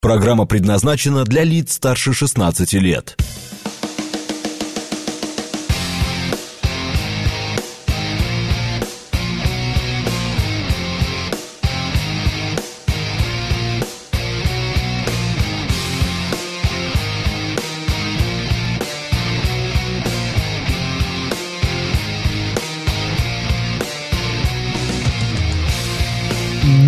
Программа 0.00 0.46
предназначена 0.46 1.24
для 1.24 1.44
лиц 1.44 1.74
старше 1.74 2.14
16 2.14 2.72
лет. 2.72 3.16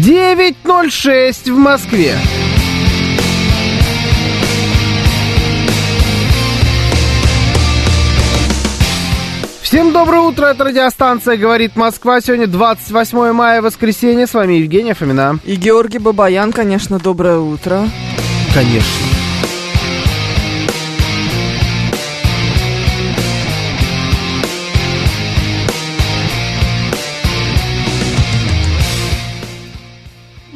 Девять 0.00 0.64
ноль 0.64 0.90
шесть 0.90 1.50
в 1.50 1.58
Москве. 1.58 2.16
Всем 9.72 9.90
доброе 9.94 10.20
утро, 10.20 10.44
это 10.44 10.64
радиостанция 10.64 11.38
«Говорит 11.38 11.76
Москва». 11.76 12.20
Сегодня 12.20 12.46
28 12.46 13.32
мая, 13.32 13.62
воскресенье. 13.62 14.26
С 14.26 14.34
вами 14.34 14.52
Евгения 14.56 14.92
Фомина. 14.92 15.38
И 15.44 15.56
Георгий 15.56 15.96
Бабаян, 15.96 16.52
конечно, 16.52 16.98
доброе 16.98 17.38
утро. 17.38 17.88
Конечно. 18.52 19.06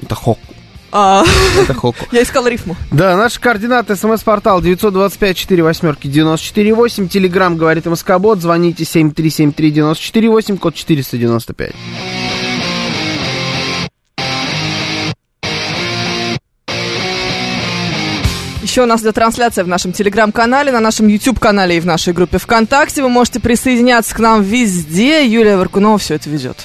Это 0.02 0.15
хок. 0.15 0.38
А, 0.98 1.24
Это 1.60 1.74
хоку. 1.74 2.06
я 2.10 2.23
искал 2.23 2.46
рифму. 2.48 2.74
Да, 2.91 3.18
наши 3.18 3.38
координаты. 3.38 3.96
СМС-портал 3.96 4.62
925-4 4.62 5.62
восьмерки 5.62 6.06
94-8. 6.06 7.09
Телеграмм 7.09 7.59
говорит 7.59 7.84
МСК-бот. 7.84 8.40
Звоните 8.40 8.84
7373-94-8, 8.84 10.56
код 10.56 10.74
495. 10.74 11.73
Еще 18.62 18.82
у 18.82 18.87
нас 18.87 19.01
идет 19.02 19.15
трансляция 19.15 19.65
в 19.65 19.68
нашем 19.68 19.93
телеграм-канале, 19.93 20.73
на 20.73 20.80
нашем 20.80 21.06
YouTube-канале 21.09 21.76
и 21.76 21.80
в 21.80 21.87
нашей 21.87 22.12
группе 22.12 22.38
ВКонтакте. 22.38 23.02
Вы 23.02 23.09
можете 23.09 23.38
присоединяться 23.38 24.15
к 24.15 24.18
нам 24.18 24.43
везде. 24.43 25.24
Юлия 25.26 25.56
Варкунова 25.56 25.99
все 25.99 26.15
это 26.15 26.28
ведет. 26.28 26.56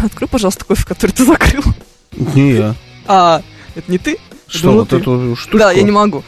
Открой, 0.04 0.28
пожалуйста, 0.28 0.64
кофе, 0.64 0.84
который 0.84 1.12
ты 1.12 1.24
закрыл. 1.24 1.62
Не 2.12 2.52
я. 2.52 2.74
А, 3.06 3.42
это 3.74 3.90
не 3.90 3.98
ты? 3.98 4.18
Что, 4.46 4.64
Думал, 4.64 4.78
вот 4.80 4.88
ты. 4.90 4.96
эту 4.96 5.36
штучку? 5.36 5.58
Да, 5.58 5.70
я 5.72 5.82
не 5.82 5.90
могу. 5.90 6.22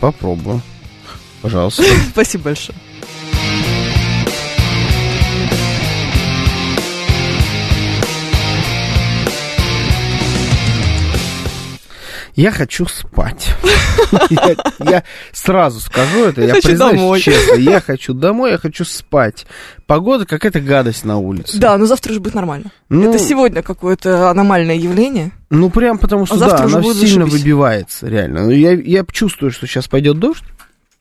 Попробую. 0.00 0.60
Пожалуйста. 1.42 1.82
Спасибо 2.10 2.44
большое. 2.44 2.76
Я 12.36 12.50
хочу 12.50 12.86
спать. 12.86 13.48
Я, 14.78 15.02
сразу 15.32 15.80
скажу 15.80 16.26
это, 16.26 16.42
я, 16.42 16.54
признаюсь 16.54 17.22
честно. 17.22 17.54
Я 17.54 17.80
хочу 17.80 18.12
домой, 18.12 18.52
я 18.52 18.58
хочу 18.58 18.84
спать. 18.84 19.46
Погода 19.86 20.26
какая-то 20.26 20.60
гадость 20.60 21.04
на 21.04 21.16
улице. 21.16 21.58
Да, 21.58 21.76
но 21.78 21.86
завтра 21.86 22.12
уже 22.12 22.20
будет 22.20 22.34
нормально. 22.34 22.70
Ну, 22.90 23.08
Это 23.08 23.18
сегодня 23.18 23.62
какое-то 23.62 24.30
аномальное 24.30 24.76
явление. 24.76 25.32
ну 25.48 25.70
прям 25.70 25.98
потому 25.98 26.26
что, 26.26 26.34
А 26.34 26.38
завтра 26.38 26.68
да, 26.68 26.78
она 26.78 26.94
сильно 26.94 27.24
выбивается, 27.24 28.06
реально. 28.06 28.44
Ну, 28.44 28.50
Я, 28.50 29.04
чувствую, 29.10 29.50
что 29.50 29.66
сейчас 29.66 29.88
пойдет 29.88 30.18
дождь. 30.18 30.44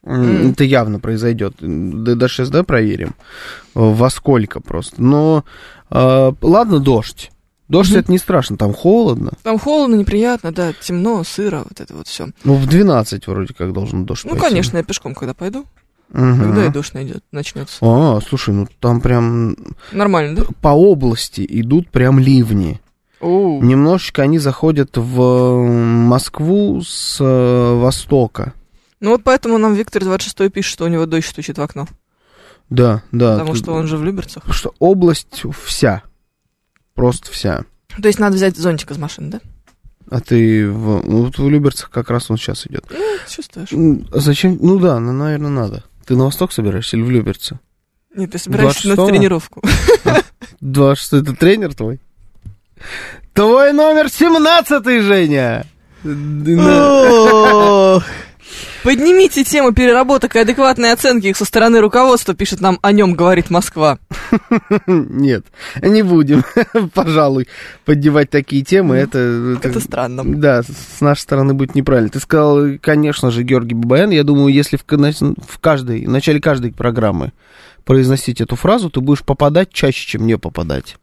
Это 0.03 0.63
явно 0.63 0.99
произойдет. 0.99 1.55
Да, 1.59 2.15
даже 2.15 2.35
сейчас, 2.35 2.49
да, 2.49 2.63
проверим, 2.63 3.15
во 3.73 4.09
сколько 4.09 4.61
просто. 4.61 5.01
Но, 5.01 5.43
э, 5.89 6.31
ладно, 6.41 6.79
дождь. 6.79 7.31
Дождь 7.67 7.91
Мгм. 7.91 7.99
это 7.99 8.11
не 8.11 8.17
страшно, 8.19 8.57
там 8.57 8.73
холодно. 8.73 9.31
Там 9.41 9.57
холодно, 9.57 9.95
неприятно, 9.95 10.51
да, 10.51 10.71
темно, 10.73 11.23
сыро, 11.23 11.63
вот 11.67 11.79
это 11.81 11.95
вот 11.95 12.07
все. 12.07 12.27
Ну, 12.43 12.55
в 12.55 12.67
12 12.67 13.25
вроде 13.27 13.53
как 13.55 13.73
должен 13.73 14.05
дождь 14.05 14.23
Ну, 14.25 14.31
пойти. 14.31 14.45
конечно, 14.45 14.77
я 14.77 14.83
пешком, 14.83 15.15
когда 15.15 15.33
пойду, 15.33 15.65
Мгм. 16.09 16.39
когда 16.43 16.65
и 16.65 16.69
дождь 16.69 16.93
найдет, 16.93 17.23
начнется. 17.31 17.77
А, 17.81 18.19
слушай, 18.27 18.53
ну 18.53 18.67
там 18.79 19.01
прям 19.01 19.55
Нормально, 19.91 20.35
да? 20.35 20.43
по 20.61 20.69
области 20.69 21.43
идут 21.49 21.89
прям 21.89 22.19
ливни. 22.19 22.79
Оу. 23.19 23.63
Немножечко 23.63 24.21
они 24.21 24.37
заходят 24.37 24.91
в 24.97 25.63
Москву 25.65 26.81
с 26.85 27.17
э, 27.19 27.73
востока. 27.79 28.53
Ну 28.99 29.11
вот 29.11 29.23
поэтому 29.23 29.57
нам 29.57 29.73
Виктор 29.73 30.03
26 30.03 30.51
пишет, 30.53 30.71
что 30.71 30.85
у 30.85 30.87
него 30.87 31.05
дождь 31.07 31.25
стучит 31.27 31.57
в 31.57 31.61
окно. 31.61 31.87
Да, 32.69 33.01
да. 33.11 33.33
потому 33.33 33.53
тут- 33.53 33.57
что 33.63 33.73
он 33.73 33.87
же 33.87 33.97
в 33.97 34.03
Люберцах. 34.03 34.43
потому 34.43 34.53
что 34.53 34.73
область 34.79 35.43
вся. 35.63 36.03
Просто 36.95 37.31
вся. 37.31 37.65
То 38.01 38.07
есть 38.07 38.19
надо 38.19 38.35
взять 38.35 38.57
зонтик 38.57 38.91
из 38.91 38.97
машины, 38.97 39.31
да? 39.31 39.41
А 40.09 40.19
ты 40.21 40.69
в, 40.69 41.03
ну, 41.05 41.25
вот 41.25 41.37
в 41.37 41.49
Люберцах 41.49 41.89
как 41.89 42.09
раз 42.09 42.29
он 42.29 42.37
сейчас 42.37 42.65
идет. 42.67 42.85
Ну, 42.89 43.17
чувствуешь. 43.27 43.71
А 44.11 44.19
Зачем? 44.19 44.57
Ну 44.61 44.79
да, 44.79 44.99
ну, 44.99 45.11
наверное, 45.11 45.49
надо. 45.49 45.83
Ты 46.05 46.15
на 46.15 46.25
восток 46.25 46.51
собираешься 46.51 46.97
или 46.97 47.03
в 47.03 47.09
Люберцы? 47.09 47.59
Нет, 48.15 48.31
ты 48.31 48.37
собираешься 48.37 48.87
на 48.89 48.93
26-го? 48.93 49.07
тренировку. 49.09 49.61
26 50.61 51.13
это 51.23 51.35
тренер 51.35 51.73
твой? 51.73 51.99
Твой 53.33 53.73
номер 53.73 54.09
17 54.09 55.01
Женя! 55.03 55.65
Поднимите 58.85 59.43
тему 59.43 59.73
переработок 59.73 60.35
и 60.35 60.39
адекватной 60.39 60.91
оценки 60.93 61.25
их 61.25 61.37
со 61.37 61.43
стороны 61.43 61.81
руководства, 61.81 62.35
пишет 62.35 62.61
нам 62.61 62.77
о 62.83 62.91
нем, 62.91 63.15
говорит 63.15 63.49
Москва. 63.49 63.97
Нет, 64.87 65.43
не 65.81 66.03
будем, 66.03 66.43
пожалуй, 66.93 67.47
поддевать 67.83 68.29
такие 68.29 68.63
темы. 68.63 68.97
Это, 68.97 69.17
это- 69.57 69.69
Это 69.69 69.79
странно. 69.79 70.23
Да, 70.23 70.61
с 70.61 71.01
нашей 71.01 71.21
стороны 71.21 71.55
будет 71.55 71.73
неправильно. 71.73 72.09
Ты 72.11 72.19
сказал, 72.19 72.77
конечно 72.79 73.31
же, 73.31 73.41
Георгий 73.41 73.73
Бабаян. 73.73 74.11
Я 74.11 74.23
думаю, 74.23 74.53
если 74.53 74.77
в, 74.77 74.83
в 74.85 75.59
каждой, 75.59 76.05
в 76.05 76.09
начале 76.11 76.39
каждой 76.39 76.71
программы 76.71 77.33
произносить 77.85 78.39
эту 78.39 78.55
фразу, 78.55 78.91
ты 78.91 78.99
будешь 78.99 79.23
попадать 79.23 79.73
чаще, 79.73 80.05
чем 80.07 80.27
не 80.27 80.37
попадать. 80.37 80.97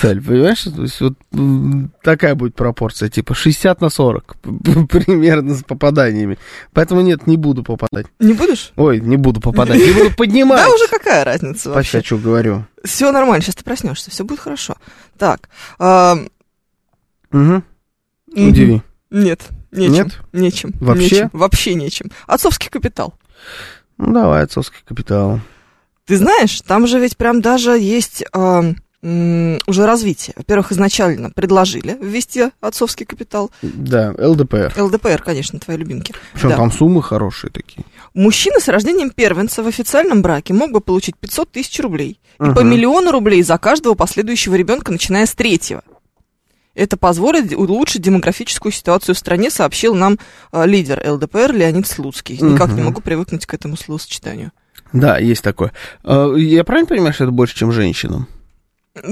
Цель, 0.00 0.22
понимаешь? 0.22 0.62
То 0.62 0.82
есть 0.82 1.00
вот 1.00 1.14
такая 2.02 2.34
будет 2.34 2.54
пропорция, 2.54 3.08
типа 3.08 3.34
60 3.34 3.80
на 3.80 3.88
40 3.88 4.36
примерно 4.42 5.54
с 5.54 5.64
попаданиями. 5.64 6.38
Поэтому 6.72 7.00
нет, 7.00 7.26
не 7.26 7.36
буду 7.36 7.64
попадать. 7.64 8.06
Не 8.20 8.34
будешь? 8.34 8.72
Ой, 8.76 9.00
не 9.00 9.16
буду 9.16 9.40
попадать, 9.40 9.78
не 9.78 9.92
буду 9.92 10.14
поднимать. 10.16 10.64
Да 10.64 10.72
уже 10.72 10.86
какая 10.88 11.24
разница 11.24 11.60
Спать 11.60 11.74
вообще? 11.74 11.98
хочу, 11.98 12.18
говорю. 12.18 12.64
Все 12.84 13.10
нормально, 13.10 13.42
сейчас 13.42 13.56
ты 13.56 13.64
проснешься, 13.64 14.10
все 14.10 14.24
будет 14.24 14.40
хорошо. 14.40 14.76
Так. 15.18 15.48
Угу. 17.32 17.62
Удиви. 18.36 18.82
Нет, 19.10 19.48
нечем. 19.72 19.92
Нет? 19.92 20.20
Нечем. 20.32 20.72
Вообще? 20.80 21.04
нечем, 21.04 21.30
вообще 21.32 21.74
нечем. 21.74 22.10
Отцовский 22.26 22.70
капитал. 22.70 23.14
Ну, 23.96 24.12
давай, 24.12 24.42
отцовский 24.42 24.80
капитал. 24.86 25.40
Ты 26.06 26.16
знаешь, 26.16 26.60
там 26.60 26.86
же 26.86 26.98
ведь 27.00 27.16
прям 27.16 27.40
даже 27.40 27.72
есть 27.78 28.24
уже 29.66 29.84
развитие. 29.86 30.32
Во-первых, 30.36 30.72
изначально 30.72 31.30
предложили 31.30 31.96
ввести 32.00 32.44
отцовский 32.62 33.04
капитал. 33.04 33.50
Да, 33.62 34.14
ЛДПР. 34.18 34.72
ЛДПР, 34.76 35.22
конечно, 35.22 35.58
твои 35.58 35.76
любимки. 35.76 36.14
Причем 36.32 36.48
Да. 36.50 36.56
там 36.56 36.72
суммы 36.72 37.02
хорошие 37.02 37.50
такие. 37.50 37.84
Мужчина 38.14 38.60
с 38.60 38.68
рождением 38.68 39.10
первенца 39.10 39.62
в 39.62 39.66
официальном 39.66 40.22
браке 40.22 40.54
мог 40.54 40.70
бы 40.72 40.80
получить 40.80 41.16
500 41.18 41.50
тысяч 41.52 41.78
рублей. 41.80 42.18
И 42.40 42.50
по 42.54 42.60
миллиону 42.60 43.10
рублей 43.12 43.42
за 43.42 43.58
каждого 43.58 43.94
последующего 43.94 44.54
ребенка, 44.54 44.90
начиная 44.90 45.26
с 45.26 45.34
третьего. 45.34 45.82
Это 46.74 46.96
позволит 46.96 47.52
улучшить 47.52 48.02
демографическую 48.02 48.72
ситуацию 48.72 49.14
в 49.14 49.18
стране, 49.18 49.50
сообщил 49.50 49.94
нам 49.94 50.18
э, 50.50 50.66
лидер 50.66 51.00
ЛДПР 51.08 51.52
Леонид 51.52 51.86
Слуцкий. 51.86 52.36
Никак 52.40 52.68
не 52.70 52.76
Мгм. 52.76 52.84
могу 52.86 53.00
привыкнуть 53.00 53.46
к 53.46 53.54
этому 53.54 53.76
словосочетанию. 53.76 54.50
Да, 54.92 55.18
есть 55.18 55.42
такое. 55.44 55.72
А, 56.02 56.32
Я 56.34 56.64
правильно 56.64 56.88
понимаю, 56.88 57.12
что 57.12 57.24
это 57.24 57.32
больше, 57.32 57.54
чем 57.56 57.70
женщинам? 57.70 58.26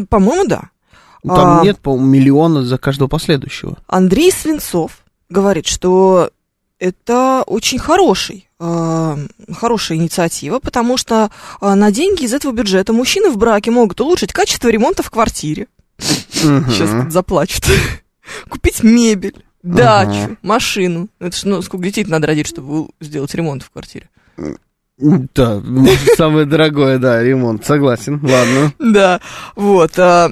По-моему, 0.09 0.47
да. 0.47 0.71
Там 1.25 1.61
А. 1.61 1.63
нет, 1.65 1.79
по-моему, 1.79 2.07
миллиона 2.07 2.65
за 2.65 2.79
каждого 2.79 3.09
последующего. 3.09 3.79
Андрей 3.87 4.33
Свинцов 4.33 4.99
говорит, 5.29 5.67
что 5.67 6.31
это 6.79 7.45
очень 7.47 7.79
хороший, 7.79 8.49
э, 8.59 9.17
хорошая 9.53 9.99
инициатива, 9.99 10.59
потому 10.59 10.97
что 10.97 11.31
э, 11.61 11.75
на 11.75 11.93
деньги 11.93 12.25
из 12.25 12.35
этого 12.35 12.53
бюджета 12.53 12.93
мужчины 12.93 13.31
в 13.31 13.37
браке 13.39 13.71
могут 13.71 14.01
улучшить 14.01 14.33
качество 14.33 14.69
ремонта 14.69 15.03
в 15.05 15.11
квартире. 15.11 15.69
Сейчас 15.99 17.13
заплачут. 17.13 17.65
Купить 18.49 18.83
мебель. 18.83 19.45
дачу, 19.63 20.37
машину. 20.43 21.09
Это 21.21 21.37
ж, 21.37 21.45
ну, 21.45 21.63
сколько 21.63 21.85
детей 21.85 22.05
надо 22.05 22.27
родить, 22.27 22.49
чтобы 22.49 22.89
сделать 23.01 23.33
ремонт 23.35 23.63
в 23.63 23.71
квартире? 23.71 24.09
Да, 25.03 25.61
самое 26.17 26.47
дорогое, 26.47 26.99
да, 26.99 27.23
ремонт, 27.23 27.65
согласен, 27.65 28.21
ладно. 28.23 28.73
Да, 28.79 29.21
вот. 29.57 29.99
а, 29.99 30.31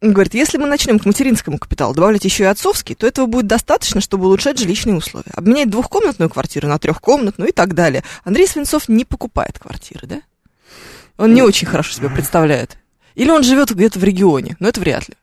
говорит, 0.00 0.34
если 0.34 0.58
мы 0.58 0.66
начнем 0.66 0.98
к 0.98 1.06
материнскому 1.06 1.58
капиталу 1.58 1.94
добавлять 1.94 2.24
еще 2.24 2.44
и 2.44 2.46
отцовский, 2.46 2.94
то 2.94 3.06
этого 3.06 3.26
будет 3.26 3.46
достаточно, 3.46 4.00
чтобы 4.00 4.26
улучшать 4.26 4.58
жилищные 4.58 4.96
условия. 4.96 5.32
Обменять 5.34 5.70
двухкомнатную 5.70 6.30
квартиру 6.30 6.68
на 6.68 6.78
трехкомнатную 6.78 7.50
и 7.50 7.52
так 7.52 7.74
далее. 7.74 8.04
Андрей 8.24 8.46
Свинцов 8.46 8.88
не 8.88 9.04
покупает 9.04 9.58
квартиры, 9.58 10.06
да? 10.06 10.20
Он 11.16 11.32
не 11.34 11.42
очень 11.42 11.66
хорошо 11.66 11.92
себе 11.92 12.08
представляет. 12.08 12.76
Или 13.14 13.30
он 13.30 13.44
живет 13.44 13.70
где-то 13.70 13.98
в 13.98 14.04
регионе, 14.04 14.56
но 14.58 14.68
это 14.68 14.80
вряд 14.80 15.08
ли. 15.08 15.14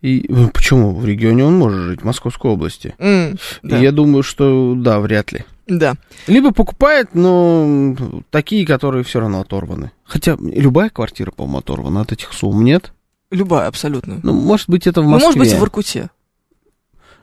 И 0.00 0.26
ну, 0.28 0.48
почему? 0.48 0.94
В 0.94 1.04
регионе 1.04 1.44
он 1.44 1.56
может 1.56 1.80
жить, 1.82 2.02
в 2.02 2.04
Московской 2.04 2.50
области. 2.50 2.94
М, 2.98 3.38
да. 3.62 3.78
Я 3.78 3.92
думаю, 3.92 4.22
что 4.22 4.74
да, 4.76 5.00
вряд 5.00 5.32
ли. 5.32 5.44
Да. 5.66 5.94
Либо 6.26 6.52
покупает, 6.52 7.14
но 7.14 7.96
такие, 8.30 8.66
которые 8.66 9.04
все 9.04 9.20
равно 9.20 9.40
оторваны. 9.40 9.92
Хотя 10.04 10.36
любая 10.40 10.90
квартира, 10.90 11.30
по-моему, 11.30 11.58
оторвана 11.58 12.00
от 12.02 12.12
этих 12.12 12.32
сумм, 12.32 12.64
нет? 12.64 12.92
Любая, 13.30 13.68
абсолютно. 13.68 14.20
Ну, 14.22 14.32
может 14.34 14.68
быть, 14.68 14.86
это 14.86 15.00
в 15.00 15.04
Ну, 15.04 15.10
Москве. 15.12 15.26
может 15.26 15.38
быть, 15.38 15.52
в 15.52 15.62
Иркуте. 15.62 16.10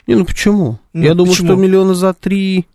Не, 0.07 0.15
ну 0.15 0.25
почему? 0.25 0.79
Ну, 0.93 1.03
Я 1.03 1.13
думаю, 1.13 1.31
почему? 1.33 1.49
что 1.49 1.55
миллиона 1.55 1.93
за 1.93 2.13
три 2.13 2.65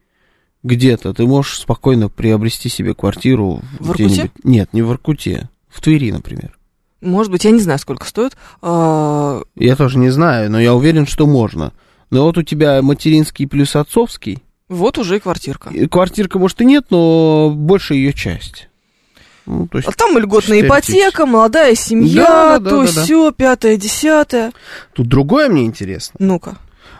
где-то 0.63 1.13
ты 1.13 1.27
можешь 1.27 1.59
спокойно 1.59 2.09
приобрести 2.09 2.69
себе 2.69 2.95
квартиру 2.95 3.61
В 3.81 3.91
Иркуте? 3.91 4.05
где-нибудь. 4.07 4.45
Нет, 4.45 4.69
не 4.73 4.83
в 4.83 4.91
Иркуте. 4.93 5.49
В 5.69 5.81
Твери, 5.81 6.13
например. 6.13 6.57
Может 7.01 7.33
быть, 7.33 7.45
я 7.45 7.51
не 7.51 7.59
знаю, 7.61 7.79
сколько 7.81 8.07
стоит. 8.07 8.37
А, 8.63 9.43
Я 9.57 9.75
тоже 9.77 9.99
не 9.99 10.11
знаю, 10.11 10.51
но 10.51 10.61
я 10.61 10.75
уверен, 10.75 11.07
что 11.07 11.27
можно. 11.27 11.73
Но 12.11 12.23
вот 12.23 12.39
у 12.39 12.43
тебя 12.43 12.81
материнский 12.81 13.47
плюс 13.49 13.75
отцовский. 13.77 14.43
Вот 14.75 14.99
уже 14.99 15.17
и 15.17 15.21
квартирка. 15.21 15.71
И 15.71 15.87
Квартирка, 15.87 16.39
может, 16.39 16.61
и 16.61 16.65
нет, 16.65 16.87
но 16.91 17.51
больше 17.55 17.95
ее 17.95 18.13
часть. 18.13 18.69
Ну, 19.47 19.67
то 19.69 19.79
есть 19.79 19.89
А 19.89 19.93
там 19.93 20.17
льготная 20.19 20.63
ипотека, 20.63 21.27
молодая 21.27 21.75
семья, 21.75 22.23
Да, 22.25 22.59
да, 22.59 22.71
то 22.71 22.87
да, 22.87 22.93
да. 22.93 23.03
все, 23.05 23.31
пятое, 23.33 23.77
десятое. 23.77 24.53
Тут 24.95 25.07
другое 25.09 25.49
мне 25.49 25.65
интересно. 25.65 26.15
Ну-ка, 26.19 26.57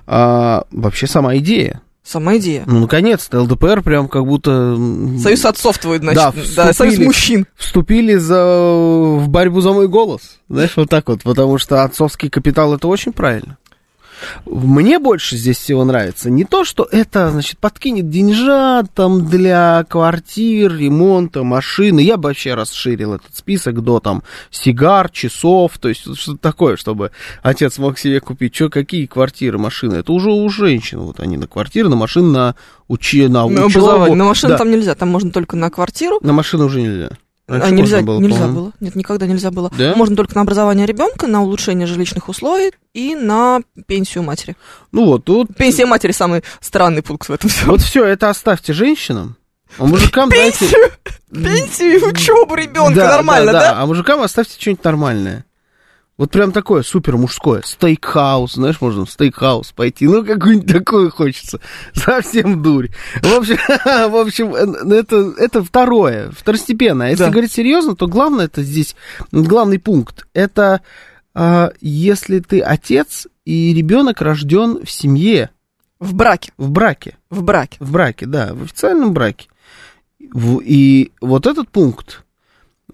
А, 0.07 0.65
вообще 0.71 1.07
сама 1.07 1.37
идея. 1.39 1.81
сама 2.03 2.37
идея. 2.37 2.65
Ну, 2.67 2.81
наконец-то, 2.81 3.41
ЛДПР 3.41 3.81
прям 3.81 4.09
как 4.09 4.27
будто... 4.27 4.77
Союз 5.23 5.43
отцов 5.47 5.79
твой, 5.79 5.99
значит, 6.01 6.17
Да, 6.55 6.67
да, 6.67 6.73
союз 6.75 6.93
вступили. 6.93 7.05
мужчин. 7.07 7.47
Вступили 7.57 8.15
за, 8.17 8.45
в 8.45 9.29
борьбу 9.29 9.63
за 9.63 9.73
мой 9.73 9.89
голос. 9.89 10.39
Знаешь, 10.51 10.77
вот 10.77 10.91
так 10.91 11.09
вот. 11.09 11.23
Потому 11.23 11.57
что 11.57 11.83
отцовский 11.83 12.29
капитал 12.29 12.75
это 12.75 12.89
очень 12.89 13.13
правильно. 13.15 13.57
Мне 14.47 14.99
больше 14.99 15.37
здесь 15.37 15.59
всего 15.59 15.85
нравится 15.85 16.31
не 16.31 16.45
то, 16.45 16.65
что 16.65 16.87
это, 16.91 17.31
значит, 17.31 17.59
подкинет 17.59 18.09
деньжат 18.11 18.87
там 18.95 19.27
для 19.29 19.85
квартир, 19.89 20.75
ремонта, 20.77 21.43
машины. 21.43 22.01
Я 22.01 22.17
бы 22.17 22.29
вообще 22.29 22.55
расширил 22.55 23.15
этот 23.15 23.35
список 23.37 23.83
до 23.83 24.01
там 24.01 24.23
сигар, 24.51 25.11
часов, 25.11 25.79
то 25.79 25.89
есть 25.89 26.03
что-то 26.19 26.39
такое, 26.39 26.77
чтобы 26.77 27.11
отец 27.43 27.79
мог 27.79 27.99
себе 27.99 28.21
купить. 28.21 28.55
Что, 28.55 28.69
какие 28.69 29.07
квартиры, 29.07 29.59
машины? 29.59 29.97
Это 29.97 30.13
уже 30.13 30.31
у 30.31 30.49
женщин. 30.49 31.01
Вот 31.01 31.21
они 31.21 31.37
на 31.37 31.47
квартиры, 31.47 31.89
на 31.89 31.97
машины, 31.97 32.29
на, 32.29 32.55
учи, 32.89 33.23
на, 33.29 33.49
На 33.49 33.67
учебу. 33.67 33.87
образование. 33.87 34.17
На 34.17 34.25
машину 34.25 34.53
Да. 34.53 34.59
там 34.59 34.71
нельзя, 34.71 34.95
там 34.95 35.09
можно 35.11 35.31
только 35.31 35.57
на 35.57 35.71
квартиру. 35.71 36.19
На 36.23 36.33
машину 36.33 36.67
уже 36.67 36.81
нельзя. 36.83 37.11
Раньше 37.47 37.67
а 37.67 37.71
нельзя, 37.71 37.97
можно 37.97 38.07
было, 38.07 38.21
нельзя 38.21 38.37
по-моему. 38.37 38.61
было. 38.61 38.73
Нет, 38.81 38.95
никогда 38.95 39.27
нельзя 39.27 39.51
было. 39.51 39.71
Да? 39.77 39.95
Можно 39.97 40.17
только 40.17 40.35
на 40.35 40.41
образование 40.41 40.87
ребенка, 40.87 41.27
на 41.27 41.43
улучшение 41.43 41.87
жилищных 41.87 42.31
условий 42.31 42.73
и 42.95 43.15
на 43.15 43.61
пенсию 43.87 44.25
матери. 44.25 44.57
Ну 44.93 45.05
вот, 45.05 45.25
тут 45.25 45.55
Пенсия 45.55 45.85
матери 45.85 46.13
самый 46.13 46.43
странный 46.61 47.03
пункт 47.03 47.29
в 47.29 47.33
этом 47.33 47.51
всем. 47.51 47.69
Вот 47.69 47.83
все 47.83 48.07
это 48.07 48.31
оставьте 48.31 48.73
женщинам, 48.73 49.37
а 49.79 49.85
мужикам 49.85 50.31
дайте... 50.31 50.61
Пенсию, 50.61 50.93
пенсию 51.31 52.01
и 52.01 52.05
учебу 52.05 52.55
ребенка 52.55 52.95
Да, 52.95 53.11
нормально, 53.11 53.53
да? 53.53 53.75
А 53.79 53.87
мужикам 53.87 54.23
оставьте 54.23 54.59
что-нибудь 54.59 54.85
нормальное. 54.85 55.45
Вот 56.17 56.31
прям 56.31 56.53
такое 56.53 56.83
супер 56.83 57.17
мужское. 57.17 57.63
Стейкхаус, 57.65 58.53
знаешь, 58.55 58.81
можно 58.81 59.05
в 59.05 59.11
стейкхаус 59.11 59.73
пойти. 59.73 60.07
Ну, 60.07 60.25
какое-нибудь 60.25 60.71
такое 60.73 61.11
хочется. 61.11 61.59
Совсем 61.93 62.63
дурь. 62.63 62.89
В 63.21 63.33
общем, 63.35 63.57
в 64.13 64.17
общем 64.17 64.55
э, 64.55 64.95
это, 64.95 65.35
это 65.39 65.65
второе, 65.65 66.31
второстепенное. 66.31 67.09
А 67.09 67.11
Если 67.11 67.25
Да. 67.25 67.31
говорить 67.31 67.51
серьезно, 67.53 67.97
то 67.97 68.07
главное 68.07 68.45
это 68.45 68.63
здесь, 68.63 68.95
главный 69.33 69.81
пункт, 69.81 70.27
это 70.35 70.83
а, 71.35 71.73
если 71.81 72.39
ты 72.39 72.61
отец 72.61 73.27
и 73.45 73.75
ребенок 73.75 74.21
рожден 74.21 74.85
в 74.85 74.91
семье, 74.93 75.51
В 75.99 76.15
браке, 76.15 76.53
в 76.57 76.71
браке. 76.71 77.17
в 77.29 77.43
браке. 77.43 77.77
В 77.81 77.91
браке, 77.91 78.27
да, 78.27 78.55
в 78.55 78.63
официальном 78.63 79.13
браке. 79.15 79.49
В- 80.33 80.61
И 80.61 81.11
вот 81.21 81.47
этот 81.49 81.69
пункт, 81.71 82.24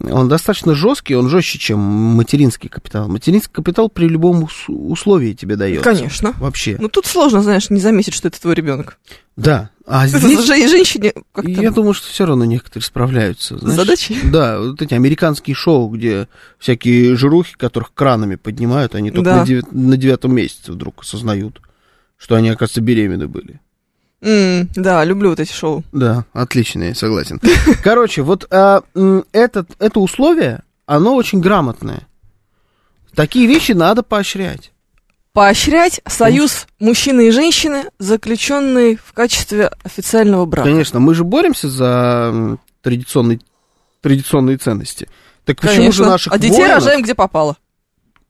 он 0.02 0.28
достаточно 0.28 0.74
жесткий, 0.74 1.14
он 1.14 1.28
жестче, 1.28 1.58
чем 1.58 1.78
материнский 1.80 2.68
капитал. 2.68 3.08
Материнский 3.08 3.52
капитал 3.52 3.88
при 3.88 4.06
любом 4.08 4.44
ус- 4.44 4.64
условии 4.68 5.32
тебе 5.34 5.56
дается. 5.56 5.84
Конечно. 5.84 6.32
Вообще. 6.38 6.76
Ну 6.80 6.88
тут 6.88 7.06
сложно, 7.06 7.42
знаешь, 7.42 7.68
не 7.70 7.80
заметить, 7.80 8.14
что 8.14 8.28
это 8.28 8.40
твой 8.40 8.54
ребенок. 8.54 8.98
Да. 9.36 9.70
А 9.86 10.06
Это 10.06 10.18
здесь, 10.20 10.44
же- 10.46 10.68
женщине 10.68 11.12
как-то 11.32 11.50
я 11.50 11.70
думаю, 11.70 11.92
что 11.94 12.08
все 12.08 12.24
равно 12.24 12.44
некоторые 12.44 12.84
справляются. 12.86 13.58
знаешь. 13.58 13.76
задачей. 13.76 14.18
Да, 14.24 14.58
вот 14.60 14.80
эти 14.80 14.94
американские 14.94 15.54
шоу, 15.54 15.88
где 15.90 16.28
всякие 16.58 17.14
жирухи, 17.16 17.54
которых 17.56 17.92
кранами 17.92 18.36
поднимают, 18.36 18.94
они 18.94 19.10
только 19.10 19.44
Да. 19.44 19.44
на, 19.72 19.88
на 19.90 19.96
девятом 19.96 20.34
месяце 20.34 20.72
вдруг 20.72 21.02
осознают, 21.02 21.60
что 22.16 22.36
они, 22.36 22.48
оказывается, 22.48 22.80
беременны 22.80 23.28
были. 23.28 23.60
М, 24.22 24.68
да, 24.74 25.02
люблю 25.04 25.30
вот 25.30 25.40
эти 25.40 25.52
шоу. 25.52 25.82
Да, 25.92 26.24
отличные, 26.32 26.94
согласен. 26.94 27.40
Короче, 27.82 28.22
вот 28.22 28.46
а, 28.52 28.82
этот, 29.32 29.70
это 29.78 30.00
условие, 30.00 30.62
оно 30.86 31.14
очень 31.14 31.40
грамотное. 31.40 32.06
Такие 33.14 33.46
вещи 33.46 33.72
надо 33.72 34.02
поощрять. 34.02 34.72
Поощрять 35.32 36.00
союз 36.06 36.66
мужчины 36.80 37.28
и 37.28 37.30
женщины, 37.30 37.84
заключенный 37.98 38.96
в 38.96 39.12
качестве 39.12 39.70
официального 39.84 40.44
брака. 40.44 40.68
Конечно, 40.68 40.98
мы 41.00 41.14
же 41.14 41.24
боремся 41.24 41.68
за 41.68 42.58
традиционные, 42.82 43.40
традиционные 44.00 44.58
ценности. 44.58 45.08
Так 45.44 45.60
почему 45.60 45.76
Конечно. 45.76 46.04
же 46.04 46.10
наших 46.10 46.32
а 46.32 46.38
детей 46.38 46.58
воинов, 46.58 46.74
рожаем 46.76 47.02
где 47.02 47.14
попало. 47.14 47.56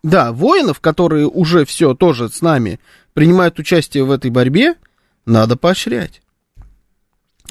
да, 0.03 0.31
воинов, 0.33 0.81
которые 0.81 1.27
уже 1.27 1.65
все 1.65 1.95
тоже 1.95 2.29
с 2.29 2.43
нами 2.43 2.79
принимают 3.15 3.59
участие 3.59 4.05
в 4.05 4.11
этой 4.11 4.31
борьбе, 4.31 4.75
надо 5.31 5.57
поощрять. 5.57 6.21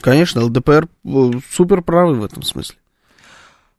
Конечно, 0.01 0.43
ЛДПР 0.45 0.87
э, 1.05 1.31
супер 1.51 1.81
правы 1.81 2.15
в 2.15 2.23
этом 2.23 2.43
смысле. 2.43 2.77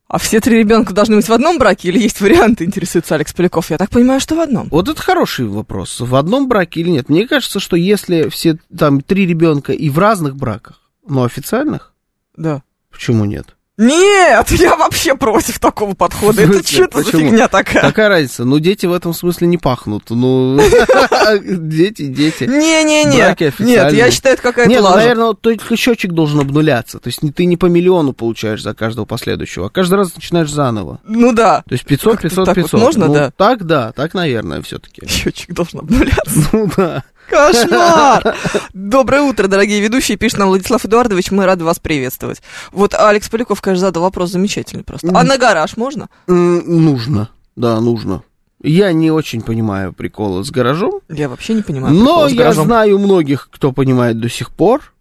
А 0.07 0.17
все 0.17 0.41
три 0.41 0.57
ребенка 0.59 0.93
должны 0.93 1.15
быть 1.15 1.29
в 1.29 1.31
одном 1.33 1.57
браке 1.57 1.87
или 1.87 1.97
есть 1.99 2.19
варианты, 2.19 2.65
интересуется 2.65 3.15
Алекс 3.15 3.31
Поляков? 3.33 3.69
Я 3.71 3.77
так 3.77 3.89
понимаю, 3.89 4.19
что 4.19 4.35
в 4.35 4.41
одном. 4.41 4.67
Вот 4.69 4.89
это 4.89 5.01
хороший 5.01 5.47
вопрос. 5.47 6.01
В 6.01 6.13
одном 6.15 6.49
браке 6.49 6.81
или 6.81 6.89
нет? 6.89 7.07
Мне 7.07 7.25
кажется, 7.27 7.61
что 7.61 7.77
если 7.77 8.27
все 8.27 8.57
там 8.77 8.99
три 9.01 9.25
ребенка 9.25 9.71
и 9.71 9.89
в 9.89 9.97
разных 9.97 10.35
браках, 10.35 10.81
но 11.07 11.23
официальных, 11.23 11.93
Да. 12.35 12.61
почему 12.91 13.23
нет? 13.23 13.55
Нет, 13.81 14.51
я 14.51 14.75
вообще 14.75 15.15
против 15.15 15.57
такого 15.57 15.95
подхода. 15.95 16.43
Это 16.43 16.63
что 16.65 16.83
это 16.83 17.01
за 17.01 17.11
фигня 17.11 17.47
такая? 17.47 17.81
Какая 17.81 18.09
разница? 18.09 18.45
Ну, 18.45 18.59
дети 18.59 18.85
в 18.85 18.93
этом 18.93 19.11
смысле 19.11 19.47
не 19.47 19.57
пахнут. 19.57 20.03
Ну, 20.11 20.59
дети, 21.41 22.05
дети. 22.05 22.43
Не-не-не. 22.43 23.35
Нет, 23.59 23.93
я 23.93 24.11
считаю, 24.11 24.33
это 24.33 24.43
какая-то 24.43 24.69
Нет, 24.69 24.83
ну, 24.83 24.91
наверное, 24.91 25.33
только 25.33 25.75
счетчик 25.75 26.11
должен 26.11 26.39
обнуляться. 26.41 26.99
То 26.99 27.07
есть 27.07 27.21
ты 27.35 27.45
не 27.45 27.57
по 27.57 27.65
миллиону 27.65 28.13
получаешь 28.13 28.61
за 28.61 28.75
каждого 28.75 29.05
последующего, 29.05 29.65
а 29.65 29.69
каждый 29.69 29.95
раз 29.95 30.15
начинаешь 30.15 30.51
заново. 30.51 30.99
Ну 31.03 31.33
да. 31.33 31.63
То 31.67 31.73
есть 31.73 31.85
500, 31.85 32.11
Как-то 32.13 32.29
500, 32.29 32.45
так 32.45 32.57
вот 32.57 32.63
500. 32.65 32.79
можно, 32.79 33.07
Ну, 33.07 33.13
да? 33.15 33.31
Так, 33.31 33.63
да, 33.63 33.91
так, 33.93 34.13
наверное, 34.13 34.61
все-таки. 34.61 35.07
Счетчик 35.07 35.53
должен 35.53 35.79
обнуляться. 35.79 36.21
Ну, 36.53 36.69
да. 36.75 37.03
Кошмар! 37.29 38.35
Доброе 38.73 39.21
утро, 39.21 39.47
дорогие 39.47 39.79
ведущие. 39.81 40.17
Пишет 40.17 40.39
нам 40.39 40.49
Владислав 40.49 40.85
Эдуардович, 40.85 41.31
мы 41.31 41.45
рады 41.45 41.63
вас 41.63 41.79
приветствовать. 41.79 42.41
Вот 42.71 42.93
Алекс 42.93 43.29
Поляков, 43.29 43.61
конечно, 43.61 43.87
задал 43.87 44.03
вопрос 44.03 44.31
замечательный 44.31 44.83
просто. 44.83 45.09
А 45.13 45.23
на 45.23 45.37
гараж 45.37 45.77
можно? 45.77 46.09
Нужно, 46.27 47.29
да, 47.55 47.79
нужно. 47.79 48.23
Я 48.63 48.91
не 48.93 49.09
очень 49.11 49.41
понимаю 49.41 49.91
прикола 49.93 50.43
с 50.43 50.51
гаражом, 50.51 51.01
Я 51.09 51.29
вообще 51.29 51.55
не 51.55 51.63
понимаю. 51.63 51.95
но 51.95 52.29
с 52.29 52.31
я 52.31 52.53
знаю 52.53 52.99
многих, 52.99 53.49
кто 53.51 53.71
понимает 53.71 54.19
до 54.19 54.29
сих 54.29 54.51
пор, 54.51 54.93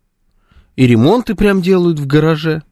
и 0.76 0.86
ремонты 0.86 1.34
прям 1.34 1.60
делают 1.60 1.98
в 1.98 2.06
гараже. 2.06 2.62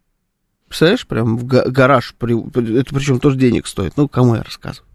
Представляешь, 0.68 1.06
прям 1.06 1.36
в 1.36 1.44
га- 1.44 1.68
гараж, 1.68 2.14
это 2.18 2.94
причем 2.94 3.20
тоже 3.20 3.36
денег 3.36 3.66
стоит, 3.66 3.94
ну, 3.96 4.08
кому 4.08 4.34
я 4.36 4.42
рассказываю. 4.42 4.87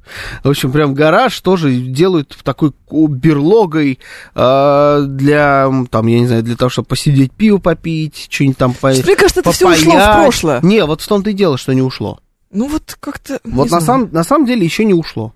В 0.43 0.49
общем, 0.49 0.71
прям 0.71 0.93
гараж 0.93 1.39
тоже 1.41 1.73
делают 1.75 2.37
такой 2.43 2.73
берлогой 2.89 3.99
а, 4.35 5.01
для, 5.01 5.71
там, 5.89 6.07
я 6.07 6.19
не 6.19 6.27
знаю, 6.27 6.43
для 6.43 6.55
того, 6.55 6.69
чтобы 6.69 6.87
посидеть, 6.87 7.31
пиво 7.31 7.57
попить, 7.57 8.27
что-нибудь 8.29 8.57
там 8.57 8.73
по... 8.73 8.89
Мне 8.89 9.15
кажется, 9.15 9.39
это 9.39 9.51
все 9.51 9.69
ушло 9.69 9.91
в 9.91 10.13
прошлое. 10.13 10.59
Не, 10.61 10.85
вот 10.85 11.01
в 11.01 11.07
том-то 11.07 11.29
и 11.29 11.33
дело, 11.33 11.57
что 11.57 11.73
не 11.73 11.81
ушло. 11.81 12.19
Ну 12.51 12.67
вот 12.67 12.97
как-то... 12.99 13.39
Вот 13.43 13.71
на 13.71 13.79
знаю. 13.79 13.83
самом, 13.83 14.09
на 14.11 14.23
самом 14.23 14.45
деле 14.45 14.63
еще 14.63 14.85
не 14.85 14.93
ушло. 14.93 15.33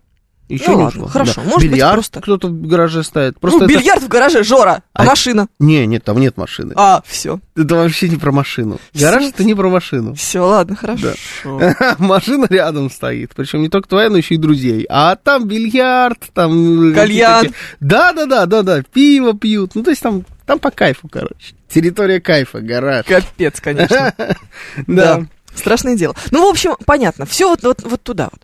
Еще 0.49 0.71
Ну 0.71 0.77
не 0.77 0.83
ладно, 0.85 0.99
ушло. 1.01 1.07
хорошо, 1.11 1.33
Да. 1.35 1.41
может 1.43 1.59
быть, 1.63 1.71
Бильярд 1.71 1.93
просто- 1.95 2.21
кто-то 2.21 2.47
в 2.47 2.67
гараже 2.67 3.03
ставит. 3.03 3.33
Ну, 3.35 3.39
Просто 3.41 3.65
это- 3.65 3.73
бильярд 3.73 4.01
в 4.03 4.07
гараже, 4.07 4.43
Жора, 4.43 4.81
а 4.93 5.01
А- 5.01 5.05
машина? 5.05 5.47
Не, 5.59 5.85
нет, 5.85 6.05
там 6.05 6.17
нет 6.19 6.37
машины. 6.37 6.73
А, 6.77 7.01
все. 7.05 7.39
Это 7.57 7.75
вообще 7.75 8.07
не 8.07 8.15
про 8.15 8.31
машину. 8.31 8.79
Гараж 8.93 9.23
это 9.25 9.43
не 9.43 9.53
про 9.55 9.69
машину. 9.69 10.13
Все, 10.15 10.39
ладно, 10.39 10.75
хорошо. 10.77 11.09
Машина 11.99 12.47
рядом 12.49 12.89
стоит. 12.89 13.31
Причем 13.35 13.61
не 13.61 13.69
только 13.69 13.89
твоя, 13.89 14.09
но 14.09 14.17
еще 14.17 14.35
и 14.35 14.37
друзей. 14.37 14.85
А 14.89 15.15
там 15.17 15.47
бильярд, 15.47 16.19
там... 16.33 16.93
Кальян. 16.93 17.35
какие-то- 17.41 17.55
Да, 17.81 18.13
да, 18.13 18.25
да, 18.25 18.45
да, 18.45 18.61
да. 18.63 18.83
Пиво 18.83 19.33
пьют. 19.37 19.71
Ну, 19.75 19.83
то 19.83 19.89
есть 19.89 20.01
там, 20.01 20.23
там 20.45 20.59
по 20.59 20.71
кайфу, 20.71 21.09
короче. 21.09 21.55
Территория 21.69 22.21
кайфа, 22.21 22.61
гараж. 22.61 23.05
Капец, 23.05 23.59
конечно. 23.59 24.13
Да. 24.87 25.25
Страшное 25.53 25.95
дело. 25.97 26.15
Ну, 26.31 26.45
в 26.47 26.49
общем, 26.51 26.75
понятно. 26.85 27.25
Все 27.25 27.49
вот, 27.49 27.63
вот, 27.63 27.81
вот 27.83 28.01
туда 28.03 28.29
вот. 28.31 28.41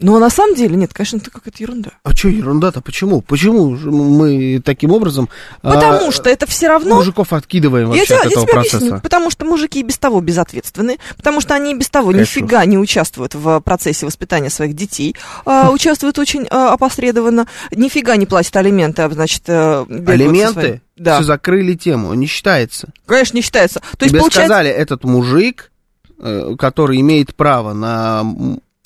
Но 0.00 0.18
на 0.18 0.28
самом 0.28 0.56
деле, 0.56 0.74
нет, 0.76 0.92
конечно, 0.92 1.18
это 1.18 1.30
какая-то 1.30 1.62
ерунда. 1.62 1.90
А 2.02 2.14
что 2.14 2.28
ерунда-то? 2.28 2.80
Почему? 2.80 3.20
Почему 3.20 3.70
мы 3.76 4.60
таким 4.64 4.90
образом 4.90 5.28
Потому 5.62 6.08
а, 6.08 6.12
что 6.12 6.28
это 6.28 6.46
все 6.46 6.68
равно 6.68 6.96
мужиков 6.96 7.32
откидываем 7.32 7.92
Я 7.92 7.98
вообще 8.00 8.06
тебе, 8.06 8.16
от 8.16 8.24
я 8.24 8.30
этого 8.30 8.44
тебе 8.46 8.52
процесса? 8.52 8.76
объясню. 8.78 9.00
Потому 9.00 9.30
что 9.30 9.44
мужики 9.44 9.82
без 9.82 9.98
того 9.98 10.20
безответственны, 10.20 10.98
потому 11.16 11.40
что 11.40 11.54
они 11.54 11.74
без 11.76 11.88
того 11.90 12.10
Конечно. 12.10 12.40
нифига 12.40 12.64
не 12.64 12.76
участвуют 12.76 13.34
в 13.34 13.60
процессе 13.60 14.04
воспитания 14.04 14.50
своих 14.50 14.74
детей, 14.74 15.14
а, 15.44 15.70
участвуют 15.70 16.18
очень 16.18 16.46
а, 16.50 16.72
опосредованно, 16.72 17.46
нифига 17.70 18.16
не 18.16 18.26
платят 18.26 18.56
алименты, 18.56 19.02
а, 19.02 19.10
значит, 19.10 19.42
э, 19.46 19.84
Алименты? 20.06 20.80
Да, 20.96 21.16
Все 21.16 21.24
закрыли 21.24 21.74
тему, 21.74 22.14
не 22.14 22.26
считается. 22.26 22.88
конечно, 23.06 23.36
не 23.36 23.42
считается. 23.42 23.80
То 23.96 24.04
есть, 24.04 24.10
Тебе 24.10 24.20
получается, 24.20 24.48
сказали, 24.54 24.70
этот 24.70 25.04
мужик, 25.04 25.70
э, 26.18 26.54
который 26.58 27.00
имеет 27.00 27.34
право 27.34 27.72
на 27.72 28.24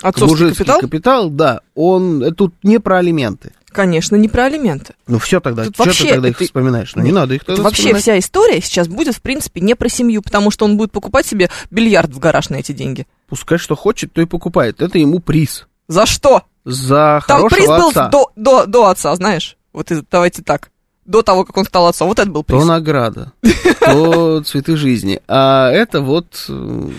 отцовский 0.02 0.30
мужицкий 0.30 0.58
капитал, 0.64 0.80
капитал, 0.80 1.30
да, 1.30 1.60
он 1.74 2.34
тут 2.34 2.54
не 2.62 2.78
про 2.80 2.98
алименты. 2.98 3.52
конечно, 3.72 4.16
не 4.16 4.28
про 4.28 4.44
алименты. 4.44 4.94
Ну 5.06 5.18
все 5.18 5.40
тогда, 5.40 5.64
Тут 5.64 5.74
что 5.74 5.84
вообще 5.84 6.04
ты 6.04 6.10
тогда 6.14 6.28
их 6.28 6.36
это- 6.36 6.44
вспоминаешь? 6.44 6.94
Ну 6.96 7.02
не 7.02 7.12
надо 7.12 7.34
их 7.34 7.44
тогда 7.44 7.62
Вообще 7.62 7.82
вспоминать. 7.82 8.02
вся 8.02 8.18
история 8.18 8.60
сейчас 8.60 8.88
будет, 8.88 9.14
в 9.16 9.20
принципе, 9.22 9.60
не 9.60 9.74
про 9.74 9.88
семью, 9.88 10.22
потому 10.22 10.50
что 10.50 10.64
он 10.64 10.76
будет 10.76 10.92
покупать 10.92 11.26
себе 11.26 11.50
бильярд 11.70 12.10
в 12.10 12.18
гараж 12.18 12.48
на 12.48 12.56
эти 12.56 12.72
деньги. 12.72 13.06
Пускай 13.28 13.58
что 13.58 13.76
хочет, 13.76 14.12
то 14.12 14.20
и 14.20 14.24
покупает. 14.26 14.80
Это 14.82 14.98
ему 14.98 15.18
приз. 15.20 15.66
За 15.88 16.06
что? 16.06 16.42
За 16.64 17.22
Там 17.26 17.38
хорошего 17.42 17.48
приз 17.56 17.66
был 17.68 17.88
отца. 17.88 18.08
до, 18.08 18.30
до, 18.36 18.66
до 18.66 18.86
отца, 18.88 19.14
знаешь? 19.16 19.56
Вот 19.72 19.90
давайте 20.10 20.42
так. 20.42 20.70
До 21.06 21.22
того, 21.22 21.44
как 21.44 21.56
он 21.56 21.64
стал 21.64 21.86
отцом. 21.86 22.08
Вот 22.08 22.18
это 22.18 22.30
был 22.30 22.42
приз. 22.44 22.60
То 22.60 22.66
награда, 22.66 23.32
то 23.80 24.42
цветы 24.42 24.76
жизни. 24.76 25.20
А 25.28 25.70
это 25.70 26.00
вот... 26.02 26.44
э, 26.48 26.90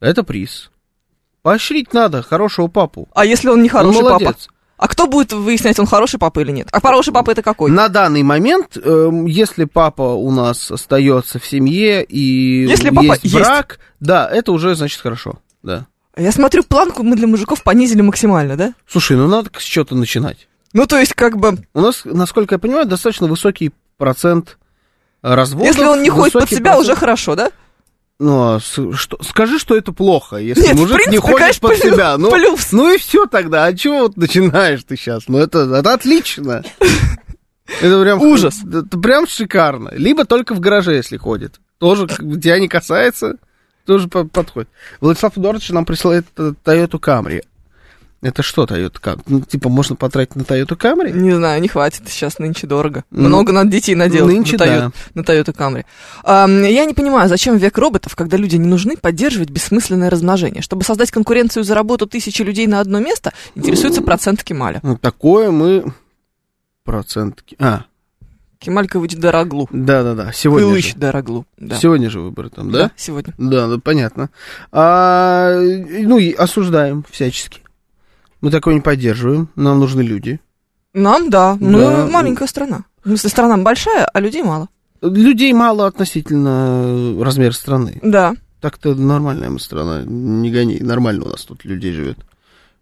Это 0.00 0.24
приз. 0.24 0.70
Поощрить 1.46 1.94
надо 1.94 2.22
хорошего 2.22 2.66
папу. 2.66 3.08
А 3.14 3.24
если 3.24 3.48
он 3.50 3.62
не 3.62 3.68
хороший 3.68 4.02
папа? 4.02 4.18
молодец. 4.18 4.48
А 4.78 4.88
кто 4.88 5.06
будет 5.06 5.32
выяснять, 5.32 5.78
он 5.78 5.86
хороший 5.86 6.18
папа 6.18 6.40
или 6.40 6.50
нет? 6.50 6.66
А 6.72 6.80
хороший 6.80 7.12
папа 7.12 7.30
это 7.30 7.40
какой? 7.40 7.70
На 7.70 7.86
данный 7.88 8.24
момент, 8.24 8.76
эм, 8.76 9.26
если 9.26 9.62
папа 9.64 10.02
у 10.02 10.32
нас 10.32 10.72
остается 10.72 11.38
в 11.38 11.46
семье 11.46 12.02
и 12.02 12.66
Если 12.66 12.90
папа 12.90 13.04
есть 13.12 13.22
есть. 13.22 13.34
брак, 13.36 13.78
да, 14.00 14.28
это 14.28 14.50
уже 14.50 14.74
значит 14.74 15.00
хорошо. 15.00 15.38
Да. 15.62 15.86
Я 16.16 16.32
смотрю, 16.32 16.64
планку 16.64 17.04
мы 17.04 17.14
для 17.14 17.28
мужиков 17.28 17.62
понизили 17.62 18.02
максимально, 18.02 18.56
да? 18.56 18.74
Слушай, 18.88 19.16
ну 19.16 19.28
надо 19.28 19.50
с 19.56 19.62
чего-то 19.62 19.94
начинать. 19.94 20.48
Ну, 20.72 20.84
то 20.88 20.98
есть, 20.98 21.14
как 21.14 21.38
бы, 21.38 21.58
У 21.74 21.80
нас, 21.80 22.02
насколько 22.04 22.56
я 22.56 22.58
понимаю, 22.58 22.86
достаточно 22.86 23.28
высокий 23.28 23.70
процент 23.98 24.58
разводов. 25.22 25.68
если 25.68 25.84
он 25.84 26.02
не 26.02 26.10
ходит 26.10 26.32
под 26.32 26.50
себя, 26.50 26.72
процент- 26.72 26.80
уже 26.80 26.96
хорошо, 26.96 27.36
да? 27.36 27.52
Ну, 28.18 28.54
а 28.54 28.60
что, 28.60 29.22
скажи, 29.22 29.58
что 29.58 29.76
это 29.76 29.92
плохо, 29.92 30.36
если 30.36 30.62
Нет, 30.62 30.74
мужик 30.76 30.94
принципе, 30.96 31.16
не 31.16 31.18
ходит 31.20 31.38
конечно, 31.38 31.68
под 31.68 31.78
плюс- 31.80 31.92
себя. 31.94 32.16
Ну, 32.16 32.30
плюс. 32.30 32.72
ну 32.72 32.94
и 32.94 32.96
все 32.98 33.26
тогда. 33.26 33.64
А 33.66 33.74
чего 33.74 33.98
вот 34.00 34.16
начинаешь 34.16 34.82
ты 34.84 34.96
сейчас? 34.96 35.28
Ну, 35.28 35.36
это, 35.38 35.60
это 35.74 35.92
отлично. 35.92 36.62
Это 37.82 38.00
прям 38.02 38.22
Ужас. 38.22 38.60
Это 38.64 38.98
прям 38.98 39.26
шикарно. 39.26 39.90
Либо 39.92 40.24
только 40.24 40.54
в 40.54 40.60
гараже, 40.60 40.94
если 40.94 41.16
ходит. 41.18 41.60
Тоже 41.78 42.06
тебя 42.06 42.58
не 42.58 42.68
касается, 42.68 43.36
тоже 43.84 44.08
по- 44.08 44.24
подходит. 44.24 44.70
Владислав 45.00 45.36
Эдуардович 45.36 45.68
нам 45.70 45.84
присылает 45.84 46.24
э, 46.38 46.52
Toyota 46.64 46.98
Camry. 46.98 47.42
Это 48.26 48.42
что 48.42 48.64
Toyota 48.64 49.00
Camry? 49.00 49.22
Ну, 49.28 49.40
типа, 49.40 49.68
можно 49.68 49.94
потратить 49.94 50.34
на 50.34 50.42
Toyota 50.42 50.76
Camry? 50.76 51.12
Не 51.12 51.30
знаю, 51.30 51.62
не 51.62 51.68
хватит, 51.68 52.08
сейчас 52.08 52.40
нынче 52.40 52.66
дорого. 52.66 53.04
Ну, 53.12 53.28
Много 53.28 53.52
надо 53.52 53.70
детей 53.70 53.94
наделать 53.94 54.34
нынче 54.34 54.56
на, 54.56 54.64
Toyota, 54.64 54.80
да. 54.80 54.92
на 55.14 55.20
Toyota 55.20 55.56
Camry. 55.56 55.84
Ам, 56.24 56.64
я 56.64 56.86
не 56.86 56.94
понимаю, 56.94 57.28
зачем 57.28 57.56
век 57.56 57.78
роботов, 57.78 58.16
когда 58.16 58.36
люди 58.36 58.56
не 58.56 58.66
нужны, 58.66 58.96
поддерживать 58.96 59.50
бессмысленное 59.50 60.10
размножение. 60.10 60.60
Чтобы 60.60 60.82
создать 60.82 61.12
конкуренцию 61.12 61.62
за 61.62 61.76
работу 61.76 62.08
тысячи 62.08 62.42
людей 62.42 62.66
на 62.66 62.80
одно 62.80 62.98
место, 62.98 63.32
интересуется 63.54 64.02
процент 64.02 64.42
Кемаля. 64.42 64.80
Ну, 64.82 64.98
такое 64.98 65.52
мы... 65.52 65.84
Процент... 66.82 67.44
А, 67.60 67.84
Кемалькович 68.58 69.14
Дороглу. 69.16 69.68
да-да-да, 69.70 70.32
сегодня 70.32 70.68
Кылыч 70.68 70.94
же. 70.94 70.98
Дороглу. 70.98 71.46
Да. 71.58 71.76
Сегодня 71.76 72.10
же 72.10 72.20
выборы 72.20 72.50
там, 72.50 72.72
да? 72.72 72.90
сегодня. 72.96 73.34
Да, 73.38 73.68
да, 73.68 73.78
понятно. 73.78 74.30
А, 74.72 75.54
ну, 75.60 76.18
и 76.18 76.32
осуждаем 76.32 77.04
всячески. 77.08 77.60
Мы 78.46 78.52
такое 78.52 78.74
не 78.74 78.80
поддерживаем. 78.80 79.48
Нам 79.56 79.80
нужны 79.80 80.02
люди. 80.02 80.38
Нам, 80.94 81.30
да. 81.30 81.56
Мы 81.58 81.80
Да. 81.80 82.06
маленькая 82.06 82.46
страна. 82.46 82.84
В 83.02 83.08
смысле, 83.08 83.28
страна 83.30 83.56
большая, 83.56 84.04
а 84.06 84.20
людей 84.20 84.44
мало. 84.44 84.68
Людей 85.02 85.52
мало 85.52 85.84
относительно 85.88 87.20
размера 87.24 87.50
страны. 87.50 87.98
Да. 88.04 88.36
Так-то 88.60 88.94
нормальная 88.94 89.50
мы 89.50 89.58
страна. 89.58 90.04
Не 90.06 90.52
гони. 90.52 90.78
Нормально 90.78 91.24
у 91.24 91.28
нас 91.30 91.42
тут 91.42 91.64
людей 91.64 91.92
живет. 91.92 92.18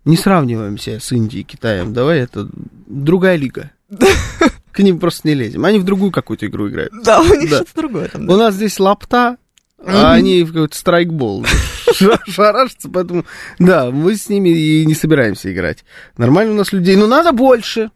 Не 0.05 0.19
сравниваемся 0.19 1.01
с 1.01 1.11
Индией 1.13 1.41
и 1.41 1.47
Китаем. 1.47 1.95
Давай, 1.95 2.19
это 2.19 2.47
другая 2.87 3.37
лига. 3.37 3.71
К 4.71 4.81
ним 4.81 4.99
просто 4.99 5.27
не 5.29 5.33
лезем. 5.33 5.65
Они 5.65 5.79
в 5.79 5.85
другую 5.85 6.11
какую-то 6.13 6.45
игру 6.47 6.69
играют. 6.69 6.93
Да, 7.03 7.23
у 7.23 7.35
них 7.35 7.49
Да. 7.49 7.57
что-то 7.57 7.71
другое 7.75 8.09
там. 8.09 8.29
У 8.29 8.37
нас 8.37 8.55
здесь 8.55 8.79
лапта, 8.79 9.39
а 9.83 10.13
они 10.19 10.43
в 10.43 10.53
какой-то 10.53 10.77
страйкбол 10.77 11.47
шарашатся, 12.29 12.89
поэтому, 12.89 13.25
да, 13.59 13.91
мы 13.91 14.17
с 14.17 14.29
ними 14.29 14.49
и 14.49 14.87
не 14.87 14.95
собираемся 14.95 15.53
играть. 15.53 15.85
Нормально 16.17 16.53
у 16.53 16.57
нас 16.57 16.73
людей, 16.73 16.97
но 16.97 17.07
надо 17.07 17.33
больше. 17.33 17.91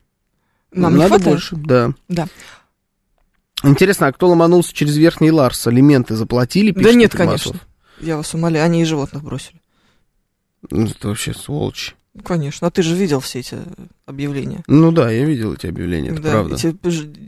Нам 0.73 0.95
не 0.95 0.99
надо 0.99 1.09
хватает. 1.15 1.37
больше, 1.37 1.57
да. 1.57 1.93
Да. 2.09 2.29
Интересно, 3.63 4.07
а 4.07 4.13
кто 4.13 4.29
ломанулся 4.29 4.73
через 4.73 4.97
Верхний 4.97 5.31
Ларс? 5.31 5.67
Алименты 5.67 6.15
заплатили? 6.15 6.71
Да 6.71 6.93
нет, 6.93 7.13
Тимасов? 7.13 7.17
конечно. 7.17 7.61
Я 8.01 8.17
вас 8.17 8.33
умоляю, 8.35 8.65
они 8.65 8.83
и 8.83 8.85
животных 8.85 9.25
бросили. 9.25 9.61
Ну, 10.71 10.87
это 10.87 11.09
вообще 11.09 11.35
сволочь. 11.35 11.97
Ну, 12.15 12.23
Конечно. 12.23 12.67
А 12.67 12.71
ты 12.71 12.83
же 12.83 12.95
видел 12.95 13.21
все 13.21 13.41
эти 13.41 13.57
объявления. 14.07 14.63
Ну 14.67 14.93
да, 14.93 15.11
я 15.11 15.25
видел 15.25 15.55
эти 15.55 15.67
объявления, 15.67 16.11
это 16.11 16.23
да, 16.23 16.31
правда. 16.31 16.55
эти 16.57 16.77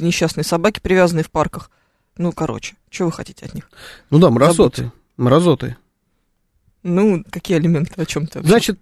несчастные 0.03 0.45
собаки, 0.45 0.81
привязанные 0.81 1.25
в 1.25 1.31
парках. 1.31 1.71
Ну, 2.17 2.33
короче, 2.33 2.75
что 2.91 3.07
вы 3.07 3.13
хотите 3.13 3.47
от 3.47 3.55
них? 3.55 3.71
Ну 4.11 4.19
да, 4.19 4.31
мразоты. 4.31 4.93
Мразоты. 5.17 5.77
Ну, 6.83 7.23
какие 7.31 7.57
алименты, 7.59 8.01
о 8.01 8.07
чем 8.07 8.27
ты? 8.27 8.39
вообще? 8.39 8.51
Значит, 8.51 8.79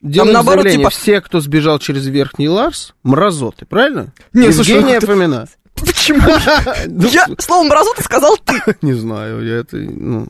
делаем 0.00 0.34
наоборот, 0.34 0.62
заявление, 0.64 0.88
типа- 0.90 1.00
все, 1.00 1.20
кто 1.20 1.40
сбежал 1.40 1.78
через 1.78 2.06
Верхний 2.06 2.48
Ларс, 2.48 2.94
мразоты, 3.02 3.64
правильно? 3.66 4.12
Не, 4.32 4.52
слушай, 4.52 4.76
Евгения 4.76 4.94
ну 4.94 5.00
ты- 5.00 5.06
Фомина. 5.06 5.48
Почему? 5.74 6.20
Ну, 6.86 7.08
Я 7.08 7.26
словом 7.38 7.68
мразота 7.68 8.02
сказал 8.02 8.36
ты. 8.38 8.54
Не 8.82 8.92
знаю, 8.92 9.44
я 9.44 9.56
это, 9.56 9.76
ну... 9.76 10.28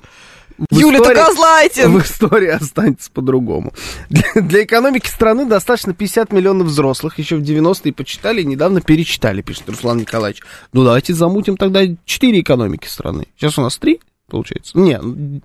в 0.70 0.78
Юля, 0.78 0.98
истории- 0.98 1.16
это 1.18 1.26
козлайтинг. 1.26 1.88
В 1.88 2.04
истории 2.04 2.48
останется 2.48 3.10
по-другому. 3.10 3.72
Для, 4.08 4.24
для 4.36 4.62
экономики 4.64 5.08
страны 5.08 5.44
достаточно 5.46 5.92
50 5.94 6.32
миллионов 6.32 6.68
взрослых. 6.68 7.18
Еще 7.18 7.36
в 7.36 7.42
90-е 7.42 7.92
почитали 7.92 8.42
и 8.42 8.44
недавно 8.46 8.80
перечитали, 8.80 9.42
пишет 9.42 9.68
Руслан 9.68 9.98
Николаевич. 9.98 10.42
Ну, 10.72 10.84
давайте 10.84 11.14
замутим 11.14 11.56
тогда 11.56 11.82
4 12.04 12.40
экономики 12.40 12.86
страны. 12.86 13.26
Сейчас 13.36 13.58
у 13.58 13.62
нас 13.62 13.76
3, 13.78 13.98
получается. 14.32 14.76
Не, 14.76 14.98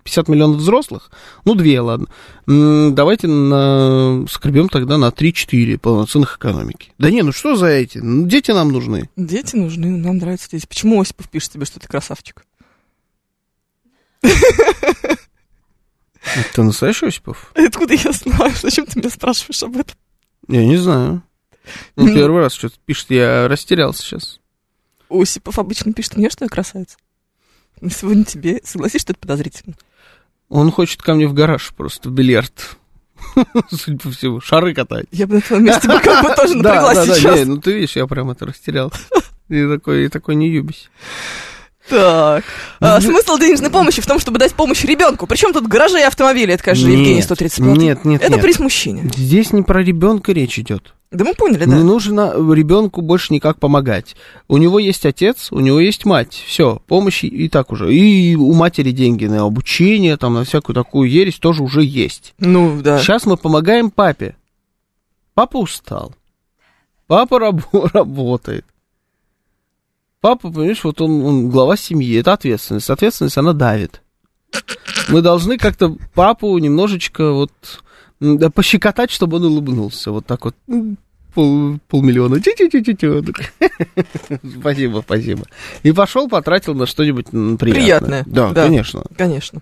50 0.03 0.27
миллионов 0.29 0.57
взрослых. 0.57 1.11
Ну, 1.45 1.53
2, 1.53 1.81
ладно. 1.83 2.07
Давайте 2.47 3.27
на... 3.27 4.25
скребем 4.27 4.69
тогда 4.69 4.97
на 4.97 5.09
3-4 5.09 5.77
полноценных 5.77 6.37
экономики. 6.37 6.91
Да 6.97 7.11
не, 7.11 7.21
ну 7.21 7.31
что 7.31 7.55
за 7.55 7.67
эти? 7.67 7.99
Ну, 7.99 8.25
дети 8.27 8.49
нам 8.51 8.71
нужны. 8.71 9.09
Дети 9.15 9.55
нужны, 9.55 9.95
нам 9.97 10.17
нравятся 10.17 10.49
дети. 10.49 10.65
Почему 10.65 10.99
Осипов 10.99 11.29
пишет 11.29 11.51
тебе, 11.51 11.65
что 11.65 11.79
ты 11.79 11.87
красавчик? 11.87 12.43
Ты 14.21 14.31
настоящий 16.63 17.07
Осипов? 17.07 17.51
Откуда 17.55 17.93
я 17.93 18.11
знаю? 18.11 18.53
Зачем 18.61 18.85
ты 18.85 18.99
меня 18.99 19.09
спрашиваешь 19.09 19.63
об 19.63 19.77
этом? 19.77 19.95
Я 20.47 20.65
не 20.65 20.77
знаю. 20.77 21.23
Ну, 21.95 22.07
Ну. 22.07 22.15
первый 22.15 22.41
раз 22.41 22.53
что-то 22.53 22.75
пишет, 22.85 23.09
я 23.11 23.47
растерялся 23.47 24.01
сейчас. 24.01 24.39
Осипов 25.09 25.59
обычно 25.59 25.93
пишет 25.93 26.17
мне, 26.17 26.29
что 26.29 26.45
я 26.45 26.49
красавица. 26.49 26.97
Сегодня 27.89 28.23
тебе. 28.23 28.61
Согласись, 28.63 29.01
что 29.01 29.13
это 29.13 29.19
подозрительно? 29.19 29.75
Он 30.49 30.71
хочет 30.71 31.01
ко 31.01 31.13
мне 31.13 31.27
в 31.27 31.33
гараж 31.33 31.73
просто, 31.75 32.09
в 32.09 32.13
бильярд. 32.13 32.77
Судя 33.69 33.97
по 33.97 34.11
всему, 34.11 34.39
шары 34.41 34.73
катать. 34.73 35.07
Я 35.11 35.27
бы 35.27 35.35
на 35.35 35.41
твоем 35.41 35.65
месте 35.65 35.87
бы 35.87 35.99
как 35.99 36.23
бы 36.23 36.35
тоже 36.35 36.53
Да, 36.61 36.75
напряглась 36.75 37.07
да, 37.07 37.31
да, 37.31 37.37
не, 37.37 37.45
ну 37.45 37.57
ты 37.57 37.73
видишь, 37.73 37.95
я 37.95 38.07
прям 38.07 38.29
это 38.29 38.45
растерялся. 38.45 38.99
И 39.49 39.67
такой, 39.67 40.05
и 40.05 40.07
такой 40.09 40.35
не 40.35 40.49
юбись. 40.49 40.89
Так. 41.89 42.43
А, 42.81 42.99
смысл 42.99 43.37
денежной 43.37 43.69
помощи 43.69 44.01
в 44.01 44.05
том, 44.05 44.19
чтобы 44.19 44.39
дать 44.39 44.53
помощь 44.53 44.83
ребенку. 44.83 45.25
Причем 45.25 45.53
тут 45.53 45.67
гаражи 45.67 45.99
и 45.99 46.03
автомобили. 46.03 46.53
Это, 46.53 46.63
конечно, 46.63 46.85
же, 46.85 46.91
Евгений 46.91 47.15
Нет, 47.15 47.23
130 47.23 47.59
Нет, 47.59 48.05
нет, 48.05 48.21
Это 48.21 48.33
нет. 48.33 48.41
приз 48.41 48.59
мужчине. 48.59 49.09
Здесь 49.15 49.53
не 49.53 49.61
про 49.61 49.81
ребенка 49.81 50.33
речь 50.33 50.59
идет. 50.59 50.93
Да 51.09 51.23
мы 51.23 51.33
поняли, 51.35 51.63
да. 51.65 51.77
Не 51.77 51.83
нужно 51.83 52.33
ребенку 52.53 53.01
больше 53.01 53.33
никак 53.33 53.59
помогать. 53.59 54.15
У 54.49 54.57
него 54.57 54.77
есть 54.77 55.05
отец, 55.05 55.51
у 55.51 55.59
него 55.61 55.79
есть 55.79 56.05
мать. 56.05 56.43
Все, 56.45 56.81
помощи 56.85 57.25
и 57.27 57.47
так 57.47 57.71
уже. 57.71 57.93
И 57.93 58.35
у 58.35 58.53
матери 58.53 58.91
деньги 58.91 59.25
на 59.25 59.45
обучение, 59.45 60.17
там, 60.17 60.33
на 60.33 60.43
всякую 60.43 60.75
такую 60.75 61.09
ересь 61.09 61.39
тоже 61.39 61.63
уже 61.63 61.81
есть. 61.81 62.33
Ну, 62.39 62.81
да. 62.81 62.99
Сейчас 62.99 63.25
мы 63.25 63.37
помогаем 63.37 63.89
папе. 63.89 64.35
Папа 65.33 65.57
устал. 65.57 66.13
Папа 67.07 67.35
рабо- 67.35 67.89
работает. 67.93 68.65
Папа, 70.19 70.51
понимаешь, 70.51 70.83
вот 70.83 70.99
он, 70.99 71.23
он 71.23 71.49
глава 71.49 71.77
семьи, 71.77 72.19
это 72.19 72.33
ответственность. 72.33 72.89
Ответственность, 72.89 73.37
она 73.37 73.53
давит. 73.53 74.01
Мы 75.07 75.21
должны 75.21 75.57
как-то 75.57 75.95
папу 76.13 76.57
немножечко 76.57 77.31
вот 77.31 77.51
да, 78.19 78.49
пощекотать, 78.49 79.11
чтобы 79.11 79.37
он 79.37 79.45
улыбнулся. 79.45 80.11
Вот 80.11 80.25
так 80.25 80.45
вот. 80.45 80.55
Пол, 81.33 81.79
полмиллиона. 81.87 82.41
Спасибо, 84.59 85.01
спасибо. 85.05 85.43
И 85.83 85.91
пошел, 85.91 86.27
потратил 86.27 86.73
на 86.73 86.85
что-нибудь 86.85 87.27
приятное. 87.27 87.73
Приятное, 87.73 88.23
Да, 88.25 88.51
да. 88.51 88.63
конечно. 88.65 89.03
Конечно. 89.15 89.61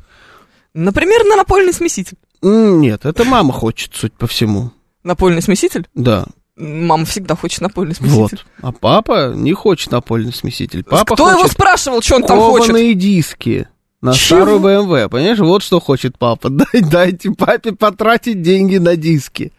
Например, 0.73 1.23
на 1.25 1.35
напольный 1.35 1.73
смеситель. 1.73 2.17
Нет, 2.41 3.05
это 3.05 3.23
мама 3.25 3.53
хочет, 3.53 3.93
суть 3.95 4.13
по 4.13 4.27
всему. 4.27 4.71
Напольный 5.03 5.41
смеситель? 5.41 5.87
Да, 5.93 6.25
Мама 6.57 7.03
всегда 7.03 7.35
хочет 7.35 7.59
напольный 7.59 7.95
смеситель. 7.95 8.17
Вот. 8.21 8.45
А 8.61 8.71
папа 8.71 9.33
не 9.35 9.51
хочет 9.51 9.91
напольный 9.91 10.31
смеситель. 10.31 10.85
Папа 10.85 11.15
Кто 11.15 11.29
его 11.29 11.39
хочет 11.41 11.51
спрашивал, 11.51 12.01
что 12.01 12.15
он 12.15 12.23
там 12.23 12.39
хочет? 12.39 12.97
диски 12.97 13.67
на 14.05 14.13
Чего? 14.13 14.41
старую 14.41 14.59
БМВ. 14.59 15.09
Понимаешь, 15.09 15.39
вот 15.39 15.63
что 15.63 15.79
хочет 15.79 16.17
папа. 16.17 16.49
Дай, 16.51 16.81
дайте 16.81 17.31
папе 17.31 17.71
потратить 17.73 18.41
деньги 18.41 18.77
на 18.77 18.95
диски. 18.95 19.51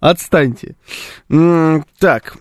Отстаньте. 0.00 0.74
М, 1.28 1.84
Так. 1.98 2.36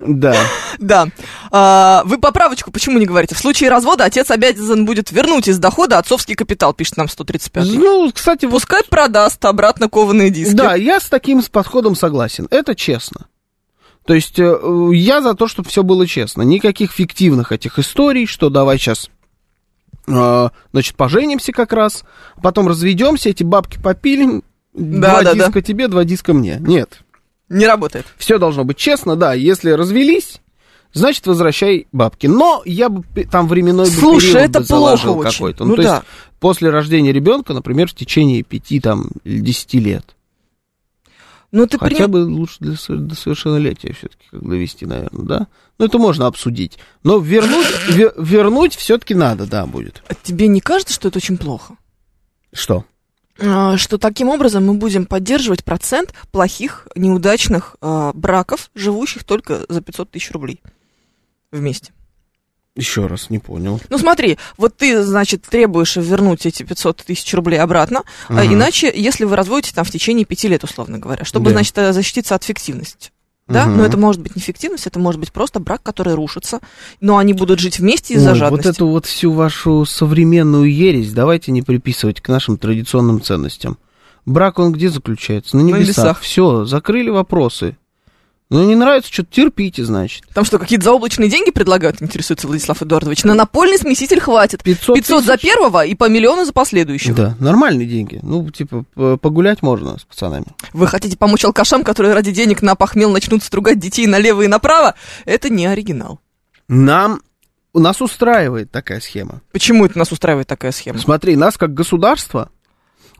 Да. 0.00 0.36
Да. 0.78 1.08
А, 1.50 2.02
вы 2.04 2.18
поправочку 2.18 2.70
почему 2.70 2.98
не 2.98 3.06
говорите? 3.06 3.34
В 3.34 3.38
случае 3.38 3.68
развода 3.68 4.04
отец 4.04 4.30
обязан 4.30 4.84
будет 4.84 5.10
вернуть 5.10 5.48
из 5.48 5.58
дохода 5.58 5.98
отцовский 5.98 6.36
капитал, 6.36 6.72
пишет 6.72 6.96
нам 6.96 7.08
135 7.08 7.64
Ну, 7.74 8.10
кстати, 8.14 8.44
вот 8.44 8.58
Пускай 8.58 8.82
продаст 8.84 9.44
обратно 9.44 9.88
кованые 9.88 10.30
диски. 10.30 10.52
Да, 10.54 10.74
я 10.76 11.00
с 11.00 11.08
таким 11.08 11.42
подходом 11.42 11.94
согласен. 11.96 12.46
Это 12.50 12.74
честно. 12.74 13.26
То 14.08 14.14
есть 14.14 14.38
э, 14.38 14.58
я 14.94 15.20
за 15.20 15.34
то, 15.34 15.48
чтобы 15.48 15.68
все 15.68 15.82
было 15.82 16.06
честно. 16.06 16.40
Никаких 16.40 16.92
фиктивных 16.92 17.52
этих 17.52 17.78
историй, 17.78 18.24
что 18.24 18.48
давай 18.48 18.78
сейчас, 18.78 19.10
значит, 20.06 20.96
поженимся 20.96 21.52
как 21.52 21.74
раз, 21.74 22.04
потом 22.42 22.68
разведемся, 22.68 23.28
эти 23.28 23.42
бабки 23.42 23.78
попилим, 23.78 24.44
Да, 24.72 25.10
два 25.10 25.22
да, 25.22 25.34
да. 25.34 25.44
диска 25.44 25.60
тебе, 25.60 25.88
два 25.88 26.04
диска 26.04 26.32
мне. 26.32 26.56
Нет. 26.58 27.00
Не 27.50 27.66
работает. 27.66 28.06
Все 28.16 28.38
должно 28.38 28.64
быть 28.64 28.78
честно, 28.78 29.14
да. 29.14 29.34
Если 29.34 29.72
развелись, 29.72 30.40
значит, 30.94 31.26
возвращай 31.26 31.86
бабки. 31.92 32.28
Но 32.28 32.62
я 32.64 32.88
бы 32.88 33.04
там 33.30 33.46
временной 33.46 33.88
Слушай, 33.88 34.32
период 34.32 34.48
это 34.48 34.60
бы 34.60 34.64
заложил 34.64 35.20
какой-то. 35.20 35.66
Ну 35.66 35.76
то 35.76 35.82
да. 35.82 35.94
есть 35.96 36.06
после 36.40 36.70
рождения 36.70 37.12
ребенка, 37.12 37.52
например, 37.52 37.88
в 37.88 37.94
течение 37.94 38.42
пяти 38.42 38.80
там 38.80 39.10
или 39.24 39.40
десяти 39.40 39.80
лет. 39.80 40.14
Ну, 41.50 41.66
ты 41.66 41.78
Хотя 41.78 42.04
поним- 42.04 42.10
бы 42.10 42.16
лучше 42.26 42.56
для, 42.60 42.72
до 42.72 43.14
совершеннолетия 43.14 43.92
все-таки 43.94 44.26
как 44.30 44.46
довести, 44.46 44.84
наверное, 44.84 45.24
да? 45.24 45.46
Ну, 45.78 45.86
это 45.86 45.98
можно 45.98 46.26
обсудить. 46.26 46.78
Но 47.04 47.18
вернуть, 47.18 47.66
ве- 47.88 48.12
вернуть 48.18 48.74
все-таки 48.76 49.14
надо, 49.14 49.46
да, 49.46 49.66
будет. 49.66 50.02
А 50.08 50.14
Тебе 50.14 50.46
не 50.48 50.60
кажется, 50.60 50.92
что 50.94 51.08
это 51.08 51.18
очень 51.18 51.38
плохо? 51.38 51.76
Что? 52.52 52.84
А, 53.40 53.76
Что 53.78 53.96
таким 53.98 54.28
образом 54.28 54.66
мы 54.66 54.74
будем 54.74 55.06
поддерживать 55.06 55.64
процент 55.64 56.12
плохих, 56.32 56.86
неудачных 56.96 57.76
а, 57.80 58.12
браков, 58.12 58.70
живущих 58.74 59.24
только 59.24 59.64
за 59.68 59.80
500 59.80 60.10
тысяч 60.10 60.30
рублей 60.32 60.60
вместе. 61.50 61.92
Еще 62.78 63.06
раз, 63.08 63.28
не 63.28 63.40
понял. 63.40 63.80
Ну 63.90 63.98
смотри, 63.98 64.38
вот 64.56 64.76
ты, 64.76 65.02
значит, 65.02 65.42
требуешь 65.42 65.96
вернуть 65.96 66.46
эти 66.46 66.62
500 66.62 66.98
тысяч 66.98 67.34
рублей 67.34 67.58
обратно, 67.58 68.04
а 68.28 68.44
Мгм. 68.44 68.54
иначе, 68.54 68.92
если 68.94 69.24
вы 69.24 69.34
разводите 69.34 69.74
там 69.74 69.84
в 69.84 69.90
течение 69.90 70.24
пяти 70.24 70.46
лет, 70.46 70.62
условно 70.62 70.98
говоря, 70.98 71.24
чтобы, 71.24 71.46
Да. 71.46 71.56
значит, 71.56 71.76
э, 71.76 71.92
защититься 71.92 72.36
от 72.36 72.44
фиктивности. 72.44 73.10
Да, 73.48 73.66
Мгм. 73.66 73.78
но 73.78 73.84
это 73.86 73.96
может 73.96 74.22
быть 74.22 74.36
не 74.36 74.42
фиктивность, 74.42 74.86
это 74.86 75.00
может 75.00 75.18
быть 75.18 75.32
просто 75.32 75.58
брак, 75.58 75.82
который 75.82 76.14
рушится, 76.14 76.60
но 77.00 77.16
они 77.18 77.32
будут 77.32 77.58
жить 77.58 77.80
вместе 77.80 78.14
из-за 78.14 78.30
Ой, 78.32 78.36
жадности. 78.36 78.66
вот 78.68 78.74
эту 78.76 78.86
вот 78.88 79.06
всю 79.06 79.32
вашу 79.32 79.84
современную 79.84 80.72
ересь 80.72 81.12
давайте 81.12 81.50
не 81.50 81.62
приписывать 81.62 82.20
к 82.20 82.28
нашим 82.28 82.58
традиционным 82.58 83.20
ценностям. 83.22 83.76
Брак, 84.24 84.58
он 84.60 84.70
где 84.72 84.88
заключается? 84.88 85.56
На 85.56 85.62
На 85.64 85.66
небесах. 85.68 85.86
небесах. 85.86 86.20
Все, 86.20 86.64
закрыли 86.64 87.08
вопросы. 87.10 87.76
Ну, 88.50 88.64
не 88.64 88.74
нравится, 88.74 89.12
что-то 89.12 89.30
терпите, 89.30 89.84
значит. 89.84 90.24
Там 90.32 90.44
что, 90.44 90.58
какие-то 90.58 90.86
заоблачные 90.86 91.28
деньги 91.28 91.50
предлагают, 91.50 92.00
интересуется 92.00 92.46
Владислав 92.46 92.82
Эдуардович? 92.82 93.24
На 93.24 93.34
напольный 93.34 93.76
смеситель 93.76 94.20
хватит. 94.20 94.62
500, 94.62 94.96
500 94.96 95.24
за 95.24 95.36
первого 95.36 95.84
и 95.84 95.94
по 95.94 96.08
миллиону 96.08 96.46
за 96.46 96.54
последующего. 96.54 97.14
Да, 97.14 97.36
нормальные 97.40 97.86
деньги. 97.86 98.20
Ну, 98.22 98.50
типа, 98.50 98.84
погулять 99.18 99.60
можно 99.60 99.98
с 99.98 100.04
пацанами. 100.04 100.46
Вы 100.72 100.86
хотите 100.86 101.18
помочь 101.18 101.44
алкашам, 101.44 101.84
которые 101.84 102.14
ради 102.14 102.32
денег 102.32 102.62
на 102.62 102.74
похмел 102.74 103.10
начнут 103.10 103.42
стругать 103.42 103.78
детей 103.78 104.06
налево 104.06 104.40
и 104.40 104.46
направо? 104.46 104.94
Это 105.26 105.50
не 105.50 105.66
оригинал. 105.66 106.18
Нам, 106.68 107.20
нас 107.74 108.00
устраивает 108.00 108.70
такая 108.70 109.00
схема. 109.00 109.42
Почему 109.52 109.84
это 109.84 109.98
нас 109.98 110.10
устраивает 110.10 110.46
такая 110.46 110.72
схема? 110.72 110.98
Смотри, 110.98 111.36
нас 111.36 111.58
как 111.58 111.74
государство 111.74 112.50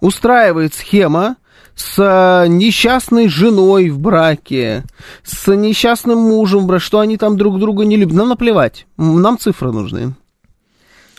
устраивает 0.01 0.73
схема 0.73 1.37
с 1.79 1.97
э, 1.97 2.49
несчастной 2.49 3.29
женой 3.29 3.89
в 3.91 4.01
браке, 4.01 4.83
с 5.23 5.55
несчастным 5.55 6.19
мужем, 6.19 6.65
в 6.65 6.67
браке, 6.67 6.85
что 6.85 6.99
они 6.99 7.17
там 7.17 7.37
друг 7.37 7.61
друга 7.61 7.85
не 7.85 7.97
любят. 7.97 8.17
Нам 8.17 8.29
наплевать. 8.31 8.87
Нам 8.97 9.39
цифры 9.39 9.71
нужны. 9.71 10.15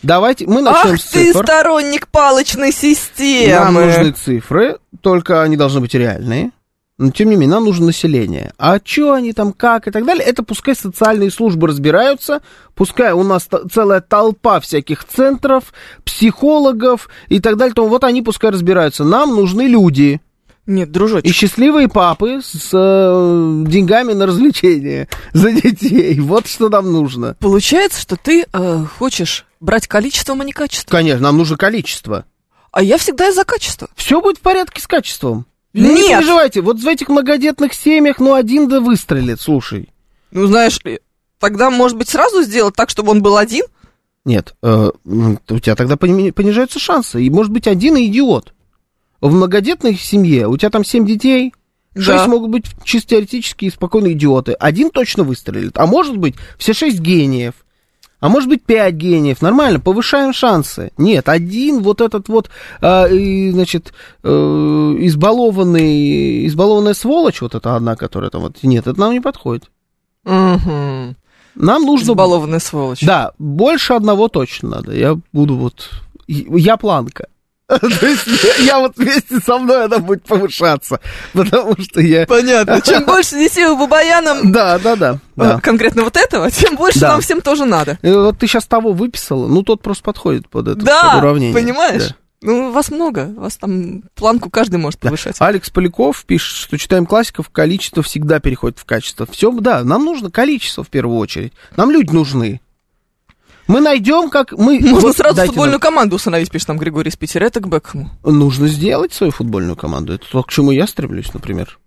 Давайте, 0.04 0.48
мы 0.48 0.62
начнем 0.62 0.96
Ах 0.96 1.00
с 1.00 1.06
ты, 1.06 1.32
цифр. 1.32 1.46
сторонник 1.46 2.10
палочной 2.10 2.74
системы! 2.74 3.54
Нам 3.54 3.74
нужны 3.74 4.12
цифры, 4.12 4.78
только 5.02 5.44
они 5.44 5.56
должны 5.56 5.80
быть 5.80 5.94
реальные. 5.94 6.52
Но, 6.98 7.12
тем 7.12 7.30
не 7.30 7.38
менее, 7.38 7.56
нам 7.56 7.64
нужно 7.64 7.88
население. 7.88 8.52
А 8.58 8.80
что 8.84 9.14
они 9.14 9.32
там, 9.32 9.54
как 9.54 9.88
и 9.88 9.92
так 9.92 10.06
далее, 10.06 10.26
это 10.26 10.44
пускай 10.44 10.76
социальные 10.76 11.32
службы 11.32 11.68
разбираются, 11.68 12.42
пускай 12.76 13.14
у 13.14 13.24
нас 13.24 13.48
целая 13.72 14.02
толпа 14.02 14.60
всяких 14.60 15.06
центров, 15.06 15.72
психологов 16.04 17.08
и 17.30 17.40
так 17.40 17.56
далее. 17.56 17.74
То 17.74 17.88
вот 17.88 18.04
они 18.04 18.22
пускай 18.22 18.52
разбираются. 18.52 19.06
Нам 19.06 19.34
нужны 19.34 19.62
люди. 19.62 20.20
Нет, 20.70 20.92
дружочек, 20.92 21.26
И 21.26 21.34
счастливые 21.34 21.88
папы 21.88 22.42
с 22.44 22.70
э, 22.72 23.64
деньгами 23.68 24.14
на 24.14 24.28
развлечения 24.28 25.10
за 25.34 25.52
детей. 25.52 26.20
Вот 26.20 26.46
что 26.46 26.70
нам 26.70 26.92
нужно. 26.92 27.36
получается, 27.40 28.00
что 28.00 28.16
ты 28.18 28.46
э, 28.54 28.86
хочешь 29.00 29.46
брать 29.60 29.88
количеством, 29.88 30.42
а 30.42 30.46
не 30.46 30.52
качеством. 30.52 30.92
Конечно, 30.92 31.24
нам 31.24 31.38
нужно 31.38 31.58
количество. 31.58 32.26
А 32.72 32.84
я 32.84 33.00
всегда 33.00 33.32
за 33.34 33.46
качество. 33.46 33.90
Все 33.96 34.22
будет 34.22 34.38
в 34.38 34.42
порядке 34.42 34.80
с 34.80 34.86
качеством. 34.86 35.48
Не 35.74 35.90
Нет. 35.90 36.20
переживайте, 36.20 36.62
вот 36.62 36.80
в 36.80 36.88
этих 36.88 37.10
многодетных 37.10 37.74
семьях, 37.74 38.20
ну, 38.20 38.36
один 38.36 38.68
да 38.68 38.80
выстрелит, 38.80 39.42
слушай. 39.42 39.90
Ну, 40.30 40.46
знаешь 40.46 40.80
ли, 40.84 41.00
тогда, 41.40 41.72
может 41.72 41.98
быть, 41.98 42.10
сразу 42.10 42.44
сделать 42.44 42.76
так, 42.76 42.92
чтобы 42.92 43.10
он 43.10 43.24
был 43.24 43.38
один? 43.38 43.66
Нет, 44.24 44.54
э, 44.62 44.92
у 45.04 45.60
тебя 45.60 45.76
тогда 45.76 45.96
пони- 45.96 46.30
понижаются 46.30 46.78
шансы. 46.78 47.24
И 47.24 47.30
может 47.32 47.52
быть 47.52 47.66
один 47.66 47.98
и 47.98 48.06
идиот. 48.06 48.54
В 49.22 49.34
многодетной 49.34 49.96
семье 49.96 50.48
у 50.48 50.58
тебя 50.58 50.70
там 50.70 50.86
семь 50.86 51.06
детей, 51.06 51.54
Да. 51.94 52.02
шесть 52.02 52.28
могут 52.28 52.52
быть 52.52 52.66
чисто 52.84 53.10
теоретически 53.10 53.66
и 53.66 53.70
спокойно 53.70 54.14
идиоты. 54.14 54.54
Один 54.54 54.90
точно 54.90 55.24
выстрелит. 55.24 55.78
А 55.78 55.86
может 55.86 56.18
быть 56.18 56.36
все 56.58 56.74
шесть 56.74 57.00
гениев. 57.00 57.54
А 58.20 58.28
может 58.28 58.50
быть 58.50 58.64
пять 58.64 58.96
гениев. 58.96 59.42
Нормально, 59.42 59.80
повышаем 59.80 60.34
шансы. 60.34 60.92
Нет, 60.98 61.30
один 61.30 61.82
вот 61.82 62.02
этот 62.02 62.28
вот, 62.28 62.50
э, 62.82 63.16
и, 63.16 63.52
значит, 63.52 63.94
э, 64.24 64.30
избалованный, 64.30 66.46
избалованная 66.48 66.94
сволочь, 66.94 67.42
вот 67.42 67.56
эта 67.56 67.76
одна, 67.76 67.96
которая 67.96 68.30
там 68.30 68.42
вот, 68.42 68.58
нет, 68.64 68.88
это 68.88 69.00
нам 69.00 69.14
не 69.14 69.22
подходит. 69.22 69.70
Угу. 70.26 71.16
Нам 71.56 71.82
нужно... 71.84 72.12
Избалованная 72.12 72.60
сволочь. 72.60 73.02
Да, 73.02 73.32
больше 73.40 73.94
одного 73.94 74.28
точно 74.28 74.70
надо. 74.70 74.94
Я 74.94 75.18
буду 75.32 75.56
вот... 75.56 75.90
Я 76.28 76.78
планка. 76.78 77.28
То 78.00 78.08
есть 78.08 78.26
я, 78.60 78.80
вот 78.80 78.98
вместе 78.98 79.40
со 79.40 79.60
мной 79.60 79.86
она 79.86 80.00
будет 80.00 80.24
повышаться. 80.24 81.00
Потому 81.34 81.76
что 81.80 82.02
я... 82.02 82.26
Понятно. 82.26 82.82
Чем 82.86 83.06
больше 83.06 83.36
детей 83.36 83.66
у 83.66 83.78
Бабаяна, 83.78 84.38
Да, 84.44 84.80
да, 84.80 84.96
да. 84.96 85.20
да. 85.36 85.58
э, 85.58 85.62
конкретно 85.62 86.04
вот 86.04 86.18
этого, 86.18 86.50
тем 86.50 86.76
больше 86.76 87.00
Да. 87.00 87.10
нам 87.10 87.22
всем 87.22 87.42
тоже 87.42 87.66
надо. 87.66 88.00
И 88.02 88.12
Вот 88.12 88.40
ты 88.40 88.48
сейчас 88.48 88.66
того 88.66 88.92
выписала, 88.92 89.48
ну 89.48 89.62
тот 89.62 89.84
просто 89.84 90.04
подходит 90.04 90.50
под 90.50 90.68
это 90.70 90.80
Да, 90.84 91.14
под 91.14 91.24
уравнение. 91.24 91.54
понимаешь? 91.54 92.08
Да. 92.10 92.16
Ну, 92.42 92.72
вас 92.72 92.90
много, 92.90 93.34
вас 93.36 93.58
там 93.58 94.02
планку 94.16 94.50
каждый 94.50 94.78
может 94.78 95.00
повышать. 95.02 95.36
Алекс 95.40 95.70
Поляков 95.70 96.24
пишет, 96.26 96.56
что 96.56 96.78
читаем 96.78 97.06
классиков, 97.06 97.50
количество 97.50 98.02
всегда 98.02 98.40
переходит 98.40 98.80
в 98.80 98.86
качество. 98.86 99.28
Все, 99.30 99.52
да, 99.52 99.84
нам 99.84 100.06
нужно 100.06 100.32
количество 100.32 100.84
в 100.86 100.88
первую 100.88 101.18
очередь. 101.18 101.52
Нам 101.76 101.92
люди 101.92 102.12
нужны. 102.14 102.62
Мы 103.70 103.82
найдем, 103.82 104.32
как 104.32 104.52
мы... 104.54 104.80
Можно 104.80 105.00
вот 105.00 105.16
сразу 105.16 105.42
футбольную 105.46 105.74
нам- 105.74 105.80
команду 105.80 106.16
установить, 106.16 106.50
пишет 106.50 106.70
нам 106.70 106.80
Григорий 106.80 107.10
из 107.10 107.16
Питера. 107.16 107.46
Это 107.46 107.60
к 107.60 107.68
Бекхэму. 107.68 108.10
Нужно 108.24 108.68
сделать 108.68 109.14
свою 109.14 109.32
футбольную 109.32 109.76
команду. 109.76 110.14
Это 110.14 110.26
то, 110.28 110.42
к 110.42 110.50
чему 110.50 110.72
я 110.72 110.88
стремлюсь, 110.88 111.32
например. 111.36 111.78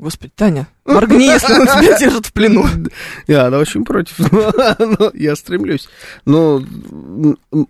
Господи, 0.00 0.32
Таня, 0.34 0.66
моргни, 0.86 1.24
если 1.24 1.52
он 1.52 1.66
тебя 1.66 1.98
держит 1.98 2.24
в 2.24 2.32
плену. 2.32 2.64
Я 3.26 3.46
она 3.46 3.58
очень 3.58 3.84
против. 3.84 4.18
Но 4.32 5.10
я 5.12 5.36
стремлюсь. 5.36 5.90
Но 6.24 6.62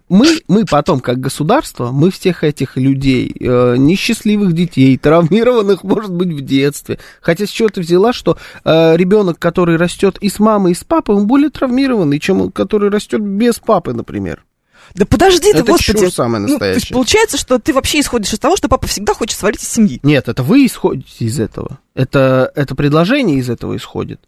мы, 0.08 0.28
мы 0.46 0.64
потом, 0.64 1.00
как 1.00 1.18
государство, 1.18 1.90
мы 1.90 2.12
всех 2.12 2.44
этих 2.44 2.76
людей, 2.76 3.34
э, 3.40 3.74
несчастливых 3.76 4.52
детей, 4.52 4.96
травмированных, 4.96 5.82
может 5.82 6.12
быть, 6.12 6.28
в 6.28 6.40
детстве. 6.42 7.00
Хотя 7.20 7.46
с 7.46 7.50
чего 7.50 7.68
ты 7.68 7.80
взяла, 7.80 8.12
что 8.12 8.38
э, 8.64 8.96
ребенок, 8.96 9.40
который 9.40 9.76
растет 9.76 10.16
и 10.20 10.28
с 10.28 10.38
мамой, 10.38 10.72
и 10.72 10.76
с 10.76 10.84
папой, 10.84 11.16
он 11.16 11.26
более 11.26 11.50
травмированный, 11.50 12.20
чем 12.20 12.42
он, 12.42 12.52
который 12.52 12.90
растет 12.90 13.20
без 13.20 13.58
папы, 13.58 13.92
например. 13.92 14.44
Да 14.94 15.06
подожди 15.06 15.52
ты, 15.52 15.58
Это 15.58 15.72
господи. 15.72 16.00
чушь 16.00 16.14
самая 16.14 16.40
Ну, 16.42 16.58
то 16.58 16.64
есть 16.72 16.90
получается, 16.90 17.36
что 17.38 17.58
ты 17.58 17.72
вообще 17.72 18.00
исходишь 18.00 18.32
из 18.32 18.38
того, 18.38 18.56
что 18.56 18.68
папа 18.68 18.86
всегда 18.86 19.14
хочет 19.14 19.38
свалить 19.38 19.62
из 19.62 19.68
семьи. 19.68 20.00
Нет, 20.02 20.28
это 20.28 20.42
вы 20.42 20.66
исходите 20.66 21.24
из 21.24 21.38
этого. 21.38 21.78
Это, 21.94 22.50
это 22.54 22.74
предложение 22.74 23.38
из 23.38 23.48
этого 23.50 23.76
исходит. 23.76 24.20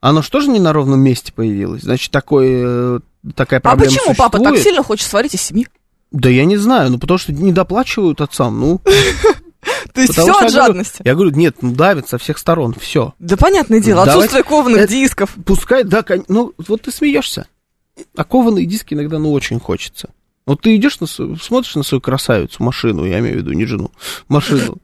Оно 0.00 0.22
что 0.22 0.40
же 0.40 0.48
не 0.48 0.60
на 0.60 0.72
ровном 0.72 1.00
месте 1.00 1.32
появилось? 1.32 1.82
Значит, 1.82 2.12
такое, 2.12 2.96
э, 2.96 3.00
такая 3.34 3.58
А 3.58 3.62
проблема 3.62 3.90
почему 3.96 4.14
папа 4.14 4.38
так 4.38 4.48
существует? 4.48 4.62
сильно 4.64 4.82
хочет 4.82 5.08
свалить 5.08 5.34
из 5.34 5.42
семьи? 5.42 5.66
Да 6.12 6.28
я 6.28 6.44
не 6.44 6.56
знаю, 6.56 6.90
ну 6.90 6.98
потому 6.98 7.18
что 7.18 7.32
не 7.32 7.52
доплачивают 7.52 8.20
отцам, 8.20 8.60
ну. 8.60 8.80
То 9.92 10.00
есть 10.00 10.14
потому 10.14 10.28
все 10.28 10.36
от 10.38 10.42
я 10.42 10.48
говорю- 10.48 10.50
жадности. 10.66 11.02
Я 11.04 11.14
говорю, 11.14 11.30
нет, 11.32 11.56
ну 11.62 11.72
давит 11.72 12.08
со 12.08 12.16
всех 12.18 12.38
сторон, 12.38 12.74
все. 12.78 13.12
Да 13.18 13.36
понятное 13.36 13.80
дело, 13.80 14.04
отсутствие 14.04 14.44
кованых 14.44 14.78
это- 14.82 14.92
дисков. 14.92 15.34
Пускай, 15.44 15.82
да, 15.84 16.04
ну 16.28 16.52
вот 16.58 16.82
ты 16.82 16.92
смеешься. 16.92 17.46
А 18.16 18.24
кованые 18.24 18.66
диски 18.66 18.94
иногда, 18.94 19.18
ну, 19.18 19.32
очень 19.32 19.60
хочется. 19.60 20.10
Вот 20.46 20.62
ты 20.62 20.74
идешь, 20.76 20.98
на 21.00 21.06
смотришь 21.06 21.74
на 21.74 21.82
свою 21.82 22.00
красавицу, 22.00 22.62
машину, 22.62 23.04
я 23.04 23.18
имею 23.18 23.34
в 23.34 23.38
виду, 23.40 23.52
не 23.52 23.66
жену, 23.66 23.90
машину, 24.28 24.78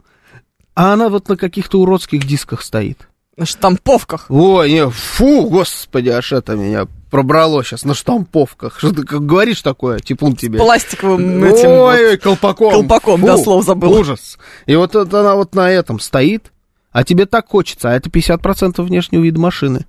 а 0.74 0.92
она 0.92 1.08
вот 1.08 1.28
на 1.28 1.36
каких-то 1.36 1.80
уродских 1.80 2.26
дисках 2.26 2.62
стоит. 2.62 3.08
На 3.36 3.46
штамповках. 3.46 4.26
Ой, 4.28 4.70
не, 4.70 4.88
фу, 4.90 5.48
господи, 5.48 6.10
аж 6.10 6.32
это 6.32 6.54
меня 6.54 6.86
пробрало 7.10 7.64
сейчас 7.64 7.84
на 7.84 7.94
штамповках. 7.94 8.78
Что 8.78 8.92
ты 8.92 9.04
как 9.04 9.24
говоришь 9.24 9.62
такое, 9.62 10.00
типун 10.00 10.36
тебе? 10.36 10.58
Пластиковым 10.58 11.42
этим 11.44 11.70
вот. 11.70 11.94
Ой, 11.94 12.18
колпаком. 12.18 12.72
колпаком, 12.72 13.22
да, 13.22 13.38
слов 13.38 13.64
забыла. 13.64 14.00
Ужас. 14.00 14.38
И 14.66 14.76
вот 14.76 14.94
это 14.94 15.20
она 15.20 15.34
вот 15.34 15.54
на 15.54 15.70
этом 15.70 15.98
стоит, 15.98 16.52
а 16.92 17.04
тебе 17.04 17.26
так 17.26 17.48
хочется, 17.48 17.90
а 17.90 17.94
это 17.94 18.10
50% 18.10 18.82
внешнего 18.82 19.22
вида 19.22 19.40
машины. 19.40 19.86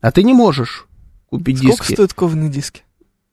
А 0.00 0.10
ты 0.10 0.22
не 0.22 0.32
можешь 0.32 0.87
купить 1.28 1.58
Сколько 1.58 1.76
диски. 1.82 1.92
стоят 1.94 2.14
кованые 2.14 2.50
диски? 2.50 2.82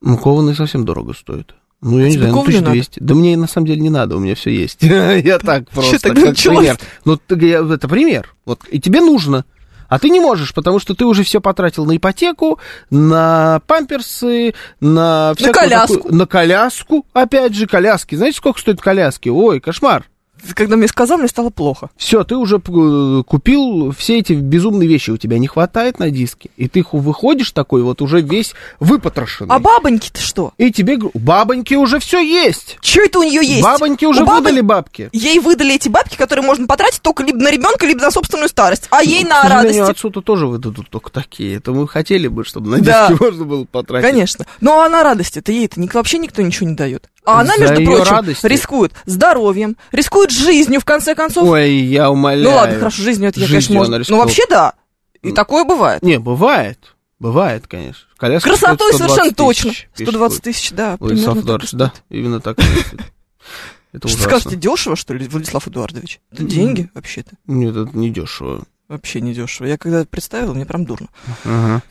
Ну, 0.01 0.17
кованые 0.17 0.55
совсем 0.55 0.86
дорого 0.86 1.13
стоят. 1.13 1.55
Ну, 1.81 1.99
я 1.99 2.05
не 2.05 2.12
Тебе 2.12 2.21
знаю, 2.21 2.36
ну, 2.36 2.41
кованые 2.41 2.60
1200. 2.62 2.99
Да 2.99 3.15
мне 3.15 3.38
на 3.38 3.47
самом 3.47 3.67
деле 3.67 3.81
не 3.81 3.89
надо, 3.89 4.15
у 4.17 4.19
меня 4.19 4.36
все 4.36 4.49
есть. 4.51 4.81
Я 4.81 5.39
так 5.39 5.69
просто, 5.69 5.99
как 6.13 6.36
пример. 6.36 6.77
Ну, 7.03 7.19
это 7.27 7.88
пример. 7.88 8.34
Вот, 8.45 8.62
и 8.69 8.79
тебе 8.79 9.01
нужно. 9.01 9.45
А 9.88 9.99
ты 9.99 10.10
не 10.10 10.19
можешь, 10.19 10.53
потому 10.53 10.79
что 10.79 10.95
ты 10.95 11.05
уже 11.05 11.23
все 11.23 11.39
потратил 11.39 11.86
на 11.86 11.95
ипотеку, 11.95 12.60
на 12.89 13.62
памперсы, 13.67 14.55
на... 14.79 15.34
всякую 15.38 15.53
коляску. 15.53 15.95
такую- 15.95 16.15
на 16.15 16.25
коляску, 16.25 17.05
опять 17.13 17.53
же, 17.53 17.67
коляски. 17.67 18.15
Знаете, 18.15 18.38
сколько 18.38 18.60
стоят 18.60 18.81
коляски? 18.81 19.29
Ой, 19.29 19.60
кошмар. 19.60 20.05
Когда 20.53 20.75
мне 20.75 20.88
сказал, 20.88 21.17
мне 21.17 21.27
стало 21.27 21.49
плохо. 21.49 21.89
Все, 21.97 22.23
ты 22.23 22.36
уже 22.36 22.58
э, 22.58 23.23
купил 23.25 23.91
все 23.97 24.19
эти 24.19 24.34
безумные 24.34 24.88
вещи, 24.88 25.12
у 25.12 25.17
тебя 25.17 25.39
не 25.39 25.47
хватает 25.47 25.99
на 25.99 26.10
диске, 26.12 26.49
и 26.58 26.67
ты 26.67 26.86
выходишь 26.91 27.51
такой 27.51 27.81
вот 27.84 28.01
уже 28.01 28.21
весь 28.21 28.53
выпотрошенный. 28.79 29.53
А 29.55 29.60
бабоньки-то 29.60 30.21
что? 30.21 30.53
И 30.58 30.71
тебе 30.71 30.97
бабоньки 31.13 31.73
уже 31.75 31.99
все 31.99 32.19
есть. 32.21 32.77
Че 32.81 33.05
это 33.05 33.19
у 33.19 33.23
нее 33.23 33.41
есть? 33.45 33.63
Бабоньки 33.63 34.05
уже 34.05 34.21
бабы- 34.23 34.38
выдали 34.41 34.62
бабки. 34.62 35.10
Ей 35.13 35.39
выдали 35.39 35.75
эти 35.75 35.89
бабки, 35.89 36.15
которые 36.15 36.45
можно 36.45 36.67
потратить 36.67 37.01
только 37.01 37.23
либо 37.23 37.39
на 37.39 37.51
ребенка, 37.51 37.86
либо 37.86 38.01
на 38.01 38.12
собственную 38.12 38.49
старость. 38.49 38.88
А 38.91 39.03
ей 39.03 39.23
К 39.23 39.29
на 39.29 39.43
радости. 39.49 39.79
отцу-то 39.79 40.21
тоже 40.21 40.47
выдадут 40.47 40.89
только 40.89 41.12
такие. 41.12 41.55
Это 41.58 41.71
мы 41.71 41.88
хотели 41.88 42.27
бы, 42.27 42.43
чтобы 42.45 42.69
на 42.69 42.79
Да. 42.79 43.08
диски 43.10 43.21
можно 43.23 43.45
было 43.45 43.65
потратить. 43.65 44.10
Конечно. 44.10 44.45
Ну 44.62 44.79
а 44.79 44.89
на 44.89 45.03
радости-то 45.03 45.51
ей-то 45.51 45.79
ник- 45.79 45.93
вообще 45.93 46.17
никто 46.17 46.41
ничего 46.41 46.69
не 46.69 46.75
дает. 46.75 47.10
А 47.25 47.41
она, 47.41 47.55
За 47.55 47.61
между 47.61 47.85
прочим, 47.85 48.11
радости. 48.11 48.45
рискует 48.45 48.93
здоровьем, 49.05 49.77
рискует 49.91 50.31
жизнью, 50.31 50.79
в 50.79 50.85
конце 50.85 51.15
концов. 51.15 51.47
Ой, 51.47 51.71
я 51.71 52.09
умоляю. 52.11 52.43
ну 52.49 52.55
ладно, 52.55 52.77
хорошо, 52.79 53.01
жизнью 53.01 53.29
это 53.29 53.39
я, 53.39 53.47
конечно, 53.47 53.61
Жизнью 53.61 53.77
может... 53.79 53.93
она 53.93 54.03
Ну 54.07 54.17
вообще 54.17 54.43
да. 54.49 54.73
И 55.21 55.31
такое 55.31 55.63
бывает. 55.63 56.03
Не, 56.03 56.19
бывает. 56.19 56.95
Бывает, 57.19 57.65
конечно. 57.67 58.03
Коляска 58.17 58.49
Красотой 58.49 58.93
стоит 58.93 59.09
120 59.09 59.09
совершенно 59.09 59.33
точно. 59.35 59.71
тысяч, 59.71 59.89
пишет 59.95 60.09
120 60.13 60.41
тысяч, 60.43 60.71
да. 60.71 60.97
Владислав 60.99 61.38
Эдуардович, 61.38 61.71
да, 61.73 61.93
именно 62.09 62.39
так. 62.41 62.57
Это 63.93 64.07
Что 64.09 64.17
скажете, 64.23 64.55
дешево, 64.57 64.95
что 64.97 65.13
ли, 65.13 65.25
Владислав 65.27 65.67
Эдуардович? 65.67 66.19
Это 66.31 66.43
деньги, 66.43 66.89
вообще-то. 66.93 67.31
Нет, 67.47 67.75
это 67.75 67.97
не 67.97 68.09
дешево. 68.09 68.65
Вообще 68.89 69.21
не 69.21 69.33
дешево. 69.33 69.67
Я 69.67 69.77
когда 69.77 70.03
представил, 70.05 70.53
мне 70.53 70.65
прям 70.65 70.85
дурно. 70.85 71.07
Ага. 71.45 71.81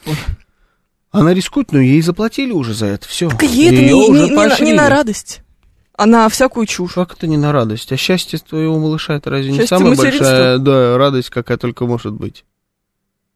Она 1.14 1.32
рискует, 1.32 1.72
но 1.72 1.80
ей 1.80 2.00
заплатили 2.02 2.52
уже 2.52 2.74
за 2.74 2.86
это. 2.86 3.08
Все. 3.08 3.28
Так 3.28 3.42
ей 3.44 3.68
это 3.72 3.80
не, 3.82 4.08
не- 4.08 4.08
не 4.08 4.30
на, 4.30 4.58
не 4.60 4.72
на 4.72 4.88
радость, 4.88 5.42
а 5.96 6.06
на 6.06 6.28
всякую 6.28 6.66
чушь. 6.66 6.94
Как 6.94 7.12
это 7.12 7.26
не 7.26 7.36
на 7.36 7.52
радость? 7.52 7.92
А 7.92 7.96
счастье 7.96 8.38
твоего 8.38 8.78
малыша 8.78 9.14
это 9.14 9.30
разве 9.30 9.52
не 9.52 9.58
Счастье 9.58 9.78
самая 9.78 9.90
материнства. 9.94 10.24
большая 10.24 10.58
да, 10.58 10.98
радость, 10.98 11.30
какая 11.30 11.56
только 11.56 11.86
может 11.86 12.12
быть? 12.12 12.44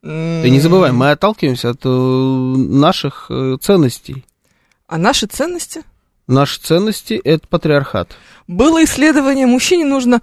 Ты 0.01 0.49
не 0.49 0.59
забывай, 0.59 0.91
мы 0.91 1.11
отталкиваемся 1.11 1.71
от 1.71 1.81
э, 1.83 1.89
наших 1.89 3.25
э, 3.29 3.57
ценностей. 3.61 4.23
А 4.87 4.97
наши 4.97 5.25
ценности? 5.27 5.83
Наши 6.27 6.59
ценности 6.59 7.13
это 7.15 7.45
патриархат. 7.47 8.09
Было 8.47 8.83
исследование, 8.83 9.45
мужчине 9.45 9.85
нужно 9.85 10.21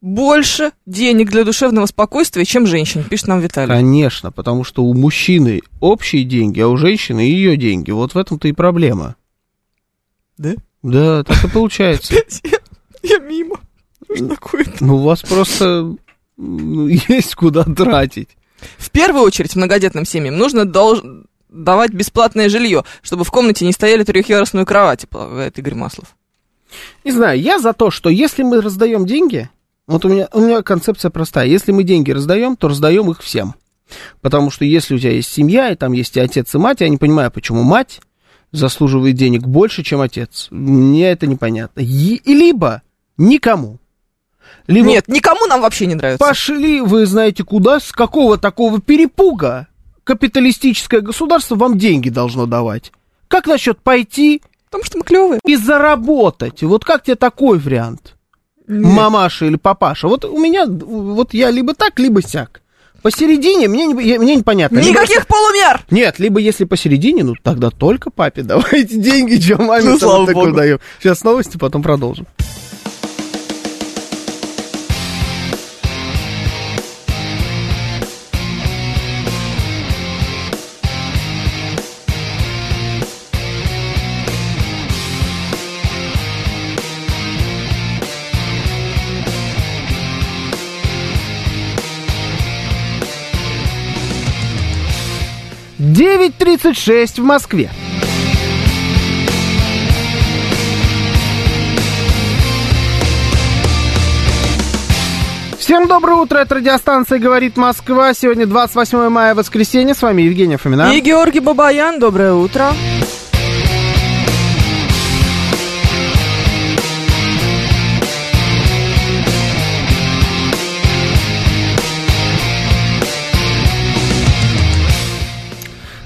больше 0.00 0.72
денег 0.86 1.30
для 1.30 1.44
душевного 1.44 1.86
спокойствия, 1.86 2.44
чем 2.44 2.66
женщине, 2.66 3.04
пишет 3.08 3.28
нам 3.28 3.40
Виталий. 3.40 3.68
Конечно, 3.68 4.32
потому 4.32 4.64
что 4.64 4.84
у 4.84 4.94
мужчины 4.94 5.62
общие 5.80 6.24
деньги, 6.24 6.60
а 6.60 6.68
у 6.68 6.76
женщины 6.76 7.20
ее 7.20 7.56
деньги. 7.56 7.90
Вот 7.90 8.14
в 8.14 8.18
этом-то 8.18 8.48
и 8.48 8.52
проблема. 8.52 9.16
Да? 10.38 10.54
Да, 10.82 11.24
так 11.24 11.44
и 11.44 11.48
получается. 11.48 12.14
Я, 13.02 13.18
мимо. 13.18 13.60
Ну, 14.80 14.96
у 14.96 15.02
вас 15.02 15.20
просто 15.22 15.94
есть 16.38 17.34
куда 17.34 17.64
тратить. 17.64 18.30
В 18.78 18.90
первую 18.90 19.22
очередь 19.22 19.56
многодетным 19.56 20.04
семьям 20.04 20.36
нужно 20.36 20.64
давать 21.48 21.92
бесплатное 21.92 22.48
жилье, 22.48 22.84
чтобы 23.02 23.24
в 23.24 23.30
комнате 23.30 23.64
не 23.64 23.72
стояли 23.72 24.04
трехъярусные 24.04 24.66
кровати, 24.66 25.06
полагает 25.06 25.58
Игорь 25.58 25.74
Маслов. 25.74 26.16
Не 27.04 27.12
знаю, 27.12 27.40
я 27.40 27.58
за 27.58 27.72
то, 27.72 27.90
что 27.90 28.10
если 28.10 28.42
мы 28.42 28.60
раздаем 28.60 29.06
деньги, 29.06 29.50
вот 29.90 30.04
у 30.04 30.08
меня, 30.08 30.28
у 30.32 30.40
меня 30.40 30.62
концепция 30.62 31.10
простая. 31.10 31.46
Если 31.46 31.72
мы 31.72 31.82
деньги 31.82 32.12
раздаем, 32.12 32.56
то 32.56 32.68
раздаем 32.68 33.10
их 33.10 33.20
всем. 33.20 33.54
Потому 34.20 34.50
что 34.50 34.64
если 34.64 34.94
у 34.94 34.98
тебя 34.98 35.10
есть 35.10 35.32
семья, 35.32 35.70
и 35.70 35.74
там 35.74 35.92
есть 35.92 36.16
и 36.16 36.20
отец, 36.20 36.54
и 36.54 36.58
мать, 36.58 36.80
я 36.80 36.88
не 36.88 36.96
понимаю, 36.96 37.30
почему 37.32 37.62
мать 37.64 38.00
заслуживает 38.52 39.16
денег 39.16 39.42
больше, 39.42 39.82
чем 39.82 40.00
отец. 40.00 40.46
Мне 40.50 41.10
это 41.10 41.26
непонятно. 41.26 41.80
И, 41.80 42.20
либо 42.24 42.82
никому. 43.16 43.78
Либо 44.68 44.86
Нет, 44.86 45.08
никому 45.08 45.46
нам 45.46 45.60
вообще 45.60 45.86
не 45.86 45.96
нравится. 45.96 46.24
пошли, 46.24 46.80
вы 46.80 47.06
знаете 47.06 47.42
куда, 47.42 47.80
с 47.80 47.90
какого 47.90 48.38
такого 48.38 48.80
перепуга 48.80 49.66
капиталистическое 50.04 51.00
государство 51.00 51.56
вам 51.56 51.78
деньги 51.78 52.10
должно 52.10 52.46
давать. 52.46 52.92
Как 53.26 53.46
насчет 53.46 53.80
пойти 53.80 54.42
Потому 54.66 54.84
что 54.84 54.98
мы 54.98 55.04
клевые. 55.04 55.40
и 55.44 55.56
заработать? 55.56 56.62
Вот 56.62 56.84
как 56.84 57.02
тебе 57.02 57.16
такой 57.16 57.58
вариант? 57.58 58.16
Мамаша 58.70 59.46
или 59.46 59.56
папаша. 59.56 60.08
Вот 60.08 60.24
у 60.24 60.38
меня, 60.38 60.66
вот 60.66 61.34
я 61.34 61.50
либо 61.50 61.74
так, 61.74 61.98
либо 61.98 62.22
сяк. 62.22 62.60
Посередине 63.02 63.66
мне, 63.66 63.86
не- 63.86 64.18
мне 64.18 64.36
непонятно. 64.36 64.76
Либо- 64.78 64.90
Никаких 64.90 65.26
полумер! 65.26 65.80
Нет, 65.90 66.18
либо 66.18 66.38
если 66.38 66.64
посередине, 66.64 67.24
ну 67.24 67.34
тогда 67.42 67.70
только 67.70 68.10
папе 68.10 68.42
давайте 68.42 68.96
деньги, 68.98 69.40
что 69.40 69.56
маме 69.62 69.90
Ну, 69.90 69.98
слава 69.98 70.30
богу. 70.30 70.52
даем. 70.52 70.80
Сейчас 71.00 71.24
новости, 71.24 71.56
потом 71.56 71.82
продолжим. 71.82 72.26
Девять 95.90 96.36
тридцать 96.36 96.78
шесть 96.78 97.18
в 97.18 97.24
Москве. 97.24 97.68
Всем 105.58 105.88
доброе 105.88 106.14
утро, 106.14 106.38
это 106.38 106.54
радиостанция 106.54 107.18
«Говорит 107.18 107.56
Москва». 107.56 108.14
Сегодня 108.14 108.46
28 108.46 109.08
мая, 109.08 109.34
воскресенье. 109.34 109.96
С 109.96 110.02
вами 110.02 110.22
Евгения 110.22 110.58
Фомина. 110.58 110.94
И 110.94 111.00
Георгий 111.00 111.40
Бабаян, 111.40 111.98
доброе 111.98 112.34
утро. 112.34 112.72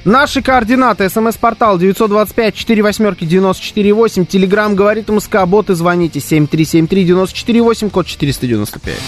Наши 0.04 0.42
координаты. 0.42 1.08
СМС-портал 1.08 1.78
925 1.78 2.54
4 2.54 2.82
восьмерки 2.82 3.24
94,8. 3.24 4.26
Телеграмм 4.26 4.74
говорит 4.74 5.08
МСК. 5.08 5.46
Боты 5.46 5.74
звоните 5.74 6.20
7373 6.20 7.06
94,8, 7.06 7.90
код 7.90 8.06
495. 8.06 8.98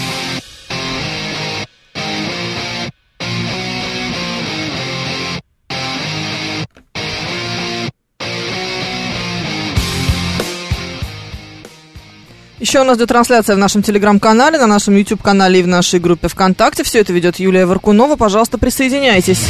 Еще 12.59 12.81
у 12.81 12.83
нас 12.83 12.97
идет 12.97 13.09
трансляция 13.09 13.55
в 13.55 13.59
нашем 13.59 13.83
телеграм-канале, 13.83 14.57
на 14.57 14.65
нашем 14.65 14.95
YouTube-канале 14.95 15.59
и 15.59 15.63
в 15.63 15.67
нашей 15.67 15.99
группе 15.99 16.27
ВКонтакте. 16.27 16.83
Все 16.83 17.01
это 17.01 17.13
ведет 17.13 17.37
Юлия 17.37 17.67
Варкунова. 17.67 18.15
Пожалуйста, 18.15 18.57
присоединяйтесь. 18.57 19.47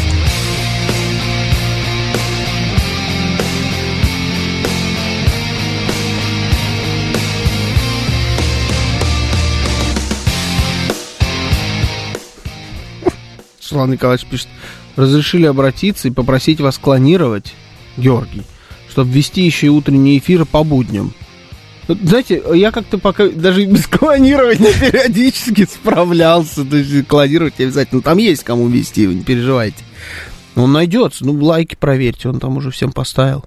Слава 13.67 13.91
Николаевич 13.91 14.25
пишет, 14.25 14.47
разрешили 14.95 15.45
обратиться 15.45 16.07
и 16.07 16.11
попросить 16.11 16.61
вас 16.61 16.77
клонировать, 16.77 17.53
Георгий, 17.97 18.43
чтобы 18.89 19.11
вести 19.11 19.41
еще 19.41 19.67
и 19.67 19.69
утренний 19.69 20.17
эфир 20.19 20.45
по 20.45 20.63
будням. 20.63 21.13
Вот, 21.89 21.97
Знаете, 22.01 22.41
я 22.53 22.71
как-то 22.71 22.97
пока 22.97 23.27
даже 23.27 23.65
без 23.65 23.87
клонирования 23.87 24.71
периодически 24.79 25.65
справлялся. 25.65 26.63
То 26.63 26.77
есть 26.77 27.07
клонировать 27.07 27.59
обязательно. 27.59 28.01
Там 28.01 28.17
есть 28.17 28.43
кому 28.43 28.67
вести, 28.67 29.07
вы 29.07 29.15
не 29.15 29.23
переживайте. 29.23 29.83
Он 30.55 30.71
найдется. 30.71 31.25
Ну, 31.25 31.33
лайки 31.43 31.75
проверьте, 31.75 32.29
он 32.29 32.39
там 32.39 32.57
уже 32.57 32.71
всем 32.71 32.91
поставил. 32.91 33.45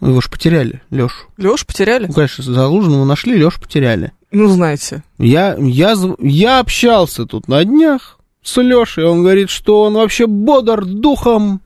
Его 0.00 0.20
ж 0.20 0.30
потеряли, 0.30 0.82
Лешу. 0.90 1.28
Леш, 1.36 1.64
потеряли? 1.64 2.06
Ну, 2.06 2.12
конечно, 2.12 2.42
Залужного 2.42 3.04
нашли, 3.04 3.36
Лешу 3.36 3.60
потеряли. 3.60 4.12
Ну, 4.32 4.48
знаете. 4.48 5.02
Я, 5.18 5.56
я, 5.58 5.94
я 6.18 6.58
общался 6.58 7.26
тут 7.26 7.46
на 7.46 7.64
днях 7.64 8.18
с 8.42 8.60
Лешей. 8.60 9.04
Он 9.04 9.22
говорит, 9.22 9.50
что 9.50 9.82
он 9.82 9.94
вообще 9.94 10.26
бодр 10.26 10.84
духом. 10.84 11.60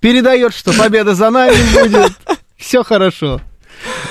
Передает, 0.00 0.54
что 0.54 0.72
победа 0.72 1.14
за 1.14 1.30
нами 1.30 1.54
будет. 1.82 2.12
Все 2.56 2.82
хорошо. 2.82 3.40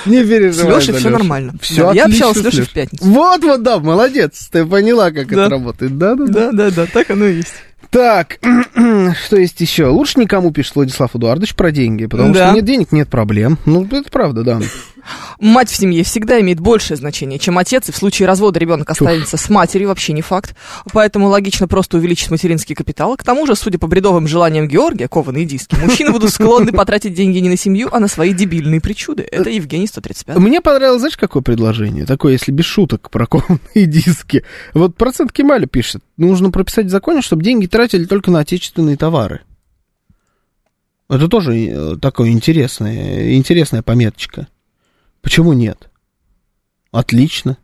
Не 0.05 0.23
С 0.23 0.27
переживай. 0.27 0.75
Лешей 0.75 0.93
за 0.93 0.99
все 0.99 1.09
Лешу. 1.09 1.17
нормально. 1.19 1.53
Всё 1.61 1.87
Да, 1.87 1.93
Я 1.93 2.05
общалась 2.05 2.37
с 2.37 2.41
с 2.41 2.43
Лешей 2.43 2.57
в 2.59 2.61
Лешей. 2.61 2.73
пятницу. 2.73 3.05
Вот, 3.05 3.43
вот, 3.43 3.63
да, 3.63 3.79
молодец. 3.79 4.47
Ты 4.51 4.65
поняла, 4.65 5.11
как 5.11 5.27
Да. 5.27 5.41
это 5.45 5.49
работает. 5.49 5.97
Да, 5.97 6.15
да, 6.15 6.25
да. 6.25 6.51
Да, 6.51 6.51
да, 6.51 6.71
да, 6.71 6.85
так 6.85 7.09
оно 7.09 7.25
и 7.25 7.37
есть. 7.37 7.53
Так, 7.89 8.39
что 9.25 9.37
есть 9.37 9.59
еще? 9.61 9.85
Лучше 9.87 10.19
никому 10.19 10.51
пишет 10.51 10.75
Владислав 10.75 11.15
Эдуардович 11.15 11.55
про 11.55 11.71
деньги, 11.71 12.05
потому 12.07 12.33
Да. 12.33 12.47
что 12.47 12.55
нет 12.55 12.65
денег, 12.65 12.91
нет 12.91 13.09
проблем. 13.09 13.57
Ну, 13.65 13.85
это 13.85 14.09
правда, 14.11 14.43
да. 14.43 14.59
Мать 15.39 15.69
в 15.69 15.75
семье 15.75 16.03
всегда 16.03 16.39
имеет 16.41 16.59
большее 16.59 16.97
значение, 16.97 17.39
чем 17.39 17.57
отец, 17.57 17.89
и 17.89 17.91
в 17.91 17.97
случае 17.97 18.27
развода 18.27 18.59
ребенок 18.59 18.89
останется 18.89 19.37
с 19.37 19.49
матерью, 19.49 19.89
вообще 19.89 20.13
не 20.13 20.21
факт. 20.21 20.55
Поэтому 20.93 21.27
логично 21.27 21.67
просто 21.67 21.97
увеличить 21.97 22.31
материнский 22.31 22.75
капитал. 22.75 23.15
К 23.17 23.23
тому 23.23 23.45
же, 23.45 23.55
судя 23.55 23.77
по 23.77 23.87
бредовым 23.87 24.27
желаниям 24.27 24.67
Георгия, 24.67 25.07
кованые 25.07 25.45
диски, 25.45 25.75
мужчины 25.75 26.11
будут 26.11 26.31
склонны 26.31 26.71
потратить 26.71 27.13
деньги 27.13 27.39
не 27.39 27.49
на 27.49 27.57
семью, 27.57 27.89
а 27.91 27.99
на 27.99 28.07
свои 28.07 28.33
дебильные 28.33 28.81
причуды. 28.81 29.27
Это 29.31 29.49
Евгений 29.49 29.87
135. 29.87 30.37
Мне 30.37 30.61
понравилось, 30.61 31.01
знаешь, 31.01 31.17
какое 31.17 31.41
предложение? 31.41 32.05
Такое, 32.05 32.33
если 32.33 32.51
без 32.51 32.65
шуток 32.65 33.09
про 33.09 33.25
кованые 33.27 33.85
диски. 33.85 34.43
Вот 34.73 34.95
процент 34.95 35.31
Кемаля 35.31 35.67
пишет, 35.67 36.01
нужно 36.17 36.51
прописать 36.51 36.87
в 36.87 36.89
законе, 36.89 37.21
чтобы 37.21 37.43
деньги 37.43 37.67
тратили 37.67 38.05
только 38.05 38.31
на 38.31 38.39
отечественные 38.39 38.97
товары. 38.97 39.41
Это 41.07 41.27
тоже 41.27 41.55
э, 41.55 41.95
такое 42.01 42.29
интересное, 42.29 43.35
интересная 43.35 43.83
пометочка. 43.83 44.47
Почему 45.25 45.53
нет? 45.53 45.89
Отлично. 46.91 47.57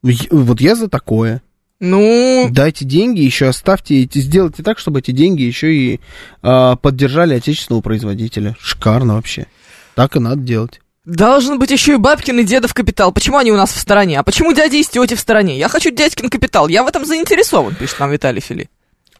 Вот 0.00 0.60
я 0.60 0.76
за 0.76 0.88
такое. 0.88 1.42
Ну, 1.80 2.48
Дайте 2.52 2.84
деньги, 2.84 3.20
еще 3.20 3.48
оставьте, 3.48 4.08
сделайте 4.14 4.62
так, 4.62 4.78
чтобы 4.78 5.00
эти 5.00 5.10
деньги 5.10 5.42
еще 5.42 5.74
и 5.74 6.00
а, 6.40 6.76
поддержали 6.76 7.34
отечественного 7.34 7.82
производителя. 7.82 8.56
Шикарно 8.60 9.14
вообще. 9.16 9.48
Так 9.96 10.14
и 10.14 10.20
надо 10.20 10.42
делать. 10.42 10.80
должен 11.04 11.58
быть 11.58 11.72
еще 11.72 11.94
и 11.94 11.96
бабкин 11.96 12.38
и 12.38 12.44
дедов 12.44 12.74
капитал. 12.74 13.10
Почему 13.10 13.38
они 13.38 13.50
у 13.50 13.56
нас 13.56 13.72
в 13.72 13.80
стороне? 13.80 14.20
А 14.20 14.22
почему 14.22 14.52
дяди 14.52 14.76
и 14.76 14.84
тети 14.84 15.16
в 15.16 15.20
стороне? 15.20 15.58
Я 15.58 15.68
хочу 15.68 15.90
дядькин 15.90 16.30
капитал. 16.30 16.68
Я 16.68 16.84
в 16.84 16.86
этом 16.86 17.04
заинтересован, 17.04 17.74
пишет 17.74 17.98
нам 17.98 18.12
Виталий 18.12 18.40
Фили. 18.40 18.70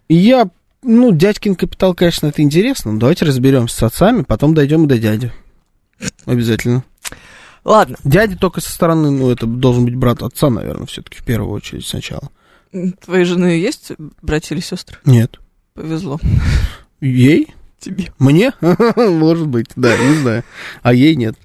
Я, 0.09 0.49
ну, 0.85 1.11
дядькин 1.11 1.57
капитал, 1.57 1.93
конечно, 1.93 2.29
это 2.29 2.41
интересно. 2.41 2.93
но 2.93 3.01
Давайте 3.01 3.25
разберемся 3.25 3.77
с 3.79 3.83
отцами, 3.83 4.23
потом 4.23 4.55
дойдем 4.55 4.85
и 4.85 4.87
до 4.87 4.97
дяди. 4.97 5.33
Обязательно. 6.27 6.85
Ладно. 7.65 7.97
Дядя 8.05 8.37
только 8.37 8.61
со 8.61 8.73
стороны, 8.73 9.11
ну, 9.11 9.31
это 9.31 9.47
должен 9.47 9.85
быть 9.85 9.95
брат 9.95 10.23
отца, 10.23 10.51
наверное, 10.51 10.87
все-таки 10.87 11.19
в 11.19 11.25
первую 11.25 11.53
очередь 11.53 11.87
сначала. 11.87 12.31
Твоей 13.05 13.25
жены 13.25 13.59
есть 13.59 13.93
братья 14.23 14.55
или 14.55 14.63
сестры? 14.63 14.99
Нет. 15.05 15.39
Повезло 15.75 16.19
Ей? 17.01 17.55
тебе. 17.83 18.13
Мне? 18.19 18.53
Может 18.97 19.49
быть, 19.49 19.69
да, 19.77 19.97
не 19.97 20.15
знаю. 20.17 20.45
А 20.83 20.95
ей 20.95 21.17
нет. 21.17 21.37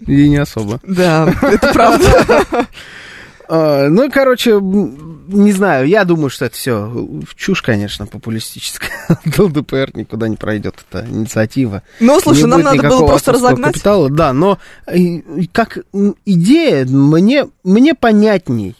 Ей 0.00 0.28
не 0.28 0.38
особо. 0.38 0.80
Да, 0.82 1.32
это 1.42 1.72
правда. 1.72 2.66
А, 3.48 3.88
ну, 3.88 4.10
короче, 4.10 4.58
не 4.60 5.52
знаю, 5.52 5.86
я 5.86 6.04
думаю, 6.04 6.30
что 6.30 6.46
это 6.46 6.54
все 6.56 6.92
чушь, 7.36 7.62
конечно, 7.62 8.06
популистическая. 8.06 8.90
ЛДПР 9.38 9.90
никуда 9.94 10.28
не 10.28 10.36
пройдет 10.36 10.76
эта 10.90 11.06
инициатива. 11.06 11.82
Ну, 12.00 12.20
слушай, 12.20 12.44
Не 12.44 12.46
нам 12.46 12.62
надо 12.62 12.88
было 12.88 13.06
просто 13.06 13.32
разогнать. 13.32 13.74
Капитала, 13.74 14.10
да, 14.10 14.32
но 14.32 14.58
э, 14.86 15.20
как 15.52 15.78
идея, 16.24 16.86
мне, 16.86 17.48
мне 17.64 17.94
понятней 17.94 18.76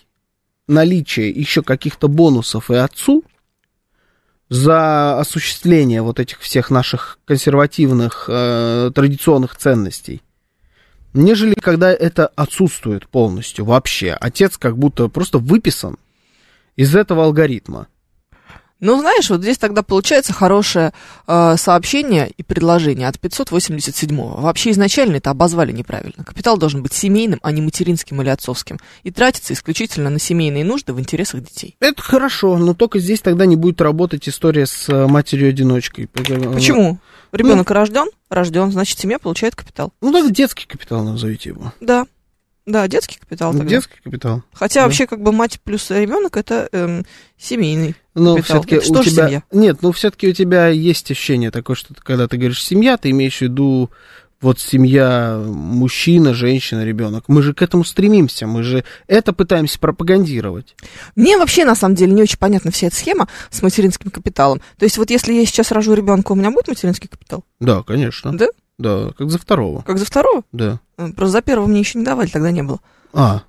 наличие 0.69 1.31
еще 1.31 1.63
каких-то 1.63 2.09
бонусов 2.09 2.71
и 2.71 2.75
отцу 2.75 3.25
за 4.49 5.19
осуществление 5.19 6.03
вот 6.03 6.21
этих 6.21 6.41
всех 6.41 6.71
наших 6.71 7.19
консервативных 7.25 8.27
э, 8.29 8.91
традиционных 8.95 9.57
ценностей, 9.57 10.23
нежели 11.15 11.55
когда 11.55 11.93
это 11.93 12.27
отсутствует 12.29 13.09
полностью 13.09 13.65
вообще. 13.65 14.13
Отец 14.13 14.57
как 14.57 14.79
будто 14.79 15.09
просто 15.09 15.39
выписан 15.39 15.97
из 16.77 16.95
этого 16.95 17.25
алгоритма. 17.25 17.89
Ну, 18.83 18.99
знаешь, 18.99 19.31
вот 19.31 19.43
здесь 19.43 19.59
тогда 19.59 19.85
получается 19.85 20.33
хорошее 20.33 20.93
э, 21.29 21.55
сообщение 21.57 22.33
и 22.37 22.43
предложение 22.43 23.07
от 23.07 23.15
587-го. 23.15 24.41
Вообще 24.41 24.73
изначально 24.73 25.17
это 25.17 25.31
обозвали 25.31 25.71
неправильно. 25.71 26.25
Капитал 26.25 26.59
должен 26.59 26.83
быть 26.83 26.93
семейным, 26.93 27.39
а 27.45 27.53
не 27.53 27.63
материнским 27.63 28.21
или 28.21 28.29
отцовским. 28.29 28.81
И 29.05 29.13
тратиться 29.13 29.53
исключительно 29.53 30.11
на 30.11 30.19
семейные 30.19 30.65
нужды 30.65 30.93
в 30.93 30.99
интересах 30.99 31.43
детей. 31.45 31.77
Это 31.79 32.03
хорошо, 32.03 32.59
но 32.59 32.75
только 32.75 32.99
здесь 32.99 33.21
тогда 33.21 33.47
не 33.47 33.55
будет 33.55 33.81
работать 33.81 34.29
история 34.29 34.67
с 34.67 34.89
э, 34.89 35.07
матерью-одиночкой. 35.07 36.09
Почему? 36.09 36.99
Ребенок 37.31 37.71
рожден, 37.71 38.09
рожден, 38.31 38.73
значит, 38.73 38.99
семья 38.99 39.21
получает 39.21 39.55
капитал. 39.55 39.93
Ну, 40.01 40.13
тогда 40.13 40.29
детский 40.29 40.67
капитал 40.67 41.05
назовите 41.05 41.51
его. 41.51 41.73
Да. 41.81 42.07
Да, 42.65 42.87
детский 42.87 43.19
капитал 43.19 43.53
тогда. 43.53 43.69
Детский 43.69 43.99
капитал. 44.03 44.43
Хотя 44.53 44.81
да. 44.81 44.87
вообще 44.87 45.07
как 45.07 45.21
бы 45.21 45.33
мать 45.33 45.61
плюс 45.65 45.91
ребенок 45.91 46.37
это 46.37 46.69
эм, 46.71 47.05
семейный. 47.37 47.97
Но 48.15 48.37
Капитал. 48.37 48.63
все-таки 48.63 48.85
что 48.85 49.01
у 49.01 49.05
тебя... 49.05 49.27
семья? 49.27 49.43
Нет, 49.51 49.79
ну 49.83 49.91
все-таки 49.91 50.29
у 50.29 50.33
тебя 50.33 50.69
есть 50.69 51.11
ощущение 51.11 51.51
такое, 51.51 51.75
что 51.75 51.95
ты, 51.95 52.01
когда 52.01 52.29
ты 52.29 52.37
говоришь 52.37 52.63
семья, 52.63 52.97
ты 52.97 53.11
имеешь 53.11 53.39
в 53.39 53.43
виду 53.43 53.91
вот 54.43 54.59
семья, 54.59 55.41
мужчина, 55.47 56.35
женщина, 56.35 56.85
ребенок. 56.85 57.25
Мы 57.29 57.43
же 57.43 57.55
к 57.55 57.63
этому 57.63 57.85
стремимся, 57.85 58.47
мы 58.47 58.63
же 58.63 58.85
это 59.07 59.33
пытаемся 59.33 59.79
пропагандировать. 59.79 60.75
Мне 61.15 61.39
вообще, 61.39 61.65
на 61.65 61.75
самом 61.75 61.95
деле, 61.95 62.13
не 62.13 62.23
очень 62.23 62.39
понятна 62.39 62.73
вся 62.73 62.89
эта 62.89 62.97
схема 62.97 63.29
с 63.51 63.63
материнским 63.63 64.11
капиталом. 64.11 64.61
То 64.79 64.85
есть 64.85 64.99
вот 64.99 65.11
если 65.11 65.33
я 65.33 65.47
сейчас 65.47 65.71
рожу 65.71 65.95
ребенка, 65.95 66.33
у 66.33 66.35
меня 66.35 66.51
будет 66.51 66.69
материнский 66.69 67.09
капитал? 67.09 67.45
Да, 67.61 67.83
конечно. 67.83 68.37
Да? 68.37 68.49
Да, 68.79 69.13
как 69.17 69.31
за 69.31 69.39
второго. 69.39 69.83
Как 69.83 69.99
за 69.99 70.05
второго? 70.05 70.43
Да. 70.51 70.81
Э, 70.99 71.13
Просто 71.13 71.33
за 71.33 71.43
первого 71.43 71.69
мне 71.69 71.81
еще 71.81 71.99
не 71.99 72.05
давали, 72.05 72.29
тогда 72.29 72.51
не 72.51 72.63
было. 72.63 72.81
А. 73.13 73.43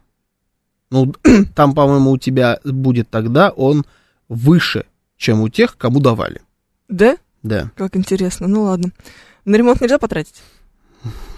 Ну, 0.92 1.12
там, 1.56 1.74
по-моему, 1.74 2.12
у 2.12 2.18
тебя 2.20 2.60
будет 2.64 3.10
тогда 3.10 3.50
он 3.50 3.84
выше, 4.30 4.86
чем 5.18 5.42
у 5.42 5.50
тех, 5.50 5.76
кому 5.76 6.00
давали. 6.00 6.42
Да? 6.88 7.18
Да. 7.42 7.72
Как 7.76 7.96
интересно. 7.98 8.48
Ну 8.48 8.64
ладно. 8.64 8.92
На 9.46 9.56
ремонт 9.56 9.82
нельзя 9.82 9.98
потратить? 9.98 10.36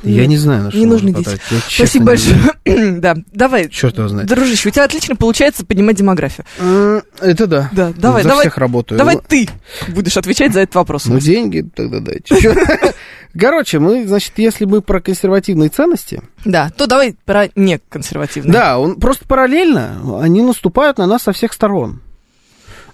Я 0.04 0.28
не 0.28 0.38
знаю, 0.38 0.66
на 0.66 0.70
что 0.70 0.80
не 0.80 0.86
нужны 0.86 1.12
дети. 1.14 1.40
Я 1.50 1.60
Спасибо 1.68 2.06
большое. 2.06 2.38
да, 3.00 3.16
давай. 3.34 3.70
Черт 3.70 3.98
его 3.98 4.08
знает. 4.08 4.28
Дружище, 4.28 4.70
у 4.70 4.72
тебя 4.72 4.84
отлично 4.84 5.16
получается 5.16 5.66
поднимать 5.66 5.96
демографию. 5.98 6.46
М, 6.60 7.02
Это 7.22 7.48
да. 7.48 7.70
Да, 7.72 7.92
давай, 7.98 8.22
За 8.22 8.30
давай. 8.30 8.44
всех 8.44 8.58
работаю. 8.60 9.00
Давай 9.00 9.18
ты 9.18 9.50
будешь 9.88 10.16
отвечать 10.16 10.54
за 10.54 10.60
этот 10.60 10.76
вопрос. 10.76 11.06
Ну, 11.06 11.20
деньги 11.20 11.68
тогда 11.76 12.00
дайте. 12.02 12.36
Короче, 13.40 13.80
мы, 13.80 14.08
значит, 14.08 14.34
если 14.38 14.66
мы 14.66 14.82
про 14.82 15.02
консервативные 15.02 15.70
ценности, 15.70 16.22
Да, 16.46 16.70
то 16.78 16.86
давай 16.88 17.16
про 17.26 17.50
неконсервативные. 17.56 18.54
да, 18.54 18.78
он 18.80 18.96
просто 18.98 19.26
параллельно, 19.26 20.20
они 20.22 20.42
наступают 20.44 21.00
на 21.00 21.08
нас 21.08 21.24
со 21.24 21.34
всех 21.34 21.52
сторон. 21.52 22.02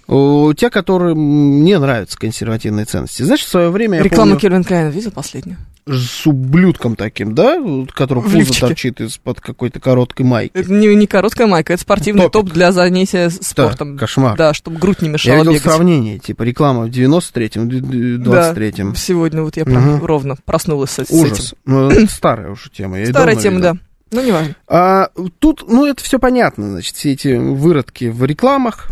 О, 0.08 0.52
те, 0.52 0.68
которые 0.68 1.14
мне 1.14 1.78
нравятся 1.78 2.18
консервативные 2.18 2.86
ценности. 2.86 3.22
Знаешь, 3.22 3.42
в 3.44 3.48
свое 3.48 3.70
время 3.70 3.98
я 3.98 4.02
Рекламу 4.02 4.30
помню, 4.32 4.40
Кельвин 4.40 4.64
Клайна 4.64 4.88
видел 4.88 5.12
последнюю? 5.12 5.58
С 5.86 6.26
ублюдком 6.28 6.94
таким, 6.94 7.34
да, 7.34 7.58
В 7.60 7.86
пузо 7.86 8.36
лифчике. 8.38 8.60
торчит 8.60 9.00
из-под 9.00 9.40
какой-то 9.40 9.80
короткой 9.80 10.24
майки. 10.24 10.52
Это 10.54 10.72
не, 10.72 10.94
не 10.94 11.06
короткая 11.08 11.48
майка, 11.48 11.72
это 11.72 11.82
спортивный 11.82 12.22
Топик. 12.22 12.32
топ 12.32 12.50
для 12.54 12.70
занятия 12.70 13.30
с- 13.30 13.38
Да, 13.38 13.44
спортом. 13.44 13.98
кошмар. 13.98 14.36
Да, 14.36 14.54
чтобы 14.54 14.78
грудь 14.78 15.02
не 15.02 15.08
Я 15.08 15.12
мешала 15.12 15.36
видел 15.38 15.52
бегать. 15.52 15.62
сравнение, 15.64 16.18
типа 16.20 16.44
реклама 16.44 16.84
в 16.84 16.90
93-м, 16.90 17.68
д- 17.68 17.80
д- 17.80 18.18
23-м. 18.18 18.94
Сегодня 18.94 19.42
вот 19.42 19.56
я 19.56 19.64
прям 19.64 19.82
Мгм. 19.96 20.04
ровно 20.04 20.36
проснулась 20.44 20.90
с, 20.92 21.10
Ужас. 21.10 21.48
этим. 21.48 21.56
Ну, 21.64 21.90
это 21.90 22.06
старая 22.12 22.50
уже 22.50 22.70
тема. 22.70 23.00
я 23.00 23.06
Старая 23.06 23.34
тема, 23.34 23.56
видел. 23.56 23.72
да. 23.74 23.78
Ну, 24.12 24.24
не 24.24 24.30
важно. 24.30 24.54
А, 24.68 25.08
тут, 25.40 25.64
ну, 25.66 25.86
это 25.86 26.04
все 26.04 26.18
понятно, 26.18 26.70
значит, 26.70 26.94
все 26.94 27.12
эти 27.12 27.34
выродки 27.36 28.04
в 28.04 28.22
рекламах, 28.24 28.88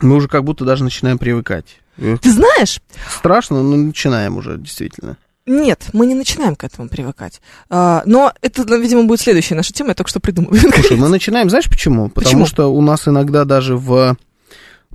мы 0.00 0.16
уже 0.16 0.26
как 0.28 0.42
будто 0.44 0.64
даже 0.64 0.82
начинаем 0.82 1.18
привыкать. 1.18 1.78
Ты 1.96 2.32
знаешь, 2.32 2.80
Страшно, 3.08 3.62
но 3.62 3.76
начинаем 3.76 4.36
уже, 4.36 4.58
действительно. 4.58 5.16
Нет, 5.46 5.90
мы 5.92 6.06
не 6.06 6.14
начинаем 6.14 6.56
к 6.56 6.64
этому 6.64 6.88
привыкать. 6.88 7.42
А, 7.68 8.02
но 8.06 8.32
это, 8.40 8.64
ну, 8.66 8.80
видимо, 8.80 9.04
будет 9.04 9.20
следующая 9.20 9.54
наша 9.54 9.72
тема, 9.72 9.90
я 9.90 9.94
только 9.94 10.08
что 10.08 10.20
придумала. 10.20 10.56
Слушай, 10.58 10.96
мы 10.96 11.08
начинаем, 11.08 11.50
знаешь 11.50 11.68
почему? 11.68 12.08
Потому 12.08 12.24
Почему? 12.24 12.46
что 12.46 12.72
у 12.72 12.80
нас 12.80 13.06
иногда 13.06 13.44
даже 13.44 13.76
в 13.76 14.16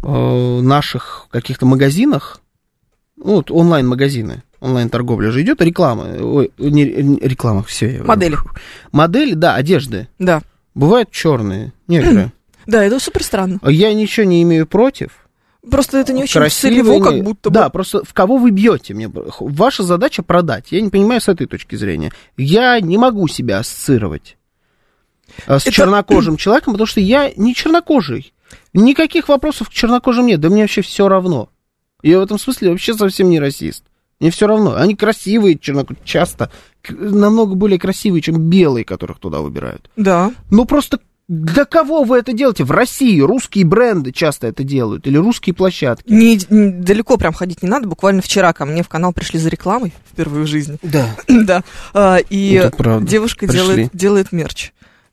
э, 0.01 0.59
наших 0.61 1.27
каких-то 1.29 1.67
магазинах, 1.67 2.41
ну, 3.15 3.35
вот 3.35 3.51
онлайн-магазины, 3.51 4.43
онлайн-торговля 4.59 5.29
же 5.31 5.43
идет, 5.43 5.61
реклама, 5.61 6.15
ой, 6.19 6.51
не, 6.57 6.85
не 6.85 7.19
реклама, 7.19 7.61
все. 7.61 8.01
Модели. 8.03 8.37
Модели, 8.91 9.35
да, 9.35 9.53
одежды. 9.55 10.07
Да. 10.17 10.41
Бывают 10.73 11.11
черные, 11.11 11.73
некоторые. 11.87 12.31
Да, 12.65 12.83
это 12.83 12.99
супер 12.99 13.23
странно. 13.23 13.59
Я 13.63 13.91
ничего 13.95 14.27
не 14.27 14.43
имею 14.43 14.67
против. 14.67 15.18
Просто 15.69 15.97
это 15.97 16.13
не 16.13 16.23
очень 16.23 16.39
Красивые, 16.39 16.99
не- 16.99 17.03
как 17.03 17.21
будто 17.21 17.49
бы. 17.49 17.53
Да, 17.53 17.69
просто 17.69 18.03
в 18.05 18.13
кого 18.13 18.37
вы 18.37 18.51
бьете? 18.51 18.93
Мне 18.93 19.11
ваша 19.39 19.83
задача 19.83 20.23
продать. 20.23 20.71
Я 20.71 20.81
не 20.81 20.89
понимаю 20.89 21.19
с 21.19 21.27
этой 21.27 21.47
точки 21.47 21.75
зрения. 21.75 22.11
Я 22.37 22.79
не 22.79 22.97
могу 22.97 23.27
себя 23.27 23.59
ассоциировать 23.59 24.37
а, 25.47 25.59
с 25.59 25.63
Это- 25.63 25.71
чернокожим 25.73 26.37
человеком, 26.37 26.73
потому 26.73 26.87
что 26.87 27.01
я 27.01 27.31
не 27.35 27.53
чернокожий. 27.53 28.33
Никаких 28.73 29.27
вопросов 29.27 29.69
к 29.69 29.73
чернокожим 29.73 30.25
нет. 30.27 30.39
Да 30.39 30.49
мне 30.49 30.61
вообще 30.61 30.81
все 30.81 31.07
равно. 31.09 31.49
Я 32.01 32.19
в 32.19 32.23
этом 32.23 32.39
смысле 32.39 32.71
вообще 32.71 32.93
совсем 32.93 33.29
не 33.29 33.39
расист. 33.39 33.83
Мне 34.21 34.31
все 34.31 34.47
равно. 34.47 34.75
Они 34.75 34.95
красивые, 34.95 35.57
черноко... 35.57 35.93
часто 36.03 36.51
намного 36.89 37.55
более 37.55 37.79
красивые, 37.79 38.21
чем 38.21 38.49
белые, 38.49 38.85
которых 38.85 39.19
туда 39.19 39.39
выбирают. 39.39 39.89
Да. 39.97 40.31
Ну 40.49 40.65
просто 40.65 40.99
для 41.29 41.63
кого 41.65 42.03
вы 42.03 42.17
это 42.17 42.33
делаете? 42.33 42.63
В 42.63 42.71
России 42.71 43.19
русские 43.21 43.63
бренды 43.63 44.11
часто 44.11 44.47
это 44.47 44.63
делают, 44.63 45.05
или 45.05 45.15
русские 45.15 45.53
площадки. 45.53 46.11
Не, 46.11 46.39
не- 46.49 46.71
далеко 46.71 47.17
прям 47.17 47.33
ходить 47.33 47.61
не 47.63 47.69
надо. 47.69 47.87
Буквально 47.87 48.21
вчера 48.23 48.51
ко 48.51 48.65
мне 48.65 48.81
в 48.81 48.89
канал 48.89 49.13
пришли 49.13 49.39
за 49.39 49.49
рекламой 49.49 49.93
впервые 50.11 50.43
в 50.45 50.47
жизни. 50.47 50.77
Да. 50.81 51.15
да. 51.27 51.63
А, 51.93 52.17
и 52.17 52.69
девушка 53.03 53.45
Пришли. 53.47 53.59
делает, 53.59 53.89
делает 53.93 54.31
мерч. 54.31 54.71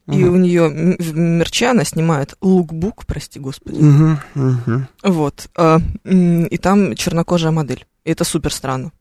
И 0.09 0.13
Мгм. 0.25 0.35
у 0.35 0.37
нее 0.37 0.97
в 0.99 1.17
мерче 1.17 1.67
она 1.67 1.85
снимает 1.85 2.35
лукбук, 2.41 3.05
прости 3.07 3.39
господи. 3.39 3.79
Мгм, 3.83 4.19
мгм. 4.35 4.89
Вот. 5.03 5.49
а, 5.57 5.81
и 6.05 6.57
там 6.59 6.95
чернокожая 6.95 7.51
модель. 7.53 7.85
И 8.05 8.11
это 8.13 8.25
супер 8.25 8.53
странно. 8.55 8.93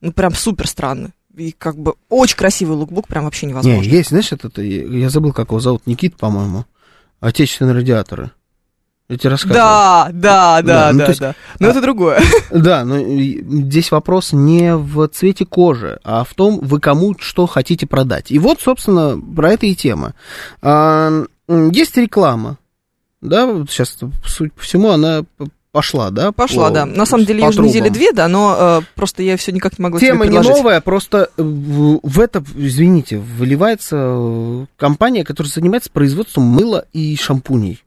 Ну, 0.00 0.12
прям 0.12 0.32
супер 0.34 0.68
странно. 0.68 1.12
И 1.38 1.52
как 1.52 1.76
бы 1.78 1.94
очень 2.08 2.36
красивый 2.36 2.76
лукбук, 2.76 3.06
прям 3.06 3.24
вообще 3.24 3.46
Не, 3.46 3.50
невозможно. 3.52 3.88
есть, 3.88 4.08
знаешь, 4.10 4.32
это, 4.32 4.60
я 4.60 4.84
я 4.84 5.08
забыл, 5.08 5.32
как 5.32 5.48
его 5.48 5.60
зовут, 5.60 5.86
Никит, 5.86 6.16
по-моему. 6.16 6.64
Отечественные 7.20 7.74
радиаторы. 7.76 8.32
Я 9.08 9.16
тебе 9.16 9.30
рассказывал. 9.30 9.54
Да, 9.56 10.08
да, 10.12 10.62
Да, 10.62 10.62
да, 10.62 10.92
ну, 10.92 10.98
да, 10.98 11.06
есть- 11.06 11.20
да. 11.20 11.34
Но 11.60 11.68
а- 11.68 11.70
это 11.70 11.80
другое. 11.80 12.20
Да, 12.50 12.84
но 12.84 12.98
и 12.98 13.42
здесь 13.42 13.90
вопрос 13.90 14.32
не 14.32 14.74
в 14.76 15.06
цвете 15.08 15.46
кожи, 15.46 15.98
а 16.04 16.24
в 16.24 16.34
том, 16.34 16.58
вы 16.60 16.80
кому 16.80 17.16
что 17.18 17.46
хотите 17.46 17.86
продать. 17.86 18.30
И 18.30 18.38
вот, 18.38 18.60
собственно, 18.60 19.18
про 19.18 19.52
это 19.52 19.66
и 19.66 19.74
тема. 19.74 20.14
А, 20.60 21.24
есть 21.48 21.96
реклама, 21.96 22.58
да, 23.20 23.64
сейчас, 23.68 23.96
суть 24.26 24.52
по 24.52 24.62
всему, 24.62 24.90
она 24.90 25.22
пошла, 25.78 26.10
да? 26.10 26.32
Пошла, 26.32 26.68
по- 26.68 26.74
да. 26.74 26.86
На 26.86 27.06
самом 27.06 27.24
деле, 27.24 27.42
ее 27.42 27.50
уже 27.50 27.62
недели 27.62 27.88
две, 27.88 28.10
да, 28.10 28.26
но 28.26 28.80
э, 28.80 28.80
просто 28.96 29.22
я 29.22 29.36
все 29.36 29.52
никак 29.52 29.78
не 29.78 29.84
могла 29.84 30.00
Тема 30.00 30.26
не 30.26 30.40
новая, 30.40 30.80
просто 30.80 31.30
в, 31.36 32.00
в 32.02 32.18
это, 32.18 32.42
извините, 32.56 33.18
выливается 33.18 33.96
э, 33.96 34.66
компания, 34.76 35.22
которая 35.22 35.52
занимается 35.52 35.88
производством 35.92 36.46
мыла 36.46 36.84
и 36.92 37.14
шампуней. 37.14 37.80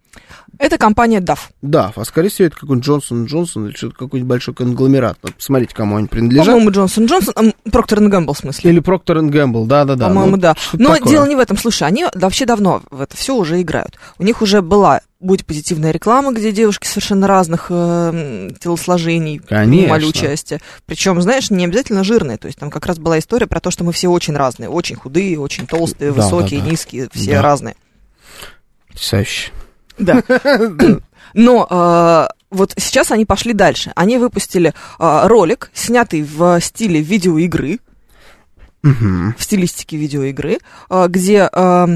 Это 0.57 0.77
компания 0.77 1.19
DAF. 1.19 1.39
Да, 1.61 1.91
а 1.93 2.05
скорее 2.05 2.29
всего 2.29 2.45
это 2.45 2.55
какой-нибудь 2.55 2.85
Джонсон 2.85 3.25
Джонсон 3.25 3.67
или 3.67 3.75
что-то 3.75 3.95
какой-нибудь 3.95 4.29
большой 4.29 4.53
конгломерат. 4.53 5.17
Надо 5.23 5.35
посмотреть, 5.35 5.73
кому 5.73 5.97
они 5.97 6.07
принадлежат. 6.07 6.45
По-моему, 6.45 6.71
Джонсон 6.71 7.05
Джонсон, 7.07 7.53
Проктор 7.71 7.99
Гэмбл, 7.99 8.33
в 8.33 8.37
смысле. 8.37 8.71
Или 8.71 8.79
Проктор 8.79 9.21
Гэмбл, 9.21 9.65
да-да-да. 9.65 10.07
По-моему, 10.07 10.35
ну, 10.35 10.37
да. 10.37 10.55
Но 10.73 10.93
такое. 10.93 11.11
дело 11.11 11.25
не 11.25 11.35
в 11.35 11.39
этом. 11.39 11.57
Слушай, 11.57 11.89
они 11.89 12.05
вообще 12.13 12.45
давно 12.45 12.83
в 12.89 13.01
это 13.01 13.17
все 13.17 13.35
уже 13.35 13.59
играют. 13.61 13.97
У 14.17 14.23
них 14.23 14.41
уже 14.41 14.61
была 14.61 15.01
будь 15.21 15.45
позитивная 15.45 15.91
реклама, 15.91 16.33
где 16.33 16.51
девушки 16.51 16.87
совершенно 16.87 17.27
разных 17.27 17.67
э, 17.69 18.49
телосложений 18.59 19.39
Конечно. 19.39 19.71
принимали 19.77 20.05
участие. 20.05 20.59
Причем, 20.85 21.21
знаешь, 21.21 21.49
не 21.51 21.63
обязательно 21.65 22.03
жирные. 22.03 22.37
То 22.37 22.47
есть 22.47 22.57
там 22.59 22.69
как 22.71 22.85
раз 22.87 22.97
была 22.99 23.19
история 23.19 23.47
про 23.47 23.59
то, 23.59 23.71
что 23.71 23.83
мы 23.83 23.93
все 23.93 24.07
очень 24.09 24.35
разные. 24.35 24.67
Очень 24.69 24.95
худые, 24.97 25.39
очень 25.39 25.67
толстые, 25.67 26.11
Да, 26.11 26.21
высокие, 26.21 26.59
да, 26.59 26.65
да. 26.65 26.71
низкие, 26.71 27.07
все 27.13 27.33
Да. 27.35 27.41
разные. 27.41 27.75
Потрясающе. 28.87 29.51
Да. 29.97 30.23
Но 31.33 31.67
э, 31.69 32.27
вот 32.49 32.73
сейчас 32.77 33.11
они 33.11 33.25
пошли 33.25 33.53
дальше. 33.53 33.91
Они 33.95 34.17
выпустили 34.17 34.73
э, 34.99 35.21
ролик, 35.27 35.69
снятый 35.73 36.23
в 36.23 36.59
стиле 36.61 37.01
видеоигры, 37.01 37.79
Мгм. 38.83 39.35
в 39.37 39.43
стилистике 39.43 39.95
видеоигры, 39.97 40.57
э, 40.89 41.05
где 41.07 41.47
э, 41.53 41.87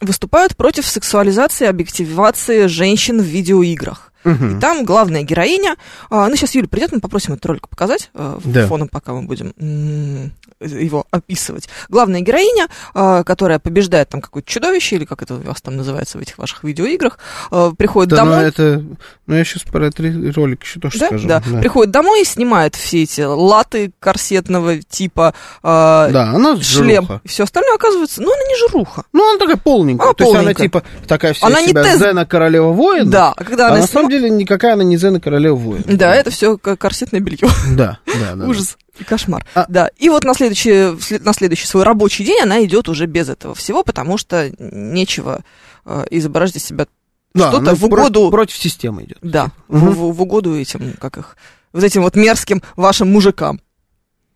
выступают 0.00 0.56
против 0.56 0.86
сексуализации 0.86 1.64
и 1.64 1.68
объективации 1.68 2.66
женщин 2.66 3.20
в 3.20 3.24
видеоиграх. 3.24 4.09
Мгм. 4.24 4.58
И 4.58 4.60
там 4.60 4.84
главная 4.84 5.22
героиня, 5.22 5.76
а, 6.10 6.28
ну 6.28 6.36
сейчас 6.36 6.54
Юля 6.54 6.68
придет, 6.68 6.92
мы 6.92 7.00
попросим 7.00 7.32
этот 7.34 7.46
ролик 7.46 7.68
показать 7.68 8.10
э, 8.14 8.38
Да. 8.44 8.66
фоном, 8.66 8.88
пока 8.88 9.12
мы 9.12 9.22
будем 9.22 9.54
м, 9.58 10.32
его 10.60 11.06
описывать. 11.10 11.68
Главная 11.88 12.20
героиня, 12.20 12.68
а, 12.94 13.24
которая 13.24 13.58
побеждает 13.58 14.08
там 14.10 14.20
какое-то 14.20 14.48
чудовище, 14.50 14.96
или 14.96 15.04
как 15.06 15.22
это 15.22 15.34
у 15.34 15.38
вас 15.40 15.62
там 15.62 15.76
называется 15.76 16.18
в 16.18 16.20
этих 16.20 16.36
ваших 16.38 16.64
видеоиграх, 16.64 17.18
э, 17.50 17.72
приходит 17.78 18.10
Да, 18.10 18.24
ну 18.24 18.30
домой. 18.32 18.46
это... 18.48 18.84
Ну, 19.26 19.34
я 19.36 19.44
сейчас 19.44 19.62
про 19.62 19.86
этот 19.86 20.00
ролик 20.36 20.62
еще 20.64 20.80
тоже 20.80 20.98
Да, 20.98 21.06
скажу. 21.06 21.28
да. 21.28 21.40
приходит 21.60 21.92
домой 21.92 22.22
и 22.22 22.24
снимает 22.24 22.74
все 22.74 23.04
эти 23.04 23.20
латы 23.22 23.92
корсетного 24.00 24.78
типа, 24.82 25.34
Да, 25.62 26.32
она 26.34 26.60
шлем 26.60 27.04
жируха. 27.04 27.20
и 27.24 27.28
все 27.28 27.44
остальное 27.44 27.74
оказывается, 27.76 28.20
ну, 28.22 28.32
она 28.32 28.42
не 28.44 28.56
жируха. 28.58 29.04
Ну, 29.12 29.28
она 29.30 29.38
такая 29.38 29.56
полненькая. 29.56 30.08
Она 30.08 30.14
То 30.14 30.24
есть 30.24 30.34
она 30.34 30.42
полненькая. 30.42 30.66
типа 30.66 30.82
такая 31.06 31.32
вся 31.32 31.46
Она 31.46 31.60
из 31.60 31.64
не 31.66 31.68
себя 31.70 31.82
Тез- 31.84 31.98
Зена 31.98 32.26
королева 32.26 32.72
воин. 32.72 33.08
Да, 33.10 33.32
а 33.36 33.44
когда 33.44 33.66
А 33.68 33.70
она 33.70 33.78
на 33.78 33.82
снима- 33.84 33.92
самом 33.92 34.09
деле 34.10 34.28
никакая 34.30 34.74
она 34.74 34.84
не 34.84 34.96
Зена 34.96 35.20
королева 35.20 35.54
воин. 35.56 35.82
Да, 35.86 36.14
это 36.14 36.30
все 36.30 36.58
корсетное 36.58 37.20
белье. 37.20 37.48
Да, 37.74 37.98
да, 38.06 38.34
да. 38.36 38.46
Ужас 38.46 38.76
и 38.98 39.04
кошмар. 39.04 39.44
А- 39.54 39.66
Да. 39.68 39.90
И 39.96 40.08
вот 40.10 40.24
на 40.24 40.34
следующий, 40.34 41.18
на 41.20 41.32
следующий 41.32 41.66
свой 41.66 41.84
рабочий 41.84 42.24
день 42.24 42.40
она 42.42 42.62
идет 42.64 42.88
уже 42.88 43.06
без 43.06 43.28
этого 43.28 43.54
всего, 43.54 43.82
потому 43.82 44.18
что 44.18 44.50
нечего 44.58 45.42
э, 45.86 46.04
изображать 46.10 46.56
из 46.56 46.64
себя 46.64 46.86
Да, 47.34 47.50
что-то 47.50 47.74
в 47.74 47.84
угоду- 47.84 48.30
Против 48.30 48.56
системы 48.56 49.04
идет. 49.04 49.18
Да, 49.22 49.52
в- 49.68 49.76
Мгм. 49.84 49.90
в, 49.92 50.12
в 50.16 50.22
угоду 50.22 50.54
этим, 50.58 50.92
как 51.00 51.16
их, 51.18 51.36
вот 51.72 51.82
этим 51.84 52.02
вот 52.02 52.16
мерзким 52.16 52.62
вашим 52.76 53.10
мужикам. 53.12 53.60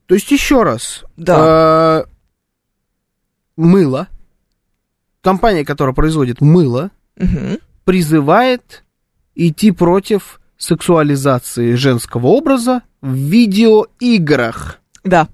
То 0.07 0.15
есть 0.15 0.31
еще 0.31 0.63
раз. 0.63 1.05
Да. 1.17 2.05
э, 2.07 2.11
Мыло. 3.57 4.09
Компания, 5.23 5.65
которая 5.65 5.95
производит 5.95 6.41
мыло, 6.41 6.91
Мгм. 7.17 7.59
призывает 7.85 8.84
идти 9.35 9.71
против 9.71 10.41
сексуализации 10.57 11.75
женского 11.75 12.29
образа 12.29 12.83
в 13.01 13.13
видеоиграх. 13.13 14.81
Да, 15.05 15.29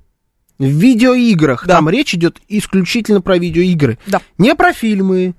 В 0.58 0.64
видеоиграх. 0.64 1.66
Да. 1.66 1.76
Там 1.76 1.88
речь 1.88 2.14
идет 2.14 2.38
исключительно 2.48 3.20
про 3.20 3.38
видеоигры. 3.38 3.98
Да. 4.06 4.20
Не 4.38 4.54
про 4.54 4.72
фильмы, 4.72 5.34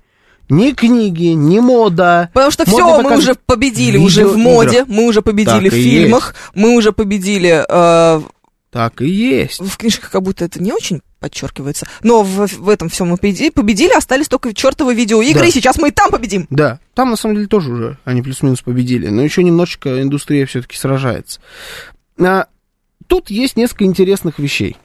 не 0.50 0.74
книги, 0.74 1.28
не 1.28 1.60
мода. 1.60 2.30
потому 2.34 2.52
что 2.52 2.66
все, 2.66 3.02
мы 3.02 3.18
уже 3.18 3.36
победили 3.46 3.98
в 3.98 4.04
уже 4.04 4.26
в 4.26 4.38
моде, 4.38 4.86
мы 4.88 5.06
уже 5.06 5.22
победили 5.22 5.70
Так 5.70 5.74
в 5.80 5.82
фильмах, 5.82 6.36
мы 6.54 6.76
уже 6.76 6.92
победили 6.92 7.64
э, 7.68 8.22
Так 8.70 9.02
и 9.02 9.08
есть. 9.10 9.60
в 9.62 9.78
книжках, 9.78 10.12
как 10.12 10.24
будто 10.24 10.46
это 10.46 10.62
не 10.62 10.72
очень 10.74 11.02
подчеркивается, 11.22 11.88
но 12.04 12.24
в, 12.24 12.48
в 12.48 12.68
этом 12.68 12.90
всем 12.90 13.08
мы 13.10 13.18
победили, 13.18 13.50
победили, 13.50 13.94
остались 13.94 14.28
только 14.28 14.54
чертовы 14.54 14.94
видеоигры, 14.94 15.44
Да. 15.44 15.48
и 15.48 15.52
сейчас 15.52 15.78
мы 15.78 15.88
и 15.90 15.92
там 15.92 16.12
победим. 16.12 16.48
Да, 16.50 16.80
там 16.96 17.12
на 17.12 17.16
самом 17.16 17.36
деле 17.36 17.48
тоже 17.48 17.72
уже 17.72 17.98
они 18.04 18.22
плюс-минус 18.22 18.62
победили, 18.62 19.08
но 19.08 19.22
еще 19.22 19.44
немножечко 19.44 20.02
индустрия 20.02 20.46
все-таки 20.46 20.76
сражается. 20.76 21.40
А, 22.20 22.48
тут 23.08 23.30
есть 23.30 23.56
несколько 23.56 23.86
интересных 23.86 24.40
вещей. 24.40 24.76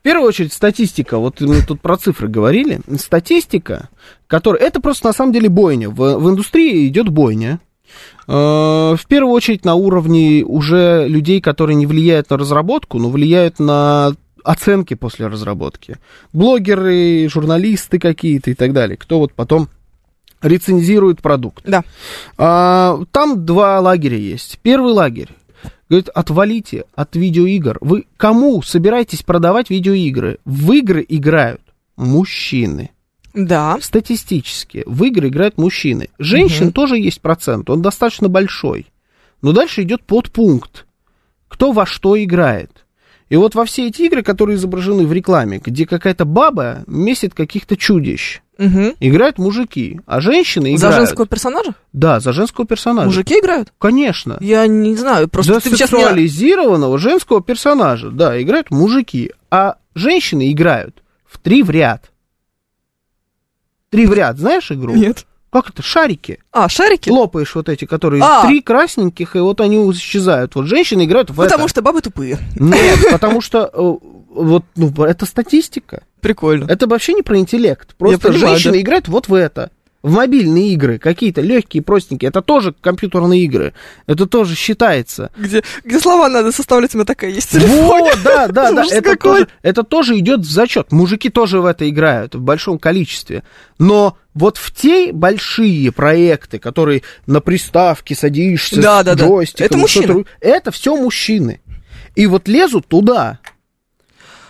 В 0.00 0.02
первую 0.02 0.26
очередь 0.28 0.52
статистика, 0.52 1.18
вот 1.18 1.40
мы 1.40 1.62
тут 1.62 1.80
про 1.80 1.96
цифры 1.96 2.28
говорили, 2.28 2.80
статистика, 2.98 3.88
которая, 4.26 4.60
это 4.62 4.80
просто 4.80 5.06
на 5.06 5.12
самом 5.12 5.32
деле 5.32 5.48
бойня, 5.48 5.88
в, 5.88 6.18
в 6.18 6.30
индустрии 6.30 6.88
идет 6.88 7.08
бойня, 7.08 7.60
Э, 8.26 8.96
В 8.98 9.06
первую 9.08 9.32
очередь 9.32 9.64
на 9.64 9.74
уровне 9.74 10.42
уже 10.44 11.06
людей, 11.06 11.40
которые 11.40 11.76
не 11.76 11.86
влияют 11.86 12.30
на 12.30 12.38
разработку, 12.38 12.98
но 12.98 13.08
влияют 13.10 13.58
на 13.58 14.14
оценки 14.44 14.94
после 14.94 15.26
разработки. 15.26 15.96
Блогеры, 16.32 17.28
журналисты 17.28 17.98
какие-то 17.98 18.50
и 18.50 18.54
так 18.54 18.72
далее. 18.72 18.96
Кто 18.96 19.18
вот 19.18 19.32
потом 19.32 19.68
рецензирует 20.42 21.22
продукт. 21.22 21.64
Да. 21.66 21.82
А, 22.36 23.00
там 23.10 23.44
два 23.44 23.80
лагеря 23.80 24.18
есть. 24.18 24.58
Первый 24.62 24.92
лагерь 24.92 25.30
говорит, 25.88 26.08
отвалите 26.10 26.84
от 26.94 27.16
видеоигр. 27.16 27.78
Вы 27.80 28.04
кому 28.16 28.62
собираетесь 28.62 29.22
продавать 29.22 29.70
видеоигры? 29.70 30.38
В 30.44 30.72
игры 30.72 31.04
играют 31.08 31.62
мужчины. 31.96 32.90
Да. 33.32 33.78
Статистически 33.80 34.82
в 34.86 35.02
игры 35.04 35.28
играют 35.28 35.58
мужчины. 35.58 36.08
Женщин 36.18 36.66
Мгм. 36.66 36.72
тоже 36.72 36.98
есть 36.98 37.20
процент, 37.20 37.68
он 37.70 37.82
достаточно 37.82 38.28
большой. 38.28 38.86
Но 39.42 39.52
дальше 39.52 39.82
идет 39.82 40.04
подпункт. 40.04 40.86
Кто 41.48 41.72
во 41.72 41.86
что 41.86 42.22
играет. 42.22 42.83
И 43.30 43.36
вот 43.36 43.54
во 43.54 43.64
все 43.64 43.88
эти 43.88 44.02
игры, 44.02 44.22
которые 44.22 44.56
изображены 44.56 45.06
в 45.06 45.12
рекламе, 45.12 45.60
где 45.64 45.86
какая-то 45.86 46.24
баба 46.24 46.84
месит 46.86 47.34
каких-то 47.34 47.76
чудищ, 47.76 48.40
Мгм. 48.58 48.92
играют 49.00 49.38
мужики, 49.38 50.00
а 50.06 50.20
женщины 50.20 50.76
За 50.76 50.86
играют... 50.88 50.96
женского 51.08 51.26
персонажа? 51.26 51.74
Да, 51.92 52.20
за 52.20 52.32
женского 52.32 52.66
персонажа. 52.66 53.06
Мужики 53.06 53.38
играют? 53.40 53.72
Конечно. 53.78 54.36
Я 54.40 54.66
не 54.66 54.94
знаю, 54.94 55.28
просто 55.28 55.54
За 55.54 55.60
ты 55.60 55.70
сейчас 55.70 55.90
меня... 55.90 56.02
сексуализированного 56.02 56.98
женского 56.98 57.42
персонажа, 57.42 58.10
да, 58.10 58.40
играют 58.40 58.70
мужики, 58.70 59.32
а 59.50 59.76
женщины 59.94 60.52
играют 60.52 61.02
в 61.24 61.38
три 61.38 61.62
в 61.62 61.70
ряд. 61.70 62.10
Три 63.90 64.06
в 64.06 64.12
ряд, 64.12 64.38
знаешь 64.38 64.70
игру? 64.70 64.94
Нет. 64.94 65.26
Как 65.54 65.70
это? 65.70 65.82
Шарики. 65.82 66.40
А, 66.50 66.68
шарики? 66.68 67.10
Лопаешь 67.10 67.54
вот 67.54 67.68
эти, 67.68 67.84
которые 67.84 68.20
А. 68.24 68.44
три 68.44 68.60
красненьких, 68.60 69.36
и 69.36 69.38
вот 69.38 69.60
они 69.60 69.76
исчезают. 69.92 70.56
Вот 70.56 70.66
женщины 70.66 71.04
играют 71.04 71.30
в 71.30 71.36
Потому 71.36 71.66
это. 71.66 71.68
что 71.68 71.80
бабы 71.80 72.00
тупые. 72.00 72.40
Нет, 72.56 72.98
потому 73.12 73.40
что 73.40 73.70
э, 73.72 74.06
вот 74.30 74.64
ну, 74.74 74.90
это 75.04 75.26
статистика. 75.26 76.02
Прикольно. 76.20 76.66
Это 76.68 76.88
вообще 76.88 77.12
не 77.12 77.22
про 77.22 77.38
интеллект. 77.38 77.94
Просто 77.96 78.32
женщины 78.32 78.80
играют 78.80 79.06
вот 79.06 79.28
в 79.28 79.34
это. 79.34 79.70
В 80.04 80.12
мобильные 80.12 80.74
игры, 80.74 80.98
какие-то 80.98 81.40
легкие, 81.40 81.82
простенькие. 81.82 82.28
Это 82.28 82.42
тоже 82.42 82.74
компьютерные 82.78 83.40
игры. 83.44 83.72
Это 84.06 84.26
тоже 84.26 84.54
считается. 84.54 85.30
Где, 85.34 85.62
где 85.82 85.98
слова 85.98 86.28
надо 86.28 86.52
составлять, 86.52 86.94
у 86.94 86.98
меня 86.98 87.06
такая 87.06 87.30
есть. 87.30 87.54
Вот, 87.54 88.18
да, 88.22 88.48
да, 88.48 88.70
да. 88.70 88.84
Это 88.90 89.16
тоже, 89.16 89.48
это 89.62 89.82
тоже 89.82 90.18
идет 90.18 90.40
в 90.40 90.50
зачет. 90.50 90.92
Мужики 90.92 91.30
тоже 91.30 91.62
в 91.62 91.64
это 91.64 91.88
играют 91.88 92.34
в 92.34 92.40
большом 92.42 92.78
количестве. 92.78 93.44
Но 93.78 94.18
вот 94.34 94.58
в 94.58 94.72
те 94.74 95.10
большие 95.10 95.90
проекты, 95.90 96.58
которые 96.58 97.00
на 97.26 97.40
приставке 97.40 98.14
садишься 98.14 98.82
Да, 98.82 99.00
с 99.00 99.04
да, 99.06 99.14
да. 99.14 99.24
джойстиком, 99.24 99.64
Это 99.64 99.78
и 99.78 99.80
мужчины. 99.80 100.26
Это 100.42 100.70
все 100.70 100.96
мужчины. 100.96 101.62
И 102.14 102.26
вот 102.26 102.46
лезут 102.46 102.88
туда. 102.88 103.38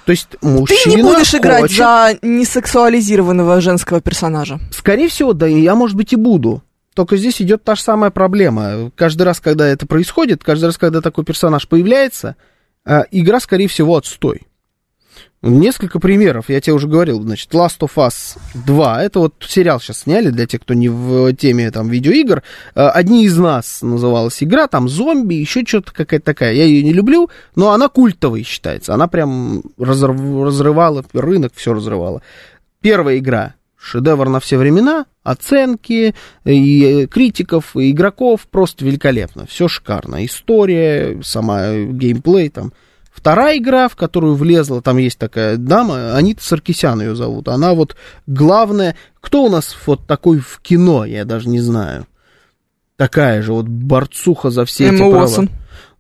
То 0.05 0.13
есть 0.13 0.29
Ты 0.29 0.47
мужчина 0.47 0.97
не 0.97 1.03
будешь 1.03 1.35
играть 1.35 1.63
хочет- 1.63 1.77
за 1.79 2.19
несексуализированного 2.23 3.61
женского 3.61 4.01
персонажа. 4.01 4.61
Скорее 4.71 5.09
всего, 5.09 5.33
да, 5.33 5.49
и 5.49 5.61
я, 5.61 5.75
может 5.75 5.97
быть, 5.97 6.13
и 6.13 6.17
буду. 6.17 6.63
Только 6.95 7.17
здесь 7.17 7.41
идет 7.43 7.65
та 7.65 7.75
же 7.75 7.83
самая 7.83 8.11
проблема. 8.11 8.91
Каждый 8.95 9.23
раз, 9.23 9.41
когда 9.41 9.67
это 9.67 9.87
происходит, 9.87 10.45
каждый 10.45 10.67
раз, 10.67 10.79
когда 10.79 11.01
такой 11.01 11.25
персонаж 11.25 11.67
появляется, 11.67 12.37
а, 12.85 13.05
игра, 13.11 13.41
скорее 13.41 13.67
всего, 13.67 13.97
отстой. 13.97 14.43
Несколько 15.47 16.01
примеров, 16.01 16.47
я 16.49 16.59
тебе 16.63 16.73
уже 16.73 16.89
говорил, 16.89 17.21
значит, 17.21 17.53
Last 17.53 17.81
of 17.81 17.91
Us 17.97 18.39
2, 18.55 19.03
это 19.03 19.19
вот 19.19 19.35
сериал 19.47 19.79
сейчас 19.79 20.01
сняли 20.01 20.31
для 20.31 20.47
тех, 20.47 20.63
кто 20.63 20.73
не 20.73 20.89
в 20.89 21.35
теме 21.35 21.71
там 21.71 21.91
видеоигр, 21.91 22.43
А, 22.75 22.89
«Одни 22.89 23.27
из 23.27 23.37
нас» 23.37 23.83
называлась 23.83 24.43
игра, 24.43 24.69
там 24.69 24.89
зомби, 24.89 25.35
еще 25.35 25.63
что-то 25.67 25.93
какая-то 25.93 26.25
такая, 26.25 26.55
я 26.55 26.65
ее 26.65 26.83
не 26.83 26.95
люблю, 26.95 27.29
но 27.57 27.73
она 27.73 27.91
культовой 27.91 28.43
считается, 28.43 28.95
она 28.95 29.07
прям 29.07 29.63
разрывала 29.77 31.05
рынок, 31.13 31.53
все 31.55 31.75
разрывала. 31.75 32.23
Первая 32.81 33.19
игра, 33.19 33.55
шедевр 33.77 34.31
на 34.31 34.41
все 34.41 34.57
времена, 34.57 35.05
оценки 35.25 36.15
и 36.47 37.07
критиков, 37.11 37.77
и 37.77 37.91
игроков, 37.91 38.47
просто 38.51 38.87
великолепно, 38.87 39.45
все 39.45 39.69
шикарно, 39.69 40.25
история, 40.25 41.21
сама 41.23 41.67
э, 41.67 41.85
геймплей 41.85 42.49
там. 42.49 42.73
Вторая 43.15 43.59
игра, 43.59 43.89
в 43.89 43.95
которую 43.95 44.35
влезла, 44.35 44.83
там 44.83 44.99
есть 44.99 45.19
такая 45.19 45.57
дама, 45.57 46.17
Анита 46.17 46.43
Саркисян 46.43 47.01
ее 47.01 47.15
зовут, 47.15 47.49
она 47.49 47.73
вот 47.73 47.95
главная, 48.27 48.97
кто 49.21 49.45
у 49.45 49.49
нас 49.49 49.75
вот 49.87 50.07
такой 50.07 50.41
в 50.41 50.59
кино, 50.61 51.05
я 51.05 51.25
даже 51.25 51.49
не 51.49 51.61
знаю. 51.61 52.07
Такая 52.97 53.41
же 53.41 53.53
вот 53.53 53.69
борцуха 53.69 54.51
за 54.51 54.65
все 54.65 54.87
эти 54.87 55.01
Эмма 55.01 55.11
права. 55.13 55.25
Уотсон. 55.27 55.51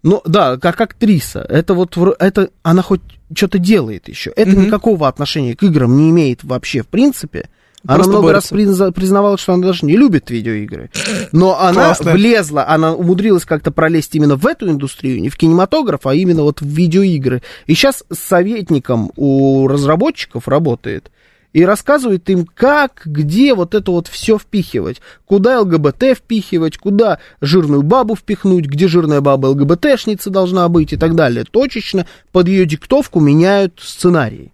Ну, 0.02 0.22
да, 0.26 0.58
как 0.58 0.80
актриса. 0.80 1.46
Это 1.48 1.74
вот, 1.74 1.96
это, 2.18 2.50
она 2.62 2.82
хоть 2.82 3.00
что-то 3.34 3.58
делает 3.58 4.08
еще. 4.08 4.30
Это 4.36 4.50
Мгм. 4.50 4.66
никакого 4.66 5.08
отношения 5.08 5.54
к 5.56 5.62
играм 5.62 5.96
не 5.96 6.10
имеет 6.10 6.42
вообще, 6.44 6.82
в 6.82 6.88
принципе. 6.88 7.48
Она 7.86 8.04
много 8.04 8.32
раз 8.32 8.50
борется. 8.50 8.54
призна- 8.54 8.92
признавала, 8.92 9.36
что 9.38 9.52
она 9.52 9.66
даже 9.66 9.84
не 9.86 9.96
любит 9.96 10.30
видеоигры. 10.30 10.90
Но 11.32 11.60
она 11.60 11.72
Классно. 11.86 12.12
влезла, 12.12 12.66
она 12.68 12.94
умудрилась 12.94 13.44
как-то 13.44 13.70
пролезть 13.70 14.14
именно 14.14 14.36
в 14.36 14.46
эту 14.46 14.70
индустрию, 14.70 15.20
не 15.20 15.28
в 15.28 15.36
кинематограф, 15.36 16.06
а 16.06 16.14
именно 16.14 16.42
вот 16.42 16.60
в 16.62 16.66
видеоигры. 16.66 17.42
И 17.66 17.74
сейчас 17.74 18.04
с 18.10 18.18
советником 18.18 19.10
у 19.16 19.68
разработчиков 19.68 20.48
работает. 20.48 21.10
И 21.52 21.64
рассказывает 21.64 22.28
им, 22.30 22.46
как, 22.46 23.02
где 23.04 23.54
вот 23.54 23.76
это 23.76 23.92
вот 23.92 24.08
все 24.08 24.38
впихивать. 24.38 25.00
Куда 25.24 25.60
ЛГБТ 25.60 26.16
впихивать, 26.16 26.78
куда 26.78 27.20
жирную 27.40 27.82
бабу 27.82 28.16
впихнуть, 28.16 28.64
где 28.66 28.88
жирная 28.88 29.20
баба 29.20 29.46
ЛГБТшница 29.48 30.30
должна 30.30 30.68
быть 30.68 30.92
и 30.92 30.96
так 30.96 31.14
далее. 31.14 31.44
Точечно 31.48 32.06
под 32.32 32.48
ее 32.48 32.66
диктовку 32.66 33.20
меняют 33.20 33.78
сценарии. 33.80 34.53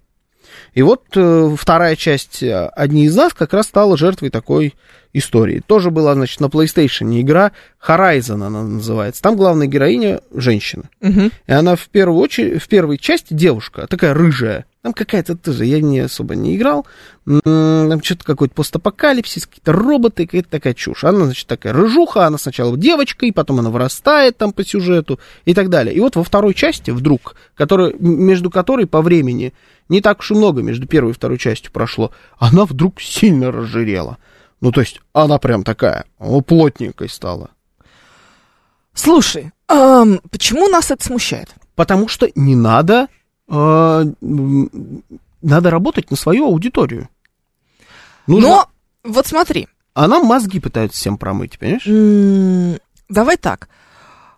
И 0.74 0.82
вот 0.82 1.02
э, 1.14 1.56
вторая 1.58 1.96
часть 1.96 2.42
э, 2.42 2.66
«Одни 2.68 3.04
из 3.04 3.16
нас» 3.16 3.32
как 3.34 3.52
раз 3.52 3.66
стала 3.66 3.96
жертвой 3.96 4.30
такой 4.30 4.74
истории. 5.12 5.62
Тоже 5.66 5.90
была, 5.90 6.14
значит, 6.14 6.40
на 6.40 6.46
PlayStation 6.46 7.20
игра 7.20 7.52
Horizon 7.84 8.44
она 8.44 8.62
называется. 8.62 9.22
Там 9.22 9.36
главная 9.36 9.66
героиня 9.66 10.20
женщина. 10.32 10.84
Мгм. 11.00 11.32
И 11.46 11.52
она 11.52 11.74
в 11.76 11.88
первую 11.88 12.20
очередь, 12.20 12.62
в 12.62 12.68
первой 12.68 12.98
части 12.98 13.34
девушка, 13.34 13.86
такая 13.88 14.14
рыжая. 14.14 14.66
Там 14.82 14.94
какая-то 14.94 15.36
тоже, 15.36 15.66
я 15.66 15.80
не 15.80 16.00
особо 16.00 16.36
не 16.36 16.56
играл. 16.56 16.86
Там 17.26 18.02
что-то 18.02 18.24
какой-то 18.24 18.54
постапокалипсис, 18.54 19.46
какие-то 19.46 19.72
роботы, 19.72 20.24
какая-то 20.24 20.48
такая 20.48 20.72
чушь. 20.72 21.04
Она, 21.04 21.24
значит, 21.26 21.46
такая 21.46 21.72
рыжуха, 21.72 22.26
она 22.26 22.38
сначала 22.38 22.76
девочкой, 22.78 23.32
потом 23.32 23.58
она 23.58 23.68
вырастает 23.70 24.38
там 24.38 24.52
по 24.52 24.64
сюжету 24.64 25.20
и 25.44 25.52
так 25.52 25.68
далее. 25.68 25.94
И 25.94 26.00
вот 26.00 26.16
во 26.16 26.24
второй 26.24 26.54
части 26.54 26.92
вдруг, 26.92 27.34
которая, 27.54 27.90
м- 27.90 28.24
между 28.24 28.48
которой 28.48 28.86
по 28.86 29.02
времени 29.02 29.52
не 29.90 30.00
так 30.00 30.20
уж 30.20 30.30
и 30.30 30.34
много 30.34 30.62
между 30.62 30.86
первой 30.86 31.10
и 31.10 31.14
второй 31.14 31.36
частью 31.36 31.72
прошло, 31.72 32.12
она 32.38 32.64
вдруг 32.64 33.00
сильно 33.00 33.50
разжирела. 33.52 34.18
Ну, 34.60 34.72
то 34.72 34.80
есть, 34.80 35.00
она 35.12 35.38
прям 35.38 35.64
такая, 35.64 36.04
о, 36.18 36.40
плотненькой 36.40 37.08
стала. 37.08 37.50
Слушай, 38.94 39.52
ам, 39.68 40.20
почему 40.30 40.68
нас 40.68 40.90
это 40.90 41.04
смущает? 41.04 41.48
Потому 41.74 42.08
что 42.08 42.28
не 42.34 42.54
надо, 42.54 43.08
э, 43.48 44.04
надо 45.42 45.70
работать 45.70 46.10
на 46.10 46.16
свою 46.16 46.46
аудиторию. 46.46 47.08
Нужно- 48.26 48.48
Но, 48.48 48.68
вот 49.04 49.26
смотри, 49.26 49.68
А 49.92 50.06
нам 50.06 50.24
мозги 50.24 50.60
пытаются 50.60 50.98
всем 50.98 51.18
промыть, 51.18 51.58
понимаешь? 51.58 52.78
давай 53.08 53.36
так. 53.36 53.68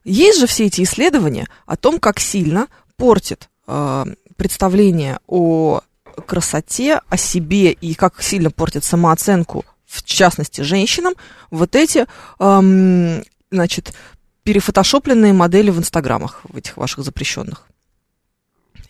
Есть 0.03 0.41
же 0.41 0.47
все 0.47 0.65
эти 0.67 0.83
исследования 0.83 1.47
о 1.67 1.77
том, 1.77 1.99
как 2.01 2.19
сильно 2.21 2.69
портит 2.97 3.49
а, 3.67 4.07
представление 4.37 5.19
о 5.27 5.81
красоте, 6.27 7.01
о 7.09 7.17
себе 7.17 7.73
и 7.73 7.95
как 7.95 8.23
сильно 8.23 8.51
портит 8.51 8.85
самооценку, 8.85 9.65
в 9.87 10.03
частности, 10.05 10.61
женщинам, 10.63 11.15
вот 11.51 11.75
эти, 11.77 12.07
ам, 12.39 13.23
значит, 13.51 13.95
перефотошопленные 14.43 15.33
модели 15.33 15.71
в 15.71 15.79
инстаграмах, 15.79 16.41
в 16.45 16.57
этих 16.57 16.77
ваших 16.77 17.05
запрещенных. 17.05 17.67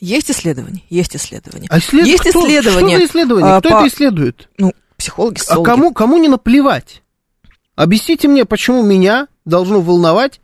Есть 0.01 0.31
исследования? 0.31 0.83
Есть 0.91 1.15
исследования. 1.15 1.69
А 1.71 1.79
исслед- 1.79 2.07
Есть 2.07 2.21
кто- 2.29 2.41
исследования, 2.41 2.97
Что 2.97 3.07
за 3.07 3.11
исследование? 3.13 3.53
а, 3.55 3.61
Кто 3.61 3.71
по- 3.71 3.75
это 3.77 3.89
исследует? 3.89 4.49
Ну, 4.59 4.73
психологи, 4.97 5.37
А 5.37 5.39
социологи. 5.41 5.67
кому, 5.67 5.93
кому 5.95 6.19
не 6.19 6.29
наплевать? 6.29 7.03
Объясните 7.77 8.27
мне, 8.29 8.45
почему 8.45 8.83
меня 8.83 9.29
должно 9.45 9.81
волновать 9.81 10.41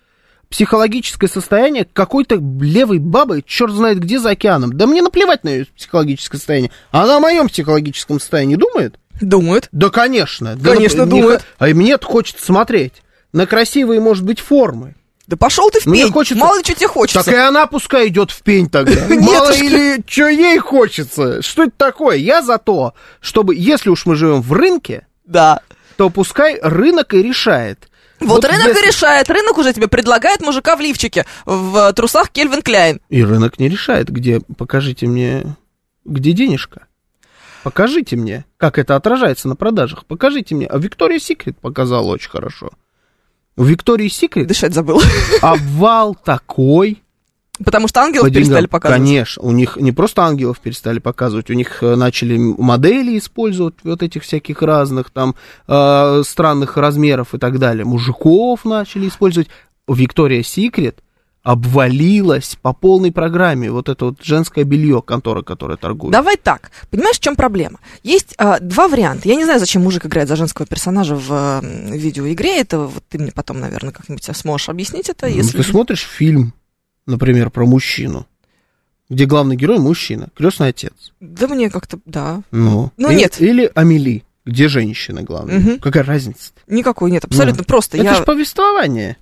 психологическое 0.51 1.29
состояние 1.29 1.87
какой-то 1.93 2.37
левой 2.61 2.99
бабы, 2.99 3.43
черт 3.47 3.73
знает 3.73 3.99
где 4.01 4.19
за 4.19 4.31
океаном. 4.31 4.73
Да 4.73 4.87
мне 4.87 5.03
наплевать 5.03 5.45
на 5.45 5.49
ее 5.51 5.67
психологическое 5.77 6.39
состояние. 6.39 6.71
Она 6.91 7.17
о 7.17 7.21
моем 7.21 7.49
психологическом 7.49 8.19
состоянии 8.21 8.57
думает? 8.57 8.99
Думают. 9.21 9.69
Да, 9.73 9.91
конечно. 9.91 10.57
Да, 10.57 10.75
Конечно, 10.75 11.03
не 11.03 11.11
думает. 11.11 11.41
х- 11.43 11.47
А 11.59 11.67
мне 11.69 11.99
хочется 12.03 12.45
смотреть 12.45 12.95
на 13.33 13.47
красивые, 13.47 14.01
может 14.01 14.25
быть, 14.25 14.41
формы. 14.41 14.95
Да 15.27 15.37
пошел 15.37 15.69
ты 15.71 15.81
в 15.81 15.87
Мне 15.87 16.05
пень. 16.05 16.13
хочется- 16.13 16.39
Мало 16.43 16.57
ли 16.59 16.65
что 16.65 16.75
тебе 16.75 16.89
хочется. 16.89 17.23
Так 17.23 17.35
и 17.35 17.37
она 17.37 17.67
пускай 17.67 18.09
идет 18.09 18.31
в 18.31 18.41
пень 18.43 18.71
тогда. 18.71 19.03
Мало 19.11 19.51
или 19.53 20.03
что 20.07 20.29
ей 20.29 20.57
хочется. 20.59 21.43
Что 21.43 21.65
это 21.65 21.73
такое? 21.77 22.17
Я 22.17 22.41
за 22.41 22.57
то, 22.57 22.95
чтобы, 23.21 23.55
если 23.55 23.91
уж 23.91 24.07
мы 24.07 24.15
живем 24.17 24.41
в 24.41 24.53
рынке, 24.55 25.07
Да. 25.27 25.61
то 25.99 26.09
пускай 26.09 26.59
рынок 26.63 27.13
и 27.13 27.23
решает, 27.23 27.89
Вот, 28.21 28.45
рынок 28.45 28.69
если- 28.69 28.83
и 28.83 28.87
решает. 28.87 29.29
Рынок 29.31 29.59
уже 29.59 29.73
тебе 29.73 29.89
предлагает 29.89 30.41
мужика 30.41 30.77
в 30.77 30.81
лифчике, 30.81 31.25
в 31.45 31.93
трусах 31.93 32.31
Кельвин 32.31 32.63
Кляйн. 32.63 33.01
И 33.09 33.23
рынок 33.23 33.59
не 33.59 33.69
решает, 33.69 34.09
где, 34.11 34.41
покажите 34.57 35.07
мне, 35.07 35.57
где 36.05 36.33
денежка. 36.33 36.87
Покажите 37.63 38.17
мне, 38.17 38.45
как 38.57 38.79
это 38.79 38.97
отражается 38.97 39.49
на 39.49 39.57
продажах. 39.57 40.07
Покажите 40.07 40.55
мне. 40.55 40.67
А 40.67 40.79
Виктория 40.79 41.19
Секрет 41.19 41.59
показала 41.61 42.07
очень 42.13 42.31
хорошо. 42.31 42.71
У 43.57 43.65
Виктории 43.65 44.09
Секрет 44.09 44.47
Дышать 44.47 44.73
забыл. 44.75 45.03
обвал 45.43 46.15
такой. 46.15 47.03
Потому 47.65 47.89
что 47.89 48.01
ангелов 48.01 48.27
по 48.27 48.31
деньгам. 48.31 48.43
перестали 48.45 48.67
показывать. 48.67 49.03
Конечно, 49.03 49.43
у 49.43 49.51
них 49.51 49.77
не 49.77 49.93
просто 49.93 50.23
ангелов 50.23 50.61
перестали 50.61 50.99
показывать, 50.99 51.51
у 51.51 51.55
них 51.55 51.83
э, 51.83 51.97
начали 51.97 52.37
модели 52.37 53.19
использовать 53.19 53.75
вот 53.83 54.03
этих 54.03 54.23
всяких 54.23 54.63
разных 54.63 55.11
там 55.11 55.35
э, 55.67 56.23
странных 56.25 56.77
размеров 56.77 57.35
и 57.35 57.39
так 57.39 57.59
далее. 57.59 57.85
Мужиков 57.85 58.65
начали 58.65 59.09
использовать. 59.09 59.49
Виктория 59.89 60.43
Секрет 60.43 61.01
обвалилась 61.43 62.59
по 62.61 62.75
полной 62.75 63.11
программе. 63.11 63.71
Вот 63.71 63.89
это 63.89 64.07
вот 64.07 64.23
женское 64.23 64.65
белье, 64.65 65.01
контора, 65.01 65.43
которая 65.43 65.79
торгует. 65.79 66.13
Давай 66.13 66.37
так. 66.37 66.71
Понимаешь, 66.91 67.17
в 67.17 67.21
чем 67.21 67.37
проблема? 67.37 67.81
Есть 68.03 68.35
а, 68.37 68.59
два 68.61 68.87
варианта. 68.87 69.29
Я 69.29 69.35
не 69.35 69.45
знаю, 69.45 69.59
зачем 69.59 69.83
мужик 69.83 70.05
играет 70.05 70.29
за 70.29 70.37
женского 70.37 70.67
персонажа 70.67 71.15
в 71.15 71.29
а, 71.31 71.61
видеоигре. 71.63 72.61
Это 72.61 72.81
вот 72.81 73.03
ты 73.09 73.19
мне 73.19 73.33
потом, 73.33 73.61
наверное, 73.61 73.93
как-нибудь 73.93 74.29
сможешь 74.37 74.69
объяснить 74.69 75.09
это, 75.09 75.27
Ну, 75.27 75.37
если... 75.37 75.57
Ты 75.57 75.63
смотришь 75.63 76.03
фильм, 76.03 76.53
например, 77.09 77.51
про 77.51 77.67
мужчину, 77.67 78.27
где 79.09 79.25
главный 79.25 79.57
герой 79.57 79.79
мужчина, 79.79 80.29
крестный 80.37 80.69
отец. 80.69 80.93
Да 81.21 81.49
мне 81.49 81.71
как-то, 81.71 81.99
да. 82.05 82.43
Ну, 82.51 82.93
Ну, 82.97 83.11
И- 83.11 83.15
нет. 83.17 83.41
Или 83.41 83.71
Амели, 83.75 84.23
где 84.45 84.69
женщина 84.69 85.23
главная. 85.23 85.59
Мгм. 85.59 85.79
Какая 85.81 86.05
разница? 86.05 86.53
Никакой 86.69 87.11
нет, 87.11 87.25
абсолютно 87.25 87.59
Ну, 87.63 87.65
просто. 87.65 87.97
Это 87.97 88.05
я... 88.07 88.15
же 88.15 88.23
повествование. 88.25 89.17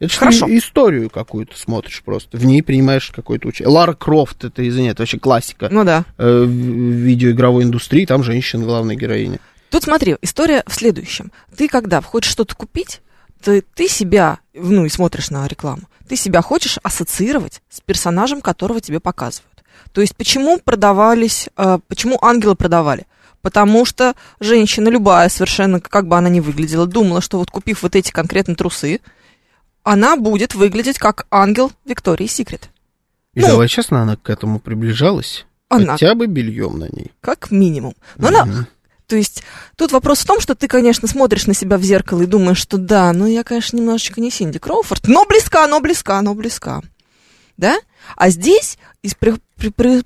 Это 0.00 0.12
же 0.12 0.18
Хорошо. 0.18 0.46
историю 0.58 1.08
какую-то 1.08 1.56
смотришь 1.56 2.02
просто. 2.04 2.36
В 2.36 2.44
ней 2.44 2.62
принимаешь 2.62 3.10
какое-то 3.14 3.48
участие. 3.48 3.68
Лара 3.68 3.94
Крофт, 3.94 4.44
это, 4.44 4.66
извини, 4.68 4.88
это 4.88 5.02
вообще 5.02 5.18
классика 5.18 5.68
Ну 5.70 5.84
да. 5.84 6.04
э, 6.18 6.42
в- 6.44 6.48
видеоигровой 6.48 7.62
индустрии. 7.64 8.04
Там 8.04 8.22
женщина 8.22 8.64
главная 8.64 8.96
героиня. 8.96 9.38
Тут 9.70 9.84
смотри, 9.84 10.16
история 10.20 10.62
в 10.66 10.74
следующем. 10.74 11.32
Ты 11.56 11.68
когда 11.68 12.02
хочешь 12.02 12.30
что-то 12.32 12.54
купить, 12.54 13.00
ты, 13.42 13.62
ты 13.74 13.88
себя, 13.88 14.38
ну 14.52 14.84
и 14.84 14.88
смотришь 14.88 15.30
на 15.30 15.46
рекламу, 15.46 15.82
ты 16.08 16.16
себя 16.16 16.42
хочешь 16.42 16.78
ассоциировать 16.82 17.62
с 17.70 17.80
персонажем, 17.80 18.40
которого 18.40 18.80
тебе 18.80 19.00
показывают. 19.00 19.64
То 19.92 20.00
есть 20.00 20.16
почему 20.16 20.58
продавались, 20.58 21.48
э, 21.56 21.78
почему 21.88 22.18
ангелы 22.22 22.54
продавали? 22.54 23.06
Потому 23.42 23.84
что 23.84 24.14
женщина 24.40 24.88
любая, 24.88 25.28
совершенно 25.28 25.80
как 25.80 26.06
бы 26.08 26.16
она 26.16 26.28
ни 26.28 26.40
выглядела, 26.40 26.86
думала, 26.86 27.20
что 27.20 27.38
вот 27.38 27.50
купив 27.50 27.82
вот 27.82 27.94
эти 27.94 28.10
конкретно 28.10 28.54
трусы, 28.54 29.00
она 29.82 30.16
будет 30.16 30.54
выглядеть 30.54 30.98
как 30.98 31.26
ангел 31.30 31.70
Виктории 31.84 32.26
Секрет. 32.26 32.70
И 33.34 33.40
Ну. 33.40 33.48
давай 33.48 33.68
честно, 33.68 34.02
она 34.02 34.16
к 34.16 34.30
этому 34.30 34.60
приближалась. 34.60 35.44
Она 35.68 35.92
Хотя 35.92 36.14
бы 36.14 36.26
бельем 36.26 36.78
на 36.78 36.84
ней. 36.84 37.10
как 37.20 37.50
минимум. 37.50 37.94
Но 38.16 38.28
она, 38.28 38.44
Мгм. 38.44 38.66
То 39.06 39.16
есть 39.16 39.42
тут 39.76 39.92
вопрос 39.92 40.20
в 40.20 40.26
том, 40.26 40.40
что 40.40 40.54
ты, 40.54 40.66
конечно, 40.66 41.06
смотришь 41.06 41.46
на 41.46 41.54
себя 41.54 41.76
в 41.76 41.82
зеркало 41.82 42.22
и 42.22 42.26
думаешь, 42.26 42.58
что 42.58 42.78
да, 42.78 43.12
ну 43.12 43.26
я, 43.26 43.44
конечно, 43.44 43.76
немножечко 43.76 44.20
не 44.20 44.30
Синди 44.30 44.58
Кроуфорд, 44.58 45.06
но 45.06 45.26
близка, 45.26 45.66
но 45.66 45.80
близка, 45.80 46.22
но 46.22 46.34
близка. 46.34 46.82
Да? 47.56 47.76
А 48.16 48.30
здесь 48.30 48.78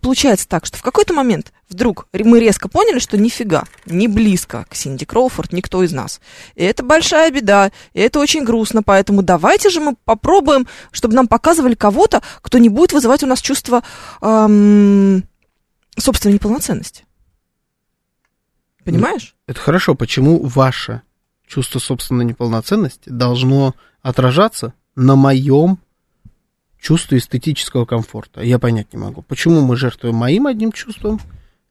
получается 0.01 0.49
так, 0.49 0.67
что 0.67 0.77
в 0.77 0.83
какой-то 0.83 1.15
момент 1.15 1.53
вдруг 1.69 2.07
мы 2.13 2.41
резко 2.41 2.69
поняли, 2.69 2.99
что 2.99 3.17
нифига, 3.17 3.65
не 3.87 4.09
близко 4.09 4.67
к 4.69 4.75
Синди 4.75 5.05
Кроуфорд 5.05 5.53
никто 5.53 5.83
из 5.83 5.93
нас. 5.93 6.21
И 6.55 6.65
это 6.65 6.83
большая 6.83 7.31
беда, 7.31 7.71
и 7.95 8.01
это 8.01 8.19
очень 8.21 8.45
грустно, 8.45 8.83
поэтому 8.83 9.23
давайте 9.23 9.71
же 9.71 9.81
мы 9.81 9.97
попробуем, 10.05 10.67
чтобы 10.91 11.15
нам 11.15 11.29
показывали 11.29 11.75
кого-то, 11.75 12.23
кто 12.43 12.59
не 12.59 12.69
будет 12.69 12.93
вызывать 12.93 13.23
у 13.23 13.27
нас 13.27 13.41
чувство 13.41 13.83
эм, 14.21 15.25
собственной 15.97 16.35
неполноценности. 16.35 17.05
Понимаешь? 18.85 19.35
Это 19.47 19.61
хорошо. 19.61 19.95
Почему 19.95 20.43
ваше 20.43 21.03
чувство 21.47 21.79
собственной 21.79 22.25
неполноценности 22.25 23.09
должно 23.09 23.75
отражаться 24.03 24.75
на 24.95 25.17
моем 25.17 25.79
чувстве 26.81 27.19
эстетического 27.19 27.85
комфорта? 27.85 28.43
Я 28.43 28.59
понять 28.59 28.93
не 28.93 28.99
могу. 28.99 29.23
Почему 29.23 29.61
мы 29.61 29.77
жертвуем 29.77 30.15
моим 30.15 30.47
одним 30.47 30.73
чувством 30.73 31.21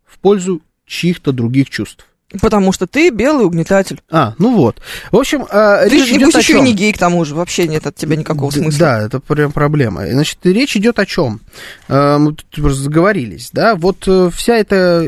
в 0.05 0.19
пользу 0.19 0.61
чьих-то 0.85 1.31
других 1.31 1.69
чувств? 1.69 2.07
Потому 2.41 2.73
что 2.73 2.87
ты 2.87 3.09
белый 3.09 3.45
угнетатель. 3.45 4.01
А, 4.11 4.33
ну 4.37 4.53
вот. 4.53 4.81
В 5.11 5.17
общем, 5.17 5.45
э, 5.49 5.87
Ты 5.87 5.95
речь 5.95 6.11
идет 6.11 6.35
о 6.35 6.39
еще 6.39 6.53
и 6.53 6.55
чем? 6.57 6.65
не 6.65 6.73
гей, 6.73 6.91
к 6.91 6.97
тому 6.97 7.23
же. 7.23 7.33
Вообще 7.35 7.67
нет 7.69 7.87
от 7.87 7.95
тебя 7.95 8.17
никакого 8.17 8.51
Д- 8.51 8.59
смысла. 8.59 8.79
Да, 8.79 9.01
это 9.03 9.21
прям 9.21 9.53
проблема. 9.53 10.05
Значит, 10.05 10.39
речь 10.43 10.75
идет 10.75 10.99
о 10.99 11.05
чем? 11.05 11.39
Э, 11.87 12.17
Мы 12.17 12.33
тут 12.35 12.45
просто 12.51 12.81
заговорились, 12.81 13.49
да? 13.53 13.75
Вот 13.75 14.03
э, 14.07 14.29
вся 14.33 14.55
эта 14.57 15.07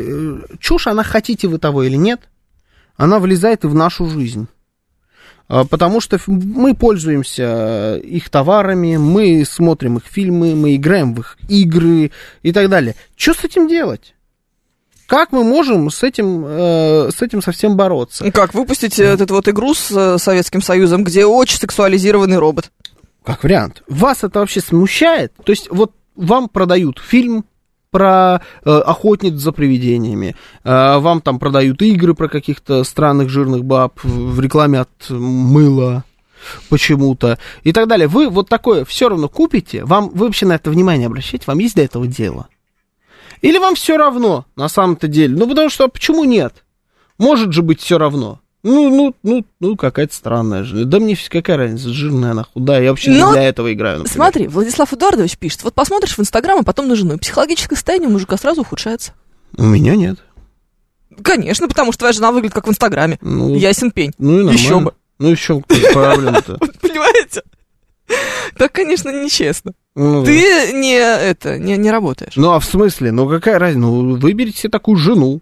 чушь, 0.59 0.87
она 0.87 1.03
хотите 1.03 1.49
вы 1.49 1.59
того 1.59 1.83
или 1.83 1.97
нет, 1.97 2.21
она 2.95 3.19
влезает 3.19 3.65
и 3.65 3.67
в 3.67 3.75
нашу 3.75 4.07
жизнь. 4.09 4.47
Потому 5.47 5.99
что 5.99 6.19
мы 6.27 6.75
пользуемся 6.75 7.97
их 8.03 8.29
товарами, 8.29 8.97
мы 8.97 9.43
смотрим 9.45 9.97
их 9.97 10.03
фильмы, 10.05 10.53
мы 10.55 10.75
играем 10.75 11.15
в 11.15 11.21
их 11.21 11.37
игры 11.49 12.11
и 12.43 12.51
так 12.53 12.69
далее. 12.69 12.95
Что 13.17 13.33
с 13.33 13.43
этим 13.43 13.67
делать? 13.67 14.13
Как 15.09 15.31
мы 15.31 15.43
можем 15.43 15.89
с 15.89 16.03
этим, 16.03 16.45
э, 16.45 17.09
с 17.09 17.19
этим 17.23 17.41
совсем 17.41 17.75
бороться? 17.75 18.31
Как, 18.31 18.53
выпустить 18.53 18.99
этот 18.99 19.31
вот 19.31 19.47
игру 19.47 19.73
с 19.73 19.89
э, 19.89 20.19
Советским 20.19 20.61
Союзом, 20.61 21.03
где 21.03 21.25
очень 21.25 21.57
сексуализированный 21.57 22.37
робот. 22.37 22.69
Как 23.23 23.43
вариант. 23.43 23.81
Вас 23.87 24.23
это 24.23 24.39
вообще 24.39 24.61
смущает? 24.61 25.33
То 25.43 25.51
есть 25.51 25.67
вот 25.71 25.93
вам 26.15 26.47
продают 26.47 26.99
фильм 26.99 27.45
про 27.89 28.41
э, 28.63 28.69
охотниц 28.69 29.33
за 29.33 29.51
привидениями, 29.51 30.35
э, 30.63 30.97
вам 30.99 31.21
там 31.21 31.39
продают 31.39 31.81
игры 31.81 32.13
про 32.13 32.27
каких-то 32.27 32.83
странных 32.83 33.29
жирных 33.29 33.65
баб 33.65 33.99
в 34.03 34.35
в 34.35 34.39
рекламе 34.39 34.81
от 34.81 35.09
мыла 35.09 36.03
почему-то 36.69 37.39
и 37.63 37.73
так 37.73 37.87
далее. 37.87 38.07
Вы 38.07 38.29
вот 38.29 38.47
такое 38.47 38.85
все 38.85 39.09
равно 39.09 39.27
купите, 39.27 39.85
вам 39.85 40.09
вы 40.09 40.27
вообще 40.27 40.45
на 40.45 40.53
это 40.53 40.69
внимание 40.69 41.07
обращаете, 41.07 41.45
вам 41.47 41.57
есть 41.57 41.75
до 41.75 41.81
этого 41.81 42.05
дело? 42.05 42.47
Или 43.41 43.57
вам 43.57 43.75
все 43.75 43.97
равно 43.97 44.45
на 44.55 44.69
самом-то 44.69 45.07
деле? 45.07 45.35
Ну 45.35 45.47
потому 45.47 45.69
что 45.69 45.85
а 45.85 45.87
почему 45.87 46.23
нет? 46.23 46.63
Может 47.17 47.53
же 47.53 47.61
быть 47.61 47.81
все 47.81 47.97
равно. 47.97 48.39
Ну, 48.61 48.89
ну, 48.89 49.15
ну, 49.23 49.45
ну, 49.61 49.77
какая-то 49.77 50.13
странная 50.13 50.63
же. 50.63 50.83
Да 50.83 50.99
мне 50.99 51.17
какая 51.29 51.55
разница, 51.55 51.89
жирная 51.89 52.31
она, 52.31 52.43
худая. 52.43 52.83
Я 52.83 52.89
вообще 52.89 53.11
не 53.11 53.17
Но 53.17 53.31
для 53.31 53.43
этого 53.43 53.71
играю, 53.71 53.99
например. 53.99 54.13
Смотри, 54.13 54.47
Владислав 54.47 54.93
Эдуардович 54.93 55.37
пишет, 55.37 55.63
вот 55.63 55.73
посмотришь 55.73 56.17
в 56.17 56.19
Инстаграм, 56.19 56.59
а 56.59 56.63
потом 56.63 56.89
на 56.89 56.95
жену, 56.95 57.13
и 57.13 57.17
психологическое 57.17 57.75
состояние 57.75 58.09
у 58.09 58.11
мужика 58.11 58.35
сразу 58.37 58.61
ухудшается. 58.61 59.13
У 59.57 59.63
меня 59.63 59.95
нет. 59.95 60.19
Конечно, 61.21 61.69
потому 61.69 61.93
что 61.93 61.99
твоя 61.99 62.13
жена 62.13 62.31
выглядит 62.33 62.53
как 62.53 62.67
в 62.67 62.69
Инстаграме. 62.69 63.17
Ну, 63.21 63.55
Ясен 63.55 63.91
пень. 63.91 64.11
ну 64.17 64.31
и 64.31 64.35
нормально. 64.43 64.57
Еще 64.57 64.79
бы. 64.79 64.93
Ну 65.19 65.29
еще 65.29 65.61
проблема-то. 65.93 66.57
Понимаете? 66.81 67.43
Так, 68.57 68.71
конечно, 68.73 69.09
нечестно. 69.09 69.73
Ну, 69.95 70.23
Ты 70.25 70.73
не 70.73 70.93
это, 70.95 71.57
не, 71.57 71.77
не 71.77 71.91
работаешь. 71.91 72.33
Ну 72.35 72.51
а 72.51 72.59
в 72.59 72.65
смысле? 72.65 73.11
Ну 73.11 73.29
какая 73.29 73.59
разница? 73.59 73.87
Ну 73.87 74.15
выберите 74.17 74.57
себе 74.59 74.71
такую 74.71 74.97
жену. 74.97 75.41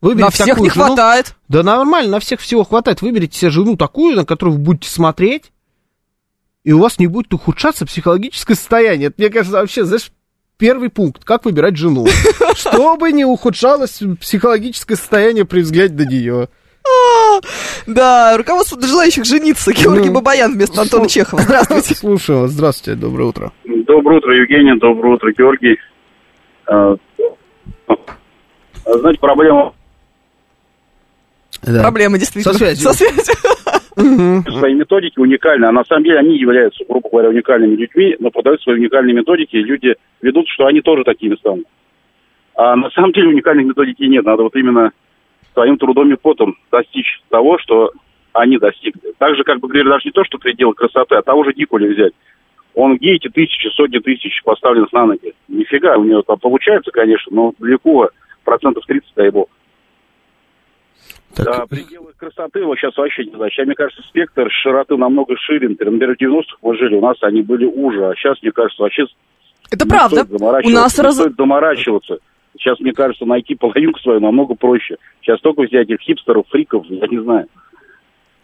Выберите 0.00 0.24
На 0.24 0.30
всех 0.30 0.58
не 0.60 0.70
жену. 0.70 0.86
хватает. 0.86 1.34
Да 1.48 1.62
нормально, 1.62 2.12
на 2.12 2.20
всех 2.20 2.40
всего 2.40 2.64
хватает. 2.64 3.02
Выберите 3.02 3.38
себе 3.38 3.50
жену 3.50 3.76
такую, 3.76 4.14
на 4.16 4.24
которую 4.24 4.56
вы 4.58 4.62
будете 4.62 4.90
смотреть, 4.90 5.50
и 6.64 6.72
у 6.72 6.78
вас 6.80 6.98
не 6.98 7.06
будет 7.06 7.32
ухудшаться 7.34 7.86
психологическое 7.86 8.54
состояние. 8.54 9.08
Это, 9.08 9.14
мне 9.18 9.30
кажется, 9.30 9.58
вообще, 9.58 9.84
знаешь, 9.84 10.12
первый 10.56 10.90
пункт. 10.90 11.24
Как 11.24 11.44
выбирать 11.44 11.76
жену? 11.76 12.06
Чтобы 12.56 13.10
не 13.12 13.24
ухудшалось 13.24 14.00
психологическое 14.20 14.96
состояние 14.96 15.44
при 15.44 15.62
взгляде 15.62 15.94
на 15.94 16.08
нее. 16.08 16.48
Да, 17.86 18.36
руководство 18.36 18.78
для 18.78 18.88
желающих 18.88 19.24
жениться. 19.24 19.72
Георгий 19.72 20.08
Ну, 20.08 20.14
Бабаян 20.14 20.52
вместо 20.52 20.80
Антона 20.80 21.08
Чехова. 21.08 21.42
Здравствуйте. 21.42 21.94
Слушаю 21.96 22.40
вас. 22.40 22.50
Здравствуйте, 22.50 23.00
доброе 23.00 23.24
утро. 23.24 23.52
Доброе 23.64 24.18
утро, 24.18 24.34
Евгений. 24.34 24.78
Доброе 24.78 25.14
утро, 25.14 25.32
Георгий. 25.32 25.78
А, 26.66 26.96
Знаете, 28.84 29.20
проблема 29.20 29.72
Да. 31.62 31.82
Проблема, 31.82 32.18
действительно. 32.18 32.52
Со 32.52 32.58
связью. 32.58 32.88
Со 32.88 32.94
связью. 32.94 33.34
Своей 34.58 34.74
методики 34.76 35.18
уникальны, 35.18 35.64
а 35.64 35.72
на 35.72 35.84
самом 35.84 36.04
деле 36.04 36.18
они 36.20 36.38
являются, 36.38 36.84
грубо 36.88 37.08
говоря, 37.10 37.30
уникальными 37.30 37.74
людьми, 37.74 38.14
но 38.20 38.30
продают 38.30 38.62
свои 38.62 38.76
уникальные 38.76 39.12
методики, 39.14 39.56
и 39.56 39.62
люди 39.62 39.96
ведут, 40.22 40.46
что 40.48 40.66
они 40.66 40.82
тоже 40.82 41.02
такими 41.02 41.34
станут. 41.34 41.66
А 42.54 42.76
на 42.76 42.90
самом 42.90 43.12
деле 43.12 43.28
уникальной 43.28 43.64
методики 43.64 44.02
нет. 44.04 44.24
Надо 44.24 44.44
вот 44.44 44.54
именно 44.54 44.92
своим 45.58 45.76
трудом 45.76 46.12
и 46.12 46.16
потом 46.16 46.56
достичь 46.70 47.20
того, 47.30 47.58
что 47.58 47.90
они 48.32 48.58
достигли. 48.58 49.12
Так 49.18 49.34
же, 49.34 49.42
как 49.42 49.58
бы 49.58 49.66
говорили, 49.66 49.88
даже 49.88 50.04
не 50.04 50.12
то, 50.12 50.22
что 50.24 50.38
предел 50.38 50.72
красоты, 50.72 51.16
а 51.16 51.22
того 51.22 51.42
же 51.42 51.52
Дикуля 51.52 51.90
взять. 51.90 52.12
Он 52.74 52.96
где 52.96 53.16
эти 53.16 53.28
тысячи, 53.28 53.66
сотни 53.74 53.98
тысяч 53.98 54.40
поставленных 54.44 54.92
на 54.92 55.06
ноги? 55.06 55.34
Нифига, 55.48 55.96
у 55.96 56.04
него 56.04 56.22
там 56.22 56.38
получается, 56.38 56.92
конечно, 56.92 57.34
но 57.34 57.52
далеко 57.58 58.10
процентов 58.44 58.84
30, 58.86 59.10
дай 59.16 59.30
бог. 59.30 59.48
Так, 61.34 61.46
Да, 61.46 61.66
пределы 61.66 62.12
красоты 62.16 62.64
вот 62.64 62.78
сейчас 62.78 62.96
вообще 62.96 63.24
не 63.24 63.32
знаю. 63.32 63.50
Сейчас, 63.50 63.66
мне 63.66 63.74
кажется, 63.74 64.02
спектр 64.02 64.48
широты 64.62 64.96
намного 64.96 65.36
шире. 65.38 65.68
Например, 65.70 66.14
в 66.14 66.22
90-х 66.22 66.58
мы 66.62 66.76
жили, 66.76 66.94
у 66.94 67.00
нас 67.00 67.16
они 67.22 67.42
были 67.42 67.64
уже, 67.64 68.06
а 68.08 68.14
сейчас, 68.14 68.40
мне 68.42 68.52
кажется, 68.52 68.80
вообще 68.80 69.06
Это 69.72 69.84
не 69.84 69.90
правда. 69.90 70.16
стоит 70.24 70.38
заморачиваться. 70.38 70.78
У 70.78 70.82
нас 70.82 70.98
не 70.98 71.04
раз... 71.04 71.14
стоит 71.16 71.36
заморачиваться. 71.36 72.18
Сейчас, 72.56 72.80
мне 72.80 72.92
кажется, 72.92 73.24
найти 73.24 73.54
половинку 73.54 74.00
свою 74.00 74.20
намного 74.20 74.54
проще. 74.54 74.96
Сейчас 75.22 75.40
только 75.40 75.62
взять 75.62 75.88
этих 75.88 76.00
хипстеров, 76.00 76.46
фриков, 76.48 76.84
я 76.88 77.06
не 77.06 77.22
знаю. 77.22 77.46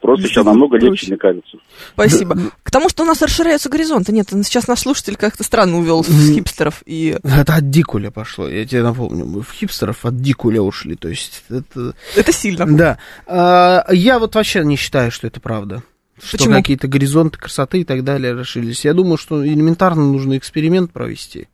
Просто 0.05 0.29
сейчас 0.29 0.45
намного 0.45 0.77
Проще. 0.77 0.87
легче, 0.87 1.07
мне 1.09 1.17
кажется. 1.17 1.57
Спасибо. 1.95 2.37
К 2.63 2.71
тому, 2.71 2.91
что 2.91 3.05
у 3.05 3.07
нас 3.07 3.23
расширяются 3.23 3.71
горизонты. 3.71 4.13
Нет, 4.13 4.27
сейчас 4.29 4.69
наш 4.69 4.81
слушатель 4.81 5.17
как-то 5.17 5.45
странно 5.45 5.79
увел 5.79 6.05
с 6.05 6.35
хипстеров. 6.35 6.83
И 6.85 7.17
Это 7.23 7.55
от 7.55 7.71
Дикуля 7.71 8.11
пошло, 8.11 8.47
я 8.47 8.67
тебе 8.67 8.83
напомню. 8.83 9.25
Мы 9.25 9.41
в 9.41 9.51
хипстеров 9.51 10.05
от 10.05 10.21
Дикуля 10.21 10.61
ушли. 10.61 10.95
То 10.95 11.09
есть 11.09 11.43
это... 11.49 11.95
это 12.17 12.33
сильно. 12.33 12.67
Да. 12.67 12.99
А, 13.27 13.87
я 13.93 14.19
вот 14.19 14.35
вообще 14.35 14.63
не 14.63 14.77
считаю, 14.77 15.11
что 15.11 15.27
это 15.27 15.41
правда. 15.41 15.83
Что 16.23 16.37
Почему? 16.37 16.55
какие-то 16.55 16.87
горизонты 16.87 17.39
красоты 17.39 17.81
и 17.81 17.85
так 17.85 18.05
далее 18.05 18.35
расширились. 18.35 18.85
Я 18.85 18.93
думаю, 18.93 19.17
что 19.17 19.43
элементарно 19.43 20.05
нужно 20.05 20.37
эксперимент 20.37 20.93
провести. 20.93 21.49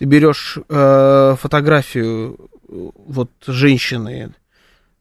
Ты 0.00 0.06
берешь 0.06 0.56
э, 0.70 1.36
фотографию 1.38 2.36
э, 2.70 2.88
вот 3.06 3.30
женщины, 3.46 4.30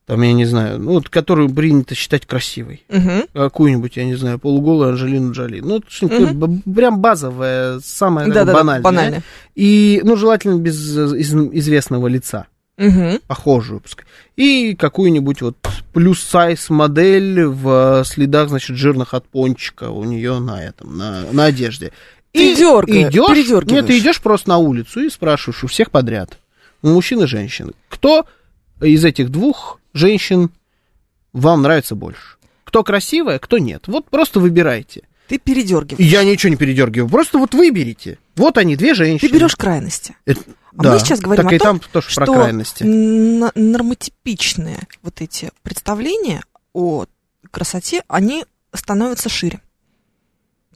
там, 0.06 0.22
я 0.24 0.34
не 0.34 0.44
знаю, 0.44 0.78
ну, 0.78 0.92
вот, 0.92 1.08
которую 1.08 1.50
принято 1.50 1.96
считать 1.96 2.26
красивой. 2.26 2.84
Мгм. 2.90 3.24
Какую-нибудь, 3.34 3.96
я 3.96 4.04
не 4.04 4.16
знаю, 4.16 4.40
полуголую 4.40 4.90
Анжелину 4.90 5.32
Джоли. 5.32 5.62
Ну, 5.62 5.78
это 5.78 5.86
что-нибудь 5.90 6.64
прям 6.76 7.00
базовое, 7.00 7.80
самое 7.80 8.28
такое 8.28 8.42
Да-да-да, 8.42 8.58
банальное. 8.60 8.84
банальное. 8.84 9.24
И, 9.56 10.02
ну, 10.04 10.18
желательно 10.18 10.60
без 10.60 10.76
из- 10.98 11.34
известного 11.34 12.08
лица 12.08 12.48
Мгм. 12.78 13.20
похожую. 13.26 13.80
пускай. 13.80 14.06
И 14.36 14.76
какую-нибудь 14.76 15.42
вот 15.42 15.56
плюс-сайз 15.94 16.70
модель 16.70 17.46
в 17.46 18.04
следах, 18.06 18.50
значит, 18.50 18.76
жирных 18.76 19.14
от 19.14 19.26
пончика 19.30 19.92
у 19.92 20.04
нее 20.04 20.40
на 20.40 20.62
этом, 20.62 20.98
на, 20.98 21.24
на 21.32 21.46
одежде. 21.46 21.94
Дёрга- 22.34 23.10
идешь, 23.10 23.28
передёргиваешь. 23.28 23.72
нет, 23.72 23.88
ты 23.88 23.98
идешь 23.98 24.22
просто 24.22 24.50
на 24.50 24.58
улицу 24.58 25.02
и 25.02 25.10
спрашиваешь 25.10 25.64
у 25.64 25.68
всех 25.68 25.90
подряд, 25.92 26.38
у 26.82 26.90
мужчин 26.90 27.22
и 27.24 27.28
женщин, 27.28 27.74
кто 27.90 28.26
из 28.82 29.04
этих 29.04 29.30
двух 29.30 29.80
женщин 29.94 30.50
вам 31.34 31.62
нравится 31.64 31.96
больше? 31.96 32.38
Кто 32.64 32.84
красивая, 32.84 33.40
кто 33.40 33.58
нет. 33.58 33.88
Вот 33.88 34.06
просто 34.10 34.40
выбирайте. 34.40 35.02
Ты 35.28 35.38
передергиваешь. 35.40 36.08
Я 36.08 36.24
ничего 36.24 36.52
не 36.52 36.56
передергиваю, 36.56 37.10
просто 37.10 37.38
вот 37.40 37.54
выберите. 37.54 38.18
Вот 38.36 38.58
они, 38.58 38.76
две 38.76 38.94
женщины. 38.94 39.30
Ты 39.30 39.36
берешь 39.36 39.56
крайности. 39.56 40.16
Это- 40.26 40.42
А 40.78 40.84
да, 40.84 40.94
мы 40.94 41.00
сейчас 41.00 41.20
говорим 41.20 41.44
так 41.44 41.52
о 41.52 41.56
и 41.56 41.60
том, 41.60 41.80
там 41.80 41.90
тоже 41.92 42.10
что 42.10 42.26
про 42.26 42.34
крайности. 42.34 42.84
нормотипичные 42.84 44.88
вот 45.02 45.22
эти 45.22 45.52
представления 45.64 46.44
о 46.74 47.06
красоте, 47.52 48.04
они 48.08 48.46
становятся 48.74 49.30
шире. 49.30 49.60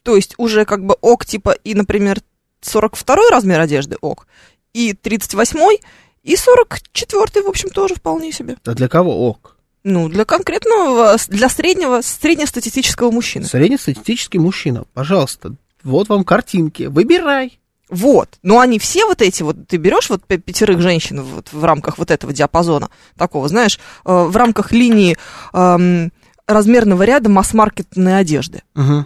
То 0.04 0.16
есть 0.16 0.36
уже 0.38 0.66
как 0.66 0.86
бы 0.86 0.95
ок, 1.01 1.26
типа, 1.26 1.51
и, 1.64 1.74
например, 1.74 2.22
42 2.62 3.30
размер 3.32 3.60
одежды 3.60 3.97
ок, 4.01 4.28
и 4.74 4.93
38 4.93 5.78
и 6.24 6.36
44 6.36 7.45
в 7.45 7.49
общем, 7.49 7.70
тоже 7.70 7.95
вполне 7.95 8.32
себе. 8.32 8.58
А 8.66 8.74
для 8.74 8.88
кого 8.88 9.30
ок? 9.30 9.58
Ну, 9.84 10.08
для 10.08 10.24
конкретного, 10.24 11.18
для 11.28 11.49
среднего, 11.49 12.01
среднестатистического 12.01 13.12
мужчины. 13.12 13.45
Среднестатистический 13.45 14.39
мужчина, 14.39 14.86
пожалуйста, 14.93 15.56
вот 15.84 16.08
вам 16.08 16.24
картинки, 16.24 16.84
выбирай. 16.84 17.60
Вот. 17.89 18.30
Но 18.41 18.60
они 18.60 18.80
все 18.80 19.06
вот 19.06 19.22
эти, 19.22 19.43
вот 19.43 19.68
ты 19.68 19.78
берешь 19.78 20.10
вот 20.10 20.24
пя- 20.26 20.39
пятерых 20.39 20.82
женщин 20.82 21.22
вот 21.22 21.51
в 21.51 21.64
рамках 21.64 21.97
вот 21.97 22.12
этого 22.12 22.32
диапазона, 22.32 22.89
такого, 23.18 23.49
знаешь, 23.49 23.78
э, 24.06 24.12
в 24.12 24.36
рамках 24.36 24.72
линии 24.72 25.18
эм, 25.54 26.12
размерного 26.47 27.04
ряда 27.04 27.30
масс-маркетной 27.30 28.18
одежды. 28.18 28.64
Мгм. 28.74 29.06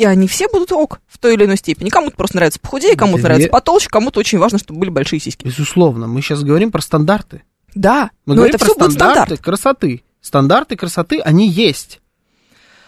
И 0.00 0.04
они 0.06 0.26
все 0.26 0.48
будут 0.48 0.72
ок 0.72 1.00
в 1.06 1.18
той 1.18 1.34
или 1.34 1.44
иной 1.44 1.58
степени. 1.58 1.90
Кому-то 1.90 2.16
просто 2.16 2.36
нравится 2.36 2.58
похудее, 2.58 2.96
кому-то 2.96 3.18
Две- 3.18 3.24
нравится 3.24 3.50
потолще, 3.50 3.88
кому-то 3.90 4.18
очень 4.20 4.38
важно, 4.38 4.58
чтобы 4.58 4.80
были 4.80 4.88
большие 4.88 5.20
сиськи. 5.20 5.44
Безусловно, 5.44 6.06
мы 6.06 6.22
сейчас 6.22 6.42
говорим 6.42 6.70
про 6.72 6.80
стандарты. 6.80 7.42
Да, 7.74 8.10
Мы 8.24 8.34
но 8.34 8.46
это 8.46 8.56
про 8.58 8.64
все 8.64 8.74
будет 8.74 8.92
стандарты 8.92 9.20
стандарт. 9.36 9.40
красоты. 9.44 10.02
Стандарты 10.22 10.76
красоты, 10.76 11.20
они 11.20 11.48
есть. 11.50 12.00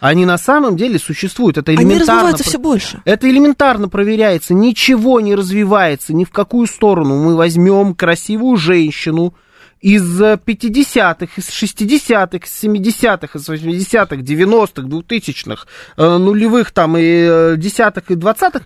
Они 0.01 0.25
на 0.25 0.39
самом 0.39 0.77
деле 0.79 0.99
существуют. 0.99 1.59
Это 1.59 1.71
Они 1.73 1.81
элементарно. 1.83 2.13
развиваются 2.15 2.45
про- 2.45 2.49
все 2.51 2.59
больше. 2.59 3.03
Это 3.05 3.29
элементарно 3.31 3.89
проверяется, 3.91 4.55
ничего 4.55 5.21
не 5.21 5.35
развивается, 5.35 6.15
ни 6.15 6.25
в 6.25 6.31
какую 6.31 6.67
сторону. 6.67 7.23
Мы 7.23 7.37
возьмем 7.37 7.95
красивую 7.95 8.57
женщину 8.57 9.35
из 9.83 10.21
э, 10.23 10.39
50-х, 10.45 11.33
из 11.37 11.49
60-х, 11.49 12.47
из 12.47 12.65
70-х, 12.65 13.39
из 13.39 13.49
80-х, 13.49 14.17
90-х, 14.17 14.83
2000-х, 14.83 15.67
э, 15.97 16.17
нулевых 16.17 16.71
там 16.71 16.97
и 16.97 17.03
э, 17.03 17.55
десятых 17.59 18.11
и 18.11 18.15
двадцатых, 18.15 18.63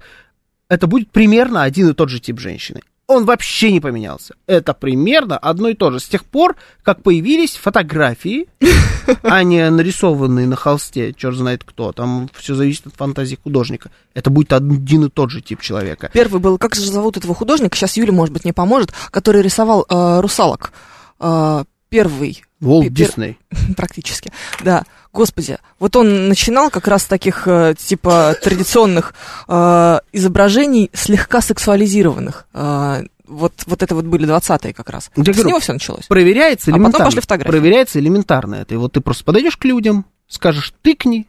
это 0.69 0.87
будет 0.87 1.11
примерно 1.11 1.63
один 1.63 1.89
и 1.89 1.95
тот 1.95 2.11
же 2.11 2.21
тип 2.21 2.39
женщины. 2.39 2.83
Он 3.09 3.25
вообще 3.25 3.71
не 3.71 3.79
поменялся. 3.79 4.35
Это 4.49 4.75
примерно 4.75 5.39
одно 5.39 5.69
и 5.69 5.75
то 5.75 5.93
же. 5.93 6.01
С 6.01 6.09
тех 6.09 6.25
пор, 6.25 6.57
как 6.83 7.05
появились 7.05 7.55
фотографии, 7.55 8.49
а 9.23 9.45
не 9.45 9.71
нарисованные 9.71 10.49
на 10.49 10.57
холсте, 10.57 11.13
черт 11.13 11.37
знает 11.37 11.63
кто. 11.65 11.93
Там 11.93 12.29
все 12.35 12.57
зависит 12.57 12.89
от 12.89 12.95
фантазии 12.95 13.39
художника. 13.41 13.93
Это 14.13 14.29
будет 14.29 14.53
один 14.53 15.05
и 15.05 15.09
тот 15.09 15.31
же 15.31 15.41
тип 15.41 15.61
человека. 15.61 16.11
Первый 16.13 16.41
был, 16.41 16.59
как 16.59 16.75
же 16.75 16.91
зовут 16.91 17.17
этого 17.17 17.33
художника, 17.33 17.77
сейчас 17.77 17.97
Юля, 17.97 18.13
может 18.13 18.35
быть, 18.35 18.45
не 18.45 18.53
поможет, 18.53 18.93
который 19.13 19.41
рисовал 19.41 19.87
э, 19.89 20.21
русалок. 20.21 20.73
Э, 21.21 21.65
первый 21.89 22.43
Волт 22.61 22.93
Дисней. 22.93 23.39
практически. 23.77 24.33
Да, 24.65 24.85
господи, 25.13 25.59
вот 25.79 25.95
он 25.97 26.29
начинал 26.29 26.71
как 26.71 26.89
раз 26.89 27.03
с 27.03 27.07
таких 27.07 27.47
э, 27.47 27.75
типа 27.79 28.35
традиционных 28.43 29.15
э, 29.49 29.99
изображений 30.13 30.91
слегка 30.93 31.41
сексуализированных. 31.41 32.47
Э, 32.55 33.03
вот, 33.27 33.53
вот 33.67 33.83
это 33.83 33.95
вот 33.95 34.05
были 34.05 34.27
20-е 34.29 34.73
как 34.73 34.89
раз. 34.91 35.11
Я 35.17 35.25
С 35.25 35.27
говорю, 35.27 35.49
него 35.49 35.61
все 35.61 35.73
началось. 35.73 36.07
Проверяется 36.07 36.71
А 36.71 36.73
потом 36.73 36.81
элементарно. 36.83 37.05
пошли 37.07 37.21
фотографии. 37.21 37.51
Проверяется 37.51 37.99
элементарно 37.99 38.55
это. 38.57 38.75
И 38.75 38.77
вот 38.77 38.93
ты 38.93 39.01
просто 39.01 39.25
подойдешь 39.25 39.57
к 39.57 39.65
людям, 39.65 40.07
скажешь 40.29 40.73
«тыкни», 40.83 41.27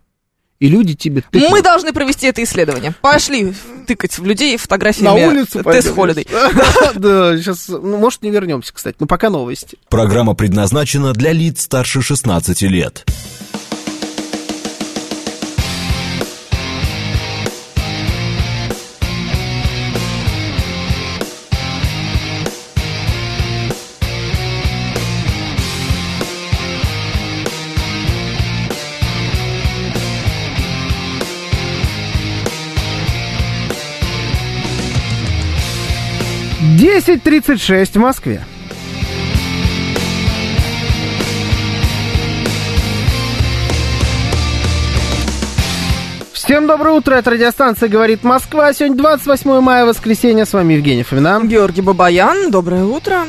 и 0.59 0.67
люди 0.67 0.95
тебе 0.95 1.21
тыкнут. 1.21 1.51
Мы 1.51 1.61
должны 1.61 1.93
провести 1.93 2.27
это 2.27 2.43
исследование. 2.43 2.93
Пошли 3.01 3.53
тыкать 3.85 4.17
в 4.17 4.25
людей 4.25 4.57
фотографиями 4.57 5.19
на 5.19 5.27
улицу 5.29 5.63
тест 5.63 5.93
холидей. 5.93 6.27
Да, 6.95 7.37
сейчас, 7.37 7.67
ну, 7.67 7.97
может, 7.97 8.23
не 8.23 8.31
вернемся, 8.31 8.73
кстати. 8.73 8.95
Но 8.99 9.05
пока 9.07 9.29
новости. 9.29 9.77
Программа 9.89 10.33
предназначена 10.33 11.13
для 11.13 11.31
лиц 11.31 11.61
старше 11.61 12.01
16 12.01 12.61
лет. 12.63 13.05
Десять 36.77 37.23
тридцать 37.23 37.59
шесть 37.59 37.95
в 37.95 37.99
Москве. 37.99 38.45
Всем 46.33 46.67
доброе 46.67 46.93
утро, 46.93 47.15
это 47.15 47.31
радиостанция 47.31 47.89
«Говорит 47.89 48.23
Москва». 48.23 48.71
Сегодня 48.73 48.95
28 48.95 49.59
мая, 49.59 49.85
воскресенье. 49.85 50.45
С 50.45 50.53
вами 50.53 50.75
Евгений 50.75 51.01
Фомина. 51.01 51.41
Георгий 51.43 51.81
Бабаян, 51.81 52.51
доброе 52.51 52.83
утро. 52.83 53.25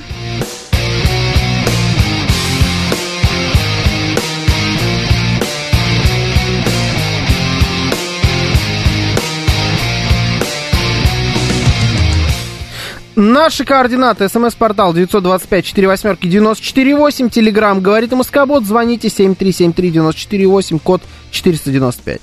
Наши 13.20 13.64
координаты. 13.64 14.28
СМС-портал 14.28 14.94
925-48-94-8. 14.94 17.30
Телеграмм 17.30 17.80
«Говорит 17.80 18.12
Москобот». 18.12 18.64
Звоните 18.64 19.08
7373-94-8, 19.08 20.78
код 20.78 21.02
495. 21.32 22.20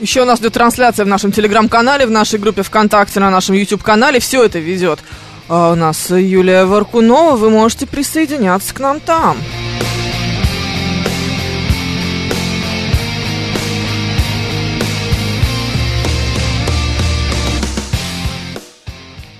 Еще 0.00 0.22
у 0.22 0.24
нас 0.24 0.40
идет 0.40 0.54
трансляция 0.54 1.04
в 1.04 1.08
нашем 1.08 1.30
телеграм-канале, 1.30 2.06
в 2.06 2.10
нашей 2.10 2.40
группе 2.40 2.64
ВКонтакте, 2.64 3.20
на 3.20 3.30
нашем 3.30 3.54
YouTube-канале. 3.54 4.18
Все 4.18 4.44
это 4.44 4.58
ведет 4.58 4.98
а 5.54 5.72
у 5.72 5.74
нас 5.74 6.08
Юлия 6.08 6.64
Варкунова, 6.64 7.36
вы 7.36 7.50
можете 7.50 7.86
присоединяться 7.86 8.74
к 8.74 8.80
нам 8.80 9.00
там. 9.00 9.36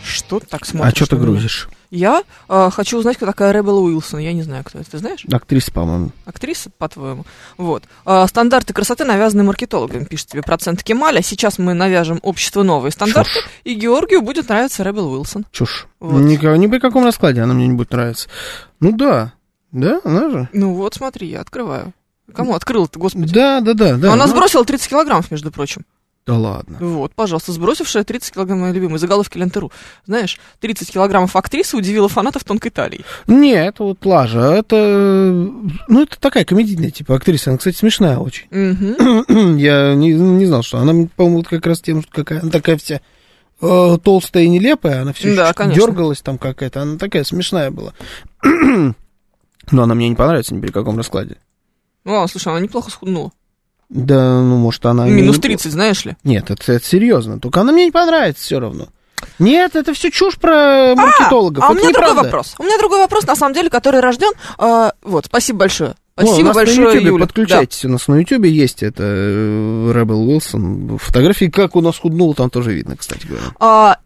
Что 0.04 0.38
так 0.38 0.60
а 0.60 0.66
смотришь? 0.66 0.92
А 0.92 0.96
что 0.96 1.06
ты 1.06 1.16
грузишь? 1.16 1.70
Я 1.92 2.22
э, 2.48 2.70
хочу 2.72 2.96
узнать, 2.96 3.18
кто 3.18 3.26
такая 3.26 3.52
Ребел 3.52 3.84
Уилсон. 3.84 4.18
Я 4.18 4.32
не 4.32 4.42
знаю, 4.42 4.64
кто 4.64 4.78
это. 4.78 4.90
Ты 4.90 4.96
знаешь? 4.96 5.26
Актриса, 5.30 5.70
по-моему. 5.70 6.10
Актриса, 6.24 6.70
по-твоему. 6.78 7.26
Вот. 7.58 7.84
А, 8.06 8.26
стандарты 8.26 8.72
красоты 8.72 9.04
навязаны 9.04 9.42
маркетологами, 9.42 10.04
пишет 10.04 10.28
тебе 10.28 10.42
процент 10.42 10.82
Кемаля. 10.82 11.20
Сейчас 11.20 11.58
мы 11.58 11.74
навяжем 11.74 12.18
общество 12.22 12.62
новые 12.62 12.92
стандарты, 12.92 13.34
Чушь. 13.34 13.48
и 13.64 13.74
Георгию 13.74 14.22
будет 14.22 14.48
нравиться 14.48 14.82
Ребел 14.82 15.12
Уилсон. 15.12 15.44
Чушь. 15.52 15.86
Вот. 16.00 16.18
Никого- 16.18 16.56
ни 16.56 16.66
при 16.66 16.78
каком 16.78 17.04
раскладе 17.04 17.42
она 17.42 17.52
мне 17.52 17.66
не 17.66 17.74
будет 17.74 17.90
нравиться. 17.92 18.30
Ну 18.80 18.92
да. 18.92 19.34
Да, 19.70 20.00
она 20.02 20.30
же. 20.30 20.48
Ну 20.54 20.72
вот, 20.72 20.94
смотри, 20.94 21.28
я 21.28 21.42
открываю. 21.42 21.92
Кому 22.34 22.54
открыл-то, 22.54 22.98
господи? 22.98 23.34
Да, 23.34 23.60
да, 23.60 23.74
да, 23.74 23.96
да. 23.98 24.14
Она 24.14 24.24
ну, 24.24 24.32
сбросила 24.32 24.64
30 24.64 24.88
килограммов, 24.88 25.30
между 25.30 25.52
прочим. 25.52 25.84
Да 26.24 26.36
ладно. 26.36 26.78
Вот, 26.80 27.14
пожалуйста, 27.14 27.50
сбросившая 27.50 28.04
30 28.04 28.34
килограмм, 28.34 28.60
моя 28.60 28.72
любимая, 28.72 28.98
заголовки 28.98 29.38
Лентеру. 29.38 29.72
Знаешь, 30.06 30.38
30 30.60 30.92
килограммов 30.92 31.34
актрисы 31.34 31.76
удивила 31.76 32.08
фанатов 32.08 32.44
тонкой 32.44 32.70
талии. 32.70 33.04
Нет, 33.26 33.74
это 33.74 33.82
вот 33.82 34.06
Лажа, 34.06 34.40
это... 34.40 34.76
Ну, 35.88 36.02
это 36.02 36.20
такая 36.20 36.44
комедийная, 36.44 36.90
типа, 36.90 37.16
актриса. 37.16 37.50
Она, 37.50 37.58
кстати, 37.58 37.76
смешная 37.76 38.18
очень. 38.18 38.46
Я 39.58 39.94
не, 39.94 40.12
не 40.12 40.46
знал, 40.46 40.62
что 40.62 40.78
она, 40.78 41.08
по-моему, 41.16 41.42
как 41.42 41.66
раз 41.66 41.80
тем, 41.80 42.02
что 42.02 42.12
какая 42.12 42.40
она 42.40 42.50
такая 42.50 42.76
вся 42.76 43.00
э, 43.60 43.98
толстая 44.02 44.44
и 44.44 44.48
нелепая, 44.48 45.02
она 45.02 45.12
все 45.12 45.34
Да, 45.34 45.52
дергалась 45.52 46.22
там 46.22 46.38
какая-то, 46.38 46.82
она 46.82 46.98
такая 46.98 47.24
смешная 47.24 47.72
была. 47.72 47.94
Но 48.44 49.82
она 49.82 49.94
мне 49.94 50.08
не 50.08 50.14
понравится 50.14 50.54
ни 50.54 50.60
при 50.60 50.70
каком 50.70 50.98
раскладе. 50.98 51.38
Ну 52.04 52.12
ладно, 52.12 52.28
слушай, 52.28 52.48
она 52.48 52.60
неплохо 52.60 52.90
схуднула. 52.90 53.32
Да, 53.92 54.40
ну, 54.40 54.56
может, 54.56 54.84
она... 54.86 55.06
Минус 55.06 55.36
не- 55.36 55.42
30, 55.42 55.70
знаешь 55.72 56.04
ли. 56.06 56.16
Нет, 56.24 56.50
это, 56.50 56.72
это 56.72 56.84
серьезно. 56.84 57.38
Только 57.38 57.60
она 57.60 57.72
мне 57.72 57.84
не 57.84 57.90
понравится 57.90 58.42
все 58.42 58.58
равно. 58.58 58.88
Нет, 59.38 59.76
это 59.76 59.92
все 59.92 60.10
чушь 60.10 60.36
про 60.36 60.94
маркетологов. 60.96 61.62
А 61.62 61.68
у 61.68 61.72
это 61.74 61.82
меня 61.82 61.92
другой 61.92 62.08
неправда. 62.10 62.22
вопрос. 62.22 62.54
У 62.58 62.62
меня 62.64 62.78
другой 62.78 62.98
вопрос, 62.98 63.26
на 63.26 63.36
самом 63.36 63.54
деле, 63.54 63.68
который 63.70 64.00
рожден. 64.00 64.32
а, 64.58 64.92
вот, 65.02 65.26
спасибо 65.26 65.60
большое. 65.60 65.94
О, 66.16 66.22
у 66.24 66.26
Спасибо 66.26 66.48
на 66.48 66.54
большое, 66.54 66.86
Ютубе 66.88 67.06
Юля. 67.06 67.24
подключайтесь, 67.26 67.84
у 67.84 67.88
нас 67.88 68.06
на 68.08 68.16
Ютубе 68.16 68.50
есть 68.50 68.82
это 68.82 69.02
э, 69.04 69.92
Ребел 69.94 70.28
Уилсон. 70.28 70.98
Фотографии, 70.98 71.46
как 71.46 71.74
у 71.76 71.80
нас 71.80 71.98
худнул, 71.98 72.34
там 72.34 72.50
тоже 72.50 72.72
видно, 72.72 72.96
кстати 72.96 73.26
говоря. 73.26 73.44
Да. 73.46 73.52
А, 73.60 73.96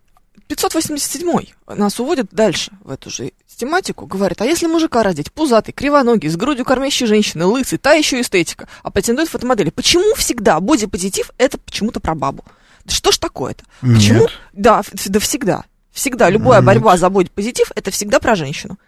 587 0.47 1.28
нас 1.76 1.99
уводит 1.99 2.28
дальше 2.30 2.70
в 2.84 2.91
эту 2.91 3.11
же 3.11 3.32
тематику. 3.57 4.07
Говорит, 4.07 4.41
а 4.41 4.45
если 4.45 4.67
мужика 4.67 5.03
родить, 5.03 5.33
пузатый, 5.33 5.73
кривоногий, 5.73 6.29
с 6.29 6.37
грудью 6.37 6.65
кормящей 6.65 7.07
женщины, 7.07 7.45
лысый, 7.45 7.79
та 7.79 7.93
еще 7.93 8.21
эстетика, 8.21 8.69
а 8.83 8.91
претендует 8.91 9.29
фотомодели. 9.29 9.71
Почему 9.71 10.15
всегда 10.15 10.61
бодипозитив 10.61 11.31
это 11.39 11.59
почему-то 11.59 12.01
про 12.01 12.15
бабу? 12.15 12.45
Да 12.85 12.95
что 12.95 13.11
ж 13.11 13.19
такое-то? 13.19 13.65
Почему? 13.81 14.21
Нет. 14.21 14.31
Да, 14.53 14.83
да 15.07 15.21
всегда. 15.21 15.65
Всегда. 15.91 16.31
Любая 16.31 16.59
Нет. 16.59 16.67
борьба 16.67 16.97
за 16.97 17.09
бодипозитив 17.11 17.73
это 17.75 17.91
всегда 17.91 18.21
про 18.21 18.37
женщину. 18.37 18.79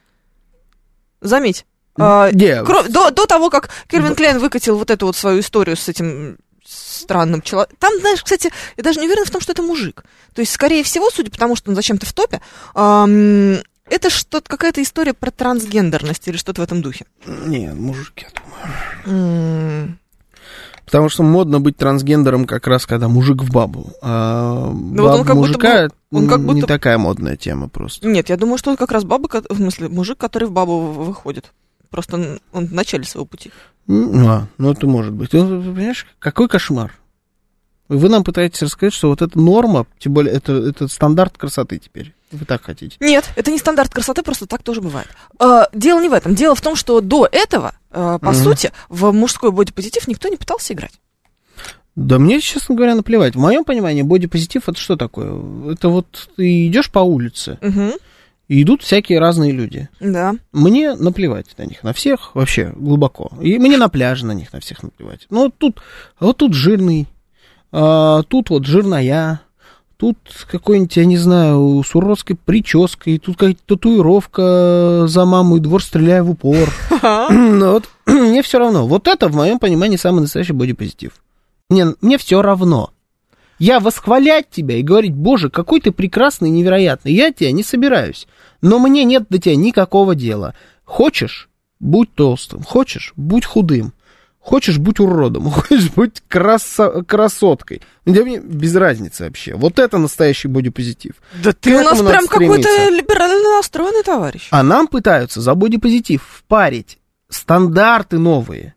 Заметь. 1.20 1.64
А, 1.98 2.30
Кро- 2.30 2.88
до, 2.88 3.10
до 3.10 3.26
того, 3.26 3.50
как 3.50 3.70
Кельвин 3.88 4.14
Клейн 4.14 4.38
выкатил 4.38 4.78
вот 4.78 4.90
эту 4.90 5.06
вот 5.06 5.16
свою 5.16 5.40
историю 5.40 5.76
с 5.76 5.88
этим 5.88 6.38
странным 6.64 7.42
человеком. 7.42 7.76
Там, 7.80 7.98
знаешь, 7.98 8.22
кстати, 8.22 8.52
я 8.76 8.84
даже 8.84 9.00
не 9.00 9.06
уверена 9.06 9.24
в 9.24 9.30
том, 9.30 9.40
что 9.40 9.52
это 9.52 9.62
мужик. 9.62 10.04
То 10.34 10.42
есть, 10.42 10.52
скорее 10.52 10.84
всего, 10.84 11.10
судя 11.10 11.30
по 11.30 11.38
тому, 11.38 11.56
что 11.56 11.70
он 11.70 11.74
зачем-то 11.74 12.06
в 12.06 12.12
топе, 12.12 12.40
ам, 12.74 13.58
это 13.90 14.10
что-то 14.10 14.48
какая-то 14.48 14.82
история 14.82 15.14
про 15.14 15.30
трансгендерность 15.30 16.26
или 16.28 16.36
что-то 16.36 16.60
в 16.60 16.64
этом 16.64 16.82
духе. 16.82 17.06
Не, 17.26 17.72
мужик, 17.74 18.12
я 18.22 18.28
думаю. 18.34 19.18
М, 19.86 19.98
Потому 20.84 21.10
что 21.10 21.22
модно 21.22 21.60
быть 21.60 21.76
трансгендером 21.76 22.46
как 22.46 22.66
раз, 22.66 22.86
когда 22.86 23.08
мужик 23.08 23.42
в 23.42 23.52
бабу. 23.52 23.92
А 24.00 24.70
Ну 24.70 25.02
вот 25.02 25.10
он 25.10 25.16
баба 25.18 25.24
как 25.24 25.36
будто 25.36 25.48
мужика 25.48 25.88
бы- 26.10 26.18
он 26.18 26.28
как 26.28 26.38
не 26.40 26.44
будто- 26.46 26.66
такая 26.66 26.96
модная 26.96 27.36
тема 27.36 27.68
просто. 27.68 28.08
Нет, 28.08 28.30
я 28.30 28.38
думаю, 28.38 28.56
что 28.56 28.70
это 28.72 28.78
как 28.78 28.92
раз 28.92 29.04
баба, 29.04 29.28
в 29.28 29.54
смысле, 29.56 29.88
мужик, 29.90 30.16
который 30.16 30.48
в 30.48 30.52
бабу 30.52 30.78
выходит. 30.92 31.52
Просто 31.90 32.16
он- 32.16 32.40
он 32.52 32.66
в 32.66 32.72
начале 32.72 33.04
своего 33.04 33.26
пути. 33.26 33.50
М, 33.86 34.26
А, 34.28 34.46
ну 34.56 34.72
это 34.72 34.86
может 34.86 35.12
быть. 35.12 35.32
Ну, 35.34 35.60
ты 35.62 35.74
понимаешь, 35.74 36.06
какой 36.18 36.48
кошмар. 36.48 36.94
Вы 37.88 38.08
нам 38.08 38.22
пытаетесь 38.24 38.62
рассказать, 38.62 38.92
что 38.92 39.08
вот 39.08 39.22
эта 39.22 39.38
норма, 39.38 39.86
тем 39.98 40.12
более 40.12 40.34
это, 40.34 40.52
это 40.52 40.88
стандарт 40.88 41.38
красоты 41.38 41.78
теперь. 41.78 42.12
Вы 42.30 42.44
так 42.44 42.62
хотите. 42.62 42.96
Нет, 43.00 43.30
это 43.36 43.50
не 43.50 43.58
стандарт 43.58 43.92
красоты, 43.92 44.22
просто 44.22 44.46
так 44.46 44.62
тоже 44.62 44.82
бывает. 44.82 45.08
А, 45.38 45.68
дело 45.72 46.00
не 46.00 46.10
в 46.10 46.12
этом. 46.12 46.34
Дело 46.34 46.54
в 46.54 46.60
том, 46.60 46.76
что 46.76 47.00
до 47.00 47.26
этого, 47.32 47.72
а, 47.90 48.18
по 48.18 48.32
Мгм. 48.32 48.34
сути, 48.34 48.72
в 48.90 49.10
мужской 49.12 49.50
бодипозитив 49.50 50.06
никто 50.06 50.28
не 50.28 50.36
пытался 50.36 50.74
играть. 50.74 50.92
Да 51.96 52.18
мне, 52.18 52.40
честно 52.40 52.74
говоря, 52.74 52.94
наплевать. 52.94 53.34
В 53.34 53.38
моем 53.40 53.64
понимании 53.64 54.02
бодипозитив 54.02 54.68
это 54.68 54.78
что 54.78 54.96
такое? 54.96 55.72
Это 55.72 55.88
вот 55.88 56.28
ты 56.36 56.66
идешь 56.68 56.90
по 56.92 56.98
улице, 57.00 57.58
Мгм. 57.62 57.92
и 58.48 58.62
идут 58.62 58.82
всякие 58.82 59.18
разные 59.18 59.50
люди. 59.52 59.88
Да. 59.98 60.34
Мне 60.52 60.94
наплевать 60.94 61.46
на 61.56 61.62
них, 61.64 61.82
на 61.82 61.92
всех, 61.94 62.34
вообще, 62.34 62.72
глубоко. 62.76 63.32
И 63.40 63.58
мне 63.58 63.78
на 63.78 63.88
пляже 63.88 64.26
на 64.26 64.32
них, 64.32 64.52
на 64.52 64.60
всех 64.60 64.82
наплевать. 64.82 65.26
Ну, 65.30 65.44
вот 65.44 65.54
тут, 65.58 65.80
вот 66.20 66.36
тут 66.36 66.52
жирный, 66.54 67.08
а, 67.72 68.22
тут 68.22 68.50
вот 68.50 68.64
жирная, 68.66 69.40
тут 69.96 70.16
какой-нибудь, 70.50 70.96
я 70.96 71.04
не 71.04 71.18
знаю, 71.18 71.82
с 71.84 71.94
уродской 71.94 72.36
прической, 72.36 73.18
тут 73.18 73.36
какая-то 73.36 73.60
татуировка 73.66 75.04
за 75.06 75.24
маму 75.24 75.56
и 75.56 75.60
двор 75.60 75.82
стреляя 75.82 76.22
в 76.22 76.30
упор. 76.30 76.72
Ну, 77.30 77.72
вот, 77.72 77.84
мне 78.06 78.42
все 78.42 78.58
равно. 78.58 78.86
Вот 78.86 79.06
это, 79.06 79.28
в 79.28 79.34
моем 79.34 79.58
понимании, 79.58 79.96
самый 79.96 80.20
настоящий 80.20 80.52
бодипозитив. 80.52 81.12
Мне, 81.68 81.94
мне 82.00 82.16
все 82.16 82.40
равно. 82.40 82.92
Я 83.58 83.80
восхвалять 83.80 84.50
тебя 84.50 84.76
и 84.76 84.82
говорить, 84.82 85.14
боже, 85.14 85.50
какой 85.50 85.80
ты 85.80 85.90
прекрасный 85.90 86.48
невероятный. 86.48 87.12
Я 87.12 87.32
тебя 87.32 87.50
не 87.50 87.64
собираюсь. 87.64 88.28
Но 88.62 88.78
мне 88.78 89.04
нет 89.04 89.26
до 89.28 89.38
тебя 89.38 89.56
никакого 89.56 90.14
дела. 90.14 90.54
Хочешь, 90.84 91.48
будь 91.80 92.14
толстым. 92.14 92.62
Хочешь, 92.62 93.12
будь 93.16 93.44
худым. 93.44 93.92
Хочешь, 94.48 94.78
будь 94.78 94.98
уродом. 94.98 95.50
Хочешь, 95.50 95.90
будь 95.90 96.22
красо- 96.26 97.04
красоткой. 97.04 97.82
Для 98.06 98.24
меня 98.24 98.40
без 98.40 98.74
разницы 98.74 99.24
вообще. 99.24 99.54
Вот 99.54 99.78
это 99.78 99.98
настоящий 99.98 100.48
бодипозитив. 100.48 101.16
Да 101.44 101.52
ты 101.52 101.76
у 101.76 101.82
нас 101.82 102.00
прям 102.00 102.26
какой-то 102.26 102.88
либерально 102.88 103.56
настроенный 103.56 104.02
товарищ. 104.02 104.48
А 104.50 104.62
нам 104.62 104.86
пытаются 104.86 105.42
за 105.42 105.54
бодипозитив 105.54 106.22
впарить 106.22 106.96
стандарты 107.28 108.18
новые. 108.18 108.74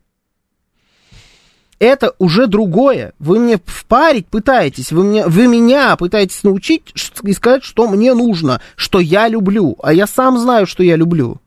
Это 1.78 2.14
уже 2.18 2.48
другое. 2.48 3.14
Вы 3.18 3.38
мне 3.38 3.58
впарить 3.64 4.26
пытаетесь, 4.26 4.92
вы, 4.92 5.04
мне, 5.04 5.26
вы 5.26 5.46
меня 5.46 5.96
пытаетесь 5.96 6.42
научить 6.42 6.92
и 7.22 7.32
сказать, 7.32 7.64
что 7.64 7.88
мне 7.88 8.12
нужно, 8.12 8.60
что 8.76 9.00
я 9.00 9.26
люблю. 9.26 9.76
А 9.82 9.94
я 9.94 10.06
сам 10.06 10.38
знаю, 10.38 10.66
что 10.66 10.82
я 10.82 10.96
люблю. 10.96 11.40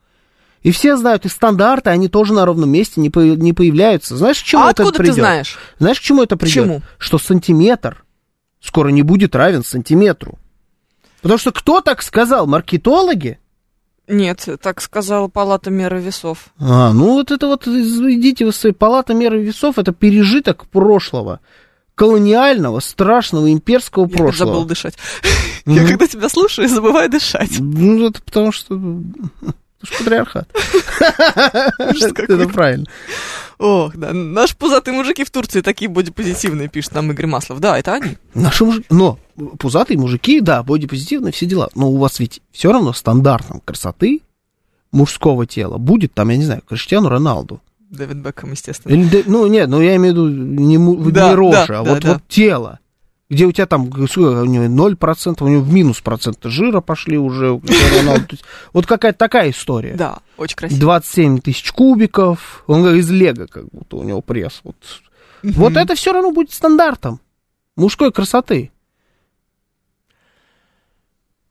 И 0.66 0.72
все 0.72 0.98
знают, 0.98 1.26
и 1.26 1.30
стандарты, 1.30 1.92
они 1.92 2.08
тоже 2.08 2.34
на 2.34 2.44
ровном 2.44 2.72
месте 2.72 3.00
не, 3.00 3.12
по- 3.12 3.20
не 3.20 3.54
появляются. 3.54 4.18
Знаешь, 4.18 4.42
к 4.42 4.44
чему 4.44 4.64
а 4.64 4.72
это 4.72 4.82
откуда 4.82 4.98
придет? 4.98 5.14
ты 5.14 5.22
знаешь? 5.22 5.60
Знаешь, 5.78 6.00
к 6.00 6.04
чему 6.04 6.24
это 6.24 6.38
придет? 6.38 6.54
чему? 6.56 6.82
Что 6.98 7.20
сантиметр 7.20 8.04
скоро 8.62 8.90
не 8.90 9.04
будет 9.04 9.36
равен 9.36 9.64
сантиметру. 9.64 10.40
Потому 11.22 11.38
что 11.38 11.52
кто 11.52 11.82
так 11.82 12.02
сказал? 12.02 12.48
Маркетологи? 12.48 13.38
Нет, 14.08 14.50
так 14.60 14.82
сказала 14.82 15.28
палата 15.28 15.70
меры 15.70 16.02
весов. 16.02 16.48
А, 16.58 16.92
ну 16.94 17.14
вот 17.14 17.30
это 17.30 17.46
вот, 17.46 17.68
идите 17.68 18.46
вы 18.46 18.52
с 18.52 18.56
своей 18.56 18.74
палаты 18.74 19.14
меры 19.14 19.44
весов, 19.44 19.78
это 19.78 19.92
пережиток 19.92 20.66
прошлого, 20.66 21.42
колониального, 21.94 22.80
страшного, 22.80 23.54
имперского 23.54 24.08
Я 24.08 24.16
опять 24.16 24.36
забыл 24.36 24.54
прошлого. 24.54 24.66
дышать. 24.66 24.96
Я 25.68 25.86
когда 25.86 26.08
тебя 26.08 26.28
слушаю, 26.28 26.68
забываю 26.68 27.08
дышать. 27.08 27.52
Ну, 27.60 28.08
это 28.10 28.20
потому 28.24 28.52
что... 28.52 28.82
Это 29.86 29.94
ж 29.94 29.98
патриархат. 29.98 30.48
Это 32.30 32.48
правильно. 32.50 32.86
Ох, 33.58 33.96
да. 33.96 34.12
Наши 34.12 34.56
пузатые 34.56 34.96
мужики 34.96 35.24
в 35.24 35.32
Турции 35.32 35.62
такие 35.62 35.90
бодипозитивные, 35.90 36.68
пишет 36.68 36.94
нам 36.94 37.12
Игорь 37.12 37.28
Маслов. 37.28 37.60
Да, 37.60 37.78
это 37.78 37.94
они. 37.94 38.18
Наши 38.34 38.66
мужики... 38.66 38.86
Но 38.90 39.18
пузатые 39.60 39.98
мужики, 39.98 40.42
да, 40.42 40.62
бодипозитивные, 40.64 41.32
все 41.32 41.46
дела. 41.46 41.70
Но 41.76 41.90
у 41.90 41.98
вас 41.98 42.20
ведь 42.20 42.42
все 42.52 42.72
равно 42.72 42.92
стандартом 42.94 43.62
красоты 43.64 44.22
мужского 44.92 45.46
тела 45.46 45.78
будет 45.78 46.14
там, 46.14 46.30
я 46.30 46.38
не 46.38 46.44
знаю, 46.44 46.64
Криштиану 46.68 47.10
Роналду. 47.10 47.62
Дэвид 47.90 48.18
Бекхэм, 48.18 48.52
естественно. 48.52 48.94
Или, 48.94 49.24
ну, 49.26 49.48
нет, 49.48 49.70
ну 49.70 49.80
я 49.80 49.96
имею 49.96 50.14
в 50.14 50.18
виду 50.18 50.30
не, 50.30 51.12
Да, 51.12 51.30
не 51.30 51.36
рожа, 51.36 51.66
да, 51.68 51.80
а 51.80 51.84
да, 51.84 51.94
вот, 51.94 52.04
да. 52.04 52.14
вот 52.14 52.22
тело. 52.28 52.80
Где 53.30 53.46
у 53.46 53.52
тебя 53.52 53.66
там 53.66 53.92
сколько, 54.08 54.42
у 54.42 54.46
него 54.46 54.66
0%, 54.66 55.44
у 55.44 55.48
него 55.48 55.62
в 55.62 55.74
минус 55.74 56.00
процента 56.02 56.50
жира 56.50 56.80
пошли 56.80 57.18
уже. 57.18 57.60
Вот 58.72 58.86
какая-то 58.86 59.18
такая 59.18 59.50
история. 59.50 59.96
Да, 59.96 60.20
очень 60.38 60.56
красиво. 60.56 60.80
27 60.80 61.40
тысяч 61.40 61.72
кубиков, 61.72 62.64
он 62.68 62.88
из 62.96 63.10
лего, 63.10 63.48
как 63.48 63.66
будто 63.72 63.98
у 63.98 64.04
него 64.04 64.22
пресс. 64.22 64.62
Вот, 64.64 64.76
вот 65.42 65.76
это 65.76 65.96
все 65.96 66.14
равно 66.14 66.32
будет 66.32 66.54
стандартом 66.54 67.20
мужской 67.76 68.12
красоты. 68.12 68.72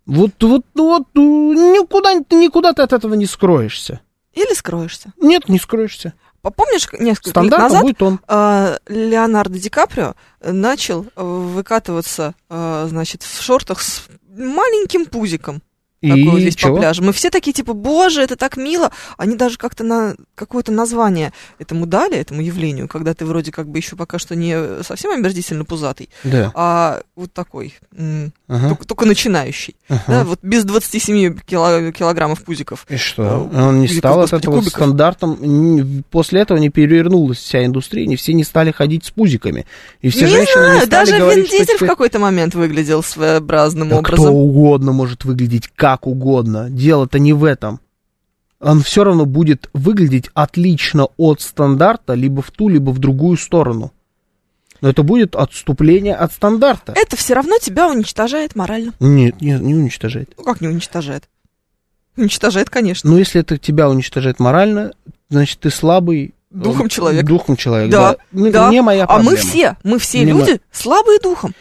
Вот, 0.06 0.30
вот, 0.42 0.66
вот, 0.74 1.08
ну, 1.14 1.52
никуда, 1.74 2.14
никуда 2.14 2.72
ты 2.72 2.82
от 2.82 2.92
этого 2.92 3.14
не 3.14 3.26
скроешься. 3.26 4.00
Или 4.32 4.54
скроешься. 4.54 5.12
Нет, 5.20 5.48
не 5.48 5.58
скроешься. 5.58 6.14
Помнишь, 6.50 6.88
несколько 6.98 7.28
лет 7.28 7.32
Стандартом 7.32 7.62
назад 7.62 7.82
будет 7.82 8.02
он. 8.02 8.20
а, 8.28 8.78
Леонардо 8.86 9.58
Ди 9.58 9.68
Каприо 9.70 10.14
начал 10.42 11.06
э, 11.16 11.22
выкатываться, 11.22 12.34
а, 12.48 12.86
значит, 12.88 13.22
в 13.22 13.42
шортах 13.42 13.80
с 13.80 14.06
маленьким 14.28 15.06
пузиком. 15.06 15.62
Такой 16.08 16.24
вот 16.30 16.38
И 16.38 16.44
весь 16.44 16.54
по 16.54 16.60
чего? 16.60 16.76
пляжу. 16.78 17.02
Мы 17.02 17.12
все 17.12 17.30
такие, 17.30 17.52
типа, 17.52 17.72
боже, 17.72 18.22
это 18.22 18.36
так 18.36 18.56
мило. 18.56 18.90
Они 19.16 19.36
даже 19.36 19.58
как-то 19.58 19.84
на 19.84 20.14
какое-то 20.34 20.72
название 20.72 21.32
этому 21.58 21.86
дали, 21.86 22.16
этому 22.16 22.40
явлению, 22.42 22.88
когда 22.88 23.14
ты 23.14 23.24
вроде 23.24 23.52
как 23.52 23.68
бы 23.68 23.78
еще 23.78 23.96
пока 23.96 24.18
что 24.18 24.34
не 24.36 24.82
совсем 24.82 25.10
омерзительно 25.12 25.64
пузатый, 25.64 26.08
Да. 26.24 26.52
а 26.54 27.02
вот 27.16 27.32
такой, 27.32 27.74
Ага, 28.48 28.68
только, 28.68 28.84
только 28.86 29.04
начинающий. 29.06 29.76
ага. 29.88 30.02
Да, 30.08 30.24
вот 30.24 30.38
без 30.42 30.64
27 30.64 31.38
кило- 31.46 31.92
килограммов 31.92 32.42
пузиков. 32.42 32.86
И 32.88 32.96
что? 32.96 33.48
А, 33.52 33.68
Он 33.68 33.80
не 33.80 33.88
стал 33.88 34.14
от 34.20 34.20
господи, 34.30 34.42
этого 34.42 34.54
кубиков. 34.56 34.72
стандартом. 34.74 36.04
После 36.10 36.40
этого 36.40 36.58
не 36.58 36.68
перевернулась 36.70 37.38
вся 37.38 37.64
индустрия, 37.64 38.06
не 38.06 38.16
все 38.16 38.32
не 38.34 38.44
стали 38.44 38.70
ходить 38.72 39.04
с 39.04 39.10
пузиками. 39.10 39.66
И 40.00 40.08
все 40.10 40.24
не 40.26 40.30
женщины 40.32 40.62
знаю, 40.64 40.80
не 40.80 40.86
стали 40.86 41.06
даже 41.10 41.18
говорить, 41.18 41.36
Вин 41.38 41.46
что 41.46 41.56
Дизель 41.58 41.74
в 41.74 41.76
теперь- 41.78 41.88
какой-то 41.88 42.18
момент 42.18 42.54
выглядел 42.54 43.02
своеобразным 43.02 43.88
Да 43.88 43.96
кто 44.02 44.14
образом. 44.14 44.34
угодно 44.34 44.92
может 44.92 45.24
выглядеть 45.24 45.68
как 45.74 45.93
угодно. 46.06 46.68
Дело-то 46.70 47.18
не 47.18 47.32
в 47.32 47.44
этом. 47.44 47.80
Он 48.60 48.80
все 48.82 49.04
равно 49.04 49.26
будет 49.26 49.68
выглядеть 49.72 50.30
отлично 50.34 51.08
от 51.16 51.40
стандарта 51.40 52.14
либо 52.14 52.40
в 52.42 52.50
ту, 52.50 52.68
либо 52.68 52.90
в 52.90 52.98
другую 52.98 53.36
сторону. 53.36 53.92
Но 54.80 54.90
это 54.90 55.02
будет 55.02 55.34
отступление 55.36 56.14
от 56.14 56.32
стандарта. 56.32 56.92
Это 56.96 57.16
все 57.16 57.34
равно 57.34 57.58
тебя 57.58 57.88
уничтожает 57.90 58.54
морально. 58.56 58.92
Нет, 59.00 59.40
нет, 59.40 59.60
не 59.60 59.74
уничтожает. 59.74 60.30
Ну 60.36 60.44
как 60.44 60.60
не 60.60 60.68
уничтожает? 60.68 61.24
Уничтожает, 62.16 62.70
конечно. 62.70 63.10
Но 63.10 63.18
если 63.18 63.40
это 63.40 63.58
тебя 63.58 63.88
уничтожает 63.88 64.38
морально, 64.38 64.92
значит 65.30 65.58
ты 65.60 65.70
слабый. 65.70 66.26
э, 66.26 66.30
Духом 66.50 66.88
человек. 66.88 67.24
Духом 67.26 67.56
человек, 67.56 67.90
Да, 67.90 68.12
да. 68.12 68.18
Ну, 68.32 68.52
да. 68.52 68.70
Не 68.70 68.82
моя 68.82 69.04
А 69.04 69.06
проблема. 69.08 69.30
мы 69.32 69.36
все, 69.36 69.76
мы 69.82 69.98
все 69.98 70.20
Не 70.20 70.26
люди 70.32 70.60
слабые 70.70 71.18
духом. 71.18 71.54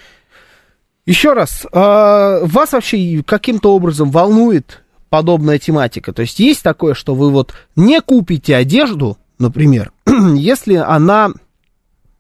Еще 1.06 1.34
раз, 1.34 1.66
а, 1.72 2.40
вас 2.44 2.72
вообще 2.72 3.22
каким-то 3.26 3.76
образом 3.76 4.10
волнует 4.10 4.84
подобная 5.10 5.60
тематика? 5.60 6.14
То 6.14 6.22
есть 6.22 6.40
есть 6.40 6.64
такое, 6.64 6.94
что 6.94 7.14
вы 7.14 7.30
вот 7.30 7.54
не 7.76 8.00
купите 8.02 8.56
одежду, 8.56 9.18
например, 9.38 9.92
если 10.36 10.76
она 10.76 11.32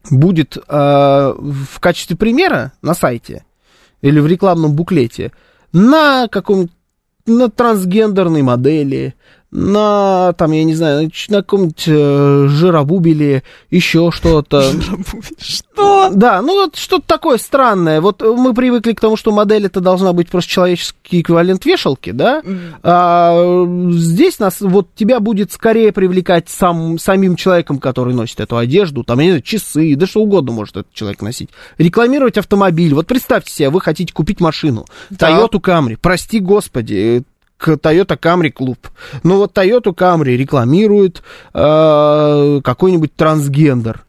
будет 0.09 0.57
а, 0.67 1.33
в 1.37 1.79
качестве 1.79 2.17
примера 2.17 2.73
на 2.81 2.93
сайте 2.93 3.45
или 4.01 4.19
в 4.19 4.27
рекламном 4.27 4.73
буклете 4.73 5.31
на 5.71 6.27
каком 6.27 6.69
на 7.25 7.49
трансгендерной 7.49 8.41
модели, 8.41 9.15
на, 9.53 10.33
там, 10.33 10.51
я 10.51 10.63
не 10.63 10.73
знаю, 10.73 11.11
на 11.29 11.37
каком-нибудь 11.37 11.83
э, 11.85 12.47
жиробубеле, 12.49 13.43
еще 13.69 14.09
что-то. 14.11 14.71
Что? 15.39 16.09
Да, 16.11 16.41
ну 16.41 16.53
вот 16.53 16.75
что-то 16.75 17.05
такое 17.05 17.37
странное. 17.37 18.01
Вот 18.01 18.21
мы 18.21 18.53
привыкли 18.53 18.93
к 18.93 18.99
тому, 18.99 19.15
что 19.15 19.31
модель 19.31 19.67
это 19.67 19.79
должна 19.79 20.11
быть 20.13 20.29
просто 20.29 20.49
человеческий 20.49 21.21
эквивалент 21.21 21.65
вешалки, 21.65 22.11
да? 22.11 22.41
А 22.81 23.65
здесь 23.91 24.39
нас, 24.39 24.59
вот 24.59 24.87
тебя 24.95 25.19
будет 25.19 25.51
скорее 25.51 25.91
привлекать 25.91 26.49
сам, 26.49 26.97
самим 26.97 27.35
человеком, 27.35 27.77
который 27.77 28.13
носит 28.13 28.39
эту 28.39 28.57
одежду, 28.57 29.03
там, 29.03 29.19
я 29.19 29.25
не 29.25 29.31
знаю, 29.31 29.43
часы, 29.43 29.95
да 29.95 30.07
что 30.07 30.21
угодно 30.21 30.51
может 30.51 30.77
этот 30.77 30.93
человек 30.93 31.21
носить. 31.21 31.49
Рекламировать 31.77 32.37
автомобиль. 32.37 32.93
Вот 32.93 33.05
представьте 33.05 33.53
себе, 33.53 33.69
вы 33.69 33.81
хотите 33.81 34.13
купить 34.13 34.39
машину. 34.39 34.85
Toyota 35.11 35.61
Camry. 35.61 35.97
Прости 36.01 36.39
господи, 36.39 37.19
э, 37.19 37.21
Toyota 37.67 38.19
Camry 38.19 38.51
клуб. 38.51 38.89
Ну 39.23 39.37
вот 39.37 39.57
Toyota 39.57 39.93
Camry 39.93 40.35
рекламирует 40.35 41.23
э, 41.53 42.61
какой-нибудь 42.63 43.15
трансгендер. 43.15 44.05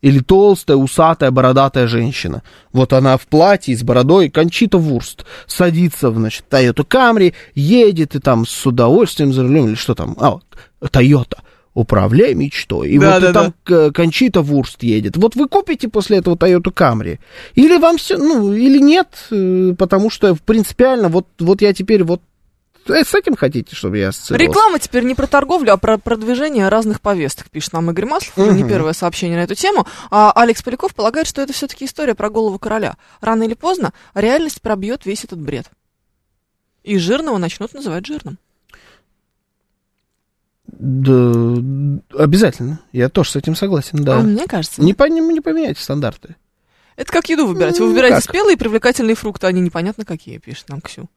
Или 0.00 0.20
толстая, 0.20 0.76
усатая, 0.76 1.32
бородатая 1.32 1.88
женщина. 1.88 2.42
Вот 2.72 2.92
она 2.92 3.16
в 3.16 3.26
платье 3.26 3.76
с 3.76 3.82
бородой, 3.82 4.30
Кончита 4.30 4.78
Вурст, 4.78 5.24
садится 5.46 6.10
в, 6.10 6.16
значит, 6.16 6.44
Toyota 6.48 6.86
Camry, 6.86 7.34
едет 7.54 8.14
и 8.14 8.20
там 8.20 8.46
с 8.46 8.64
удовольствием 8.64 9.32
за 9.32 9.42
рулем, 9.42 9.66
или 9.66 9.74
что 9.74 9.96
там, 9.96 10.16
а, 10.20 10.38
Toyota, 10.80 11.38
управляй 11.74 12.34
мечтой. 12.34 12.90
И 12.90 12.98
Да, 12.98 13.14
вот 13.14 13.20
да, 13.22 13.30
и 13.30 13.32
там 13.32 13.92
Кончита 13.92 14.40
Вурст 14.40 14.84
едет. 14.84 15.16
Вот 15.16 15.34
вы 15.34 15.48
купите 15.48 15.88
после 15.88 16.18
этого 16.18 16.36
Toyota 16.36 16.72
Camry. 16.72 17.18
Или 17.54 17.76
вам 17.76 17.98
все, 17.98 18.18
ну, 18.18 18.52
или 18.52 18.78
нет, 18.78 19.08
э, 19.32 19.74
потому 19.76 20.10
что 20.10 20.36
принципиально, 20.36 21.08
вот, 21.08 21.26
вот 21.40 21.60
я 21.60 21.72
теперь 21.72 22.04
вот 22.04 22.22
с 22.88 23.14
этим 23.14 23.36
хотите, 23.36 23.74
чтобы 23.76 23.98
я 23.98 24.08
ассоциировался? 24.08 24.50
Реклама 24.50 24.78
теперь 24.78 25.04
не 25.04 25.14
про 25.14 25.26
торговлю, 25.26 25.72
а 25.72 25.76
про 25.76 25.98
продвижение 25.98 26.68
разных 26.68 27.00
повесток, 27.00 27.50
пишет 27.50 27.72
нам 27.72 27.90
Игорь 27.90 28.06
Маслов. 28.06 28.36
Уже 28.38 28.52
не 28.52 28.68
первое 28.68 28.92
сообщение 28.92 29.38
на 29.38 29.42
эту 29.42 29.54
тему. 29.54 29.86
А 30.10 30.32
Алекс 30.34 30.62
Поляков 30.62 30.94
полагает, 30.94 31.26
что 31.26 31.40
это 31.42 31.52
все-таки 31.52 31.84
история 31.84 32.14
про 32.14 32.30
голову 32.30 32.58
короля. 32.58 32.96
Рано 33.20 33.44
или 33.44 33.54
поздно 33.54 33.92
реальность 34.14 34.60
пробьет 34.62 35.06
весь 35.06 35.24
этот 35.24 35.40
бред. 35.40 35.66
И 36.84 36.98
жирного 36.98 37.38
начнут 37.38 37.74
называть 37.74 38.06
жирным. 38.06 38.38
Да, 40.66 41.12
обязательно. 42.16 42.80
Я 42.92 43.08
тоже 43.08 43.30
с 43.30 43.36
этим 43.36 43.56
согласен, 43.56 44.04
да. 44.04 44.18
А 44.18 44.20
мне 44.20 44.46
кажется, 44.46 44.82
Не, 44.82 44.94
по, 44.94 45.04
не, 45.04 45.20
не 45.20 45.40
поменяйте 45.40 45.80
стандарты. 45.82 46.36
это 46.96 47.10
как 47.10 47.28
еду 47.28 47.46
выбирать. 47.46 47.78
Вы 47.80 47.88
выбираете 47.88 48.16
как? 48.16 48.24
спелые 48.24 48.54
и 48.54 48.58
привлекательные 48.58 49.16
фрукты, 49.16 49.46
они 49.46 49.60
непонятно 49.60 50.04
какие, 50.04 50.38
пишет 50.38 50.68
нам 50.68 50.80
Ксю. 50.80 51.08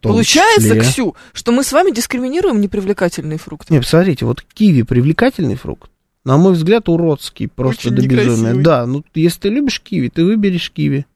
Получается, 0.00 0.68
числе. 0.68 0.80
Ксю, 0.80 1.16
что 1.32 1.52
мы 1.52 1.64
с 1.64 1.72
вами 1.72 1.90
дискриминируем 1.90 2.60
непривлекательные 2.60 3.38
фрукты. 3.38 3.72
Не, 3.72 3.80
посмотрите, 3.80 4.24
вот 4.24 4.42
киви 4.42 4.82
привлекательный 4.82 5.56
фрукт. 5.56 5.90
На 6.24 6.36
мой 6.36 6.54
взгляд, 6.54 6.88
уродский, 6.88 7.48
просто 7.48 7.88
Очень 7.88 7.96
до 7.96 8.08
безумия. 8.08 8.54
Да, 8.54 8.86
ну 8.86 9.04
если 9.14 9.40
ты 9.40 9.48
любишь 9.50 9.80
киви, 9.80 10.08
ты 10.08 10.24
выберешь 10.24 10.70
киви. 10.70 11.06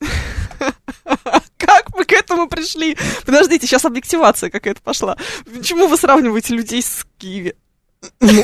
Как 1.56 1.96
мы 1.96 2.04
к 2.04 2.12
этому 2.12 2.48
пришли? 2.48 2.96
Подождите, 3.24 3.66
сейчас 3.66 3.84
объективация 3.84 4.50
какая-то 4.50 4.80
пошла. 4.82 5.16
Почему 5.44 5.86
вы 5.86 5.96
сравниваете 5.96 6.54
людей 6.54 6.82
с 6.82 7.06
Киви? 7.18 7.54
Вы 8.20 8.42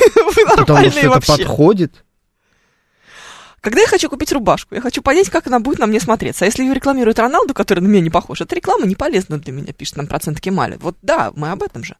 Потому 0.55 0.91
что 0.91 0.99
это 0.99 1.19
подходит. 1.19 2.05
Когда 3.67 3.81
я 3.81 3.87
хочу 3.89 4.09
купить 4.09 4.31
рубашку, 4.31 4.75
я 4.75 4.79
хочу 4.81 5.01
понять, 5.01 5.29
как 5.29 5.45
она 5.47 5.59
будет 5.59 5.77
на 5.77 5.87
мне 5.87 5.99
смотреться. 5.99 6.45
А 6.45 6.47
если 6.47 6.63
ее 6.63 6.73
рекламирует 6.73 7.19
Роналду, 7.19 7.53
который 7.53 7.81
на 7.81 7.87
меня 7.87 7.99
не 7.99 8.09
похож, 8.09 8.39
эта 8.39 8.55
реклама 8.55 8.85
не 8.85 8.95
полезна 8.95 9.39
для 9.39 9.51
меня, 9.51 9.73
пишет 9.73 9.97
нам 9.97 10.07
процент 10.07 10.39
Кемали. 10.39 10.77
Вот 10.79 10.95
да, 11.01 11.33
мы 11.35 11.51
об 11.51 11.61
этом 11.63 11.83
же. 11.83 11.97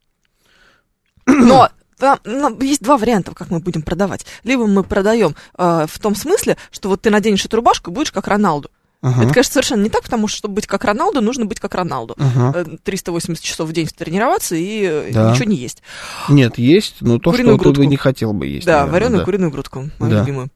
Но 1.26 1.68
там, 1.98 2.18
ну, 2.24 2.58
есть 2.62 2.80
два 2.82 2.96
варианта, 2.96 3.34
как 3.34 3.50
мы 3.50 3.58
будем 3.58 3.82
продавать. 3.82 4.24
Либо 4.42 4.66
мы 4.66 4.84
продаем 4.84 5.36
э, 5.58 5.84
в 5.86 5.98
том 5.98 6.14
смысле, 6.14 6.56
что 6.70 6.88
вот 6.88 7.02
ты 7.02 7.10
наденешь 7.10 7.44
эту 7.44 7.56
рубашку 7.56 7.90
и 7.90 7.94
будешь 7.94 8.10
как 8.10 8.26
Роналду. 8.26 8.70
Ага, 9.02 9.24
Это, 9.24 9.34
конечно, 9.34 9.52
совершенно 9.52 9.82
не 9.82 9.90
так, 9.90 10.02
потому 10.02 10.28
что, 10.28 10.38
чтобы 10.38 10.54
быть 10.54 10.66
как 10.66 10.82
Роналду, 10.82 11.20
нужно 11.20 11.44
быть 11.44 11.60
как 11.60 11.74
Роналду. 11.74 12.14
ага. 12.18 12.58
Э, 12.60 12.64
380 12.82 13.44
часов 13.44 13.68
в 13.68 13.72
день 13.74 13.86
тренироваться 13.88 14.56
и 14.56 14.80
э, 14.82 15.10
Да. 15.12 15.32
ничего 15.32 15.44
не 15.44 15.56
есть. 15.56 15.82
Нет, 16.30 16.56
есть, 16.56 16.96
но 17.02 17.18
то, 17.18 17.32
Куриную 17.32 17.56
что 17.56 17.64
ты 17.64 17.68
бы 17.68 17.74
грудку. 17.74 17.90
не 17.90 17.96
хотел 17.98 18.32
бы 18.32 18.46
есть. 18.46 18.64
да, 18.66 18.86
наверное, 18.86 18.92
вареную 18.92 19.18
да. 19.18 19.24
куриную 19.26 19.50
грудку, 19.50 19.90
мою 19.98 20.10
Да. 20.12 20.20
любимую. 20.20 20.48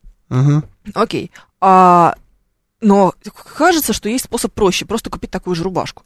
Окей. 0.94 1.30
А, 1.60 2.14
но 2.80 3.14
кажется, 3.56 3.92
что 3.92 4.08
есть 4.08 4.24
способ 4.24 4.52
проще, 4.52 4.86
просто 4.86 5.10
купить 5.10 5.30
такую 5.30 5.54
же 5.54 5.64
рубашку. 5.64 6.04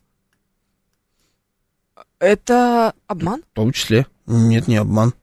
Это 2.18 2.94
обман? 3.06 3.42
В 3.52 3.54
том 3.54 3.72
числе. 3.72 4.06
Нет, 4.26 4.66
не 4.66 4.76
обман. 4.76 5.14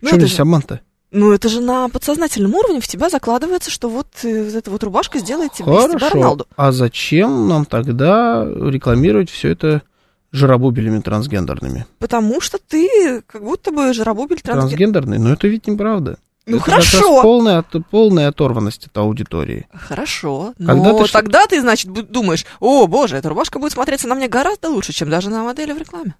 Ну 0.00 0.08
Что 0.08 0.16
это, 0.16 0.26
здесь 0.26 0.36
же, 0.36 0.42
обман-то? 0.42 0.80
ну, 1.10 1.32
это 1.32 1.48
же 1.48 1.60
на 1.60 1.88
подсознательном 1.88 2.54
уровне 2.54 2.80
в 2.80 2.86
тебя 2.86 3.08
закладывается, 3.08 3.70
что 3.70 3.88
вот 3.88 4.06
э, 4.22 4.44
вот 4.44 4.54
эта 4.54 4.70
вот 4.70 4.82
рубашка 4.84 5.18
сделает 5.18 5.52
тебя, 5.52 5.72
из 5.72 5.84
тебя 5.84 5.98
Хорошо. 5.98 6.14
Роналду. 6.14 6.46
А 6.56 6.72
зачем 6.72 7.48
нам 7.48 7.64
тогда 7.64 8.44
рекламировать 8.44 9.30
все 9.30 9.50
это 9.50 9.82
жиробубелями 10.30 11.00
трансгендерными? 11.00 11.86
Потому 11.98 12.40
что 12.40 12.58
ты 12.58 13.22
как 13.26 13.42
будто 13.42 13.72
бы 13.72 13.92
жиробубель 13.92 14.40
трансген... 14.40 14.68
Трансгендерные? 14.68 15.18
Но 15.18 15.32
это 15.32 15.48
ведь 15.48 15.66
неправда. 15.66 16.18
Ну 16.48 16.56
Это 16.56 16.64
как 16.64 16.74
раз 16.76 16.88
хорошо. 16.90 17.22
полная, 17.22 17.62
полная 17.90 18.28
оторванность 18.28 18.86
от 18.86 18.96
аудитории. 18.96 19.68
Хорошо. 19.72 20.54
Когда 20.56 20.74
Но 20.74 20.98
ты 20.98 21.04
что- 21.04 21.12
тогда 21.12 21.46
ты, 21.46 21.60
значит, 21.60 21.92
думаешь, 22.10 22.46
о, 22.58 22.86
боже, 22.86 23.16
эта 23.16 23.28
рубашка 23.28 23.58
будет 23.58 23.72
смотреться 23.72 24.08
на 24.08 24.14
мне 24.14 24.28
гораздо 24.28 24.70
лучше, 24.70 24.92
чем 24.92 25.10
даже 25.10 25.28
на 25.30 25.44
модели 25.44 25.72
в 25.72 25.78
рекламе. 25.78 26.14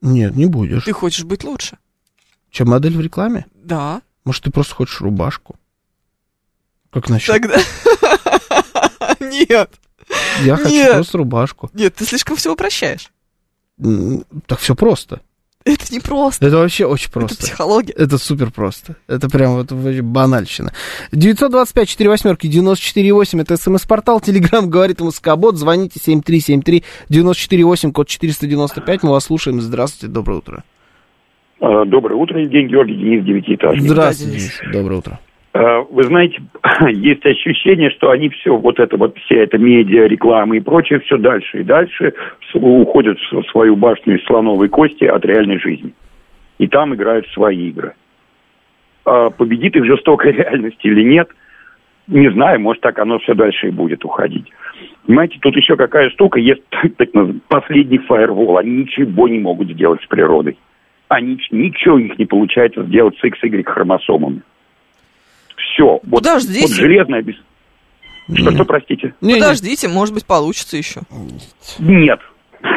Нет, 0.00 0.34
не 0.36 0.46
будешь. 0.46 0.84
Ты 0.84 0.92
хочешь 0.92 1.24
быть 1.24 1.42
лучше. 1.44 1.76
Чем 2.50 2.68
модель 2.68 2.96
в 2.96 3.00
рекламе? 3.00 3.46
Да. 3.54 4.00
Может, 4.24 4.44
ты 4.44 4.50
просто 4.50 4.74
хочешь 4.74 5.00
рубашку? 5.00 5.56
Как 6.90 7.08
насчет? 7.08 7.34
Тогда... 7.40 7.58
Нет. 9.20 9.72
Я 10.42 10.56
хочу 10.56 10.70
Нет. 10.70 10.92
просто 10.92 11.18
рубашку. 11.18 11.70
Нет, 11.72 11.94
ты 11.94 12.04
слишком 12.04 12.36
все 12.36 12.52
упрощаешь. 12.52 13.10
Так 14.46 14.58
все 14.60 14.74
просто. 14.74 15.20
Это 15.64 15.92
не 15.92 16.00
просто. 16.00 16.46
Это 16.46 16.56
вообще 16.56 16.86
очень 16.86 17.08
Это 17.10 17.12
просто. 17.20 17.36
психология. 17.36 17.92
Это 17.92 18.16
супер 18.16 18.50
просто. 18.50 18.96
Это 19.06 19.28
прям 19.28 19.56
вот 19.56 19.70
вообще 19.70 20.00
банальщина. 20.00 20.72
925 21.12 21.88
4 21.88 22.10
восьмерки 22.10 22.46
94,8. 22.46 23.42
Это 23.42 23.56
смс-портал. 23.58 24.20
Телеграм 24.20 24.70
говорит 24.70 25.00
Москобот. 25.00 25.56
Звоните 25.56 26.00
7373 26.00 26.82
94,8, 27.10 27.92
код 27.92 28.08
495. 28.08 29.02
Мы 29.02 29.10
вас 29.10 29.24
слушаем. 29.24 29.60
Здравствуйте, 29.60 30.12
доброе 30.12 30.38
утро. 30.38 30.64
Э, 31.60 31.84
Доброе 31.84 32.14
утро, 32.14 32.40
Евгений 32.40 32.68
Георгий, 32.68 32.94
Денис 32.96 33.24
Девятиэтажник. 33.26 33.82
Здравствуйте. 33.82 34.38
Денис. 34.38 34.60
Доброе 34.72 34.96
утро. 35.00 35.20
Э, 35.52 35.84
Вы 35.90 36.04
знаете, 36.04 36.40
есть 36.88 37.24
ощущение, 37.26 37.90
что 37.90 38.10
они 38.10 38.28
все, 38.28 38.56
вот 38.56 38.78
это 38.78 38.96
вот, 38.96 39.16
вся 39.18 39.36
эта 39.36 39.58
медиа, 39.58 40.06
реклама 40.06 40.56
и 40.56 40.60
прочее, 40.60 41.00
все 41.00 41.16
дальше 41.18 41.60
и 41.60 41.64
дальше 41.64 42.14
уходят 42.54 43.18
в 43.18 43.42
свою 43.50 43.76
башню 43.76 44.18
из 44.18 44.24
слоновой 44.26 44.68
кости 44.68 45.04
от 45.04 45.24
реальной 45.24 45.58
жизни. 45.58 45.92
И 46.58 46.68
там 46.68 46.94
играют 46.94 47.26
свои 47.28 47.68
игры. 47.68 47.94
А 49.04 49.30
победит 49.30 49.76
их 49.76 49.84
жестокая 49.86 50.32
реальность 50.32 50.80
или 50.82 51.02
нет, 51.02 51.28
не 52.06 52.30
знаю, 52.30 52.60
может 52.60 52.82
так 52.82 52.98
оно 52.98 53.18
все 53.18 53.34
дальше 53.34 53.68
и 53.68 53.72
будет 53.72 54.04
уходить. 54.04 54.46
Понимаете, 55.06 55.38
тут 55.40 55.56
еще 55.56 55.76
какая 55.76 56.10
штука, 56.10 56.38
есть 56.38 56.62
так, 56.70 56.96
так 56.96 57.08
последний 57.48 57.98
фаервол, 57.98 58.58
они 58.58 58.82
ничего 58.82 59.26
не 59.26 59.38
могут 59.38 59.70
сделать 59.70 60.02
с 60.02 60.06
природой. 60.06 60.56
Они 61.08 61.40
ничего 61.50 61.96
у 61.96 61.98
них 61.98 62.16
не 62.18 62.26
получается 62.26 62.84
сделать 62.84 63.18
с 63.18 63.24
XY 63.24 63.64
хромосомами. 63.64 64.42
Все. 65.60 66.00
Вот, 66.02 66.22
Подождите. 66.22 66.60
вот 66.62 66.70
железное 66.70 67.22
без... 67.22 67.36
Что, 68.32 68.52
что, 68.52 68.64
простите? 68.64 69.14
Не, 69.20 69.34
не. 69.34 69.40
Подождите, 69.40 69.88
может 69.88 70.14
быть, 70.14 70.26
получится 70.26 70.76
еще. 70.76 71.00
Нет. 71.78 72.20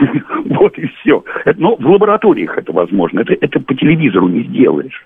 Вот 0.46 0.78
и 0.78 0.88
все. 0.88 1.24
Но 1.58 1.76
в 1.76 1.86
лабораториях 1.86 2.58
это 2.58 2.72
возможно. 2.72 3.22
Это, 3.22 3.34
это 3.34 3.60
по 3.60 3.74
телевизору 3.74 4.28
не 4.28 4.44
сделаешь. 4.44 5.06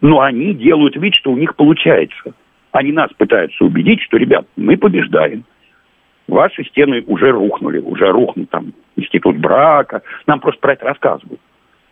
Но 0.00 0.20
они 0.20 0.54
делают 0.54 0.96
вид, 0.96 1.14
что 1.14 1.30
у 1.30 1.36
них 1.36 1.54
получается. 1.56 2.34
Они 2.72 2.92
нас 2.92 3.10
пытаются 3.16 3.64
убедить, 3.64 4.00
что, 4.02 4.16
ребят, 4.16 4.46
мы 4.56 4.76
побеждаем. 4.76 5.44
Ваши 6.26 6.64
стены 6.64 7.02
уже 7.06 7.30
рухнули, 7.30 7.78
уже 7.80 8.10
рухнут 8.10 8.50
там 8.50 8.72
институт 8.96 9.36
брака. 9.36 10.02
Нам 10.26 10.40
просто 10.40 10.60
про 10.60 10.72
это 10.74 10.86
рассказывают. 10.86 11.40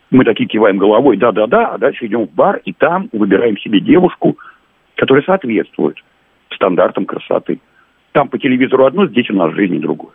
Мы 0.09 0.23
такие 0.23 0.47
киваем 0.47 0.77
головой, 0.77 1.17
да-да-да, 1.17 1.73
а 1.73 1.77
дальше 1.77 2.05
идем 2.05 2.27
в 2.27 2.31
бар, 2.31 2.61
и 2.63 2.73
там 2.73 3.09
выбираем 3.11 3.57
себе 3.57 3.79
девушку, 3.79 4.37
которая 4.97 5.23
соответствует 5.23 5.95
стандартам 6.53 7.05
красоты. 7.05 7.59
Там 8.11 8.29
по 8.29 8.37
телевизору 8.37 8.85
одно, 8.85 9.07
здесь 9.07 9.29
у 9.29 9.33
нас 9.33 9.51
в 9.53 9.55
жизни 9.55 9.77
другое. 9.79 10.11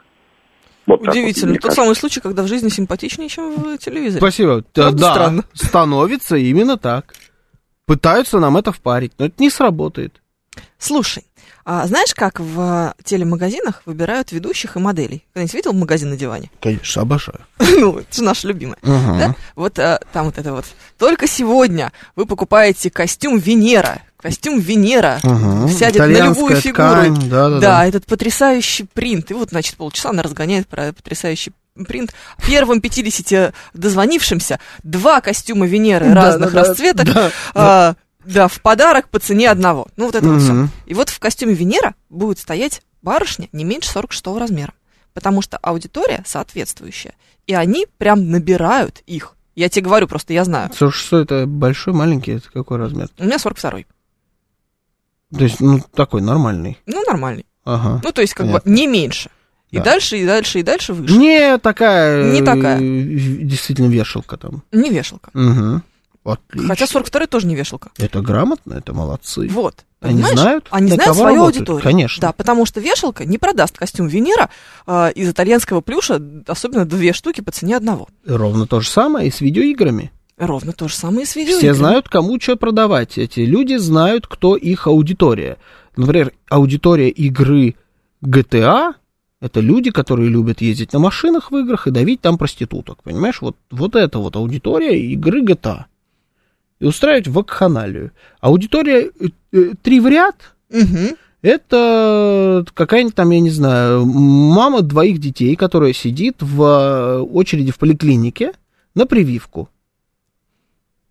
Вот 0.86 1.00
вот, 1.00 1.08
Удивительно. 1.08 1.50
мне 1.50 1.58
Тот 1.58 1.70
кажется. 1.70 1.82
самый 1.82 1.94
случай, 1.94 2.20
когда 2.20 2.42
в 2.42 2.48
жизни 2.48 2.68
симпатичнее, 2.68 3.28
чем 3.28 3.54
в 3.54 3.78
телевизоре. 3.78 4.18
Спасибо. 4.20 4.64
Да, 4.74 4.82
Правда 4.82 4.98
да, 5.00 5.12
странно? 5.12 5.44
становится 5.52 6.36
именно 6.36 6.76
так. 6.76 7.14
Пытаются 7.86 8.40
нам 8.40 8.56
это 8.56 8.72
впарить, 8.72 9.12
но 9.18 9.26
это 9.26 9.34
не 9.38 9.48
сработает. 9.50 10.20
Слушай, 10.78 11.24
а 11.64 11.86
знаешь, 11.86 12.12
как 12.14 12.40
в 12.40 12.94
телемагазинах 13.04 13.82
выбирают 13.86 14.32
ведущих 14.32 14.76
и 14.76 14.80
моделей? 14.80 15.24
Когда-нибудь 15.32 15.54
видел 15.54 15.72
магазин 15.72 16.10
на 16.10 16.16
диване? 16.16 16.50
Конечно, 16.60 17.02
обожаю. 17.02 17.40
ну, 17.58 17.98
это 17.98 18.16
же 18.16 18.22
наша 18.24 18.48
любимая. 18.48 18.78
Ага. 18.82 19.18
Да? 19.18 19.34
Вот 19.54 19.78
а, 19.78 20.00
там 20.12 20.26
вот 20.26 20.38
это 20.38 20.52
вот. 20.52 20.64
Только 20.98 21.28
сегодня 21.28 21.92
вы 22.16 22.26
покупаете 22.26 22.90
костюм 22.90 23.38
Венера. 23.38 24.02
Костюм 24.20 24.58
Венера 24.60 25.20
Ага. 25.22 25.68
сядет 25.68 25.98
на 26.00 26.06
любую 26.06 26.56
фигуру. 26.56 26.88
ткань, 26.88 27.28
да-да-да. 27.28 27.60
Да, 27.60 27.86
этот 27.86 28.06
потрясающий 28.06 28.84
принт. 28.84 29.30
И 29.30 29.34
вот, 29.34 29.50
значит, 29.50 29.76
полчаса 29.76 30.10
она 30.10 30.22
разгоняет 30.22 30.66
про 30.68 30.92
потрясающий 30.92 31.52
принт. 31.86 32.12
Первым 32.46 32.80
50 32.80 33.54
дозвонившимся 33.74 34.58
два 34.82 35.20
костюма 35.20 35.66
Венеры 35.66 36.08
Да, 36.14 36.14
разных 36.14 36.52
да, 36.52 36.62
да, 36.62 36.68
расцветок. 36.68 37.06
да. 37.06 37.30
а, 37.54 37.94
да, 38.24 38.48
в 38.48 38.60
подарок 38.60 39.08
по 39.08 39.18
цене 39.18 39.50
одного. 39.50 39.88
Ну, 39.96 40.06
вот 40.06 40.14
это 40.14 40.26
вот 40.28 40.40
все. 40.42 40.68
И 40.86 40.94
вот 40.94 41.08
в 41.10 41.18
костюме 41.18 41.54
Венера 41.54 41.94
будет 42.10 42.38
стоять 42.38 42.82
барышня 43.02 43.48
не 43.52 43.64
меньше 43.64 43.90
46 43.90 44.26
размера. 44.38 44.72
Потому 45.14 45.42
что 45.42 45.58
аудитория 45.58 46.22
соответствующая. 46.26 47.14
И 47.46 47.54
они 47.54 47.86
прям 47.98 48.30
набирают 48.30 49.02
их. 49.06 49.36
Я 49.54 49.68
тебе 49.68 49.84
говорю, 49.84 50.08
просто 50.08 50.32
я 50.32 50.44
знаю. 50.44 50.70
Слушай, 50.74 50.98
что 50.98 51.18
это 51.20 51.46
большой, 51.46 51.92
маленький, 51.92 52.32
это 52.32 52.50
какой 52.50 52.78
размер? 52.78 53.08
У 53.18 53.24
меня 53.24 53.36
42-й. 53.36 53.86
То 55.36 55.44
есть, 55.44 55.60
ну, 55.60 55.80
такой 55.94 56.22
нормальный. 56.22 56.78
Ну, 56.86 57.02
нормальный. 57.06 57.46
Ага. 57.64 58.00
Ну, 58.02 58.12
то 58.12 58.20
есть, 58.22 58.34
как 58.34 58.46
Понятно. 58.46 58.70
бы 58.70 58.76
не 58.76 58.86
меньше. 58.86 59.30
И 59.70 59.78
Да. 59.78 59.84
дальше, 59.84 60.18
и 60.18 60.26
дальше, 60.26 60.60
и 60.60 60.62
дальше 60.62 60.92
выше. 60.92 61.14
Не 61.16 61.56
такая. 61.58 62.30
Не 62.32 62.42
такая. 62.42 62.78
э, 62.78 63.06
Действительно 63.42 63.86
вешалка 63.88 64.36
там. 64.36 64.62
Не 64.72 64.90
вешалка. 64.90 65.30
Угу. 65.34 65.80
Отлично. 66.24 66.68
Хотя 66.68 66.84
42-й 66.84 67.26
тоже 67.26 67.46
не 67.46 67.56
вешалка. 67.56 67.90
Это 67.98 68.20
грамотно, 68.20 68.74
это 68.74 68.94
молодцы. 68.94 69.48
Вот. 69.48 69.84
Они 70.00 70.14
понимаешь? 70.14 70.38
знают, 70.38 70.66
Они 70.70 70.92
знают 70.92 71.16
свою 71.16 71.36
работают, 71.36 71.56
аудиторию. 71.56 71.82
конечно. 71.82 72.20
Да, 72.20 72.32
потому 72.32 72.66
что 72.66 72.80
вешалка 72.80 73.24
не 73.24 73.38
продаст 73.38 73.78
костюм 73.78 74.06
Венера 74.08 74.50
э, 74.86 75.12
из 75.14 75.30
итальянского 75.30 75.80
плюша, 75.80 76.20
особенно 76.46 76.84
две 76.84 77.12
штуки 77.12 77.40
по 77.40 77.50
цене 77.52 77.76
одного. 77.76 78.08
Ровно 78.24 78.66
то 78.66 78.80
же 78.80 78.88
самое 78.88 79.28
и 79.28 79.30
с 79.30 79.40
видеоиграми. 79.40 80.12
Ровно 80.38 80.72
то 80.72 80.88
же 80.88 80.94
самое 80.94 81.22
и 81.22 81.26
с 81.26 81.36
видео. 81.36 81.58
Все 81.58 81.74
знают, 81.74 82.08
кому 82.08 82.40
что 82.40 82.56
продавать. 82.56 83.18
Эти 83.18 83.40
люди 83.40 83.76
знают, 83.76 84.26
кто 84.26 84.56
их 84.56 84.86
аудитория. 84.86 85.58
Например, 85.96 86.32
аудитория 86.48 87.10
игры 87.10 87.76
GTA 88.24 88.94
это 89.42 89.58
люди, 89.58 89.90
которые 89.90 90.28
любят 90.28 90.60
ездить 90.60 90.92
на 90.92 91.00
машинах 91.00 91.50
в 91.50 91.56
играх 91.56 91.88
и 91.88 91.90
давить 91.90 92.20
там 92.20 92.38
проституток. 92.38 93.02
Понимаешь, 93.02 93.40
вот, 93.42 93.56
вот 93.72 93.96
это 93.96 94.20
вот 94.20 94.36
аудитория 94.36 94.96
игры 95.00 95.42
GTA. 95.42 95.86
И 96.82 96.84
устраивать 96.84 97.28
вакханалию. 97.28 98.10
Аудитория 98.40 99.08
э, 99.20 99.28
э, 99.52 99.70
три 99.82 100.00
в 100.00 100.08
ряд 100.08 100.34
Угу. 100.68 101.16
это 101.42 102.64
какая-нибудь 102.74 103.14
там, 103.14 103.30
я 103.30 103.38
не 103.38 103.50
знаю, 103.50 104.04
мама 104.04 104.82
двоих 104.82 105.20
детей, 105.20 105.54
которая 105.54 105.92
сидит 105.92 106.38
в 106.40 106.60
э, 106.60 107.18
очереди 107.20 107.70
в 107.70 107.78
поликлинике 107.78 108.52
на 108.96 109.06
прививку. 109.06 109.68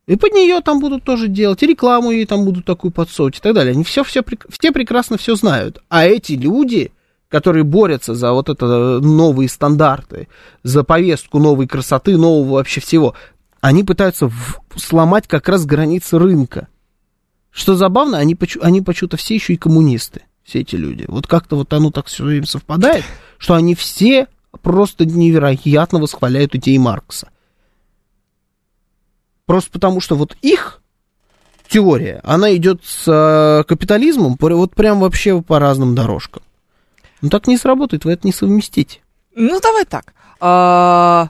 И 0.07 0.17
под 0.17 0.33
нее 0.33 0.59
там 0.59 0.81
будут 0.81 1.05
тоже 1.05 1.29
делать, 1.29 1.63
и 1.63 1.67
рекламу 1.67 2.11
ей 2.11 2.25
там 2.25 2.43
будут 2.43 2.65
такую 2.65 2.91
подсовывать 2.91 3.37
и 3.37 3.41
так 3.41 3.53
далее. 3.53 3.71
Они 3.71 3.85
все, 3.85 4.03
все, 4.03 4.25
все 4.49 4.71
прекрасно 4.73 5.17
все 5.17 5.35
знают. 5.35 5.81
А 5.87 6.05
эти 6.05 6.33
люди, 6.33 6.91
которые 7.29 7.63
борются 7.63 8.13
за 8.13 8.33
вот 8.33 8.49
это 8.49 8.99
новые 8.99 9.47
стандарты, 9.47 10.27
за 10.63 10.83
повестку 10.83 11.39
новой 11.39 11.65
красоты, 11.65 12.17
нового 12.17 12.55
вообще 12.55 12.81
всего, 12.81 13.15
они 13.61 13.83
пытаются 13.83 14.27
в- 14.27 14.59
сломать 14.75 15.27
как 15.27 15.47
раз 15.47 15.65
границы 15.65 16.19
рынка. 16.19 16.67
Что 17.51 17.75
забавно, 17.75 18.17
они, 18.17 18.37
они 18.61 18.81
почему-то 18.81 19.17
все 19.17 19.35
еще 19.35 19.53
и 19.53 19.57
коммунисты, 19.57 20.23
все 20.43 20.61
эти 20.61 20.75
люди. 20.75 21.05
Вот 21.07 21.27
как-то 21.27 21.55
вот 21.55 21.71
оно 21.73 21.91
так 21.91 22.07
все 22.07 22.23
время 22.23 22.45
совпадает, 22.45 23.05
что 23.37 23.53
они 23.53 23.75
все 23.75 24.27
просто 24.61 25.05
невероятно 25.05 25.99
восхваляют 25.99 26.55
идеи 26.55 26.77
Маркса. 26.77 27.29
Просто 29.45 29.71
потому, 29.71 29.99
что 29.99 30.15
вот 30.15 30.35
их 30.41 30.81
теория, 31.67 32.21
она 32.23 32.55
идет 32.55 32.81
с 32.85 33.05
э, 33.07 33.63
капитализмом 33.65 34.37
вот 34.39 34.75
прям 34.75 34.99
вообще 34.99 35.41
по 35.41 35.59
разным 35.59 35.93
дорожкам. 35.93 36.43
Ну 37.21 37.29
так 37.29 37.47
не 37.47 37.57
сработает, 37.57 38.05
вы 38.05 38.13
это 38.13 38.25
не 38.25 38.33
совместите. 38.33 38.99
Ну, 39.35 39.59
давай 39.61 39.85
так. 39.85 40.13
А, 40.39 41.29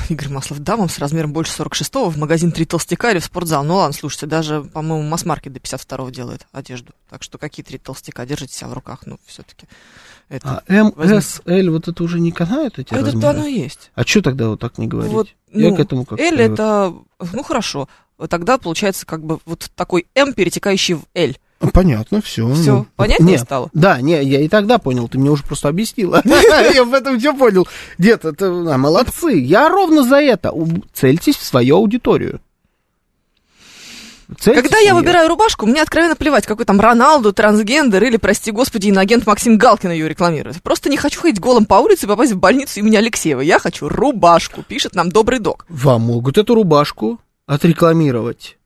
Игорь 0.08 0.28
Маслов, 0.28 0.58
дамам 0.60 0.88
с 0.88 0.98
размером 0.98 1.32
больше 1.32 1.52
46-го 1.62 2.10
в 2.10 2.16
магазин 2.16 2.52
«Три 2.52 2.64
толстяка» 2.64 3.10
или 3.10 3.18
в 3.18 3.24
спортзал. 3.24 3.64
Ну 3.64 3.76
ладно, 3.76 3.92
слушайте, 3.92 4.26
даже, 4.26 4.62
по-моему, 4.62 5.08
масс-маркет 5.08 5.52
до 5.52 5.60
52-го 5.60 6.10
делает 6.10 6.46
одежду. 6.52 6.92
Так 7.08 7.22
что 7.22 7.38
какие 7.38 7.64
три 7.64 7.78
толстяка? 7.78 8.24
Держите 8.26 8.54
себя 8.54 8.68
в 8.68 8.72
руках, 8.74 9.00
ну, 9.06 9.18
все-таки. 9.26 9.66
Это, 10.28 10.62
А 10.66 10.72
М. 10.72 10.94
С, 10.98 11.42
Л, 11.44 11.70
вот 11.72 11.88
это 11.88 12.02
уже 12.02 12.18
не 12.18 12.32
канают 12.32 12.78
эти 12.78 12.92
А 12.94 12.96
это 12.96 13.06
размеры? 13.06 13.28
оно 13.28 13.46
и 13.46 13.52
есть. 13.52 13.90
А 13.94 14.04
что 14.04 14.22
тогда 14.22 14.48
вот 14.48 14.60
так 14.60 14.78
не 14.78 14.86
говорить? 14.86 15.12
Вот, 15.12 15.28
Я 15.52 15.70
ну, 15.70 15.76
к 15.76 15.80
этому 15.80 16.04
как 16.04 16.18
L 16.18 16.38
это, 16.40 16.94
ну, 17.32 17.42
хорошо. 17.42 17.88
Тогда 18.30 18.58
получается 18.58 19.06
как 19.06 19.24
бы 19.24 19.38
вот 19.44 19.70
такой 19.74 20.06
М, 20.14 20.32
перетекающий 20.32 20.94
в 20.94 21.02
L. 21.14 21.34
Понятно, 21.72 22.20
все. 22.20 22.52
Всё, 22.54 22.86
понятнее 22.96 23.38
стало? 23.38 23.70
Да, 23.72 24.00
не, 24.00 24.22
я 24.22 24.40
и 24.40 24.48
тогда 24.48 24.78
понял, 24.78 25.08
ты 25.08 25.18
мне 25.18 25.30
уже 25.30 25.42
просто 25.44 25.68
объяснила. 25.68 26.22
Я 26.74 26.84
в 26.84 26.94
этом 26.94 27.18
все 27.18 27.34
понял. 27.34 27.66
Дед, 27.98 28.24
это 28.24 28.46
а, 28.46 28.78
молодцы. 28.78 29.32
Я 29.38 29.68
ровно 29.68 30.02
за 30.02 30.16
это. 30.16 30.52
Цельтесь 30.92 31.36
в 31.36 31.44
свою 31.44 31.76
аудиторию. 31.76 32.40
Цельтесь 34.38 34.62
Когда 34.62 34.78
я 34.78 34.94
выбираю 34.94 35.28
рубашку, 35.28 35.66
мне 35.66 35.82
откровенно 35.82 36.16
плевать, 36.16 36.46
какой 36.46 36.64
там 36.64 36.80
Роналду, 36.80 37.32
трансгендер 37.32 38.02
или, 38.04 38.16
прости 38.16 38.50
господи, 38.50 38.88
иноагент 38.88 39.26
Максим 39.26 39.58
Галкин 39.58 39.90
ее 39.90 40.08
рекламирует. 40.08 40.62
Просто 40.62 40.88
не 40.88 40.96
хочу 40.96 41.20
ходить 41.20 41.40
голым 41.40 41.66
по 41.66 41.74
улице 41.74 42.06
и 42.06 42.08
попасть 42.08 42.32
в 42.32 42.38
больницу 42.38 42.80
имени 42.80 42.96
Алексеева. 42.96 43.40
Я 43.40 43.58
хочу 43.58 43.88
рубашку, 43.88 44.62
пишет 44.62 44.94
нам 44.94 45.10
добрый 45.10 45.40
док. 45.40 45.66
Вам 45.68 46.02
могут 46.02 46.38
эту 46.38 46.54
рубашку 46.54 47.20
отрекламировать. 47.46 48.56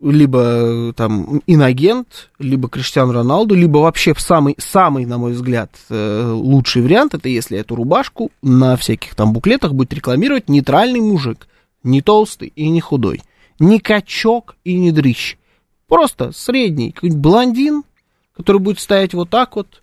Либо 0.00 0.40
э, 0.40 0.92
там 0.94 1.40
инагент, 1.46 2.30
либо 2.38 2.68
Криштиан 2.68 3.10
Роналду, 3.10 3.54
либо 3.54 3.78
вообще 3.78 4.14
самый, 4.18 4.54
самый, 4.58 5.06
на 5.06 5.16
мой 5.16 5.32
взгляд, 5.32 5.70
э, 5.88 6.30
лучший 6.32 6.82
вариант, 6.82 7.14
это 7.14 7.30
если 7.30 7.58
эту 7.58 7.76
рубашку 7.76 8.30
на 8.42 8.76
всяких 8.76 9.14
там 9.14 9.32
буклетах 9.32 9.72
будет 9.72 9.94
рекламировать 9.94 10.48
нейтральный 10.50 11.00
мужик. 11.00 11.48
Не 11.82 12.02
толстый 12.02 12.52
и 12.54 12.68
не 12.68 12.80
худой. 12.80 13.22
Не 13.58 13.80
качок 13.80 14.56
и 14.64 14.78
не 14.78 14.92
дрыщ. 14.92 15.36
Просто 15.88 16.32
средний, 16.32 16.90
какой-нибудь 16.92 17.22
блондин, 17.22 17.84
который 18.36 18.60
будет 18.60 18.80
стоять 18.80 19.14
вот 19.14 19.30
так 19.30 19.56
вот, 19.56 19.82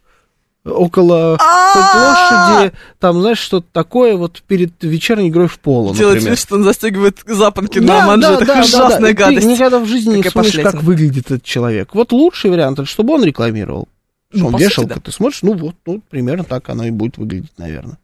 около 0.65 1.37
площади, 1.37 2.73
там, 2.99 3.21
знаешь, 3.21 3.39
что-то 3.39 3.67
такое 3.71 4.15
вот 4.15 4.41
перед 4.47 4.71
вечерней 4.81 5.29
игрой 5.29 5.47
в 5.47 5.59
поло, 5.59 5.89
например. 5.89 6.31
вид, 6.31 6.39
что 6.39 6.55
он 6.55 6.63
застегивает 6.63 7.19
запонки 7.25 7.79
на 7.79 8.05
манжетах. 8.07 8.63
Ужасная 8.63 9.13
гадость. 9.13 9.45
Ты 9.45 9.53
никогда 9.53 9.79
в 9.79 9.85
жизни 9.85 10.17
не 10.17 10.23
вспомнишь, 10.23 10.59
как 10.59 10.81
выглядит 10.83 11.25
этот 11.31 11.43
человек. 11.43 11.93
Вот 11.93 12.11
лучший 12.11 12.51
вариант, 12.51 12.79
чтобы 12.87 13.13
он 13.13 13.23
рекламировал. 13.23 13.87
Ну, 14.31 14.39
Что 14.39 14.47
он 14.47 14.57
вешалка, 14.57 14.99
ты 14.99 15.11
смотришь, 15.11 15.43
ну 15.43 15.53
вот, 15.53 15.75
ну, 15.85 16.01
примерно 16.09 16.43
так 16.43 16.67
оно 16.69 16.85
и 16.85 16.91
будет 16.91 17.17
выглядеть, 17.17 17.51
наверное. 17.57 17.97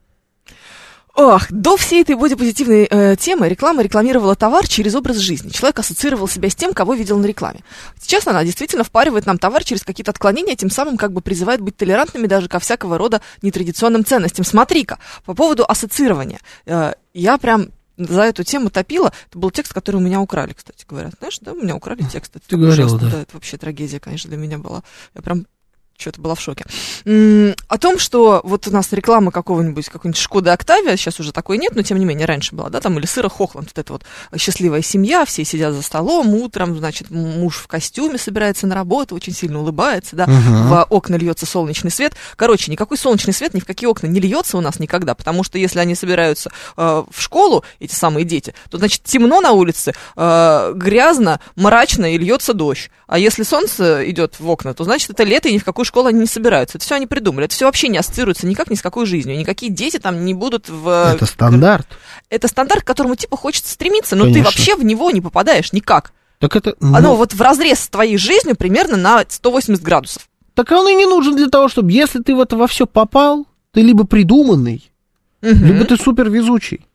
Ох, 1.14 1.50
до 1.50 1.76
всей 1.76 2.02
этой 2.02 2.14
бодипозитивной 2.14 2.86
э, 2.88 3.16
темы 3.16 3.48
реклама 3.48 3.82
рекламировала 3.82 4.36
товар 4.36 4.66
через 4.66 4.94
образ 4.94 5.16
жизни. 5.16 5.50
Человек 5.50 5.78
ассоциировал 5.80 6.28
себя 6.28 6.48
с 6.48 6.54
тем, 6.54 6.72
кого 6.72 6.94
видел 6.94 7.18
на 7.18 7.26
рекламе. 7.26 7.60
Сейчас 8.00 8.26
она 8.26 8.44
действительно 8.44 8.84
впаривает 8.84 9.26
нам 9.26 9.38
товар 9.38 9.64
через 9.64 9.82
какие-то 9.82 10.12
отклонения, 10.12 10.56
тем 10.56 10.70
самым 10.70 10.96
как 10.96 11.12
бы 11.12 11.20
призывает 11.20 11.60
быть 11.60 11.76
толерантными 11.76 12.26
даже 12.26 12.48
ко 12.48 12.58
всякого 12.58 12.96
рода 12.96 13.20
нетрадиционным 13.42 14.04
ценностям. 14.04 14.44
Смотри-ка, 14.44 14.98
по 15.24 15.34
поводу 15.34 15.64
ассоциирования. 15.66 16.38
Э, 16.66 16.94
я 17.12 17.38
прям 17.38 17.68
за 17.96 18.22
эту 18.22 18.44
тему 18.44 18.70
топила. 18.70 19.12
Это 19.28 19.38
был 19.38 19.50
текст, 19.50 19.72
который 19.72 19.96
у 19.96 20.00
меня 20.00 20.20
украли, 20.20 20.52
кстати 20.52 20.84
говоря. 20.88 21.10
Знаешь, 21.18 21.38
да, 21.40 21.52
у 21.52 21.56
меня 21.56 21.76
украли 21.76 22.02
текст. 22.02 22.36
Это 22.36 22.48
Ты 22.48 22.56
говорила, 22.56 22.86
ужасно. 22.86 23.10
да. 23.10 23.22
Это 23.22 23.34
вообще 23.34 23.56
трагедия, 23.56 24.00
конечно, 24.00 24.28
для 24.28 24.38
меня 24.38 24.58
была. 24.58 24.82
Я 25.14 25.22
прям 25.22 25.46
что-то 26.00 26.20
была 26.20 26.34
в 26.34 26.40
шоке. 26.40 26.64
О 27.04 27.78
том, 27.78 27.98
что 27.98 28.40
вот 28.44 28.66
у 28.66 28.70
нас 28.70 28.92
реклама 28.92 29.30
какого-нибудь, 29.30 29.88
какой-нибудь 29.88 30.20
Шкода 30.20 30.52
Октавия, 30.52 30.96
сейчас 30.96 31.20
уже 31.20 31.32
такой 31.32 31.58
нет, 31.58 31.74
но 31.76 31.82
тем 31.82 31.98
не 31.98 32.04
менее 32.04 32.26
раньше 32.26 32.54
была, 32.54 32.68
да, 32.70 32.80
там, 32.80 32.98
или 32.98 33.06
сыра 33.06 33.28
Хохланд, 33.28 33.68
вот 33.68 33.78
это 33.78 33.92
вот 33.92 34.04
счастливая 34.38 34.82
семья, 34.82 35.24
все 35.24 35.44
сидят 35.44 35.74
за 35.74 35.82
столом, 35.82 36.34
утром, 36.34 36.76
значит, 36.78 37.10
муж 37.10 37.56
в 37.56 37.66
костюме 37.66 38.18
собирается 38.18 38.66
на 38.66 38.74
работу, 38.74 39.14
очень 39.14 39.32
сильно 39.34 39.60
улыбается, 39.60 40.16
да, 40.16 40.26
Мгм. 40.26 40.68
в 40.68 40.86
окна 40.90 41.16
льется 41.16 41.46
солнечный 41.46 41.90
свет. 41.90 42.14
Короче, 42.36 42.70
никакой 42.70 42.96
солнечный 42.96 43.34
свет 43.34 43.54
ни 43.54 43.60
в 43.60 43.66
какие 43.66 43.88
окна 43.88 44.06
не 44.06 44.20
льется 44.20 44.56
у 44.56 44.60
нас 44.60 44.78
никогда, 44.78 45.14
потому 45.14 45.44
что 45.44 45.58
если 45.58 45.78
они 45.78 45.94
собираются 45.94 46.50
э, 46.76 47.04
в 47.10 47.20
школу, 47.20 47.64
эти 47.78 47.94
самые 47.94 48.24
дети, 48.24 48.54
то, 48.70 48.78
значит, 48.78 49.02
темно 49.04 49.40
на 49.40 49.52
улице, 49.52 49.94
э, 50.16 50.72
грязно, 50.74 51.40
мрачно 51.56 52.14
и 52.14 52.18
льется 52.18 52.54
дождь. 52.54 52.90
А 53.06 53.18
если 53.18 53.42
солнце 53.42 54.08
идет 54.10 54.38
в 54.38 54.48
окна, 54.48 54.72
то, 54.72 54.84
значит, 54.84 55.10
это 55.10 55.24
лето, 55.24 55.48
и 55.48 55.52
ни 55.54 55.58
в 55.58 55.64
какую 55.64 55.84
школу 55.90 56.08
они 56.08 56.20
не 56.20 56.26
собираются. 56.26 56.78
Это 56.78 56.84
все 56.84 56.94
они 56.94 57.06
придумали. 57.06 57.44
Это 57.44 57.54
все 57.54 57.66
вообще 57.66 57.88
не 57.88 57.98
ассоциируется 57.98 58.46
никак 58.46 58.70
ни 58.70 58.74
с 58.74 58.82
какой 58.82 59.06
жизнью. 59.06 59.38
Никакие 59.38 59.70
дети 59.70 59.98
там 59.98 60.24
не 60.24 60.34
будут 60.34 60.68
в... 60.68 61.14
Это 61.14 61.26
стандарт. 61.26 61.86
Это 62.30 62.48
стандарт, 62.48 62.82
к 62.82 62.86
которому, 62.86 63.16
типа, 63.16 63.36
хочется 63.36 63.72
стремиться, 63.72 64.16
но 64.16 64.24
ты 64.24 64.30
Конечно. 64.30 64.50
вообще 64.50 64.76
в 64.76 64.84
него 64.84 65.10
не 65.10 65.20
попадаешь 65.20 65.72
никак. 65.72 66.12
Так 66.38 66.56
это... 66.56 66.74
Оно 66.80 67.00
ну, 67.00 67.14
вот 67.16 67.34
в 67.34 67.40
разрез 67.42 67.80
с 67.80 67.88
твоей 67.88 68.16
жизнью 68.16 68.56
примерно 68.56 68.96
на 68.96 69.24
180 69.28 69.82
градусов. 69.82 70.28
Так 70.54 70.70
он 70.72 70.88
и 70.88 70.94
не 70.94 71.06
нужен 71.06 71.36
для 71.36 71.48
того, 71.48 71.68
чтобы, 71.68 71.92
если 71.92 72.20
ты 72.22 72.34
в 72.34 72.40
это 72.40 72.56
во 72.56 72.66
все 72.66 72.86
попал, 72.86 73.46
ты 73.72 73.82
либо 73.82 74.04
придуманный, 74.04 74.90
Мгм. 75.42 75.64
либо 75.64 75.84
ты 75.84 75.96
супер 75.96 76.30
везучий. 76.30 76.86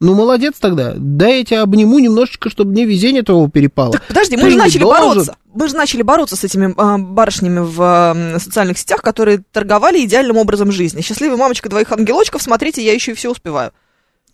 Ну, 0.00 0.14
молодец 0.14 0.54
тогда. 0.60 0.94
Дай 0.96 1.38
я 1.38 1.44
тебя 1.44 1.62
обниму 1.62 1.98
немножечко, 1.98 2.50
чтобы 2.50 2.70
мне 2.70 2.84
везение 2.84 3.22
твоего 3.22 3.48
перепало. 3.48 3.92
Так, 3.92 4.06
подожди, 4.06 4.36
мы 4.36 4.42
Ты 4.44 4.50
же 4.50 4.56
не 4.56 4.62
начали 4.62 4.80
должен. 4.82 5.08
бороться. 5.08 5.36
Мы 5.52 5.68
же 5.68 5.74
начали 5.74 6.02
бороться 6.02 6.36
с 6.36 6.44
этими 6.44 6.72
а, 6.76 6.98
барышнями 6.98 7.60
в 7.60 7.78
а, 7.82 8.36
социальных 8.38 8.78
сетях, 8.78 9.02
которые 9.02 9.42
торговали 9.50 10.04
идеальным 10.04 10.36
образом 10.36 10.70
жизни. 10.70 11.00
Счастливая 11.00 11.36
мамочка 11.36 11.68
двоих 11.68 11.90
ангелочков, 11.90 12.40
смотрите, 12.42 12.84
я 12.84 12.92
еще 12.94 13.10
и 13.12 13.14
все 13.14 13.30
успеваю. 13.30 13.72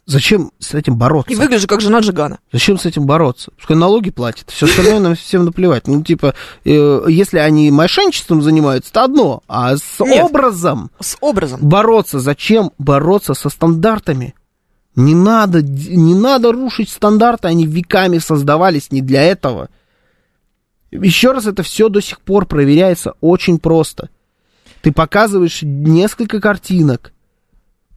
Зачем 0.06 0.52
с 0.58 0.74
этим 0.74 0.96
бороться? 0.98 1.32
И 1.32 1.34
выгляжу 1.36 1.66
как 1.66 1.80
жена 1.80 2.00
Джигана. 2.00 2.38
Зачем 2.52 2.76
с 2.78 2.84
этим 2.84 3.06
бороться? 3.06 3.52
Пускай 3.56 3.74
налоги 3.74 4.10
платят, 4.10 4.50
все 4.50 4.66
остальное 4.66 5.00
нам 5.00 5.14
всем 5.14 5.46
наплевать. 5.46 5.86
Ну, 5.88 6.02
типа, 6.02 6.34
э, 6.66 7.04
если 7.08 7.38
они 7.38 7.70
мошенничеством 7.70 8.42
занимаются, 8.42 8.92
то 8.92 9.04
одно, 9.04 9.42
а 9.48 9.74
с 9.78 9.82
Нет. 10.00 10.22
образом 10.24 10.90
С 11.00 11.16
образом. 11.22 11.60
бороться, 11.62 12.18
зачем 12.20 12.70
бороться 12.76 13.32
со 13.32 13.48
стандартами? 13.48 14.34
Не 14.96 15.14
надо, 15.14 15.62
не 15.62 16.14
надо 16.14 16.52
рушить 16.52 16.88
стандарты, 16.88 17.48
они 17.48 17.66
веками 17.66 18.18
создавались 18.18 18.90
не 18.90 19.00
для 19.00 19.22
этого. 19.22 19.68
Еще 20.90 21.32
раз, 21.32 21.46
это 21.46 21.62
все 21.62 21.88
до 21.88 22.00
сих 22.00 22.20
пор 22.20 22.46
проверяется 22.46 23.14
очень 23.20 23.58
просто. 23.58 24.10
Ты 24.82 24.92
показываешь 24.92 25.60
несколько 25.62 26.40
картинок, 26.40 27.12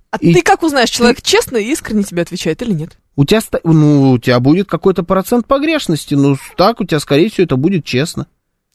А 0.09 0.17
И 0.17 0.33
ты 0.33 0.41
как 0.41 0.63
узнаешь, 0.63 0.89
человек 0.89 1.21
честно 1.21 1.57
и 1.57 1.71
искренне 1.71 2.03
тебе 2.03 2.23
отвечает 2.23 2.61
или 2.61 2.73
нет? 2.73 2.97
у 3.17 3.25
тебя, 3.25 3.41
ну, 3.63 4.11
у 4.11 4.19
тебя 4.19 4.39
будет 4.39 4.69
какой-то 4.69 5.03
процент 5.03 5.47
погрешности, 5.47 6.13
ну, 6.13 6.37
так 6.55 6.79
у 6.79 6.85
тебя, 6.85 6.99
скорее 6.99 7.29
всего, 7.29 7.45
это 7.45 7.57
будет 7.57 7.83
честно. 7.83 8.27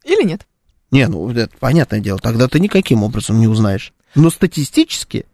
Или 0.05 0.27
нет? 0.27 0.47
Не, 0.91 1.07
ну, 1.07 1.31
это 1.31 1.57
понятное 1.59 2.01
дело, 2.01 2.19
тогда 2.19 2.49
ты 2.49 2.59
никаким 2.59 3.05
образом 3.05 3.39
не 3.39 3.47
узнаешь. 3.47 3.93
Но 4.17 4.31
статистически, 4.31 5.27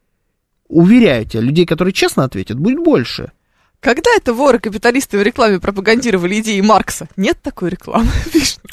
уверяю 0.69 1.27
тебя, 1.27 1.41
людей, 1.41 1.67
которые 1.67 1.93
честно 1.93 2.25
ответят, 2.25 2.59
будет 2.59 2.83
больше. 2.83 3.33
Когда 3.81 4.11
это 4.17 4.35
воры-капиталисты 4.35 5.19
в 5.19 5.23
рекламе 5.23 5.61
пропагандировали 5.61 6.41
идеи 6.41 6.61
Маркса? 6.61 7.09
Нет 7.17 7.39
такой 7.43 7.71
рекламы. 7.71 8.09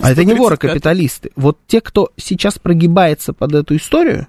А 0.01 0.11
это 0.11 0.23
не 0.23 0.33
135. 0.33 0.39
воры-капиталисты. 0.39 1.31
Вот 1.35 1.59
те, 1.67 1.79
кто 1.79 2.11
сейчас 2.17 2.59
прогибается 2.59 3.33
под 3.33 3.53
эту 3.53 3.75
историю, 3.77 4.27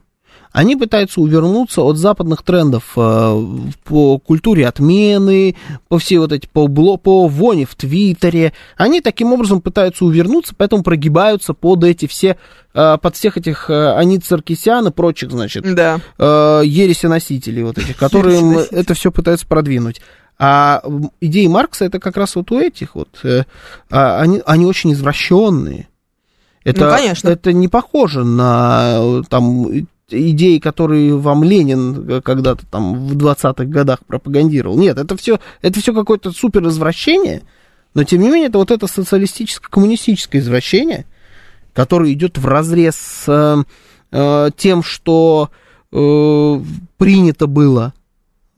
они 0.57 0.75
пытаются 0.75 1.21
увернуться 1.21 1.83
от 1.83 1.99
западных 1.99 2.43
трендов 2.43 2.95
э, 2.97 3.47
по 3.85 4.19
культуре 4.19 4.67
отмены, 4.67 5.55
по 5.89 5.99
всей 5.99 6.17
вот 6.17 6.33
эти, 6.33 6.49
по, 6.51 6.67
бло, 6.67 6.97
по 6.97 7.29
воне 7.29 7.67
в 7.67 7.75
Твиттере. 7.75 8.55
Они 8.79 9.03
таким 9.03 9.35
образом 9.35 9.61
пытаются 9.61 10.07
увернуться, 10.07 10.55
поэтому 10.57 10.83
прогибаются 10.83 11.53
под 11.53 11.85
эти 11.85 12.07
все, 12.07 12.39
э, 12.73 12.97
под 12.97 13.15
всех 13.17 13.37
этих 13.37 13.69
э, 13.69 13.93
Анит 13.97 14.25
Саркисян 14.25 14.87
и 14.87 14.91
прочих, 14.91 15.31
значит, 15.31 15.63
Да. 15.75 16.01
э, 16.17 16.63
ересиносителей 16.65 17.63
вот 17.63 17.77
этих, 17.77 17.99
которые 17.99 18.65
это 18.71 18.95
все 18.95 19.13
пытаются 19.13 19.47
продвинуть. 19.47 20.01
А 20.39 20.83
идеи 21.21 21.49
Маркса 21.49 21.85
это 21.85 21.99
как 22.01 22.17
раз 22.17 22.35
вот 22.35 22.51
у 22.51 22.59
этих 22.59 22.95
вот, 22.95 23.11
э, 23.25 23.43
а, 23.91 24.21
они, 24.23 24.41
они 24.47 24.65
очень 24.65 24.95
извращенные. 24.95 25.89
Это, 26.65 26.87
Ну, 26.87 26.91
конечно. 26.97 27.29
это 27.29 27.53
не 27.53 27.69
похоже 27.69 28.25
на 28.25 29.23
там 29.29 29.67
идеи, 30.09 30.59
которые 30.59 31.17
вам 31.17 31.43
Ленин 31.43 32.09
э, 32.09 32.21
когда-то 32.21 32.65
там 32.67 33.07
в 33.07 33.17
20-х 33.17 33.65
годах 33.65 34.05
пропагандировал. 34.07 34.79
Нет, 34.79 34.99
это 34.99 35.17
все, 35.17 35.41
это 35.63 35.81
все 35.81 35.93
какое-то 35.93 36.33
супер 36.33 36.67
извращение, 36.69 37.43
но 37.95 38.05
тем 38.05 38.21
не 38.21 38.29
менее 38.29 38.49
это 38.49 38.59
вот 38.59 38.71
это 38.71 38.87
социалистическо-коммунистическое 38.87 40.41
извращение, 40.41 41.07
которое 41.73 42.13
идет 42.13 42.39
в 42.39 42.47
разрез 42.47 42.97
с 42.97 43.25
э, 43.29 43.65
э, 44.13 44.51
тем, 44.57 44.83
что 44.83 45.51
э, 45.93 46.61
принято 46.99 47.47
было 47.47 47.93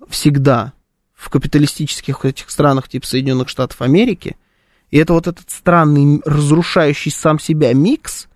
всегда 0.09 0.72
в 1.14 1.30
капиталистических 1.30 2.24
этих 2.24 2.51
странах 2.51 2.88
типа 2.88 3.07
Соединенных 3.07 3.49
Штатов 3.49 3.80
Америки. 3.82 4.36
И 4.90 4.99
это 4.99 5.12
вот 5.14 5.26
этот 5.26 5.51
странный, 5.51 6.20
разрушающий 6.24 7.11
сам 7.11 7.38
себя 7.38 7.72
микс 7.74 8.27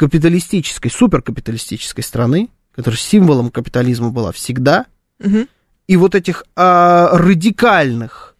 капиталистической, 0.00 0.88
суперкапиталистической 0.88 2.00
страны, 2.00 2.48
которая 2.74 2.96
символом 2.98 3.50
капитализма 3.50 4.08
была 4.08 4.32
всегда, 4.32 4.86
Мгм. 5.18 5.46
и 5.88 5.96
вот 5.98 6.14
этих 6.14 6.44
а, 6.56 7.10
радикальных 7.12 8.34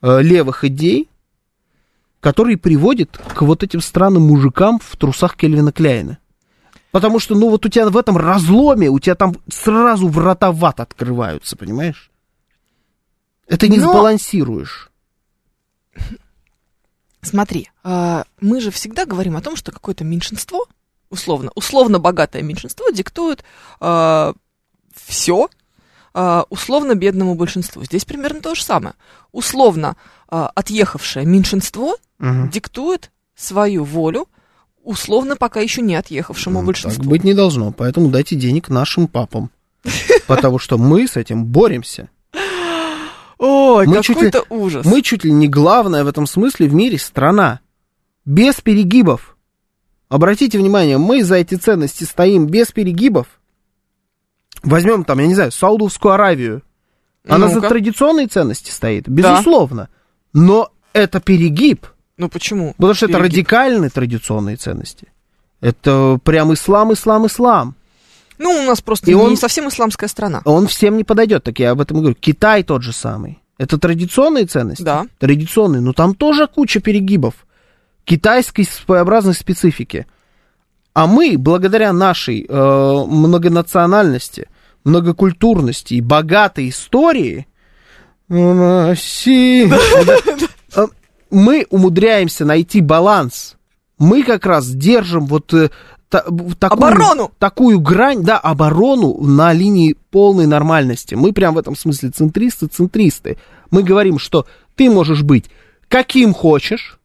а, 0.00 0.18
левых 0.18 0.64
идей, 0.64 1.08
которые 2.18 2.56
приводят 2.56 3.16
к 3.16 3.42
вот 3.42 3.62
этим 3.62 3.80
странным 3.80 4.22
мужикам 4.24 4.80
в 4.80 4.96
трусах 4.96 5.36
Кельвина 5.36 5.70
Кляйна. 5.70 6.18
Потому 6.90 7.20
что, 7.20 7.36
ну, 7.36 7.48
вот 7.48 7.64
у 7.64 7.68
тебя 7.68 7.88
в 7.88 7.96
этом 7.96 8.16
разломе, 8.16 8.88
у 8.88 8.98
тебя 8.98 9.14
там 9.14 9.36
сразу 9.48 10.08
врата 10.08 10.50
в 10.50 10.64
ад 10.64 10.80
открываются, 10.80 11.54
понимаешь? 11.54 12.10
Это 13.46 13.68
не 13.68 13.78
Но- 13.78 13.92
сбалансируешь. 13.92 14.90
Смотри, 17.22 17.70
а, 17.84 18.24
мы 18.40 18.60
же 18.60 18.72
всегда 18.72 19.04
говорим 19.06 19.36
о 19.36 19.40
том, 19.42 19.54
что 19.54 19.70
какое-то 19.70 20.02
меньшинство, 20.02 20.66
условно, 21.10 21.50
условно 21.54 21.98
богатое 21.98 22.42
меньшинство 22.42 22.88
диктует 22.90 23.44
все 24.94 25.48
условно 26.50 26.94
бедному 26.94 27.34
большинству. 27.34 27.84
Здесь 27.84 28.04
примерно 28.04 28.40
то 28.40 28.54
же 28.54 28.62
самое. 28.64 28.94
Условно 29.30 29.96
а, 30.28 30.50
отъехавшее 30.54 31.24
меньшинство 31.26 31.96
Мгм. 32.18 32.50
диктует 32.50 33.12
свою 33.36 33.84
волю 33.84 34.26
условно 34.82 35.36
пока 35.36 35.60
еще 35.60 35.80
не 35.82 35.94
отъехавшему 35.94 36.60
Ну, 36.60 36.66
большинству. 36.66 37.02
Так 37.02 37.08
быть 37.10 37.22
не 37.24 37.34
должно, 37.34 37.70
поэтому 37.72 38.08
дайте 38.08 38.34
денег 38.34 38.68
нашим 38.68 39.06
папам. 39.06 39.50
Потому 40.26 40.58
что 40.58 40.76
мы 40.78 41.06
с 41.06 41.16
этим 41.16 41.44
боремся. 41.44 42.08
Ой, 43.38 43.86
Мы 43.86 43.96
ли- 43.96 44.02
какой-то 44.02 44.44
ужас. 44.50 44.84
Мы 44.84 45.02
чуть 45.02 45.22
ли 45.24 45.30
не 45.30 45.46
главная 45.46 46.02
в 46.02 46.08
этом 46.08 46.26
смысле 46.26 46.66
в 46.66 46.74
мире 46.74 46.98
страна. 46.98 47.60
Без 48.24 48.60
перегибов. 48.60 49.36
Обратите 50.08 50.58
внимание, 50.58 50.96
мы 50.98 51.22
за 51.22 51.36
эти 51.36 51.54
ценности 51.56 52.04
стоим 52.04 52.46
без 52.46 52.72
перегибов. 52.72 53.26
Возьмем 54.62 55.04
там, 55.04 55.18
я 55.18 55.26
не 55.26 55.34
знаю, 55.34 55.52
Саудовскую 55.52 56.14
Аравию. 56.14 56.62
Она 57.28 57.48
за 57.48 57.56
Ну-ка. 57.56 57.68
традиционные 57.68 58.26
ценности 58.26 58.70
стоит, 58.70 59.04
Да. 59.06 59.12
безусловно. 59.34 59.88
Но 60.32 60.70
это 60.94 61.20
перегиб, 61.20 61.86
Ну 62.16 62.28
почему? 62.28 62.72
потому 62.76 62.94
что 62.94 63.06
это 63.06 63.18
Перегиб. 63.18 63.32
радикальные 63.46 63.90
традиционные 63.90 64.56
ценности. 64.56 65.08
Это 65.60 66.18
прям 66.24 66.54
ислам, 66.54 66.92
ислам, 66.94 67.26
ислам. 67.26 67.74
Ну, 68.38 68.50
у 68.50 68.62
нас 68.62 68.80
просто 68.80 69.10
И 69.10 69.14
не 69.14 69.20
он- 69.20 69.36
совсем 69.36 69.68
исламская 69.68 70.08
страна. 70.08 70.40
Он 70.44 70.68
всем 70.68 70.96
не 70.96 71.04
подойдет, 71.04 71.44
так 71.44 71.58
я 71.58 71.72
об 71.72 71.80
этом 71.80 71.98
говорю. 71.98 72.14
Китай 72.18 72.62
тот 72.62 72.82
же 72.82 72.92
самый. 72.92 73.40
Это 73.58 73.76
традиционные 73.78 74.46
ценности? 74.46 74.82
Да. 74.82 75.06
Традиционные, 75.18 75.80
но 75.82 75.92
там 75.92 76.14
тоже 76.14 76.46
куча 76.46 76.80
перегибов. 76.80 77.34
Китайской 78.08 78.64
своеобразной 78.64 79.34
специфики. 79.34 80.06
А 80.94 81.06
мы, 81.06 81.36
благодаря 81.36 81.92
нашей 81.92 82.46
э, 82.48 83.04
многонациональности, 83.06 84.48
многокультурности 84.82 85.94
и 85.94 86.00
богатой 86.00 86.70
истории, 86.70 87.46
э, 88.30 88.94
мы 91.30 91.66
умудряемся 91.68 92.46
найти 92.46 92.80
баланс. 92.80 93.56
Мы 93.98 94.22
как 94.22 94.46
раз 94.46 94.70
держим 94.70 95.26
вот 95.26 95.52
э, 95.52 95.68
та- 96.08 96.24
такую, 96.58 96.88
Оборону! 96.88 97.30
такую 97.38 97.78
грань, 97.78 98.22
да, 98.22 98.38
оборону 98.38 99.20
на 99.20 99.52
линии 99.52 99.96
полной 100.10 100.46
нормальности. 100.46 101.14
Мы 101.14 101.34
прям 101.34 101.56
в 101.56 101.58
этом 101.58 101.76
смысле 101.76 102.08
центристы, 102.08 102.68
центристы. 102.68 103.36
Мы 103.70 103.82
говорим, 103.82 104.18
что 104.18 104.46
ты 104.76 104.88
можешь 104.88 105.22
быть 105.22 105.50
каким 105.88 106.34
хочешь, 106.34 106.97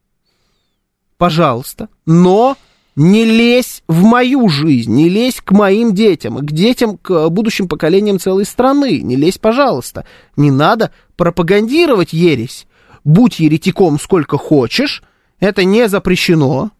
пожалуйста, 1.23 1.87
но 2.05 2.57
не 2.97 3.23
лезь 3.23 3.81
в 3.87 4.03
мою 4.03 4.49
жизнь, 4.49 4.93
не 4.93 5.07
лезь 5.07 5.39
к 5.39 5.53
моим 5.53 5.93
детям, 5.95 6.35
к 6.35 6.51
детям, 6.51 6.97
к 6.97 7.29
будущим 7.29 7.69
поколениям 7.69 8.19
целой 8.19 8.43
страны, 8.43 8.99
не 8.99 9.15
лезь, 9.15 9.37
пожалуйста. 9.37 10.05
Не 10.35 10.51
надо 10.51 10.91
пропагандировать 11.15 12.11
ересь. 12.11 12.67
Будь 13.05 13.39
еретиком 13.39 14.01
сколько 14.01 14.37
хочешь, 14.37 15.01
это 15.39 15.63
не 15.63 15.87
запрещено, 15.87 16.71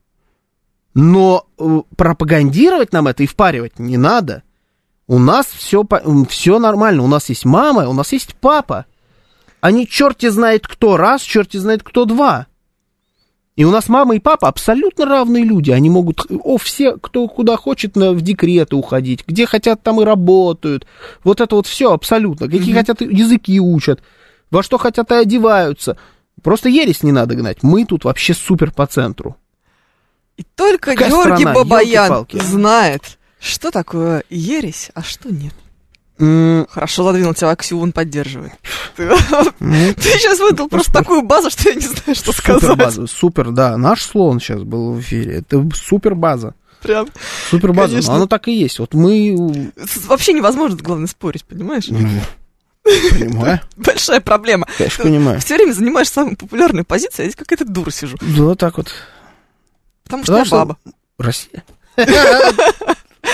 но 0.94 1.46
э, 1.58 1.82
пропагандировать 1.96 2.92
нам 2.92 3.08
это 3.08 3.24
и 3.24 3.28
впаривать 3.28 3.80
не 3.80 3.96
надо. 3.96 4.44
У 5.08 5.20
нас 5.20 5.46
все, 5.46 5.86
все 6.28 6.60
нормально, 6.60 7.04
у 7.04 7.08
нас 7.08 7.30
есть 7.30 7.46
мама, 7.46 7.88
у 7.88 7.94
нас 7.94 8.12
есть 8.12 8.36
папа. 8.36 8.88
Они 9.62 9.88
черти 9.88 10.28
знает 10.28 10.68
кто 10.68 10.98
раз, 10.98 11.22
черти 11.22 11.56
знает 11.56 11.82
кто 11.82 12.04
два. 12.04 12.48
И 13.56 13.66
у 13.66 13.72
нас 13.72 13.88
мама 13.88 14.16
и 14.16 14.20
папа 14.20 14.48
абсолютно 14.48 15.06
равные 15.06 15.44
люди. 15.44 15.70
Они 15.70 15.90
могут, 15.90 16.26
о, 16.30 16.58
все, 16.58 16.98
кто 16.98 17.28
куда 17.28 17.56
хочет, 17.56 17.96
на, 17.96 18.12
в 18.12 18.22
декреты 18.22 18.76
уходить, 18.76 19.24
где 19.28 19.46
хотят, 19.46 19.84
там 19.84 20.02
и 20.02 20.06
работают. 20.06 20.88
Вот 21.24 21.40
это 21.40 21.56
вот 21.56 21.68
все 21.68 21.94
абсолютно. 21.94 22.50
Какие 22.50 22.74
хотят, 22.74 23.02
языки 23.02 23.60
учат, 23.60 24.02
во 24.50 24.64
что 24.64 24.80
хотят 24.80 25.12
и 25.12 25.16
одеваются. 25.16 25.98
Просто 26.42 26.68
ересь 26.68 27.04
не 27.04 27.12
надо 27.12 27.36
гнать. 27.36 27.62
Мы 27.62 27.86
тут 27.86 28.06
вообще 28.06 28.34
супер 28.34 28.72
по 28.72 28.88
центру. 28.88 29.38
И 30.36 30.44
только 30.56 30.94
Какая 30.94 31.10
Георгий 31.10 31.44
страна, 31.44 31.54
Бабаян 31.54 32.28
знает, 32.32 33.20
что 33.40 33.70
такое 33.70 34.24
ересь, 34.32 34.90
а 34.96 35.04
что 35.04 35.30
нет. 35.30 35.54
Хорошо 36.18 37.04
задвинул 37.04 37.34
тебя, 37.34 37.50
Аксион 37.52 37.92
поддерживает. 37.92 38.54
Ты 38.96 39.10
ну, 39.60 39.94
ты 39.96 40.02
сейчас 40.02 40.40
выдал 40.40 40.70
просто 40.70 40.92
такую 40.92 41.24
базу, 41.24 41.50
что 41.50 41.70
я 41.70 41.76
не 41.76 41.82
знаю, 41.82 42.16
что 42.16 42.32
Супер 42.32 42.58
сказать. 42.60 42.78
база, 42.78 43.08
супер, 43.08 43.52
да. 43.52 43.78
Наш 43.78 44.04
слон 44.04 44.40
сейчас 44.40 44.62
был 44.62 44.94
в 44.94 45.00
эфире. 45.00 45.40
Это 45.40 45.68
супер 45.74 46.14
база. 46.14 46.54
Прям. 46.82 47.08
Супер 47.50 47.74
база. 47.74 47.94
Конечно. 47.94 48.12
Но 48.12 48.16
оно 48.18 48.28
так 48.28 48.48
и 48.48 48.54
есть. 48.54 48.78
Вот 48.78 48.94
мы... 48.94 49.72
Вообще 50.08 50.34
невозможно, 50.34 50.78
главное, 50.78 51.08
спорить, 51.08 51.46
понимаешь? 51.46 51.88
ну, 51.88 51.98
Понимаю, 52.84 53.62
Большая 53.78 54.20
проблема. 54.20 54.68
конечно, 54.78 55.04
понимаю. 55.06 55.40
Все 55.40 55.56
время 55.56 55.72
занимаешь 55.72 56.10
самую 56.10 56.36
популярную 56.36 56.84
позицию, 56.86 57.24
а 57.24 57.30
здесь 57.30 57.36
какая-то 57.36 57.66
дура 57.66 57.90
сижу. 57.92 58.18
Да, 58.20 58.44
вот 58.44 58.60
так 58.60 58.78
вот. 58.78 58.94
Потому 60.04 60.24
что 60.26 60.38
я 60.38 60.46
баба. 60.46 60.78
Россия. 61.18 61.64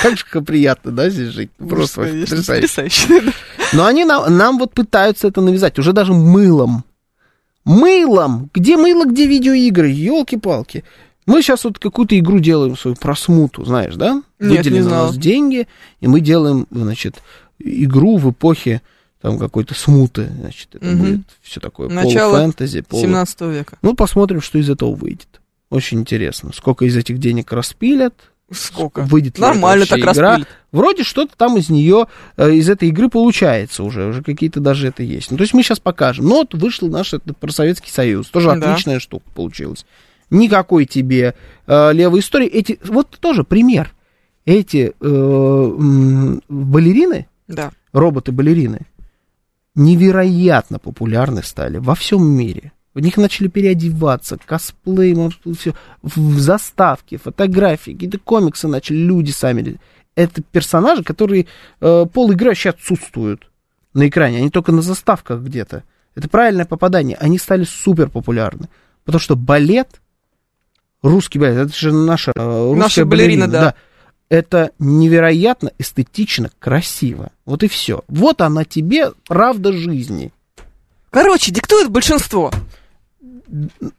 Как 0.02 0.18
же 0.18 0.26
приятно, 0.42 0.92
да, 0.92 1.10
здесь 1.10 1.30
жить? 1.30 1.52
Просто 1.58 2.04
Конечно, 2.04 2.38
потрясающе. 2.38 3.34
Но 3.74 3.86
они 3.86 4.06
нам, 4.06 4.36
нам 4.38 4.58
вот 4.58 4.74
пытаются 4.74 5.28
это 5.28 5.42
навязать, 5.42 5.78
уже 5.80 5.94
даже 5.94 6.14
мылом. 6.14 6.84
Мылом! 7.66 8.50
Где 8.54 8.78
мыло, 8.78 9.06
где 9.06 9.28
видеоигры? 9.28 9.90
Елки-палки. 9.90 10.84
Мы 11.26 11.42
сейчас 11.42 11.64
вот 11.66 11.78
какую-то 11.78 12.18
игру 12.18 12.40
делаем 12.40 12.76
свою 12.78 12.96
про 12.96 13.16
смуту, 13.16 13.64
знаешь, 13.66 13.96
да? 13.96 14.24
Нет, 14.40 14.58
Выделены 14.60 14.74
не 14.76 14.80
у 14.82 14.84
знала. 14.90 15.08
нас 15.08 15.18
деньги, 15.18 15.68
и 16.00 16.08
мы 16.08 16.22
делаем, 16.22 16.66
значит, 16.72 17.22
игру 17.60 18.18
в 18.18 18.32
эпохе 18.32 18.82
там 19.22 19.38
какой-то 19.38 19.74
смуты, 19.76 20.30
значит, 20.40 20.70
это 20.76 20.86
Мгм. 20.86 20.98
будет 21.00 21.22
все 21.42 21.60
такое 21.60 21.90
Начало 21.90 22.32
полуфэнтези, 22.32 22.82
полу... 22.82 23.02
17 23.02 23.42
века. 23.42 23.78
Ну, 23.82 23.94
посмотрим, 23.94 24.42
что 24.42 24.58
из 24.58 24.70
этого 24.70 24.96
выйдет. 24.96 25.42
Очень 25.70 26.00
интересно, 26.00 26.52
сколько 26.54 26.86
из 26.86 26.96
этих 26.96 27.20
денег 27.20 27.52
распилят, 27.52 28.16
Сколько? 28.52 29.02
выйдет 29.04 29.38
Нормально 29.38 29.86
так 29.86 30.00
игра. 30.00 30.12
распилит. 30.14 30.48
Вроде 30.72 31.04
что-то 31.04 31.36
там 31.38 31.58
из 31.58 31.70
нее, 31.70 32.08
э, 32.38 32.52
из 32.54 32.70
этой 32.70 32.90
игры 32.90 33.10
получается 33.10 33.84
уже, 33.84 34.08
уже 34.08 34.24
какие-то 34.24 34.60
даже 34.60 34.88
это 34.88 35.04
есть. 35.04 35.32
Ну, 35.32 35.38
то 35.38 35.44
есть 35.44 35.54
мы 35.54 35.64
сейчас 35.64 35.80
покажем. 35.80 36.26
Но 36.26 36.36
вот 36.38 36.54
вышел 36.54 36.90
наш 36.90 37.14
этот 37.14 37.38
про 37.38 37.52
Советский 37.52 37.92
Союз, 37.92 38.28
тоже 38.28 38.54
Да. 38.56 38.72
отличная 38.72 39.00
штука 39.00 39.26
получилась. 39.36 39.86
Никакой 40.30 40.86
тебе 40.86 41.34
э, 41.68 41.94
левой 41.94 42.20
истории. 42.20 42.48
Эти, 42.48 42.80
вот 42.86 43.18
тоже 43.20 43.44
пример. 43.44 43.92
Эти 44.46 44.94
э, 45.00 46.38
балерины, 46.50 47.28
Да. 47.48 47.72
роботы-балерины, 47.94 48.82
невероятно 49.76 50.80
популярны 50.80 51.44
стали 51.44 51.78
во 51.78 51.96
всем 51.96 52.26
мире. 52.26 52.72
В 52.94 53.00
них 53.00 53.18
начали 53.18 53.48
переодеваться, 53.48 54.38
косплей, 54.44 55.16
все, 55.58 55.74
в 56.02 56.40
заставке, 56.40 57.18
фотографии, 57.18 57.92
какие-то 57.92 58.18
комиксы 58.18 58.68
начали 58.68 58.98
люди 58.98 59.32
сами. 59.32 59.80
Это 60.16 60.42
персонажи, 60.42 61.04
которые 61.04 61.46
э, 61.82 62.06
пол 62.12 62.32
игры 62.32 62.50
вообще 62.50 62.70
отсутствуют 62.70 63.50
на 63.94 64.08
экране, 64.08 64.40
они 64.40 64.50
только 64.50 64.72
на 64.72 64.82
заставках 64.82 65.42
где-то. 65.42 65.84
Это 66.16 66.28
правильное 66.28 66.66
попадание. 66.66 67.16
Они 67.18 67.38
стали 67.38 67.64
супер 67.64 68.10
популярны. 68.10 68.70
Потому 69.06 69.20
что 69.20 69.36
балет, 69.36 70.02
русский 71.02 71.40
балет, 71.40 71.68
это 71.68 71.78
же 71.78 71.94
наша 71.94 72.32
э, 72.36 72.42
русская 72.42 72.80
Наша 72.80 73.06
балерина, 73.06 73.48
да. 73.48 73.76
Это 74.28 74.72
невероятно 74.78 75.72
эстетично, 75.80 76.52
красиво. 76.60 77.32
Вот 77.46 77.64
и 77.64 77.68
все. 77.68 78.04
Вот 78.08 78.42
она 78.42 78.64
тебе 78.64 79.12
правда 79.28 79.74
жизни. 79.74 80.32
Короче, 81.10 81.52
диктует 81.52 81.90
большинство. 81.90 82.52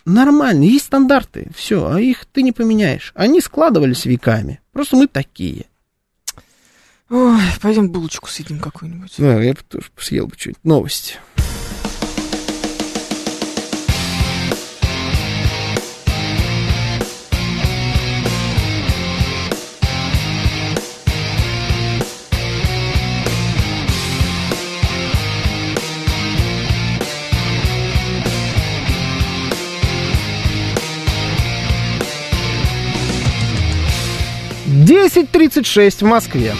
Нормально, 0.04 0.64
есть 0.64 0.86
стандарты, 0.86 1.48
все, 1.54 1.86
а 1.86 2.00
их 2.00 2.24
ты 2.26 2.42
не 2.42 2.52
поменяешь. 2.52 3.12
Они 3.14 3.40
складывались 3.40 4.04
веками. 4.04 4.60
Просто 4.72 4.96
мы 4.96 5.08
такие. 5.08 5.66
Ой, 7.08 7.40
пойдем 7.60 7.90
булочку 7.90 8.28
съедим 8.28 8.60
какую-нибудь. 8.60 9.14
Да, 9.18 9.42
я 9.42 9.52
бы 9.52 9.58
тоже 9.68 9.88
съел 9.98 10.28
бы 10.28 10.36
что-нибудь. 10.38 10.64
Новости. 10.64 11.16
Десять 35.02 35.30
тридцать 35.30 35.64
шесть 35.64 36.02
в 36.02 36.04
Москве. 36.04 36.54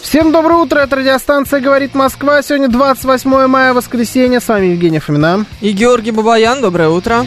Всем 0.00 0.30
доброе 0.30 0.58
утро, 0.58 0.78
это 0.78 0.94
радиостанция 0.94 1.60
«Говорит 1.60 1.96
Москва». 1.96 2.40
Сегодня 2.42 2.68
28 2.68 3.48
мая, 3.48 3.74
воскресенье. 3.74 4.38
С 4.38 4.46
вами 4.46 4.66
Евгений 4.66 5.00
Фомина. 5.00 5.44
И 5.60 5.72
Георгий 5.72 6.12
Бабаян, 6.12 6.60
доброе 6.60 6.88
утро. 6.88 7.26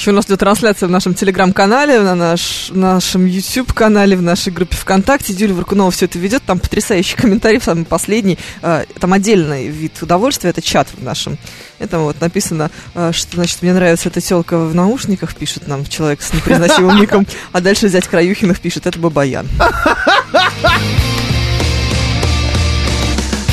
Еще 0.00 0.12
у 0.12 0.14
нас 0.14 0.24
идет 0.24 0.40
трансляция 0.40 0.86
в 0.86 0.90
нашем 0.90 1.12
телеграм-канале, 1.12 2.00
на 2.00 2.14
наш, 2.14 2.70
нашем 2.70 3.26
YouTube-канале, 3.26 4.16
в 4.16 4.22
нашей 4.22 4.50
группе 4.50 4.74
ВКонтакте. 4.74 5.34
Юлия 5.34 5.52
Варкунова 5.52 5.90
все 5.90 6.06
это 6.06 6.18
ведет. 6.18 6.42
Там 6.42 6.58
потрясающий 6.58 7.16
комментарий, 7.16 7.60
самый 7.60 7.84
последний. 7.84 8.38
Э, 8.62 8.86
там 8.98 9.12
отдельный 9.12 9.68
вид 9.68 10.00
удовольствия, 10.00 10.48
это 10.48 10.62
чат 10.62 10.88
в 10.96 11.04
нашем. 11.04 11.36
Это 11.78 11.98
вот 11.98 12.18
написано, 12.18 12.70
э, 12.94 13.10
что, 13.12 13.36
значит, 13.36 13.60
мне 13.60 13.74
нравится 13.74 14.08
эта 14.08 14.22
телка 14.22 14.56
в 14.58 14.74
наушниках, 14.74 15.34
пишет 15.34 15.68
нам 15.68 15.84
человек 15.84 16.22
с 16.22 16.32
непроизносимым 16.32 16.98
ником. 16.98 17.26
А 17.52 17.60
дальше 17.60 17.88
взять 17.88 18.08
Краюхинов 18.08 18.58
пишет, 18.58 18.86
это 18.86 18.98
Бабаян. 18.98 19.46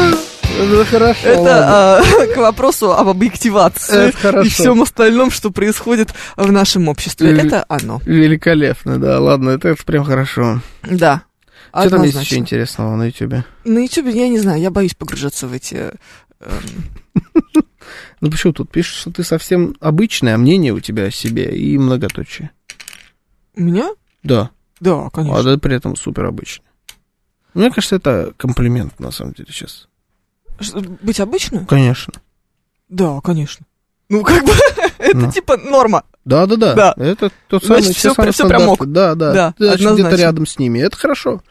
Это 0.59 0.85
хорошо. 0.85 1.27
Это 1.27 1.97
а, 1.99 2.27
к 2.33 2.37
вопросу 2.37 2.91
об 2.91 3.07
объективации 3.07 4.09
Это 4.09 4.41
и 4.41 4.49
всем 4.49 4.81
остальном, 4.81 5.31
что 5.31 5.51
происходит 5.51 6.13
в 6.35 6.51
нашем 6.51 6.87
обществе. 6.87 7.31
Э, 7.31 7.45
Это 7.45 7.65
оно. 7.67 8.01
Великолепно, 8.05 8.99
да, 8.99 9.19
ладно, 9.19 9.51
это 9.51 9.75
прям 9.85 10.03
хорошо. 10.03 10.61
Да. 10.83 11.23
Что 11.71 11.89
там 11.91 12.03
есть 12.03 12.21
еще 12.21 12.35
интересного 12.37 12.95
на 12.95 13.05
Ютубе? 13.07 13.45
На 13.63 13.79
Ютубе 13.79 14.11
я 14.11 14.27
не 14.27 14.39
знаю, 14.39 14.61
я 14.61 14.69
боюсь 14.71 14.93
погружаться 14.93 15.47
в 15.47 15.53
эти... 15.53 15.91
эм, 16.41 16.61
Ну 18.21 18.29
почему 18.29 18.53
тут 18.53 18.69
пишешь, 18.71 18.95
что 18.97 19.11
ты 19.11 19.23
совсем 19.23 19.75
обычное, 19.79 20.35
а 20.35 20.37
мнение 20.37 20.73
у 20.73 20.79
тебя 20.79 21.05
о 21.05 21.11
себе 21.11 21.45
и 21.45 21.77
многоточие. 21.77 22.51
У 23.55 23.61
меня? 23.61 23.89
Да, 24.23 24.51
Да, 24.79 25.05
а 25.05 25.09
конечно. 25.09 25.43
ты 25.43 25.57
при 25.57 25.75
этом 25.75 25.95
супер 25.95 26.25
обычный. 26.25 26.65
Мне 27.53 27.71
кажется, 27.71 27.95
это 27.95 28.33
комплимент, 28.37 28.99
на 28.99 29.11
самом 29.11 29.33
деле, 29.33 29.49
сейчас. 29.51 29.87
Быть 31.01 31.19
обычным? 31.19 31.65
Конечно. 31.65 32.13
Да, 32.89 33.19
конечно. 33.21 33.65
Ну, 34.09 34.23
как 34.23 34.43
бы, 34.43 34.51
это 34.99 35.17
Ну. 35.17 35.31
типа 35.31 35.57
норма. 35.57 36.03
Да, 36.25 36.45
да, 36.45 36.55
да. 36.55 36.73
Да. 36.75 36.93
Это 36.97 37.31
тот 37.47 37.63
Значит, 37.63 37.83
самый, 37.83 37.93
те 37.93 37.99
всё 37.99 38.13
самые 38.13 38.31
всё 38.33 38.47
прям 38.47 38.69
ок. 38.69 38.85
Да, 38.85 39.15
да. 39.15 39.31
Да, 39.33 39.53
Ты, 39.57 39.65
значит, 39.65 39.93
где-то 39.93 40.15
рядом 40.15 40.45
с 40.45 40.59
ними. 40.59 40.79
Это 40.79 40.97
хорошо. 40.97 41.41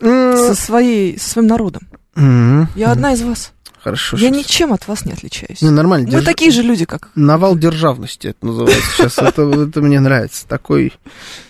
Со, 0.00 0.54
своей, 0.54 1.18
со 1.18 1.30
своим 1.30 1.48
народом. 1.48 1.82
м, 2.14 2.68
Я 2.74 2.92
одна 2.92 3.12
из 3.12 3.22
вас. 3.22 3.52
Хорошо. 3.86 4.16
Я 4.16 4.30
щас. 4.30 4.36
ничем 4.36 4.72
от 4.72 4.88
вас 4.88 5.04
не 5.04 5.12
отличаюсь. 5.12 5.62
Не, 5.62 5.70
нормально. 5.70 6.08
Мы 6.08 6.18
держи- 6.18 6.24
такие 6.24 6.50
же 6.50 6.62
люди, 6.62 6.84
как... 6.84 7.10
Навал 7.14 7.56
державности 7.56 8.26
это 8.26 8.44
называется 8.44 8.82
сейчас. 8.96 9.18
Это, 9.18 9.42
это 9.42 9.80
мне 9.80 10.00
нравится. 10.00 10.44
Такой, 10.48 10.92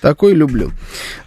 такой 0.02 0.34
люблю. 0.34 0.70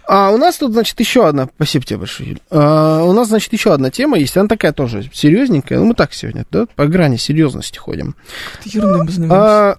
А 0.06 0.30
у 0.30 0.36
нас 0.36 0.58
тут, 0.58 0.72
значит, 0.72 1.00
еще 1.00 1.26
одна... 1.26 1.48
Спасибо 1.56 1.84
тебе 1.84 1.98
большое, 1.98 2.28
Юль. 2.28 2.38
А, 2.50 3.02
у 3.02 3.12
нас, 3.12 3.26
значит, 3.26 3.52
еще 3.52 3.74
одна 3.74 3.90
тема 3.90 4.18
есть. 4.18 4.36
Она 4.36 4.46
такая 4.46 4.72
тоже 4.72 5.10
серьезненькая. 5.12 5.80
Ну, 5.80 5.86
мы 5.86 5.94
так 5.94 6.14
сегодня, 6.14 6.46
да, 6.48 6.66
по 6.76 6.86
грани 6.86 7.16
серьезности 7.16 7.78
ходим. 7.78 8.14
Мы. 8.72 9.26
А, 9.30 9.78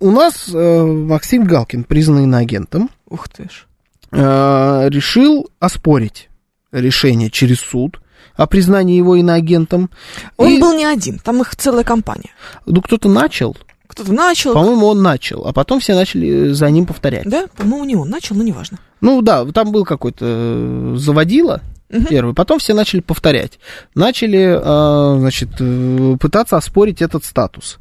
у 0.00 0.10
нас 0.10 0.50
э, 0.52 0.82
Максим 0.84 1.44
Галкин, 1.44 1.84
признанный 1.84 2.24
иноагентом, 2.24 2.90
Ух 3.08 3.28
ты 3.28 3.44
ж. 3.44 3.66
э, 4.10 4.88
решил 4.90 5.48
оспорить 5.60 6.28
решение 6.72 7.30
через 7.30 7.60
суд 7.60 8.00
о 8.38 8.46
признании 8.46 8.96
его 8.96 9.16
иноагентом. 9.16 9.90
Он 10.38 10.48
И, 10.48 10.58
был 10.58 10.74
не 10.74 10.86
один, 10.86 11.18
там 11.18 11.42
их 11.42 11.54
целая 11.56 11.84
компания. 11.84 12.30
Ну, 12.64 12.80
кто-то 12.80 13.08
начал, 13.10 13.54
Кто-то 13.88 14.12
начал, 14.12 14.54
по-моему, 14.54 14.86
он 14.86 15.02
начал, 15.02 15.46
а 15.46 15.52
потом 15.52 15.80
все 15.80 15.94
начали 15.94 16.52
за 16.52 16.70
ним 16.70 16.86
повторять. 16.86 17.24
да, 17.28 17.46
по-моему, 17.56 17.84
не 17.84 17.96
он 17.96 18.08
начал, 18.08 18.36
но 18.36 18.42
неважно. 18.44 18.78
Ну 19.00 19.20
да, 19.22 19.44
там 19.46 19.72
был 19.72 19.84
какой-то 19.84 20.24
э, 20.26 20.94
заводила 20.96 21.60
Мгм. 21.90 22.04
первый, 22.04 22.34
потом 22.34 22.58
все 22.58 22.74
начали 22.74 23.00
повторять, 23.00 23.58
начали, 23.94 24.60
э, 24.60 25.18
значит, 25.20 25.48
э, 25.58 26.16
пытаться 26.20 26.56
оспорить 26.58 27.00
этот 27.00 27.24
статус. 27.24 27.78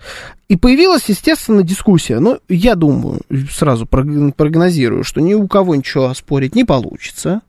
И 0.48 0.56
появилась, 0.56 1.04
естественно, 1.10 1.62
дискуссия. 1.62 2.20
Но 2.20 2.40
я 2.48 2.76
думаю, 2.76 3.20
сразу 3.52 3.86
прог- 3.86 4.34
прогнозирую, 4.34 5.04
что 5.04 5.20
ни 5.20 5.34
у 5.34 5.46
кого 5.48 5.76
ничего 5.76 6.06
оспорить 6.06 6.56
не 6.56 6.64
получится. 6.64 7.42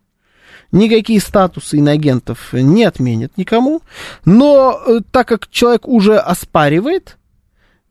Никакие 0.70 1.20
статусы 1.20 1.78
иноагентов 1.78 2.52
не 2.52 2.84
отменят 2.84 3.36
никому. 3.36 3.80
Но 4.24 4.78
э, 4.86 5.00
так 5.10 5.28
как 5.28 5.48
человек 5.50 5.88
уже 5.88 6.18
оспаривает, 6.18 7.16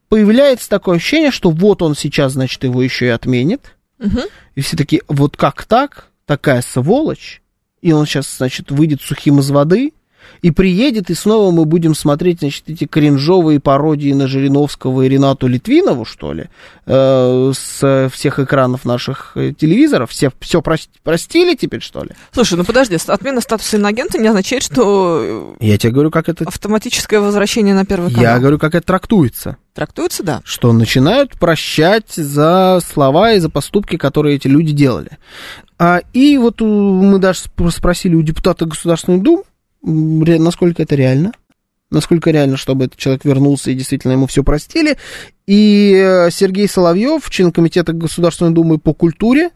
появляется 0.10 0.70
такое 0.70 0.98
ощущение, 0.98 1.32
что 1.32 1.50
вот 1.50 1.82
он 1.82 1.96
сейчас, 1.96 2.34
значит, 2.34 2.64
его 2.64 2.82
еще 2.82 3.08
и 3.08 3.10
отменит. 3.10 3.76
Мгм. 3.98 4.22
И 4.56 4.62
все 4.62 4.78
такие, 4.78 5.02
вот 5.08 5.38
как 5.38 5.66
так? 5.66 6.08
Такая 6.26 6.62
сволочь. 6.62 7.42
И 7.82 7.92
он 7.92 8.06
сейчас, 8.06 8.38
значит, 8.38 8.70
выйдет 8.72 9.02
сухим 9.02 9.40
из 9.40 9.50
воды 9.50 9.94
и 10.42 10.52
приедет, 10.52 11.10
и 11.10 11.14
снова 11.14 11.52
мы 11.52 11.66
будем 11.66 11.96
смотреть, 11.96 12.40
значит, 12.40 12.64
эти 12.68 12.86
кринжовые 12.86 13.60
пародии 13.60 14.12
на 14.14 14.28
Жириновского 14.28 15.04
и 15.04 15.10
Ренату 15.10 15.48
Литвинову, 15.48 16.06
что 16.06 16.34
ли, 16.34 16.46
э, 16.86 17.52
с 17.56 18.10
всех 18.14 18.40
экранов 18.40 18.86
наших 18.86 19.32
э, 19.36 19.54
телевизоров. 19.58 20.12
Все, 20.12 20.32
все 20.40 20.62
простили 20.62 21.56
теперь, 21.56 21.82
что 21.82 22.04
ли? 22.04 22.12
Слушай, 22.32 22.58
ну 22.58 22.64
подожди, 22.64 22.98
отмена 23.08 23.42
статуса 23.42 23.78
иноагента 23.78 24.18
не 24.18 24.28
означает, 24.28 24.64
что 24.64 25.56
Я 25.60 25.78
тебе 25.78 25.94
говорю, 25.94 26.12
как 26.12 26.30
это... 26.30 26.44
э, 26.44 26.48
автоматическое 26.48 27.20
возвращение 27.20 27.74
на 27.74 27.86
первый 27.86 28.10
канал. 28.12 28.24
Я 28.24 28.40
говорю, 28.40 28.60
как 28.60 28.76
это 28.76 28.86
трактуется. 28.88 29.58
Трактуется, 29.74 30.24
да. 30.24 30.42
что 30.44 30.74
начинают 30.74 31.34
прощать 31.34 32.12
за 32.16 32.80
слова 32.84 33.34
и 33.34 33.40
за 33.40 33.50
поступки, 33.50 33.96
которые 33.98 34.36
эти 34.38 34.48
люди 34.48 34.72
делали. 34.72 35.12
А, 35.78 36.02
и 36.14 36.38
вот 36.40 36.62
у- 36.64 37.04
мы 37.04 37.20
даже 37.20 37.42
сп- 37.42 37.70
спросили 37.70 38.16
у 38.16 38.24
депутата 38.24 38.66
Государственной 38.66 39.20
Думы, 39.20 39.44
насколько 39.88 40.84
это 40.84 40.96
реально. 40.96 41.32
Насколько 41.90 42.32
реально, 42.32 42.58
чтобы 42.58 42.86
этот 42.86 42.98
человек 42.98 43.24
вернулся 43.24 43.72
и 43.72 43.76
действительно 43.76 44.12
ему 44.12 44.28
все 44.28 44.44
простили. 44.44 44.98
И 45.46 45.94
э, 45.96 46.30
Сергей 46.32 46.68
Соловьев, 46.68 47.30
член 47.30 47.54
комитета 47.54 47.94
Государственной 47.94 48.52
Думы 48.52 48.78
по 48.78 48.94
культуре, 48.94 49.52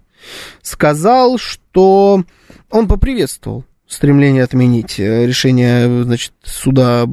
сказал, 0.61 1.37
что 1.37 2.23
он 2.69 2.87
поприветствовал 2.87 3.65
стремление 3.91 4.43
отменить 4.43 4.99
э, 4.99 5.25
решение, 5.25 6.03
значит, 6.03 6.31
суда, 6.43 7.05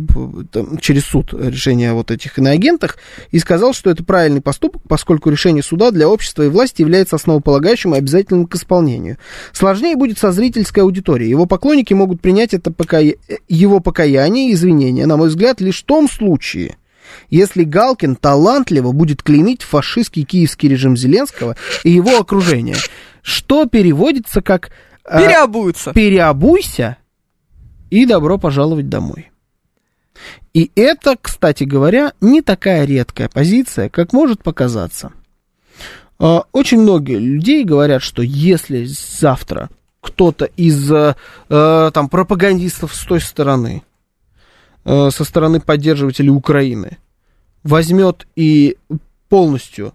там, 0.52 0.78
через 0.78 1.04
суд 1.04 1.34
решение 1.34 1.92
вот 1.92 2.12
этих 2.12 2.38
иноагентах, 2.38 2.98
и 3.32 3.40
сказал, 3.40 3.72
что 3.72 3.90
это 3.90 4.04
правильный 4.04 4.40
поступок, 4.40 4.82
поскольку 4.88 5.28
решение 5.28 5.64
суда 5.64 5.90
для 5.90 6.08
общества 6.08 6.44
и 6.44 6.48
власти 6.48 6.82
является 6.82 7.16
основополагающим 7.16 7.94
и 7.94 7.98
обязательным 7.98 8.46
к 8.46 8.54
исполнению. 8.54 9.18
Сложнее 9.52 9.96
будет 9.96 10.18
со 10.18 10.30
зрительской 10.30 10.84
аудиторией. 10.84 11.30
Его 11.30 11.46
поклонники 11.46 11.94
могут 11.94 12.20
принять 12.20 12.54
это 12.54 12.70
покая... 12.70 13.16
э, 13.28 13.36
его 13.48 13.80
покаяние 13.80 14.50
и 14.50 14.54
извинения, 14.54 15.06
на 15.06 15.16
мой 15.16 15.28
взгляд, 15.28 15.60
лишь 15.60 15.82
в 15.82 15.84
том 15.84 16.08
случае, 16.08 16.76
если 17.28 17.64
Галкин 17.64 18.14
талантливо 18.14 18.92
будет 18.92 19.24
клеймить 19.24 19.62
фашистский 19.62 20.22
киевский 20.22 20.68
режим 20.68 20.96
Зеленского 20.96 21.56
и 21.82 21.90
его 21.90 22.18
окружение, 22.18 22.76
что 23.22 23.66
переводится 23.66 24.42
как 24.42 24.70
Переобуются. 25.16 25.92
переобуйся 25.92 26.96
и 27.90 28.06
добро 28.06 28.38
пожаловать 28.38 28.88
домой. 28.88 29.30
И 30.52 30.70
это, 30.74 31.16
кстати 31.20 31.64
говоря, 31.64 32.12
не 32.20 32.42
такая 32.42 32.84
редкая 32.84 33.28
позиция, 33.28 33.88
как 33.88 34.12
может 34.12 34.42
показаться. 34.42 35.12
А, 36.18 36.44
Очень 36.52 36.80
многие 36.82 37.18
людей 37.18 37.64
говорят, 37.64 38.02
что 38.02 38.22
если 38.22 38.84
завтра 38.84 39.70
кто-то 40.00 40.46
из 40.46 40.90
э, 40.90 41.14
э, 41.48 41.90
там, 41.92 42.08
пропагандистов 42.08 42.94
с 42.94 43.04
той 43.04 43.20
стороны, 43.20 43.82
э, 44.84 45.10
со 45.10 45.24
стороны 45.24 45.60
поддерживателей 45.60 46.30
Украины, 46.30 46.98
возьмет 47.62 48.26
и 48.36 48.76
полностью 49.28 49.92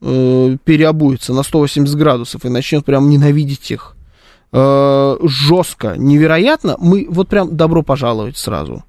э, 0.00 0.56
переобуется 0.64 1.32
на 1.32 1.42
180 1.42 1.94
градусов 1.96 2.44
и 2.44 2.48
начнет 2.48 2.84
прям 2.84 3.08
ненавидеть 3.08 3.70
их 3.70 3.96
э, 4.54 5.16
жестко, 5.22 5.94
невероятно, 5.98 6.76
мы 6.78 7.06
вот 7.10 7.28
прям 7.28 7.56
добро 7.56 7.82
пожаловать 7.82 8.36
сразу. 8.36 8.84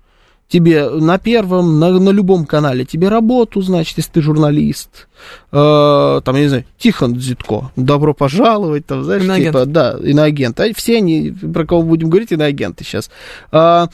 Тебе 0.48 0.90
на 0.90 1.18
первом, 1.18 1.80
на, 1.80 2.00
на 2.00 2.10
любом 2.12 2.46
канале, 2.46 2.86
тебе 2.86 3.10
работу, 3.10 3.62
значит, 3.62 3.98
если 3.98 4.12
ты 4.12 4.22
журналист, 4.22 5.08
э, 5.52 6.22
там, 6.24 6.36
я 6.36 6.42
не 6.42 6.48
знаю, 6.48 6.66
Тихон 6.78 7.20
Зитко, 7.20 7.72
добро 7.76 8.14
пожаловать, 8.14 8.86
там, 8.86 9.04
знаешь, 9.04 9.24
Иноагент. 9.24 9.56
типа, 9.56 9.66
да, 9.66 9.96
иноагент. 10.02 10.60
А 10.60 10.74
все 10.76 10.98
они, 10.98 11.32
про 11.32 11.66
кого 11.66 11.84
будем 11.84 12.10
говорить, 12.10 12.32
иноагенты 12.32 12.84
сейчас. 12.84 13.10
А, 13.52 13.90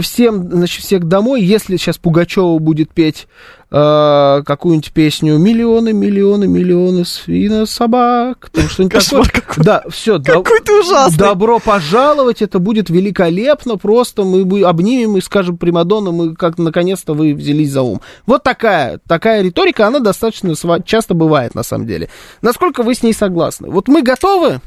всем, 0.00 0.50
значит, 0.50 0.82
всех 0.84 1.04
домой, 1.04 1.42
если 1.42 1.76
сейчас 1.76 1.96
Пугачева 1.98 2.58
будет 2.58 2.90
петь 2.90 3.28
э, 3.70 4.42
какую-нибудь 4.44 4.92
песню 4.92 5.38
«Миллионы, 5.38 5.92
миллионы, 5.92 6.46
миллионы 6.46 7.04
свина 7.04 7.66
собак», 7.66 8.50
там 8.52 8.68
что-нибудь 8.68 9.04
такое. 9.04 9.24
какой. 9.24 9.64
Да, 9.64 9.84
все, 9.88 10.20
Какой 10.20 10.60
ты 10.60 10.80
ужасный. 10.80 11.18
Добро 11.18 11.60
пожаловать, 11.60 12.42
это 12.42 12.58
будет 12.58 12.90
великолепно, 12.90 13.76
просто 13.76 14.24
мы 14.24 14.62
обнимем 14.62 15.16
и 15.16 15.20
скажем 15.20 15.56
Примадонна, 15.56 16.10
мы 16.10 16.34
как 16.34 16.58
наконец-то 16.58 17.14
вы 17.14 17.34
взялись 17.34 17.70
за 17.70 17.82
ум. 17.82 18.00
Вот 18.26 18.42
такая, 18.42 19.00
такая 19.06 19.42
риторика, 19.42 19.86
она 19.86 20.00
достаточно 20.00 20.54
часто 20.84 21.14
бывает 21.14 21.54
на 21.54 21.62
самом 21.62 21.86
деле. 21.86 22.08
Насколько 22.42 22.82
вы 22.82 22.94
с 22.94 23.02
ней 23.02 23.12
согласны? 23.12 23.70
Вот 23.70 23.88
мы 23.88 24.02
готовы, 24.02 24.60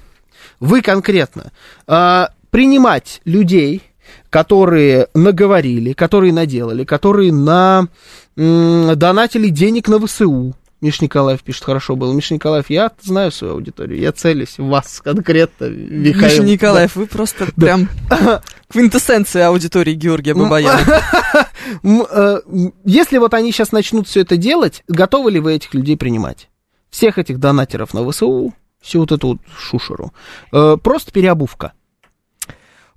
вы 0.59 0.81
конкретно, 0.81 1.51
а, 1.88 2.30
принимать 2.51 3.21
людей, 3.26 3.84
которые 4.30 5.07
наговорили, 5.13 5.93
которые 5.93 6.34
наделали, 6.34 6.84
которые 6.84 7.31
на, 7.31 7.88
донатили 8.35 9.49
денег 9.49 9.88
на 9.88 10.05
ВСУ, 10.05 10.55
Миш 10.81 11.01
Николаев 11.01 11.43
пишет, 11.43 11.65
хорошо 11.65 11.95
было. 11.97 12.14
Миш 12.14 12.31
Николаев, 12.31 12.69
я 12.69 12.91
знаю 13.01 13.31
свою 13.34 13.56
аудиторию, 13.56 13.99
я 13.99 14.14
целюсь 14.14 14.57
в 14.57 14.65
вас 14.68 15.01
конкретно, 15.03 15.65
Михаил. 15.65 16.30
Миша 16.31 16.43
Николаев, 16.43 16.95
вы 16.95 17.06
просто 17.06 17.47
прям 17.53 17.89
квинтэссенция 18.69 19.47
аудитории 19.47 19.93
Георгия 19.93 20.34
Бабаяна. 20.34 20.80
М, 21.84 22.03
э, 22.10 22.39
Если 22.85 23.18
вот 23.18 23.34
они 23.34 23.51
сейчас 23.51 23.72
начнут 23.73 24.07
все 24.07 24.22
это 24.22 24.38
делать, 24.38 24.84
готовы 24.88 25.31
ли 25.31 25.39
вы 25.41 25.53
этих 25.56 25.73
людей 25.73 25.97
принимать? 25.97 26.47
Всех 26.89 27.18
этих 27.18 27.39
донатеров 27.39 27.93
на 27.93 28.10
ВСУ, 28.10 28.53
всю 28.81 29.01
вот 29.01 29.11
эту 29.11 29.27
вот 29.27 29.38
шушеру. 29.57 30.14
Э, 30.53 30.77
Просто 30.81 31.11
переобувка. 31.11 31.73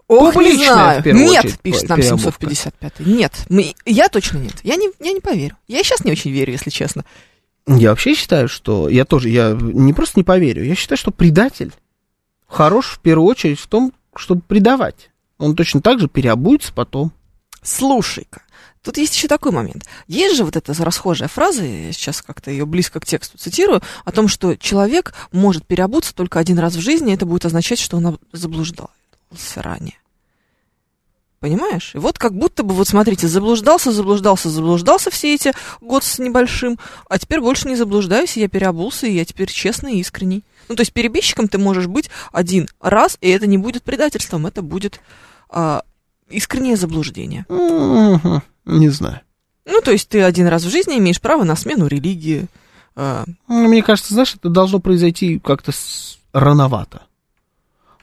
Ох, 0.09 0.35
не 0.37 0.41
Публичная, 0.53 0.69
в 0.69 0.73
знаю. 0.75 1.03
первую 1.03 1.25
Нет, 1.27 1.45
очередь, 1.45 1.61
пишет 1.61 1.89
нам 1.89 1.99
переобувка. 1.99 2.31
755. 2.47 3.01
Нет, 3.07 3.33
мы, 3.49 3.75
я 3.87 4.09
точно 4.09 4.39
нет. 4.39 4.55
Я 4.63 4.77
не, 4.77 4.91
я 5.01 5.13
не 5.13 5.21
поверю. 5.21 5.57
Я 5.69 5.83
сейчас 5.83 6.05
не 6.05 6.13
очень 6.13 6.31
верю, 6.31 6.53
если 6.53 6.71
честно. 6.71 7.05
Я 7.67 7.91
вообще 7.91 8.15
считаю, 8.15 8.49
что... 8.49 8.89
Я 8.89 9.05
тоже, 9.05 9.29
я 9.29 9.57
не 9.61 9.93
просто 9.93 10.19
не 10.19 10.25
поверю, 10.25 10.65
я 10.65 10.75
считаю, 10.75 10.99
что 10.99 11.11
предатель 11.11 11.73
хорош 12.47 12.87
в 12.87 12.99
первую 13.01 13.29
очередь 13.29 13.61
в 13.61 13.67
том, 13.67 13.93
чтобы 14.15 14.43
предавать. 14.43 15.11
Он 15.39 15.57
точно 15.57 15.81
так 15.81 16.01
же 16.01 16.09
переобуется 16.09 16.73
потом. 16.73 17.13
Слушай-ка, 17.63 18.43
тут 18.83 18.99
есть 18.99 19.15
еще 19.15 19.29
такой 19.29 19.53
момент. 19.53 19.87
Есть 20.09 20.37
же 20.37 20.45
вот 20.45 20.57
эта 20.57 20.75
расхожая 20.75 21.29
фраза, 21.29 21.65
я 21.65 21.93
сейчас 21.93 22.21
как-то 22.23 22.51
ее 22.51 22.67
близко 22.67 22.99
к 23.01 23.07
тексту 23.07 23.39
цитирую, 23.39 23.81
о 24.05 24.13
том, 24.13 24.27
что 24.29 24.57
человек 24.57 25.15
может 25.31 25.65
переобуться 25.65 26.15
только 26.15 26.41
один 26.41 26.59
раз 26.59 26.75
в 26.75 26.81
жизни, 26.81 27.13
и 27.13 27.15
это 27.15 27.27
будет 27.27 27.45
означать, 27.45 27.79
что 27.79 27.97
он 27.97 28.19
заблуждался 28.33 28.91
ранее. 29.57 29.95
Понимаешь? 31.43 31.91
И 31.97 31.99
вот 31.99 32.21
как 32.21 32.35
будто 32.35 32.63
бы, 32.63 32.73
вот 32.73 32.87
смотрите, 32.87 33.27
заблуждался, 33.27 33.91
заблуждался, 33.91 34.49
заблуждался 34.49 35.11
все 35.11 35.35
эти 35.35 35.53
год 35.81 36.05
с 36.05 36.21
небольшим, 36.21 36.79
а 37.11 37.19
теперь 37.19 37.41
больше 37.41 37.67
не 37.67 37.75
заблуждаюсь, 37.75 38.37
и 38.37 38.41
я 38.41 38.49
переобулся, 38.49 39.09
и 39.09 39.13
я 39.13 39.25
теперь 39.25 39.51
честный 39.51 39.95
и 39.97 39.99
искренний. 39.99 40.45
Ну, 40.69 40.77
то 40.77 40.83
есть 40.83 40.93
перебежчиком 40.93 41.49
ты 41.49 41.59
можешь 41.59 41.89
быть 41.89 42.11
один 42.31 42.69
раз, 42.81 43.19
и 43.21 43.29
это 43.29 43.49
не 43.49 43.59
будет 43.59 43.83
предательством, 43.83 44.47
это 44.47 44.63
будет 44.63 45.01
а, 45.51 45.83
искреннее 46.31 46.77
заблуждение. 46.77 47.45
Не 47.49 48.89
знаю. 48.91 49.23
Ну, 49.67 49.81
то 49.81 49.91
есть 49.91 50.09
ты 50.09 50.23
один 50.23 50.47
раз 50.47 50.63
в 50.63 50.71
жизни 50.71 50.97
имеешь 50.99 51.21
право 51.21 51.43
на 51.43 51.57
смену 51.57 51.89
религии. 51.89 52.47
а, 52.95 53.25
Мне 53.49 53.83
кажется, 53.83 54.15
знаешь, 54.15 54.37
это 54.37 54.49
должно 54.49 54.79
произойти 54.79 55.41
как-то 55.41 55.73
рановато. 56.33 57.03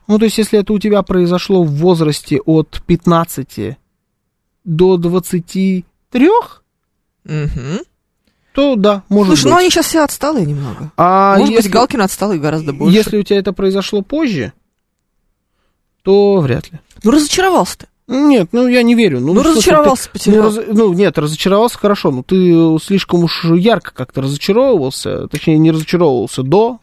Ну, 0.10 0.18
то 0.18 0.26
есть, 0.26 0.38
если 0.40 0.60
это 0.60 0.74
у 0.74 0.80
тебя 0.80 1.02
произошло 1.04 1.64
в 1.64 1.70
возрасте 1.72 2.40
от 2.42 2.82
15 2.88 3.78
до 4.66 4.98
23, 4.98 6.30
мгм. 7.24 7.80
то 8.54 8.76
да, 8.76 9.04
может 9.08 9.28
Слушай, 9.38 9.44
быть. 9.44 9.52
ну 9.52 9.58
они 9.60 9.70
сейчас 9.70 9.86
все 9.86 10.04
отсталые 10.04 10.46
немного. 10.48 10.92
А 10.98 11.38
Может 11.38 11.54
если, 11.54 11.68
быть, 11.70 11.74
Галкин 11.74 12.02
отсталый 12.02 12.40
гораздо 12.40 12.74
больше. 12.74 12.98
если 12.98 13.18
у 13.18 13.24
тебя 13.24 13.38
это 13.40 13.54
произошло 13.54 14.02
позже, 14.02 14.52
то 16.04 16.40
вряд 16.40 16.72
ли. 16.72 16.80
Ну, 17.04 17.12
разочаровался 17.12 17.78
ты. 17.80 17.88
Нет, 18.08 18.50
ну 18.52 18.68
я 18.68 18.82
не 18.82 18.96
верю. 18.96 19.20
Ну, 19.20 19.34
Ну, 19.36 19.44
разочаровался, 19.44 20.06
ты- 20.06 20.10
потерял. 20.14 20.50
Ну, 20.52 20.58
раз- 20.58 20.66
ну, 20.74 20.94
нет, 20.94 21.18
разочаровался 21.20 21.78
хорошо, 21.78 22.10
но 22.10 22.24
ты 22.24 22.78
слишком 22.84 23.24
уж 23.24 23.46
ярко 23.46 23.94
как-то 23.94 24.22
разочаровывался, 24.24 25.28
точнее, 25.28 25.60
не 25.60 25.70
разочаровывался 25.72 26.42
до. 26.42 26.80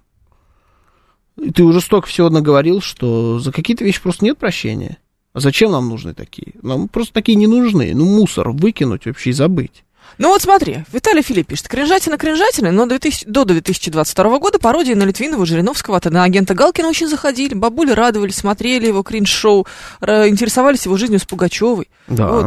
И 1.41 1.51
ты 1.51 1.63
уже 1.65 1.81
столько 1.81 2.09
всего 2.09 2.31
наговорил, 2.31 2.81
что 2.81 3.39
за 3.39 3.53
какие-то 3.53 3.85
вещи 3.85 4.01
просто 4.01 4.25
нет 4.25 4.39
прощения. 4.39 4.99
А 5.33 5.41
зачем 5.41 5.71
нам 5.71 5.89
нужны 5.89 6.15
такие? 6.15 6.55
Нам 6.63 6.89
просто 6.89 7.13
такие 7.13 7.37
не 7.37 7.47
нужны. 7.47 7.95
Ну, 7.95 8.07
мусор 8.07 8.51
выкинуть 8.51 9.05
вообще 9.05 9.31
и 9.31 9.33
забыть. 9.35 9.85
Ну 10.19 10.29
вот 10.29 10.41
смотри, 10.41 10.85
Виталий 10.93 11.21
Филипп 11.21 11.49
пишет, 11.49 11.69
кринжатина 11.69 12.17
кринжатина, 12.17 12.73
но 12.73 12.87
2000 12.87 13.27
до 13.27 13.45
2022 13.45 14.39
года 14.39 14.59
пародии 14.59 14.95
на 14.95 15.03
Литвинова, 15.03 15.45
Жириновского, 15.45 15.99
от 15.99 16.07
на 16.07 16.23
агента 16.23 16.55
Галкина 16.55 16.89
очень 16.89 17.09
заходили, 17.09 17.53
бабули 17.53 17.91
радовались, 17.91 18.37
смотрели 18.37 18.87
его 18.87 19.03
кринж-шоу, 19.03 19.67
интересовались 20.01 20.87
его 20.87 20.97
жизнью 20.97 21.19
с 21.19 21.25
Пугачевой. 21.25 21.89
Да. 22.07 22.29
Вот. 22.29 22.47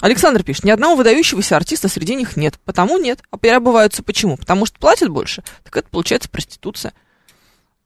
Александр 0.00 0.42
пишет, 0.44 0.64
ни 0.64 0.70
одного 0.70 0.94
выдающегося 0.96 1.56
артиста 1.56 1.88
среди 1.88 2.14
них 2.14 2.38
нет, 2.38 2.58
потому 2.64 2.96
нет, 2.96 3.20
а 3.30 3.36
переобуваются 3.36 4.02
почему? 4.02 4.38
Потому 4.38 4.64
что 4.64 4.78
платят 4.78 5.10
больше, 5.10 5.42
так 5.62 5.76
это 5.76 5.88
получается 5.90 6.30
проституция. 6.30 6.94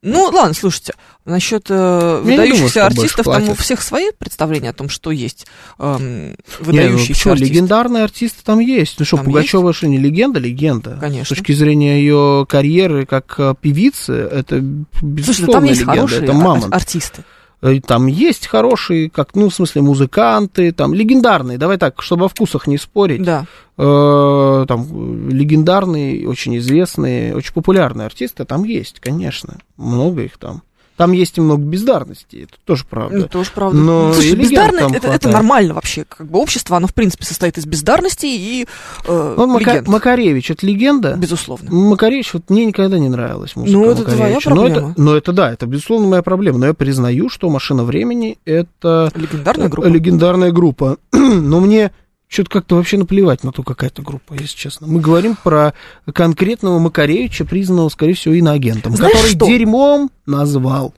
Ну, 0.04 0.24
ладно, 0.30 0.52
слушайте, 0.52 0.92
насчет 1.24 1.64
э, 1.70 1.74
думаю, 1.74 2.22
выдающихся 2.24 2.62
больше 2.62 2.78
артистов, 2.80 3.24
там 3.24 3.48
у 3.48 3.54
всех 3.54 3.80
свои 3.80 4.10
представления 4.16 4.68
о 4.68 4.72
том, 4.74 4.90
что 4.90 5.10
есть 5.10 5.46
эм, 5.78 6.28
Не, 6.28 6.28
ну, 6.28 6.36
выдающиеся 6.60 7.32
артисты. 7.32 7.52
легендарные 7.54 8.04
артисты 8.04 8.42
там 8.44 8.58
есть. 8.60 8.96
Ну 8.98 9.06
что, 9.06 9.16
Там 9.16 9.24
Пугачева 9.24 9.72
что, 9.72 9.86
не 9.86 9.96
легенда? 9.96 10.38
Легенда. 10.40 10.98
Конечно. 11.00 11.34
С 11.34 11.38
точки 11.38 11.52
зрения 11.52 11.98
ее 12.00 12.44
карьеры 12.46 13.06
как 13.06 13.34
э, 13.38 13.54
певицы, 13.58 14.12
это 14.12 14.56
Слушай, 14.58 14.86
безусловно 15.02 15.46
ну 15.46 15.52
там 15.52 15.64
есть 15.64 15.80
легенда. 15.80 15.94
хорошие 16.00 16.22
это 16.24 16.32
мамонт. 16.34 16.74
артисты. 16.74 17.24
Э, 17.64 17.80
Там 17.80 18.06
есть 18.06 18.46
хорошие, 18.46 19.08
как, 19.08 19.34
ну, 19.34 19.48
в 19.48 19.54
смысле, 19.54 19.80
музыканты, 19.80 20.70
там, 20.70 20.92
легендарные, 20.92 21.56
давай 21.56 21.78
так, 21.78 22.02
чтобы 22.02 22.26
о 22.26 22.28
вкусах 22.28 22.66
не 22.66 22.76
спорить. 22.76 23.22
Да. 23.22 23.46
Э, 23.78 24.66
там, 24.68 25.30
легендарные, 25.30 26.28
очень 26.28 26.58
известные, 26.58 27.34
очень 27.34 27.54
популярные 27.54 28.04
артисты 28.04 28.44
там 28.44 28.64
есть, 28.64 29.00
конечно. 29.00 29.56
Много 29.78 30.22
их 30.22 30.36
там. 30.36 30.62
Там 30.96 31.10
есть 31.10 31.38
и 31.38 31.40
много 31.40 31.62
бездарности, 31.62 32.44
это 32.44 32.54
тоже 32.64 32.84
правда. 32.88 33.16
Ну, 33.18 33.26
тоже 33.28 33.50
правда. 33.52 33.76
Но 33.76 34.12
Слушай, 34.12 34.28
и 34.28 34.30
легенд 34.36 34.50
бездарность, 34.50 34.94
это, 34.94 35.08
это 35.08 35.28
нормально 35.28 35.74
вообще. 35.74 36.04
Как 36.04 36.26
бы 36.28 36.38
общество, 36.38 36.76
оно 36.76 36.86
в 36.86 36.94
принципе 36.94 37.24
состоит 37.24 37.58
из 37.58 37.66
бездарности 37.66 38.26
и 38.26 38.66
э, 39.06 39.34
Ну, 39.36 39.46
Мака- 39.48 39.70
легенд. 39.72 39.88
Макаревич, 39.88 40.52
это 40.52 40.64
легенда? 40.66 41.16
Безусловно. 41.16 41.68
Макаревич, 41.70 42.32
вот 42.34 42.48
мне 42.48 42.64
никогда 42.64 42.98
не 42.98 43.08
нравилась 43.08 43.56
музыка 43.56 43.76
Ну, 43.76 43.90
это 43.90 44.04
твоя 44.04 44.18
Макаревича. 44.34 44.50
Но 44.50 44.56
проблема. 44.62 44.90
это, 44.92 45.00
но 45.00 45.16
это 45.16 45.32
да, 45.32 45.52
это 45.52 45.66
безусловно 45.66 46.06
моя 46.08 46.22
проблема. 46.22 46.58
Но 46.58 46.66
я 46.66 46.74
признаю, 46.74 47.28
что 47.28 47.50
«Машина 47.50 47.82
времени»— 47.84 48.38
это 48.44 49.10
Легендарная 49.16 49.68
группа. 49.68 49.86
легендарная 49.88 50.52
группа. 50.52 50.98
Но 51.12 51.58
мне 51.60 51.90
что-то 52.34 52.50
как-то 52.50 52.74
вообще 52.76 52.98
наплевать 52.98 53.44
на 53.44 53.52
то, 53.52 53.62
какая 53.62 53.88
это 53.90 54.02
группа, 54.02 54.34
если 54.34 54.56
честно. 54.56 54.86
Мы 54.86 55.00
говорим 55.00 55.36
про 55.42 55.72
конкретного 56.12 56.78
Макаревича, 56.78 57.44
признанного, 57.44 57.88
скорее 57.88 58.14
всего, 58.14 58.34
иноагентом, 58.34 58.96
Знаешь 58.96 59.12
который 59.14 59.30
что? 59.30 59.46
дерьмом 59.46 60.10
назвал 60.26 60.94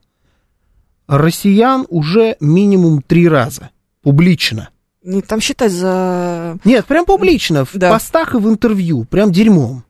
россиян 1.07 1.87
уже 1.89 2.37
минимум 2.41 3.03
три 3.03 3.29
раза. 3.29 3.71
Публично. 4.03 4.71
Не, 5.05 5.21
Там 5.23 5.41
считать 5.41 5.71
за... 5.73 6.59
Нет, 6.65 6.85
прям 6.87 7.05
публично, 7.05 7.65
в 7.65 7.71
Да. 7.75 7.93
постах 7.93 8.35
и 8.35 8.39
в 8.39 8.49
интервью, 8.49 9.05
прям 9.05 9.31
дерьмом. 9.31 9.85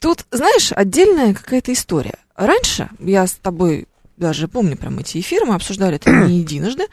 Тут, 0.00 0.26
знаешь, 0.30 0.72
отдельная 0.72 1.32
какая-то 1.34 1.72
история. 1.72 2.18
Раньше, 2.34 2.90
я 3.00 3.26
с 3.26 3.32
тобой 3.32 3.86
даже 4.16 4.48
помню 4.48 4.76
прям 4.76 4.98
эти 4.98 5.18
эфиры, 5.18 5.44
мы 5.46 5.54
обсуждали 5.54 5.96
это 5.96 6.10
не 6.10 6.38
единожды, 6.40 6.84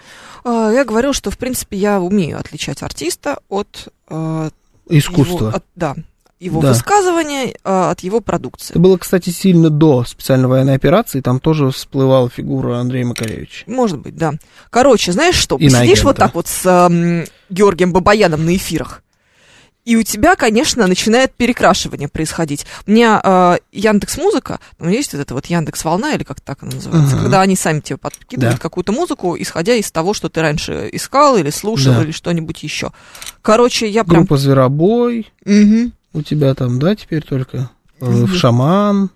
э, 0.46 0.72
я 0.76 0.84
говорил, 0.86 1.14
что, 1.14 1.32
в 1.32 1.38
принципе, 1.38 1.78
я 1.78 2.00
умею 2.02 2.40
отличать 2.40 2.82
артиста 2.84 3.40
от... 3.50 3.88
э, 4.10 4.50
Искусство. 4.90 5.38
Его, 5.48 5.48
от- 5.50 5.64
да, 5.76 5.96
его 6.40 6.62
Да. 6.62 6.70
высказывания 6.70 7.52
э, 7.52 7.56
от 7.64 8.02
его 8.02 8.20
продукции. 8.20 8.74
Это 8.74 8.80
было, 8.80 8.98
кстати, 8.98 9.30
сильно 9.30 9.70
до 9.70 10.04
специальной 10.04 10.48
военной 10.50 10.76
операции, 10.76 11.22
там 11.22 11.40
тоже 11.40 11.72
всплывала 11.72 12.30
фигура 12.30 12.80
Андрея 12.80 13.06
Макаревича. 13.06 13.64
Может 13.68 14.00
быть, 14.00 14.18
да. 14.18 14.34
Короче, 14.70 15.14
знаешь 15.14 15.36
что, 15.36 15.56
И 15.56 15.70
на 15.70 15.80
посидишь 15.80 16.04
вот 16.04 16.18
так 16.18 16.36
вот 16.36 16.48
с 16.48 16.66
эм, 16.66 17.24
Георгием 17.50 17.94
Бабаяном 17.94 18.44
на 18.46 18.56
эфирах, 18.58 19.03
и 19.86 19.96
у 19.96 20.04
тебя, 20.04 20.36
конечно, 20.36 20.88
начинает 20.88 21.34
перекрашивание 21.34 22.08
происходить. 22.08 22.66
У 22.88 22.92
меня 22.92 23.20
э, 23.24 23.58
Яндекс 23.72 24.18
Музыка, 24.18 24.60
ну, 24.80 24.90
есть 24.90 25.14
вот 25.14 25.20
это 25.22 25.34
вот 25.34 25.46
Яндекс 25.48 25.84
Волна, 25.84 26.14
или 26.14 26.24
как 26.24 26.40
так 26.42 26.64
она 26.64 26.72
называется, 26.74 27.16
Мгм. 27.16 27.24
когда 27.24 27.42
они 27.42 27.56
сами 27.56 27.80
тебе 27.82 27.98
подкидывают 27.98 28.56
Да. 28.58 28.62
какую-то 28.62 28.92
музыку, 28.94 29.36
исходя 29.38 29.74
из 29.76 29.92
того, 29.92 30.14
что 30.14 30.30
ты 30.30 30.42
раньше 30.42 30.90
искал 30.92 31.38
или 31.38 31.50
слушал, 31.50 31.96
Да. 31.96 32.04
или 32.04 32.12
что-нибудь 32.12 32.64
еще. 32.64 32.92
Короче, 33.42 33.88
я 33.90 34.04
прям... 34.04 34.22
Группа 34.22 34.38
Зверобой, 34.38 35.32
Мгм. 35.46 35.94
у 36.14 36.22
тебя 36.22 36.54
там, 36.56 36.80
да, 36.80 36.96
теперь 36.96 37.22
только 37.24 37.70
Мгм. 38.00 38.28
Шаман, 38.28 39.10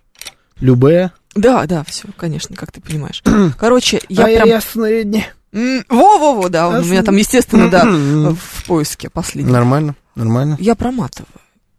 Любе. 0.60 1.12
Да, 1.36 1.66
да, 1.68 1.84
все, 1.84 2.08
конечно, 2.18 2.56
как 2.56 2.72
ты 2.72 2.82
понимаешь. 2.82 3.22
Короче, 3.60 4.02
я 4.10 4.24
а 4.24 4.28
прям... 4.28 4.48
я 4.48 4.56
ясные 4.56 5.04
дни. 5.04 5.26
Во-во-во, 5.90 6.50
да, 6.50 6.68
он 6.68 6.76
у 6.76 6.86
меня 6.86 7.04
там, 7.04 7.16
естественно, 7.16 7.70
да, 7.70 7.86
в 7.86 8.66
поиске 8.66 9.10
последний. 9.10 9.52
Нормально, 9.52 9.96
нормально. 10.16 10.58
Я 10.60 10.76
проматываю 10.76 11.28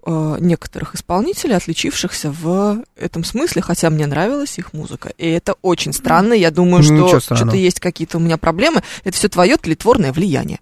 э, 0.07 0.37
некоторых 0.41 0.95
исполнителей, 0.95 1.57
отличившихся 1.57 2.31
в 2.31 2.83
этом 2.97 3.25
смысле, 3.25 3.63
хотя 3.63 3.91
мне 3.91 4.07
нравилась 4.07 4.59
их 4.59 4.73
музыка. 4.73 5.11
И 5.19 5.29
это 5.29 5.55
очень 5.63 5.93
странно. 5.93 6.33
Я 6.33 6.51
думаю, 6.51 6.83
что 6.83 7.21
что-то 7.21 7.57
есть 7.57 7.81
какие-то 7.81 8.19
у 8.19 8.21
меня 8.21 8.39
проблемы. 8.39 8.83
Это 9.05 9.17
все 9.17 9.29
твое 9.29 9.57
тлетворное 9.57 10.13
влияние. 10.13 10.61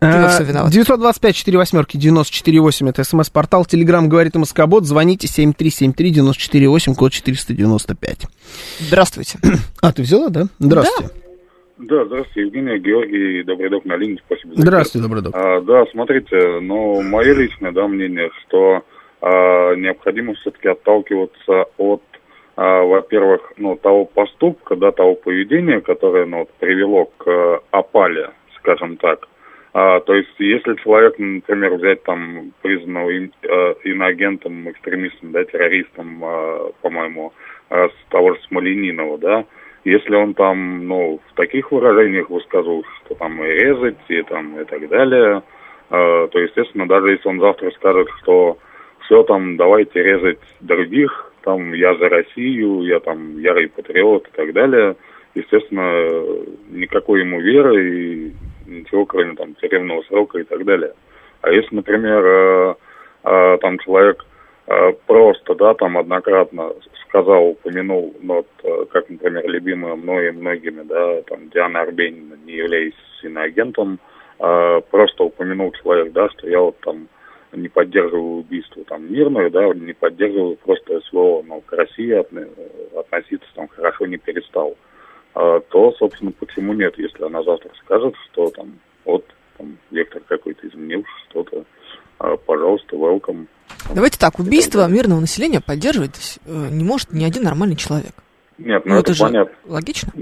Ты 0.00 0.20
во 0.20 0.28
всем 0.28 0.44
виноват. 0.44 0.72
925 0.72 1.36
4 1.36 1.58
восьмерки 1.58 1.96
94,8 1.96 2.90
это 2.90 3.04
смс-портал. 3.04 3.64
Телеграм 3.64 4.08
говорит 4.08 4.34
Москобот. 4.34 4.86
Звоните 4.86 5.28
7373 5.28 6.12
94,8 6.12 6.94
код 6.94 7.12
495. 7.12 8.18
Здравствуйте. 8.80 9.38
А, 9.80 9.92
ты 9.92 10.02
взяла, 10.02 10.28
да? 10.30 10.46
Здравствуйте. 10.58 11.12
Да, 11.14 11.23
здравствуйте, 11.78 12.40
Евгений, 12.42 12.78
Георгий, 12.78 13.42
добрый 13.42 13.70
док 13.70 13.84
на 13.84 13.96
линии, 13.96 14.20
спасибо 14.26 14.54
за. 14.54 14.62
Здравствуйте, 14.62 15.06
добрый 15.06 15.22
док. 15.22 15.34
А, 15.34 15.60
да, 15.60 15.84
смотрите, 15.92 16.60
ну, 16.60 17.02
мое 17.02 17.34
личное, 17.34 17.72
да, 17.72 17.86
мнение, 17.88 18.30
что 18.42 18.84
а, 19.20 19.74
необходимо 19.74 20.34
все-таки 20.34 20.68
отталкиваться 20.68 21.66
от, 21.76 22.02
а, 22.56 22.82
во-первых, 22.82 23.52
ну, 23.56 23.76
того 23.76 24.04
поступка, 24.04 24.76
да, 24.76 24.92
того 24.92 25.14
поведения, 25.14 25.80
которое 25.80 26.26
ну, 26.26 26.40
вот, 26.40 26.50
привело 26.60 27.06
к 27.06 27.26
а, 27.26 27.60
опале, 27.70 28.30
скажем 28.58 28.96
так. 28.96 29.28
А, 29.74 29.98
то 30.00 30.14
есть, 30.14 30.30
если 30.38 30.76
человек, 30.76 31.18
например, 31.18 31.74
взять 31.74 32.04
там 32.04 32.52
признанного 32.62 33.10
ин, 33.10 33.32
э, 33.42 33.74
иноагентом, 33.82 34.70
экстремистом, 34.70 35.32
да, 35.32 35.44
террористом, 35.44 36.24
э, 36.24 36.70
по-моему, 36.80 37.32
э, 37.70 37.88
с 37.88 38.10
того 38.10 38.34
же 38.34 38.40
Смоленинова, 38.46 39.18
да, 39.18 39.44
если 39.84 40.14
он 40.14 40.34
там, 40.34 40.86
ну, 40.86 41.20
в 41.30 41.34
таких 41.34 41.70
выражениях 41.70 42.30
высказывал, 42.30 42.84
что 43.04 43.14
там 43.14 43.42
и 43.42 43.48
резать, 43.48 43.98
и 44.08 44.22
там, 44.22 44.60
и 44.60 44.64
так 44.64 44.88
далее, 44.88 45.42
э, 45.90 46.28
то, 46.30 46.38
естественно, 46.38 46.88
даже 46.88 47.10
если 47.12 47.28
он 47.28 47.40
завтра 47.40 47.70
скажет, 47.72 48.08
что 48.22 48.58
все 49.00 49.22
там, 49.24 49.56
давайте 49.56 50.02
резать 50.02 50.40
других, 50.60 51.32
там, 51.42 51.74
я 51.74 51.94
за 51.96 52.08
Россию, 52.08 52.82
я 52.82 53.00
там 53.00 53.38
ярый 53.38 53.68
патриот 53.68 54.28
и 54.28 54.36
так 54.36 54.52
далее, 54.54 54.96
естественно, 55.34 56.22
никакой 56.70 57.20
ему 57.20 57.40
веры 57.40 57.84
и 57.84 58.32
ничего, 58.66 59.04
кроме 59.04 59.34
там 59.34 59.54
тюремного 59.54 60.02
срока 60.04 60.38
и 60.38 60.44
так 60.44 60.64
далее. 60.64 60.94
А 61.42 61.50
если, 61.50 61.74
например, 61.74 62.24
э, 62.24 62.74
э, 63.24 63.58
там 63.60 63.78
человек 63.80 64.24
э, 64.66 64.92
просто, 65.06 65.54
да, 65.54 65.74
там 65.74 65.98
однократно 65.98 66.72
сказал, 67.14 67.50
упомянул, 67.50 68.12
ну, 68.20 68.34
вот, 68.34 68.48
э, 68.64 68.86
как, 68.90 69.08
например, 69.08 69.48
любимая 69.48 69.94
мной 69.94 70.28
и 70.28 70.32
многими, 70.32 70.82
да, 70.82 71.22
там 71.22 71.48
Диана 71.50 71.82
Арбенина, 71.82 72.34
не 72.44 72.54
являясь 72.54 72.92
иноагентом, 73.22 74.00
э, 74.40 74.80
просто 74.90 75.22
упомянул 75.22 75.70
человек, 75.72 76.12
да, 76.12 76.28
что 76.30 76.48
я 76.48 76.58
вот 76.58 76.76
там 76.80 77.06
не 77.52 77.68
поддерживаю 77.68 78.40
убийство 78.40 78.82
там 78.84 79.12
мирное, 79.12 79.48
да, 79.48 79.64
не 79.74 79.92
поддерживаю 79.92 80.56
просто 80.56 81.00
слово, 81.02 81.44
ну, 81.46 81.60
к 81.60 81.72
России 81.72 82.12
относиться 82.98 83.46
там 83.54 83.68
хорошо 83.68 84.06
не 84.06 84.16
перестал. 84.16 84.76
А, 85.34 85.60
то, 85.60 85.92
собственно, 85.92 86.32
почему 86.32 86.72
нет, 86.72 86.98
если 86.98 87.24
она 87.24 87.44
завтра 87.44 87.70
скажет, 87.84 88.16
что 88.24 88.50
там 88.50 88.80
вот 89.04 89.24
там 89.56 89.78
вектор 89.92 90.20
какой-то 90.26 90.66
изменился, 90.66 91.10
что-то, 91.30 91.64
а, 92.18 92.36
пожалуйста, 92.36 92.96
welcome. 92.96 93.46
Давайте 93.94 94.18
так, 94.18 94.38
убийство 94.38 94.86
мирного 94.88 95.20
населения 95.20 95.60
поддерживать 95.60 96.38
э, 96.46 96.68
не 96.70 96.84
может 96.84 97.12
ни 97.12 97.24
один 97.24 97.44
нормальный 97.44 97.76
человек. 97.76 98.12
Нет, 98.58 98.84
ну, 98.84 98.94
ну 98.94 99.00
это, 99.00 99.12
это 99.12 99.20
понятно. 99.22 99.54
Логично? 99.66 100.12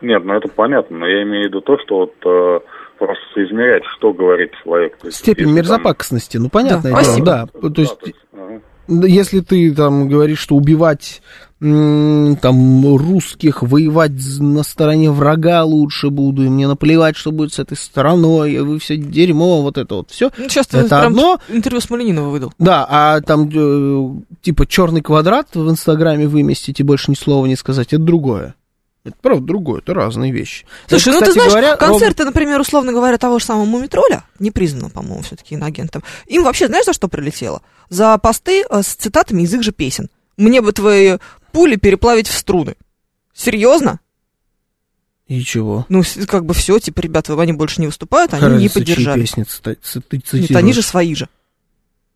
Нет, 0.00 0.24
ну 0.24 0.34
это 0.34 0.48
понятно, 0.48 0.98
но 0.98 1.06
я 1.06 1.22
имею 1.22 1.44
в 1.44 1.48
виду 1.48 1.60
то, 1.60 1.76
что 1.84 1.98
вот 1.98 2.14
э, 2.24 2.60
просто 2.98 3.22
соизмерять, 3.34 3.82
что 3.96 4.12
говорит 4.12 4.52
человек. 4.62 4.96
То 4.98 5.08
есть, 5.08 5.18
Степень 5.18 5.52
мерзопакостности, 5.52 6.34
там... 6.34 6.44
ну 6.44 6.50
понятное 6.50 6.92
да, 6.92 7.02
дело, 7.02 7.24
да. 7.24 7.46
да. 7.52 7.70
То 7.70 7.80
есть, 7.80 7.94
да, 7.94 8.00
то 8.00 8.06
есть 8.06 8.18
ага. 8.32 9.06
если 9.06 9.40
ты 9.40 9.74
там 9.74 10.08
говоришь, 10.08 10.38
что 10.38 10.54
убивать 10.54 11.22
там 11.60 12.96
русских 12.96 13.62
воевать 13.62 14.12
на 14.38 14.62
стороне 14.62 15.10
врага 15.10 15.62
лучше 15.62 16.08
буду, 16.08 16.44
и 16.44 16.48
мне 16.48 16.66
наплевать, 16.66 17.16
что 17.16 17.32
будет 17.32 17.52
с 17.52 17.58
этой 17.58 17.76
стороной, 17.76 18.52
и 18.52 18.58
вы 18.60 18.78
все 18.78 18.96
дерьмо, 18.96 19.60
вот 19.60 19.76
это 19.76 19.96
вот 19.96 20.10
все. 20.10 20.30
Ну, 20.38 20.48
сейчас 20.48 20.68
это 20.68 20.88
ты 20.88 20.94
одно. 20.94 21.38
интервью 21.50 21.82
с 21.82 21.90
Малининова 21.90 22.30
выдал. 22.30 22.54
Да, 22.58 22.86
а 22.88 23.20
там 23.20 23.50
э, 23.52 24.22
типа 24.40 24.66
черный 24.66 25.02
квадрат 25.02 25.48
в 25.54 25.68
Инстаграме 25.68 26.26
выместить 26.26 26.80
и 26.80 26.82
больше 26.82 27.10
ни 27.10 27.14
слова 27.14 27.44
не 27.44 27.56
сказать, 27.56 27.88
это 27.92 28.02
другое. 28.02 28.54
Это 29.04 29.16
правда 29.20 29.46
другое, 29.46 29.80
это 29.80 29.92
разные 29.92 30.32
вещи. 30.32 30.66
Слушай, 30.86 31.10
это, 31.10 31.20
ну 31.20 31.26
ты 31.26 31.32
знаешь, 31.32 31.50
говоря, 31.50 31.76
концерты, 31.76 32.24
роб... 32.24 32.34
например, 32.34 32.60
условно 32.60 32.92
говоря, 32.92 33.18
того 33.18 33.38
же 33.38 33.44
самого 33.44 33.66
Мумитроля, 33.66 34.24
не 34.38 34.50
признанного, 34.50 34.90
по-моему, 34.90 35.22
все-таки 35.22 35.54
иноагентом, 35.54 36.02
им 36.26 36.44
вообще 36.44 36.68
знаешь, 36.68 36.86
за 36.86 36.94
что 36.94 37.08
прилетело? 37.08 37.60
За 37.90 38.16
посты 38.16 38.64
э, 38.68 38.82
с 38.82 38.94
цитатами 38.94 39.42
из 39.42 39.52
их 39.52 39.62
же 39.62 39.72
песен. 39.72 40.08
Мне 40.36 40.62
бы 40.62 40.72
твои 40.72 41.18
пули 41.52 41.76
переплавить 41.76 42.28
в 42.28 42.36
струны. 42.36 42.76
Серьезно? 43.34 44.00
И 45.26 45.42
чего? 45.42 45.86
Ну, 45.88 46.02
как 46.26 46.44
бы 46.44 46.54
все, 46.54 46.78
типа, 46.80 47.00
ребята, 47.00 47.40
они 47.40 47.52
больше 47.52 47.80
не 47.80 47.86
выступают, 47.86 48.34
они 48.34 48.42
разница, 48.42 48.62
не 48.62 48.68
поддержали. 48.68 49.20
Песни 49.20 49.44
ци- 49.44 49.76
ци- 49.80 50.40
Нет, 50.40 50.56
они 50.56 50.72
же 50.72 50.82
свои 50.82 51.14
же. 51.14 51.28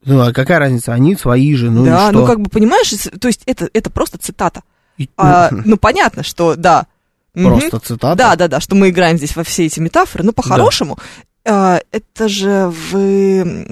Ну, 0.03 0.19
а 0.21 0.33
какая 0.33 0.59
разница? 0.59 0.93
Они 0.93 1.15
свои 1.15 1.55
же, 1.55 1.71
ну 1.71 1.85
Да, 1.85 2.11
ну, 2.11 2.25
как 2.25 2.41
бы, 2.41 2.49
понимаешь, 2.49 2.91
то 3.19 3.27
есть 3.27 3.41
это, 3.45 3.69
это 3.73 3.89
просто 3.89 4.17
цитата. 4.17 4.63
И... 4.97 5.09
А, 5.17 5.49
ну, 5.51 5.77
понятно, 5.79 6.23
что, 6.23 6.55
да. 6.55 6.87
Просто 7.33 7.77
угу. 7.77 7.85
цитата? 7.85 8.15
Да, 8.15 8.35
да, 8.35 8.47
да, 8.47 8.59
что 8.59 8.75
мы 8.75 8.89
играем 8.89 9.17
здесь 9.17 9.35
во 9.35 9.43
все 9.43 9.65
эти 9.65 9.79
метафоры, 9.79 10.23
но 10.23 10.31
по-хорошему, 10.31 10.97
да. 11.45 11.75
а, 11.75 11.81
это 11.91 12.27
же 12.27 12.67
вы... 12.91 13.65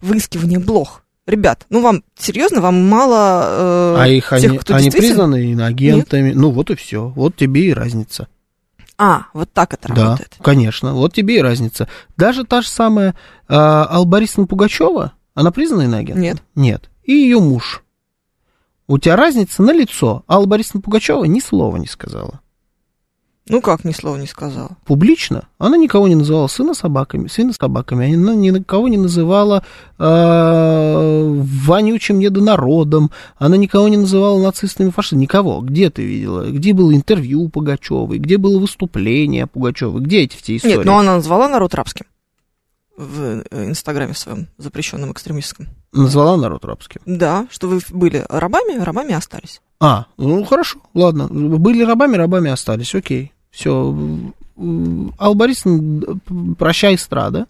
выискивание 0.00 0.58
блох. 0.58 1.02
Ребят, 1.28 1.66
ну 1.68 1.82
вам 1.82 2.04
серьезно, 2.18 2.62
вам 2.62 2.88
мало 2.88 3.96
э, 3.98 4.00
а 4.00 4.08
их 4.08 4.30
тех, 4.30 4.50
они, 4.50 4.56
кто 4.56 4.74
они 4.76 4.90
признаны 4.90 5.52
иноагентами. 5.52 6.28
Нет? 6.28 6.36
Ну 6.36 6.50
вот 6.52 6.70
и 6.70 6.74
все. 6.74 7.08
Вот 7.08 7.36
тебе 7.36 7.66
и 7.66 7.74
разница. 7.74 8.28
А, 8.96 9.26
вот 9.34 9.52
так 9.52 9.74
это 9.74 9.88
да, 9.88 10.04
работает. 10.04 10.36
Конечно. 10.42 10.94
Вот 10.94 11.12
тебе 11.12 11.36
и 11.36 11.42
разница. 11.42 11.86
Даже 12.16 12.44
та 12.44 12.62
же 12.62 12.68
самая 12.68 13.10
э, 13.10 13.14
Алла 13.48 14.06
Борисовна 14.06 14.46
Пугачева, 14.46 15.12
она 15.34 15.50
признана 15.50 15.82
иноагентом? 15.82 16.22
Нет. 16.22 16.42
Нет. 16.54 16.90
И 17.04 17.12
ее 17.12 17.40
муж. 17.40 17.82
У 18.86 18.96
тебя 18.98 19.14
разница 19.14 19.62
на 19.62 19.74
лицо. 19.74 20.24
Алла 20.26 20.46
Борисовна 20.46 20.80
Пугачева 20.80 21.24
ни 21.24 21.40
слова 21.40 21.76
не 21.76 21.88
сказала. 21.88 22.40
Ну 23.48 23.60
как, 23.60 23.84
ни 23.84 23.92
слова 23.92 24.16
не 24.16 24.26
сказала? 24.26 24.70
Публично. 24.84 25.48
Она 25.58 25.76
никого 25.76 26.08
не 26.08 26.14
называла 26.14 26.46
сына 26.48 26.74
собаками, 26.74 27.28
сына 27.28 27.52
собаками. 27.52 28.14
Она 28.14 28.34
никого 28.34 28.88
не 28.88 28.96
называла 28.96 29.64
э, 29.98 31.42
вонючим 31.66 32.18
недонародом. 32.18 33.10
Она 33.36 33.56
никого 33.56 33.88
не 33.88 33.96
называла 33.96 34.42
нацистами, 34.42 34.90
фашистами. 34.90 35.22
Никого. 35.22 35.60
Где 35.60 35.90
ты 35.90 36.04
видела? 36.04 36.50
Где 36.50 36.72
было 36.72 36.94
интервью 36.94 37.48
Пугачевой? 37.48 38.18
Где 38.18 38.36
было 38.36 38.58
выступление 38.58 39.46
Пугачевой? 39.46 40.02
Где 40.02 40.22
эти 40.22 40.36
все 40.36 40.56
истории? 40.56 40.76
Нет, 40.76 40.84
но 40.84 40.98
она 40.98 41.16
назвала 41.16 41.48
народ 41.48 41.74
рабским 41.74 42.06
в 42.98 43.44
э, 43.50 43.68
Инстаграме 43.68 44.12
своем 44.12 44.48
запрещенном 44.58 45.12
экстремистском. 45.12 45.68
Назвала 45.92 46.36
народ 46.36 46.64
рабским? 46.64 47.00
Да, 47.06 47.46
что 47.50 47.68
вы 47.68 47.80
были 47.90 48.26
рабами, 48.28 48.78
рабами 48.78 49.14
остались. 49.14 49.62
А, 49.80 50.06
ну 50.16 50.44
хорошо, 50.44 50.80
ладно. 50.94 51.28
Были 51.28 51.84
рабами, 51.84 52.16
рабами 52.16 52.50
остались, 52.50 52.94
окей. 52.94 53.32
Все. 53.50 53.94
Алла 54.56 55.34
Борисовна, 55.34 56.18
прощай, 56.58 56.94
эстрада. 56.96 57.46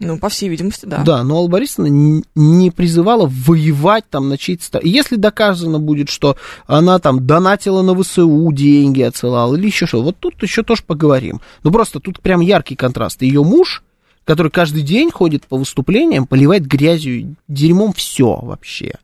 Ну, 0.00 0.16
по 0.16 0.28
всей 0.28 0.48
видимости, 0.48 0.86
да. 0.86 1.02
Да, 1.02 1.24
но 1.24 1.38
Алла 1.38 1.48
Борисовна 1.48 2.22
не 2.36 2.70
призывала 2.70 3.26
воевать 3.28 4.04
там 4.08 4.28
на 4.28 4.38
чьи-то 4.38 4.64
стороны. 4.64 4.88
Если 4.88 5.16
доказано 5.16 5.80
будет, 5.80 6.08
что 6.08 6.36
она 6.66 7.00
там 7.00 7.26
донатила 7.26 7.82
на 7.82 8.00
ВСУ 8.00 8.52
деньги, 8.52 9.02
отсылала 9.02 9.56
или 9.56 9.66
еще 9.66 9.86
что, 9.86 10.02
вот 10.02 10.16
тут 10.18 10.40
еще 10.42 10.62
тоже 10.62 10.84
поговорим. 10.86 11.40
Ну, 11.64 11.72
просто 11.72 11.98
тут 11.98 12.20
прям 12.20 12.40
яркий 12.40 12.76
контраст. 12.76 13.22
Ее 13.22 13.42
муж, 13.42 13.82
который 14.24 14.52
каждый 14.52 14.82
день 14.82 15.10
ходит 15.10 15.46
по 15.46 15.56
выступлениям, 15.56 16.28
поливает 16.28 16.64
грязью, 16.64 17.34
дерьмом 17.48 17.92
все 17.92 18.38
вообще. 18.40 18.94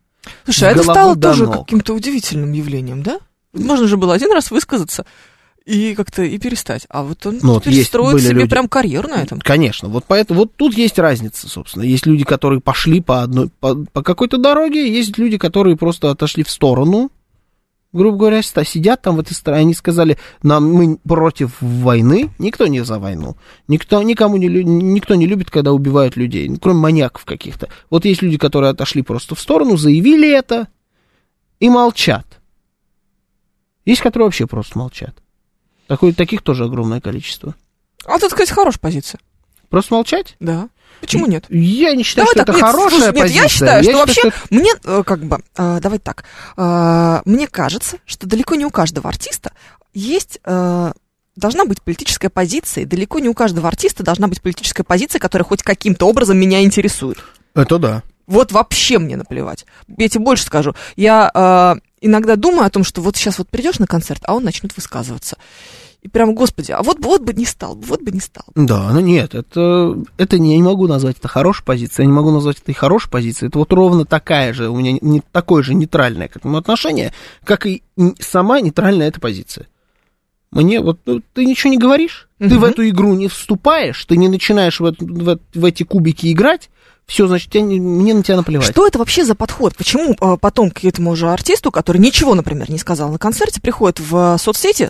Слушай, 0.45 0.69
а 0.69 0.73
это 0.73 0.85
стало 0.85 1.17
тоже 1.17 1.49
каким-то 1.49 1.95
удивительным 1.95 2.53
явлением, 2.53 3.03
да? 3.03 3.19
Можно 3.53 3.89
же 3.89 3.97
было 3.97 4.15
один 4.15 4.33
раз 4.33 4.53
высказаться, 4.53 5.07
и 5.65 5.95
как-то 5.95 6.23
и 6.23 6.39
перестать. 6.39 6.87
А 6.91 7.03
вот 7.03 7.25
он 7.27 7.39
ну, 7.43 7.61
теперь 7.61 7.79
вот 7.79 7.87
строит 7.87 8.23
себе 8.23 8.35
люди... 8.35 8.49
прям 8.49 8.69
карьеру 8.69 9.09
на 9.09 9.23
этом. 9.23 9.41
Конечно, 9.41 9.89
вот 9.89 10.05
поэтому 10.07 10.41
вот 10.41 10.55
тут 10.57 10.77
есть 10.77 10.99
разница, 10.99 11.49
собственно. 11.49 11.85
Есть 11.85 12.07
люди, 12.07 12.25
которые 12.25 12.61
пошли 12.61 13.01
по 13.01 13.23
одной 13.23 13.49
по, 13.61 13.75
по 13.75 14.03
какой-то 14.03 14.37
дороге, 14.37 14.93
есть 14.93 15.17
люди, 15.17 15.39
которые 15.39 15.77
просто 15.77 16.11
отошли 16.11 16.43
в 16.43 16.51
сторону, 16.51 17.11
грубо 17.95 18.19
говоря, 18.19 18.43
сидят 18.43 19.01
там 19.01 19.17
в 19.17 19.21
этой 19.21 19.33
стране, 19.33 19.61
они 19.61 19.75
сказали, 19.75 20.19
нам 20.43 20.71
мы 20.71 20.99
против 20.99 21.57
войны, 21.63 22.31
никто 22.39 22.67
не 22.67 22.85
за 22.85 22.99
войну, 22.99 23.37
никто 23.67 24.03
никому 24.03 24.37
не 24.37 24.49
никто 24.49 25.15
не 25.15 25.27
любит, 25.27 25.51
когда 25.51 25.73
убивают 25.73 26.17
людей, 26.17 26.55
кроме 26.61 26.81
маньяков 26.81 27.25
каких-то. 27.25 27.69
Вот 27.89 28.05
есть 28.05 28.21
люди, 28.21 28.37
которые 28.37 28.71
отошли 28.73 29.01
просто 29.01 29.35
в 29.35 29.41
сторону, 29.41 29.79
заявили 29.79 30.31
это 30.31 30.69
и 31.59 31.71
молчат. 31.71 32.27
Есть, 33.87 34.03
которые 34.03 34.27
вообще 34.27 34.47
просто 34.47 34.79
молчат. 34.79 35.24
Такой, 35.87 36.13
таких 36.13 36.43
тоже 36.43 36.65
огромное 36.65 37.01
количество. 37.01 37.55
А, 38.07 38.19
так 38.19 38.31
сказать, 38.31 38.51
хорошая 38.51 38.81
позиция. 38.81 39.21
Просто 39.69 39.95
молчать? 39.95 40.37
Да. 40.41 40.69
Почему 41.01 41.27
нет? 41.27 41.47
Я 41.49 41.95
не 41.95 42.03
считаю, 42.03 42.27
давай 42.27 42.35
что 42.35 42.45
так, 42.45 42.49
это 42.49 42.53
нет, 42.57 42.73
хорошая 42.73 42.99
слушай, 42.99 43.13
позиция. 43.13 43.35
Нет, 43.35 43.43
я 43.43 43.49
считаю, 43.49 43.83
я 43.83 43.83
что 43.83 43.91
считаю, 43.91 44.07
вообще 44.07 44.31
что... 44.31 44.55
мне, 44.55 44.73
э, 44.85 45.03
как 45.05 45.25
бы, 45.25 45.39
э, 45.57 45.81
давай 45.81 45.99
так, 45.99 46.25
э, 46.57 47.21
мне 47.25 47.47
кажется, 47.47 47.99
что 48.07 48.27
далеко 48.27 48.55
не 48.55 48.65
у 48.65 48.71
каждого 48.71 49.09
артиста 49.09 49.53
есть 49.93 50.39
э, 50.45 50.93
должна 51.37 51.65
быть 51.65 51.83
политическая 51.83 52.31
позиция, 52.31 52.83
и 52.83 52.87
далеко 52.87 53.19
не 53.19 53.29
у 53.29 53.35
каждого 53.35 53.69
артиста 53.69 54.03
должна 54.03 54.29
быть 54.29 54.41
политическая 54.41 54.85
позиция, 54.85 55.19
которая 55.19 55.45
хоть 55.45 55.63
каким-то 55.63 56.07
образом 56.07 56.39
меня 56.39 56.63
интересует. 56.63 57.19
Это 57.55 57.79
да. 57.79 58.03
Вот 58.27 58.53
вообще 58.53 58.99
мне 58.99 59.17
наплевать. 59.17 59.67
Я 59.89 60.09
тебе 60.09 60.25
больше 60.25 60.45
скажу. 60.45 60.75
Я 60.97 61.31
э, 61.35 61.81
иногда 62.05 62.37
думаю 62.37 62.67
о 62.67 62.71
том, 62.71 62.85
что 62.85 63.01
вот 63.01 63.17
сейчас 63.17 63.39
вот 63.39 63.49
придешь 63.49 63.79
на 63.79 63.87
концерт, 63.87 64.23
а 64.27 64.35
он 64.35 64.45
начнет 64.45 64.75
высказываться. 64.77 65.37
И 66.03 66.09
прям, 66.09 66.35
господи, 66.35 66.71
а 66.71 66.83
вот, 66.83 66.99
вот 67.03 67.23
бы 67.23 67.33
не 67.33 67.47
стал, 67.47 67.77
вот 67.77 68.03
бы 68.03 68.11
не 68.11 68.21
стал. 68.21 68.45
Да, 68.55 68.93
ну 68.93 69.01
нет, 69.01 69.35
это, 69.35 69.97
это 70.19 70.39
не, 70.39 70.51
я 70.51 70.57
не 70.57 70.63
могу 70.63 70.87
назвать 70.87 71.17
это 71.19 71.29
хорошей 71.29 71.65
позицией, 71.65 72.05
я 72.05 72.11
не 72.11 72.13
могу 72.13 72.31
назвать 72.31 72.59
это 72.59 72.71
и 72.73 72.75
хорошей 72.75 73.09
позицией. 73.09 73.49
Это 73.49 73.59
вот 73.59 73.73
ровно 73.73 74.05
такая 74.05 74.53
же, 74.53 74.69
у 74.69 74.77
меня 74.77 74.99
не, 75.01 75.23
такое 75.33 75.63
же 75.63 75.73
нейтральное 75.73 76.29
к 76.29 76.37
этому 76.37 76.59
отношение, 76.59 77.15
как 77.43 77.65
и 77.65 77.83
сама 78.21 78.61
нейтральная 78.61 79.09
эта 79.09 79.19
позиция. 79.19 79.67
Мне 80.51 80.81
вот, 80.81 81.01
ну, 81.07 81.23
ты 81.33 81.47
ничего 81.47 81.71
не 81.71 81.79
говоришь, 81.79 82.29
ты 82.39 82.47
Мгм. 82.47 82.59
в 82.59 82.65
эту 82.65 82.89
игру 82.89 83.15
не 83.15 83.29
вступаешь, 83.29 84.05
ты 84.05 84.19
не 84.19 84.29
начинаешь 84.29 84.81
в, 84.81 84.95
в, 85.01 85.39
в 85.55 85.65
эти 85.65 85.85
кубики 85.85 86.31
играть, 86.31 86.69
все, 87.07 87.27
значит, 87.27 87.53
не- 87.55 87.81
мне 87.81 88.15
на 88.15 88.23
тебя 88.23 88.37
наплевать. 88.37 88.69
Что 88.71 88.87
это 88.87 88.99
вообще 88.99 89.25
за 89.25 89.35
подход? 89.35 89.77
Почему 89.77 90.17
а, 90.21 90.37
потом 90.37 90.71
к 90.71 90.85
этому 90.85 91.15
же 91.17 91.29
артисту, 91.31 91.71
который 91.71 91.99
ничего, 91.99 92.35
например, 92.35 92.71
не 92.71 92.79
сказал 92.79 93.11
на 93.11 93.19
концерте, 93.19 93.61
приходят 93.61 94.01
в 94.01 94.17
а, 94.17 94.39
соцсети 94.39 94.89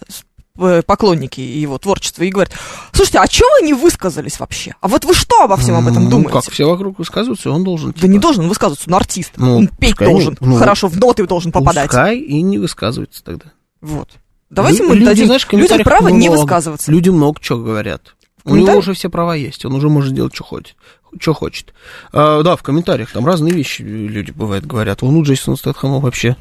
э, 0.58 0.82
поклонники 0.86 1.40
его 1.40 1.76
творчества 1.78 2.22
и 2.22 2.30
говорят, 2.30 2.52
слушайте, 2.92 3.18
а 3.18 3.26
чего 3.26 3.48
вы 3.60 3.66
не 3.66 3.74
высказались 3.74 4.38
вообще? 4.38 4.74
А 4.80 4.86
вот 4.86 5.04
вы 5.04 5.12
что 5.14 5.42
обо 5.42 5.56
всем 5.56 5.74
об 5.74 5.88
этом 5.88 6.04
Ну, 6.04 6.10
думаете? 6.10 6.32
как, 6.32 6.50
все 6.52 6.64
вокруг 6.68 6.98
высказываются, 7.00 7.50
он 7.50 7.64
должен... 7.64 7.90
Да 7.90 7.94
типа, 8.02 8.06
не 8.06 8.18
должен 8.20 8.42
он 8.44 8.48
высказываться, 8.48 8.88
он 8.88 8.94
артист. 8.94 9.32
Ну, 9.36 9.56
он 9.58 9.66
петь 9.66 9.98
не- 10.00 10.06
должен, 10.06 10.36
ну, 10.40 10.56
хорошо, 10.56 10.86
в 10.86 10.96
ноты 10.96 11.26
должен 11.26 11.50
попадать. 11.50 11.86
Пускай 11.88 12.18
и 12.18 12.40
не 12.42 12.58
высказывается 12.58 13.24
тогда. 13.24 13.46
Вот. 13.80 14.08
Давайте 14.50 14.84
Лю- 14.84 14.90
мы 14.90 14.94
люди, 14.94 15.06
дадим 15.06 15.26
знаешь, 15.26 15.48
людям 15.50 15.80
право 15.82 16.06
не 16.08 16.28
много- 16.28 16.42
высказываться. 16.42 16.92
Люди 16.92 17.08
много 17.08 17.40
чего 17.40 17.58
говорят. 17.58 18.14
У 18.44 18.54
него 18.54 18.74
уже 18.74 18.92
все 18.92 19.08
права 19.08 19.34
есть, 19.34 19.64
он 19.64 19.74
уже 19.74 19.88
может 19.88 20.14
делать, 20.14 20.34
что 20.34 20.44
хочет. 20.44 20.76
Что 21.20 21.32
хочет. 21.34 21.72
А, 22.12 22.42
да, 22.42 22.56
в 22.56 22.62
комментариях 22.62 23.10
там 23.12 23.24
разные 23.26 23.52
вещи 23.54 23.82
люди, 23.82 24.30
бывает, 24.30 24.66
говорят. 24.66 25.02
Вон 25.02 25.16
у 25.16 25.22
Джейсона 25.22 25.56
Стэтхэма 25.56 26.00
вообще 26.00 26.36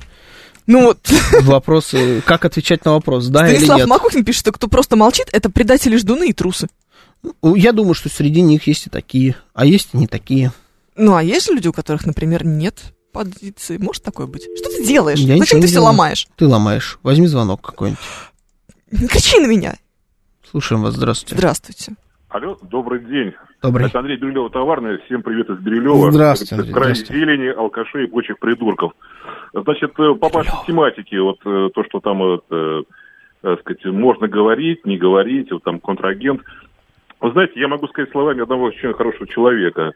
Ну 0.68 0.84
вот, 0.86 1.00
вопросы, 1.41 2.22
как 2.26 2.45
отвечать 2.45 2.86
на 2.86 2.94
вопрос, 2.94 3.28
да 3.28 3.48
или 3.48 3.56
Станислав 3.56 3.78
нет. 3.80 3.88
Макухин 3.88 4.26
пишет, 4.26 4.41
что 4.41 4.52
кто 4.52 4.68
просто 4.68 4.95
молчит, 4.95 5.28
это 5.32 5.50
предатели 5.50 5.98
ждуны 5.98 6.30
и 6.30 6.34
трусы. 6.34 6.68
Ну, 7.41 7.56
Я 7.56 7.72
думаю, 7.72 7.94
что 7.94 8.10
среди 8.10 8.41
них 8.41 8.68
есть 8.68 8.88
и 8.88 8.90
такие, 8.90 9.36
а 9.54 9.66
есть 9.66 9.90
и 9.94 9.98
не 9.98 10.08
такие. 10.08 10.52
Ну, 10.95 11.16
а 11.16 11.24
есть 11.24 11.50
люди, 11.50 11.68
у 11.68 11.74
которых, 11.74 12.06
например, 12.06 12.45
нет 12.45 12.94
позиции. 13.12 13.78
Может 13.78 14.04
такое 14.04 14.28
быть? 14.28 14.44
Что 14.58 14.70
ты 14.70 14.86
делаешь? 14.86 15.20
Я 15.20 15.38
Зачем 15.38 15.62
ты 15.62 15.68
все 15.68 15.76
делаю. 15.76 15.91
ломаешь? 15.91 16.28
Ты 16.36 16.48
ломаешь. 16.48 17.00
Возьми 17.04 17.28
звонок 17.28 17.62
какой-нибудь. 17.62 18.02
Не 18.91 19.08
кричи 19.08 19.40
на 19.40 19.48
меня. 19.48 19.76
Слушаем 20.50 20.82
вас, 20.82 20.95
здравствуйте. 20.95 21.36
Здравствуйте. 21.36 21.94
Алло, 22.30 22.58
добрый 22.64 23.00
день. 23.02 23.34
Добрый. 23.64 23.88
Это 23.88 23.99
Андрей 23.99 24.18
Бирюлева, 24.18 24.49
товарный. 24.49 24.98
Всем 25.06 25.23
привет 25.23 25.49
из 25.49 25.57
Бирюлева. 25.60 26.11
Здравствуйте, 26.11 26.56
Андрей, 26.56 26.73
край 26.73 26.84
здравствуйте. 26.95 27.14
зелени, 27.14 27.48
алкашей 27.48 28.03
и 28.03 28.07
прочих 28.07 28.38
придурков. 28.38 28.91
Значит, 29.53 29.98
э, 29.98 30.14
по 30.15 30.27
вашей 30.27 30.52
тематике, 30.68 31.22
вот 31.22 31.38
э, 31.45 31.69
то, 31.73 31.84
что 31.85 32.02
там, 32.02 32.18
вот, 32.18 32.44
э, 32.52 32.81
так 33.41 33.61
сказать, 33.61 33.85
можно 33.85 34.27
говорить, 34.27 34.85
не 34.85 34.98
говорить, 34.98 35.49
вот 35.49 35.64
там 35.64 35.80
контрагент. 35.80 36.41
Вы 37.22 37.31
знаете, 37.31 37.53
я 37.56 37.69
могу 37.69 37.88
сказать 37.88 38.11
словами 38.11 38.41
одного 38.41 38.65
очень 38.65 38.91
хорошего 38.91 39.27
человека. 39.27 39.94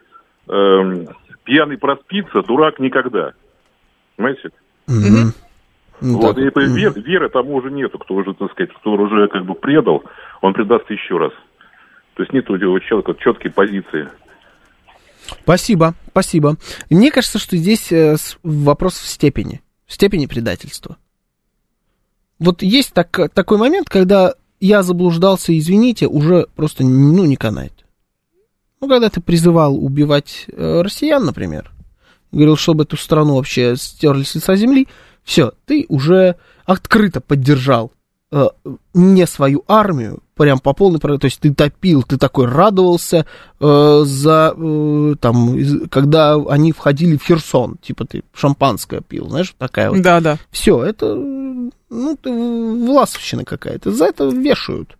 Эм, 0.48 1.08
пьяный 1.44 1.78
проспится, 1.78 2.44
дурак 2.44 2.80
никогда. 2.80 3.34
Понимаете? 4.16 4.52
Мгм. 4.88 5.34
Ну, 6.00 6.20
вот, 6.20 6.36
так 6.36 6.38
и 6.38 6.48
это 6.48 6.62
вот. 6.62 6.70
вер- 6.70 7.02
веры 7.02 7.28
тому 7.28 7.56
уже 7.56 7.70
нету, 7.70 8.00
кто 8.00 8.14
уже, 8.14 8.34
так 8.34 8.50
сказать, 8.52 8.72
кто 8.74 8.94
уже 8.94 9.28
как 9.28 9.44
бы 9.44 9.56
предал, 9.56 10.04
он 10.40 10.54
предаст 10.54 10.90
еще 10.90 11.18
раз. 11.18 11.34
То 12.18 12.24
есть 12.24 12.34
нет 12.34 12.50
у 12.50 12.56
этого 12.56 12.82
человека 12.82 13.14
четкой 13.20 13.52
позиции. 13.52 14.10
Спасибо, 15.44 15.94
спасибо. 16.10 16.56
Мне 16.90 17.12
кажется, 17.12 17.38
что 17.38 17.56
здесь 17.56 17.92
э, 17.92 18.16
вопрос 18.42 18.96
в 18.96 19.08
степени, 19.08 19.62
в 19.86 19.94
степени 19.94 20.26
предательства. 20.26 20.98
Вот 22.40 22.64
есть 22.64 22.94
так, 22.94 23.32
такой 23.34 23.60
момент, 23.60 23.88
когда 23.88 24.34
я 24.60 24.82
заблуждался, 24.82 25.56
извините, 25.56 26.08
уже 26.08 26.48
просто 26.56 26.84
ну, 26.84 27.24
не 27.26 27.36
канает. 27.36 27.86
Ну, 28.82 28.88
когда 28.88 29.10
ты 29.10 29.22
призывал 29.22 29.76
убивать 29.76 30.46
э, 30.48 30.82
россиян, 30.82 31.24
например, 31.24 31.72
говорил, 32.32 32.58
чтобы 32.58 32.86
эту 32.86 32.98
страну 32.98 33.36
вообще 33.36 33.76
стерли 33.76 34.24
с 34.24 34.34
лица 34.34 34.56
земли, 34.56 34.88
все, 35.24 35.54
ты 35.66 35.86
уже 35.88 36.36
открыто 36.66 37.22
поддержал 37.22 37.92
э, 38.32 38.48
не 38.94 39.26
свою 39.28 39.64
армию, 39.68 40.20
прям 40.36 40.60
по 40.60 40.74
полной 40.74 41.00
программе, 41.00 41.20
то 41.20 41.26
есть 41.26 41.40
ты 41.40 41.54
топил, 41.54 42.04
ты 42.04 42.18
такой 42.18 42.46
радовался 42.46 43.26
э, 43.60 44.02
за, 44.06 44.54
э, 44.56 45.16
там, 45.20 45.58
из- 45.58 45.90
когда 45.90 46.36
они 46.36 46.72
входили 46.72 47.18
в 47.18 47.24
Херсон, 47.24 47.78
типа 47.82 48.06
ты 48.06 48.24
шампанское 48.34 49.02
пил, 49.02 49.30
знаешь, 49.30 49.54
такая 49.58 49.90
вот. 49.90 50.02
Да, 50.02 50.20
да. 50.22 50.38
Все, 50.52 50.84
это, 50.84 51.16
ну, 51.16 52.18
ты 52.22 52.30
власовщина 52.30 53.46
какая-то, 53.46 53.92
за 53.92 54.06
это 54.06 54.26
вешают. 54.26 54.98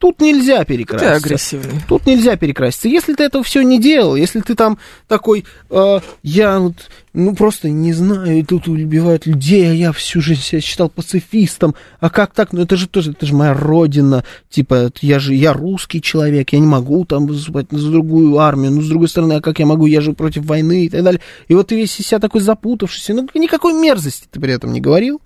Тут 0.00 0.18
нельзя 0.22 0.60
Ты 0.60 0.64
перекраситься. 0.64 1.14
агрессивный. 1.14 1.80
Тут 1.86 2.06
нельзя 2.06 2.34
перекраситься. 2.36 2.88
Если 2.88 3.12
ты 3.12 3.24
этого 3.24 3.44
все 3.44 3.60
не 3.60 3.78
делал, 3.78 4.16
если 4.16 4.40
ты 4.40 4.54
там 4.54 4.78
такой, 5.06 5.44
э, 5.68 6.00
я 6.22 6.58
вот, 6.58 6.76
ну 7.12 7.34
просто 7.36 7.68
не 7.68 7.92
знаю, 7.92 8.38
и 8.38 8.42
тут 8.42 8.66
убивают 8.66 9.26
людей, 9.26 9.70
а 9.70 9.74
я 9.74 9.92
всю 9.92 10.22
жизнь 10.22 10.40
себя 10.40 10.62
считал 10.62 10.88
пацифистом, 10.88 11.74
а 12.00 12.08
как 12.08 12.32
так? 12.32 12.54
Ну 12.54 12.62
это 12.62 12.76
же 12.76 12.88
тоже, 12.88 13.10
это 13.10 13.26
же 13.26 13.34
моя 13.34 13.52
родина, 13.52 14.24
типа, 14.48 14.90
я 15.02 15.18
же, 15.18 15.34
я 15.34 15.52
русский 15.52 16.00
человек, 16.00 16.54
я 16.54 16.60
не 16.60 16.66
могу 16.66 17.04
там 17.04 17.26
выступать 17.26 17.66
за 17.70 17.90
другую 17.90 18.38
армию, 18.38 18.72
ну 18.72 18.80
с 18.80 18.88
другой 18.88 19.08
стороны, 19.08 19.34
а 19.34 19.40
как 19.42 19.58
я 19.58 19.66
могу, 19.66 19.84
я 19.84 20.00
же 20.00 20.14
против 20.14 20.46
войны 20.46 20.86
и 20.86 20.88
так 20.88 21.04
далее. 21.04 21.20
И 21.48 21.54
вот 21.54 21.66
ты 21.66 21.76
весь 21.76 22.00
из 22.00 22.06
себя 22.06 22.20
такой 22.20 22.40
запутавшийся, 22.40 23.12
ну 23.12 23.28
никакой 23.34 23.74
мерзости 23.74 24.26
ты 24.30 24.40
при 24.40 24.54
этом 24.54 24.72
не 24.72 24.80
говорил. 24.80 25.20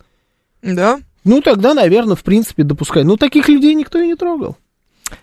Да. 0.63 0.99
Ну 1.23 1.43
тогда, 1.43 1.75
наверное, 1.75 2.17
в 2.17 2.25
принципе, 2.25 2.65
допускай. 2.65 3.05
Ну 3.05 3.17
таких 3.17 3.49
людей 3.49 3.73
никто 3.75 4.01
и 4.01 4.09
не 4.09 4.17
трогал. 4.17 4.57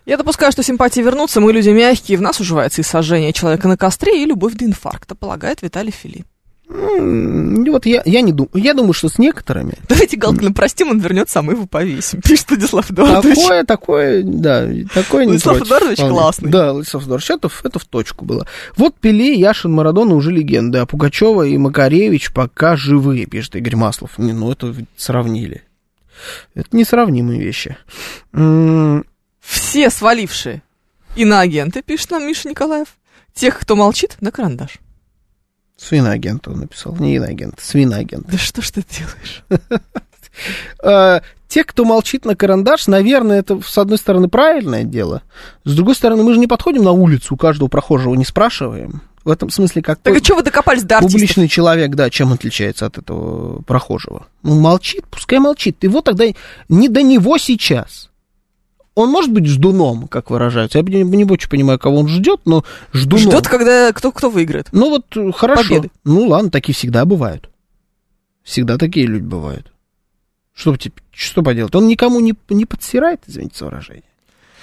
Я 0.06 0.18
допускаю, 0.18 0.52
что 0.52 0.64
симпатии 0.64 1.02
вернутся, 1.02 1.40
мы 1.42 1.52
люди 1.54 1.70
мягкие, 1.70 2.18
в 2.18 2.22
нас 2.22 2.40
уживается 2.40 2.82
и 2.82 2.84
сожжение 2.84 3.34
человека 3.34 3.68
на 3.68 3.78
костре, 3.78 4.22
и 4.24 4.26
любовь 4.26 4.54
до 4.54 4.66
инфаркта, 4.66 5.16
полагает 5.16 5.62
Виталий 5.62 5.92
Фили. 5.92 6.26
Вот 6.74 7.86
я, 7.86 8.02
я 8.06 8.22
не 8.22 8.32
думаю, 8.32 8.52
я 8.56 8.74
думаю, 8.74 8.94
что 8.94 9.10
с 9.10 9.18
некоторыми 9.18 9.74
Давайте 9.90 10.16
Галкина 10.16 10.54
простим, 10.54 10.90
он 10.90 11.00
вернется, 11.00 11.40
а 11.40 11.42
мы 11.42 11.52
его 11.54 11.66
повесим, 11.66 12.22
пишет 12.24 12.48
Владислав 12.50 12.90
Эдуардович. 12.90 13.36
Такое, 13.40 13.64
такое, 13.66 14.24
да, 14.24 14.66
такое 14.94 15.26
не 15.26 15.32
Владислав 15.32 15.62
Эдуардович 15.62 16.00
классный. 16.00 16.50
Да, 16.50 16.72
Владислав 16.72 17.04
Эдуардович, 17.04 17.32
это, 17.32 17.50
в- 17.50 17.66
это 17.66 17.78
в 17.80 17.84
точку 17.86 18.24
было. 18.24 18.48
Вот 18.78 18.96
Пеле, 18.96 19.34
Яшин, 19.34 19.74
Марадона 19.74 20.16
уже 20.16 20.32
легенды, 20.32 20.78
а 20.78 20.86
Пугачева 20.86 21.44
и 21.46 21.58
Макаревич 21.58 22.32
пока 22.32 22.78
живые, 22.78 23.26
пишет 23.26 23.58
Игорь 23.58 23.76
Маслов. 23.76 24.18
Не, 24.18 24.32
ну, 24.32 24.50
это 24.50 24.74
сравнили. 24.96 25.64
Это 26.56 26.70
несравнимые 26.78 27.42
вещи. 27.42 27.76
Все 29.42 29.90
свалившие 29.90 30.62
иноагенты, 31.16 31.82
пишет 31.82 32.12
нам 32.12 32.26
Миша 32.26 32.48
Николаев. 32.50 32.96
Тех, 33.34 33.60
кто 33.60 33.76
молчит, 33.76 34.18
на 34.22 34.32
карандаш. 34.32 34.78
Свиноагент 35.78 36.48
он 36.48 36.60
написал, 36.60 36.96
не 36.98 37.16
иноагент, 37.16 37.60
свиноагент. 37.60 38.28
Да 38.28 38.38
что 38.38 38.62
ж 38.62 38.70
ты 38.72 38.86
делаешь? 38.88 39.44
Э, 40.84 41.22
Те, 41.52 41.66
кто 41.66 41.84
молчит 41.84 42.24
на 42.24 42.36
карандаш, 42.36 42.88
наверное, 42.88 43.40
это, 43.40 43.60
с 43.62 43.78
одной 43.78 43.98
стороны, 43.98 44.30
правильное 44.30 44.84
дело. 44.86 45.22
С 45.66 45.76
другой 45.76 45.96
стороны, 45.96 46.24
мы 46.24 46.34
же 46.34 46.40
не 46.40 46.48
подходим 46.48 46.84
на 46.84 46.92
улицу, 46.92 47.34
у 47.34 47.38
каждого 47.38 47.68
прохожего 47.68 48.14
не 48.16 48.24
спрашиваем. 48.24 49.02
В 49.26 49.30
этом 49.30 49.50
смысле, 49.50 49.82
как 49.82 50.00
Так 50.00 50.16
а 50.16 50.24
что 50.24 50.36
вы 50.36 50.44
докопались 50.44 50.84
до 50.84 51.00
артистов? 51.00 51.14
публичный 51.20 51.48
человек, 51.50 51.92
да, 51.96 52.10
чем 52.10 52.32
отличается 52.32 52.86
от 52.86 53.00
этого 53.00 53.62
прохожего? 53.64 54.28
Ну, 54.44 54.60
молчит, 54.62 55.06
пускай 55.10 55.40
молчит. 55.40 55.84
Его 55.84 56.02
тогда 56.02 56.24
не 56.70 56.88
до 56.88 57.02
него 57.02 57.38
сейчас. 57.38 58.11
Он 58.94 59.10
может 59.10 59.32
быть 59.32 59.46
ждуном, 59.46 60.08
как 60.08 60.30
выражаются. 60.30 60.80
Я 60.80 60.84
не, 60.84 61.04
не 61.04 61.24
очень 61.26 61.50
понимаю, 61.50 61.80
кого 61.80 62.00
он 62.00 62.08
ждет, 62.08 62.42
но 62.46 62.66
ждуном. 62.92 63.26
Ждет, 63.26 63.48
когда 63.48 63.92
кто, 63.94 64.12
кто 64.12 64.30
выиграет. 64.30 64.68
Ну 64.72 64.90
вот 64.90 65.06
э, 65.16 65.32
хорошо. 65.32 65.64
Победы. 65.64 65.92
Ну 66.04 66.28
ладно, 66.28 66.52
такие 66.52 66.76
всегда 66.76 67.06
бывают. 67.06 67.50
Всегда 68.44 68.78
такие 68.78 69.08
люди 69.08 69.24
бывают. 69.24 69.72
Что, 70.54 70.76
что 71.12 71.42
поделать? 71.42 71.74
Он 71.74 71.88
никому 71.88 72.20
не, 72.20 72.34
не 72.50 72.66
подсирает, 72.66 73.22
извините 73.26 73.58
за 73.60 73.66
выражение. 73.66 74.04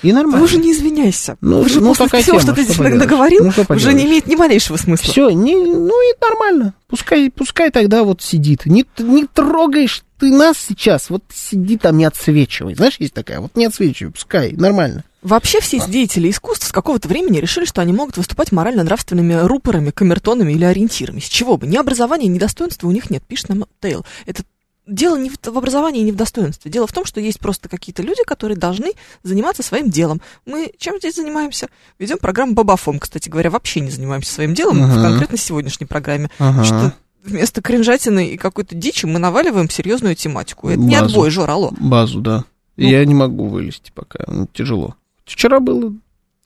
И 0.03 0.13
нормально. 0.13 0.39
Вы 0.39 0.45
уже 0.45 0.59
не 0.59 0.73
извиняйся. 0.73 1.37
Ну, 1.41 1.61
Уже 1.61 1.81
ну, 1.81 1.89
после 1.89 2.05
такая 2.07 2.23
всего, 2.23 2.41
тема, 2.41 2.53
что 2.53 2.55
ты 2.55 2.65
что 2.65 2.79
поделаешь? 2.79 3.01
наговорил, 3.01 3.45
Ну, 3.45 3.53
что 3.53 3.67
уже 3.75 3.93
не 3.93 4.05
имеет 4.05 4.27
ни 4.27 4.37
малейшего 4.37 4.77
смысла. 4.77 5.11
Все, 5.11 5.31
не, 5.31 5.55
ну 5.57 6.11
и 6.11 6.15
нормально. 6.21 6.75
Пускай, 6.89 7.31
пускай 7.31 7.71
тогда 7.71 8.05
вот 8.05 8.23
сидит. 8.23 8.67
Не, 8.67 8.85
не 8.99 9.27
трогаешь 9.27 10.03
ты 10.19 10.33
нас 10.33 10.57
сейчас, 10.59 11.11
вот 11.11 11.23
сиди 11.33 11.77
там, 11.79 11.97
не 11.97 12.05
отсвечивай. 12.05 12.75
Знаешь, 12.75 12.97
есть 12.99 13.15
такая, 13.15 13.41
вот 13.41 13.57
не 13.57 13.67
отсвечивай, 13.67 14.13
пускай, 14.13 14.53
нормально. 14.53 15.05
Вообще 15.23 15.61
все 15.61 15.81
деятели 15.87 16.31
искусств 16.31 16.67
с 16.67 16.73
какого-то 16.73 17.09
времени 17.09 17.39
решили, 17.39 17.65
что 17.65 17.81
они 17.81 17.93
могут 17.93 18.17
выступать 18.17 18.53
морально-нравственными 18.53 19.35
рупорами, 19.47 19.91
камертонами 19.91 20.53
или 20.53 20.65
ориентирами. 20.65 21.21
С 21.21 21.29
чего 21.29 21.57
бы? 21.57 21.67
Ни 21.67 21.77
образования, 21.77 22.29
ни 22.29 22.39
достоинства 22.39 22.87
у 22.87 22.93
них 22.93 23.11
нет, 23.11 23.23
пишет 23.27 23.49
нам 23.49 23.65
Тейл. 23.81 24.05
Это 24.27 24.43
дело 24.89 25.17
не 25.17 25.31
в, 25.31 25.37
в 25.43 25.57
образовании 25.59 26.03
не 26.03 26.13
в 26.13 26.17
достоинстве. 26.17 26.71
Дело 26.71 26.87
в 26.87 26.93
том, 26.93 27.05
что 27.05 27.21
есть 27.21 27.39
просто 27.39 27.69
какие-то 27.69 28.03
люди, 28.03 28.23
которые 28.25 28.57
должны 28.57 28.93
заниматься 29.23 29.63
своим 29.63 29.91
делом. 29.91 30.21
Мы 30.47 30.73
чем 30.79 30.99
здесь 30.99 31.17
занимаемся? 31.17 31.69
Ведем 31.99 32.19
программу 32.19 32.55
Бабафом, 32.55 32.99
кстати 32.99 33.29
говоря, 33.29 33.51
вообще 33.51 33.81
не 33.81 33.91
занимаемся 33.91 34.33
своим 34.33 34.55
делом 34.55 34.79
в 34.81 34.85
Ага. 34.91 35.03
конкретно 35.03 35.37
сегодняшней 35.39 35.87
программе. 35.87 36.31
Ага. 36.39 36.65
Что 36.65 36.93
вместо 37.23 37.61
кринжатины 37.63 38.29
и 38.31 38.37
какой-то 38.37 38.75
дичи 38.75 39.07
мы 39.07 39.19
наваливаем 39.19 39.69
серьезную 39.69 40.15
тематику. 40.17 40.69
Это 40.69 40.79
не 40.81 40.95
Базу. 40.99 41.05
отбой, 41.07 41.31
Жор, 41.31 41.51
алло. 41.51 41.73
Базу, 41.79 42.21
да. 42.21 42.45
Я 42.77 43.05
не 43.05 43.15
могу 43.15 43.49
вылезти 43.49 43.91
пока, 43.95 44.25
ну, 44.29 44.47
тяжело. 44.53 44.95
Вчера 45.25 45.61
было 45.61 45.93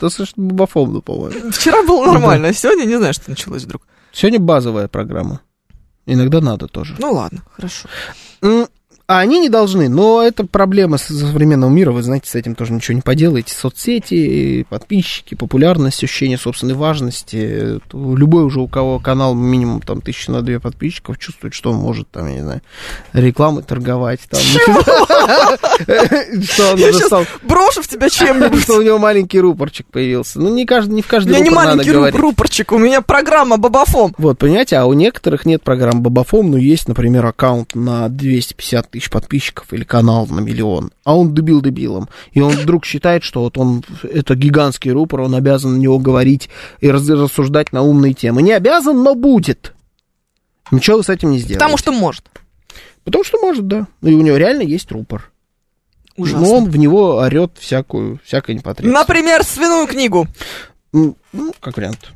достаточно 0.01 0.43
бабофомно, 0.43 1.01
по-моему. 1.01 1.51
Вчера 1.53 1.83
было 1.85 2.07
нормально, 2.07 2.49
а 2.49 2.53
сегодня 2.53 2.85
не 2.85 2.97
знаю, 2.97 3.13
что 3.15 3.31
началось 3.31 3.63
вдруг. 3.65 3.83
Сегодня 4.13 4.41
базовая 4.41 4.89
программа. 4.89 5.41
Иногда 6.07 6.41
надо 6.41 6.67
тоже. 6.67 6.97
Ну 6.99 7.13
ладно, 7.13 7.43
хорошо. 7.55 7.89
А 9.07 9.19
они 9.19 9.41
не 9.41 9.49
должны, 9.49 9.89
но 9.89 10.23
это 10.23 10.45
проблема 10.47 10.99
современного 10.99 11.71
мира, 11.71 11.93
вы 11.93 12.03
знаете, 12.03 12.31
с 12.31 12.35
этим 12.35 12.55
тоже 12.55 12.73
ничего 12.73 12.95
не 12.95 13.03
поделаете. 13.03 13.55
Соцсети, 13.55 14.65
подписчики, 14.69 15.35
популярность, 15.35 16.03
ощущение 16.03 16.39
собственной 16.39 16.75
важности. 16.75 17.81
То 17.89 18.17
Любой 18.17 18.45
уже, 18.45 18.61
у 18.61 18.69
кого 18.69 18.99
канал 18.99 19.35
минимум 19.35 19.81
там 19.81 20.01
тысячи 20.01 20.31
на 20.31 20.43
две 20.43 20.61
подписчиков, 20.61 21.19
чувствует, 21.19 21.55
что 21.55 21.71
он 21.71 21.77
может 21.77 22.09
там, 22.11 22.29
я 22.29 22.35
не 22.35 22.43
знаю, 22.43 22.63
рекламой 23.13 23.63
торговать. 23.63 24.21
Там, 24.31 24.41
Что 26.43 26.73
он 26.73 26.79
Я 26.79 26.93
сейчас 26.93 27.27
брошу 27.43 27.83
в 27.83 27.89
тебя 27.89 28.09
чем-нибудь. 28.09 28.63
что 28.63 28.79
у 28.79 28.83
него 28.83 28.99
маленький 28.99 29.41
рупорчик 29.41 29.87
появился. 29.87 30.41
Ну, 30.41 30.55
не, 30.55 30.65
каждый, 30.65 30.95
не 30.95 31.03
в 31.03 31.07
У 31.07 31.09
каждый 31.09 31.31
меня 31.31 31.41
не 31.41 31.51
маленький 31.51 31.91
рупорчик, 31.91 32.73
у 32.73 32.79
меня 32.79 33.03
программа 33.03 33.57
Бабафом. 33.57 34.15
Вот, 34.19 34.39
понимаете, 34.39 34.77
а 34.77 34.87
у 34.87 34.93
некоторых 34.93 35.45
нет 35.47 35.63
программ 35.63 36.03
Бабафом, 36.03 36.51
но 36.51 36.57
есть, 36.57 36.89
например, 36.89 37.27
аккаунт 37.27 37.75
на 37.75 38.09
250 38.09 38.92
тысяч 38.93 39.11
подписчиков 39.11 39.73
или 39.73 39.85
канал 39.85 40.27
на 40.29 40.41
миллион, 40.41 40.93
а 41.03 41.17
он 41.17 41.35
дебил 41.35 41.63
дебилом. 41.63 42.09
И 42.33 42.41
он 42.41 42.53
вдруг 42.53 42.85
считает, 42.85 43.25
что 43.25 43.41
вот 43.41 43.57
он, 43.57 43.83
это 44.03 44.35
гигантский 44.35 44.93
рупор, 44.93 45.23
он 45.23 45.35
обязан 45.35 45.73
на 45.73 45.79
него 45.79 45.99
говорить 45.99 46.51
и 46.81 46.91
рассуждать 46.91 47.73
на 47.73 47.83
умные 47.83 48.13
темы. 48.13 48.43
Не 48.43 48.53
обязан, 48.53 49.03
но 49.03 49.15
будет. 49.15 49.73
Ничего 50.71 50.99
вы 50.99 51.05
с 51.05 51.09
этим 51.09 51.31
не 51.31 51.39
сделаете. 51.39 51.59
Потому 51.59 51.79
что 51.79 51.93
может. 51.93 52.31
Потому 53.05 53.25
что 53.25 53.39
может, 53.39 53.67
да. 53.67 53.87
И 54.03 54.13
у 54.13 54.21
него 54.21 54.37
реально 54.37 54.63
есть 54.63 54.93
рупор. 54.93 55.33
Ужасно. 56.17 56.47
Но 56.47 56.55
он 56.55 56.71
в 56.71 56.77
него 56.77 57.17
орет 57.17 57.53
всякую, 57.59 58.21
всякое 58.25 58.55
непотребство. 58.55 58.93
Например, 58.93 59.43
свиную 59.43 59.87
книгу. 59.87 60.29
Ну, 60.93 61.17
как 61.61 61.77
вариант. 61.77 62.13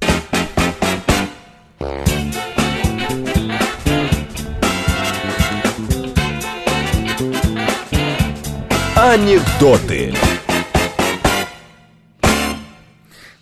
Анекдоты. 9.07 10.13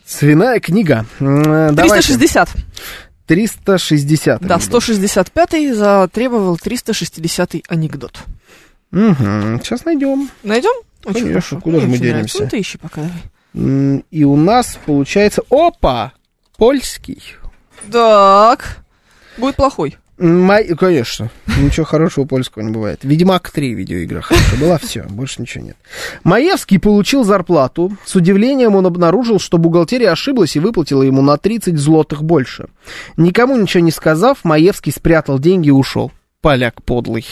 Свиная 0.04 0.60
книга. 0.60 1.06
М, 1.20 1.74
давайте. 1.74 2.06
360. 2.14 2.50
360. 3.24 4.42
Да, 4.42 4.56
165-й 4.56 5.72
затребовал 5.72 6.56
360-й 6.56 7.64
анекдот. 7.66 8.18
Угу. 8.92 9.14
Сейчас 9.62 9.86
найдем. 9.86 10.28
Найдем? 10.42 10.74
Очень 11.06 11.20
Конечно, 11.20 11.28
хорошо. 11.28 11.60
куда 11.62 11.80
же 11.80 11.86
мы 11.86 11.94
очень 11.94 12.08
нравится. 12.10 12.38
денемся? 12.38 12.42
Ну, 12.42 12.48
ты 12.50 12.60
ищи 12.60 12.76
пока. 12.76 13.00
И 14.10 14.24
у 14.24 14.36
нас 14.36 14.78
получается... 14.84 15.40
Опа! 15.48 16.12
Польский. 16.58 17.22
Так. 17.90 18.84
Будет 19.38 19.56
плохой. 19.56 19.96
Май- 20.18 20.74
Конечно. 20.76 21.30
Ничего 21.60 21.84
хорошего 21.84 22.24
польского 22.24 22.62
не 22.62 22.70
бывает. 22.70 23.00
Ведьмак 23.02 23.50
3 23.50 23.74
видеоигра 23.74 24.20
хорошая 24.20 24.60
была, 24.60 24.78
все, 24.78 25.02
больше 25.08 25.42
ничего 25.42 25.64
нет. 25.64 25.76
Маевский 26.22 26.78
получил 26.78 27.24
зарплату. 27.24 27.96
С 28.04 28.14
удивлением 28.14 28.76
он 28.76 28.86
обнаружил, 28.86 29.38
что 29.40 29.58
бухгалтерия 29.58 30.10
ошиблась 30.12 30.56
и 30.56 30.60
выплатила 30.60 31.02
ему 31.02 31.20
на 31.22 31.36
30 31.36 31.76
злотых 31.76 32.22
больше. 32.22 32.68
Никому 33.16 33.56
ничего 33.56 33.82
не 33.82 33.90
сказав, 33.90 34.44
Маевский 34.44 34.92
спрятал 34.92 35.38
деньги 35.38 35.68
и 35.68 35.72
ушел. 35.72 36.12
Поляк 36.44 36.82
подлый, 36.82 37.24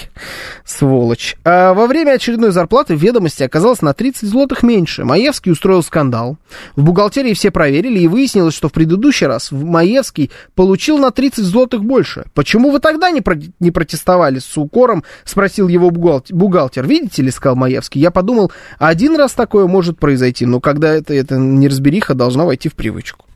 сволочь. 0.65 1.37
А 1.45 1.75
во 1.75 1.87
время 1.87 2.13
очередной 2.13 2.51
зарплаты 2.51 2.95
ведомости 2.95 3.43
оказалось 3.43 3.83
на 3.83 3.93
30 3.93 4.27
злотых 4.27 4.63
меньше. 4.63 5.05
Маевский 5.05 5.53
устроил 5.53 5.83
скандал. 5.83 6.39
В 6.77 6.83
бухгалтерии 6.83 7.35
все 7.35 7.51
проверили, 7.51 7.99
и 7.99 8.09
выяснилось, 8.09 8.55
что 8.55 8.71
в 8.71 8.73
предыдущий 8.73 9.27
раз 9.27 9.53
Маевский 9.53 10.31
получил 10.55 10.97
на 10.97 11.11
30 11.11 11.45
злотых 11.45 11.85
больше. 11.85 12.25
Почему 12.33 12.71
вы 12.71 12.81
тогда 12.81 13.11
не, 13.11 13.21
про- 13.21 13.37
не 13.61 13.71
протестовали 13.71 14.39
с 14.39 14.57
укором, 14.57 15.05
спросил 15.27 15.69
его 15.69 15.91
бухгалтер. 15.91 16.35
бухгалтер. 16.35 16.87
Видите 16.87 17.21
ли, 17.21 17.31
сказал 17.31 17.55
Маевский, 17.55 18.01
я 18.01 18.11
подумал, 18.11 18.51
один 18.79 19.15
раз 19.17 19.33
такое 19.33 19.67
может 19.67 19.99
произойти, 19.99 20.47
но 20.47 20.59
когда 20.59 20.91
это, 20.91 21.13
это 21.13 21.37
неразбериха 21.37 22.15
должна 22.15 22.47
войти 22.47 22.71
в 22.71 22.75
привычку. 22.75 23.27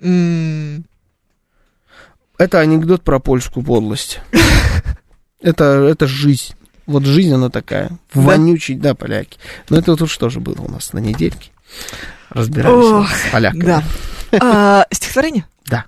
М, 0.00 0.86
Это 2.38 2.60
анекдот 2.60 3.02
про 3.02 3.18
польскую 3.18 3.64
подлость. 3.64 4.20
Это, 5.40 5.64
это 5.64 6.06
жизнь. 6.06 6.54
Вот 6.86 7.04
жизнь 7.04 7.32
она 7.32 7.50
такая. 7.50 7.90
Вонючий, 8.14 8.76
да, 8.76 8.94
поляки. 8.94 9.38
Но 9.68 9.78
это 9.78 9.94
тут 9.96 10.08
что 10.08 10.30
же 10.30 10.40
было 10.40 10.62
у 10.62 10.70
нас 10.70 10.92
на 10.92 10.98
недельке? 10.98 11.50
Разбирались 12.30 12.84
Ох, 12.84 13.10
с 13.10 13.30
поляками. 13.30 13.64
Да. 13.64 13.84
А, 14.40 14.86
стихотворение? 14.90 15.46
Да. 15.64 15.86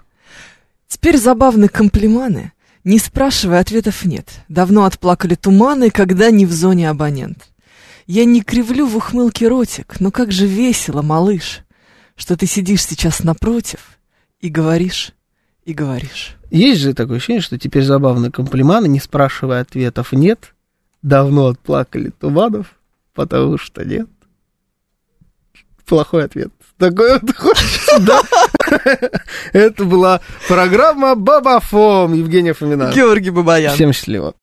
Теперь 0.88 1.18
забавны 1.18 1.68
комплиманы. 1.68 2.52
Не 2.84 2.98
спрашивая, 2.98 3.60
ответов 3.60 4.04
нет. 4.06 4.26
Давно 4.48 4.84
отплакали 4.84 5.34
туманы, 5.34 5.90
когда 5.90 6.30
не 6.30 6.46
в 6.46 6.52
зоне 6.52 6.88
абонент. 6.88 7.50
Я 8.06 8.24
не 8.24 8.40
кривлю 8.40 8.86
в 8.86 8.96
ухмылке 8.96 9.46
ротик, 9.46 10.00
но 10.00 10.10
как 10.10 10.32
же 10.32 10.46
весело, 10.46 11.02
малыш, 11.02 11.60
что 12.16 12.34
ты 12.36 12.46
сидишь 12.46 12.84
сейчас 12.86 13.22
напротив 13.22 13.98
и 14.40 14.48
говоришь, 14.48 15.12
и 15.70 15.74
говоришь. 15.74 16.36
Есть 16.50 16.80
же 16.80 16.94
такое 16.94 17.18
ощущение, 17.18 17.42
что 17.42 17.58
теперь 17.58 17.84
забавные 17.84 18.30
комплиманы, 18.30 18.88
не 18.88 19.00
спрашивая 19.00 19.62
ответов 19.62 20.12
нет. 20.12 20.54
Давно 21.02 21.48
отплакали 21.48 22.10
туманов, 22.10 22.74
потому 23.14 23.56
что 23.56 23.84
нет. 23.84 24.08
Плохой 25.86 26.24
ответ. 26.24 26.52
Такой 26.76 27.18
вот 27.18 27.36
хочется, 27.36 27.98
да? 28.00 28.22
Это 29.52 29.84
была 29.84 30.20
программа 30.48 31.14
Бабафом 31.14 32.14
Евгения 32.14 32.54
Фомина. 32.54 32.92
Георгий 32.94 33.30
Бабаян. 33.30 33.74
Всем 33.74 33.92
счастливо. 33.92 34.34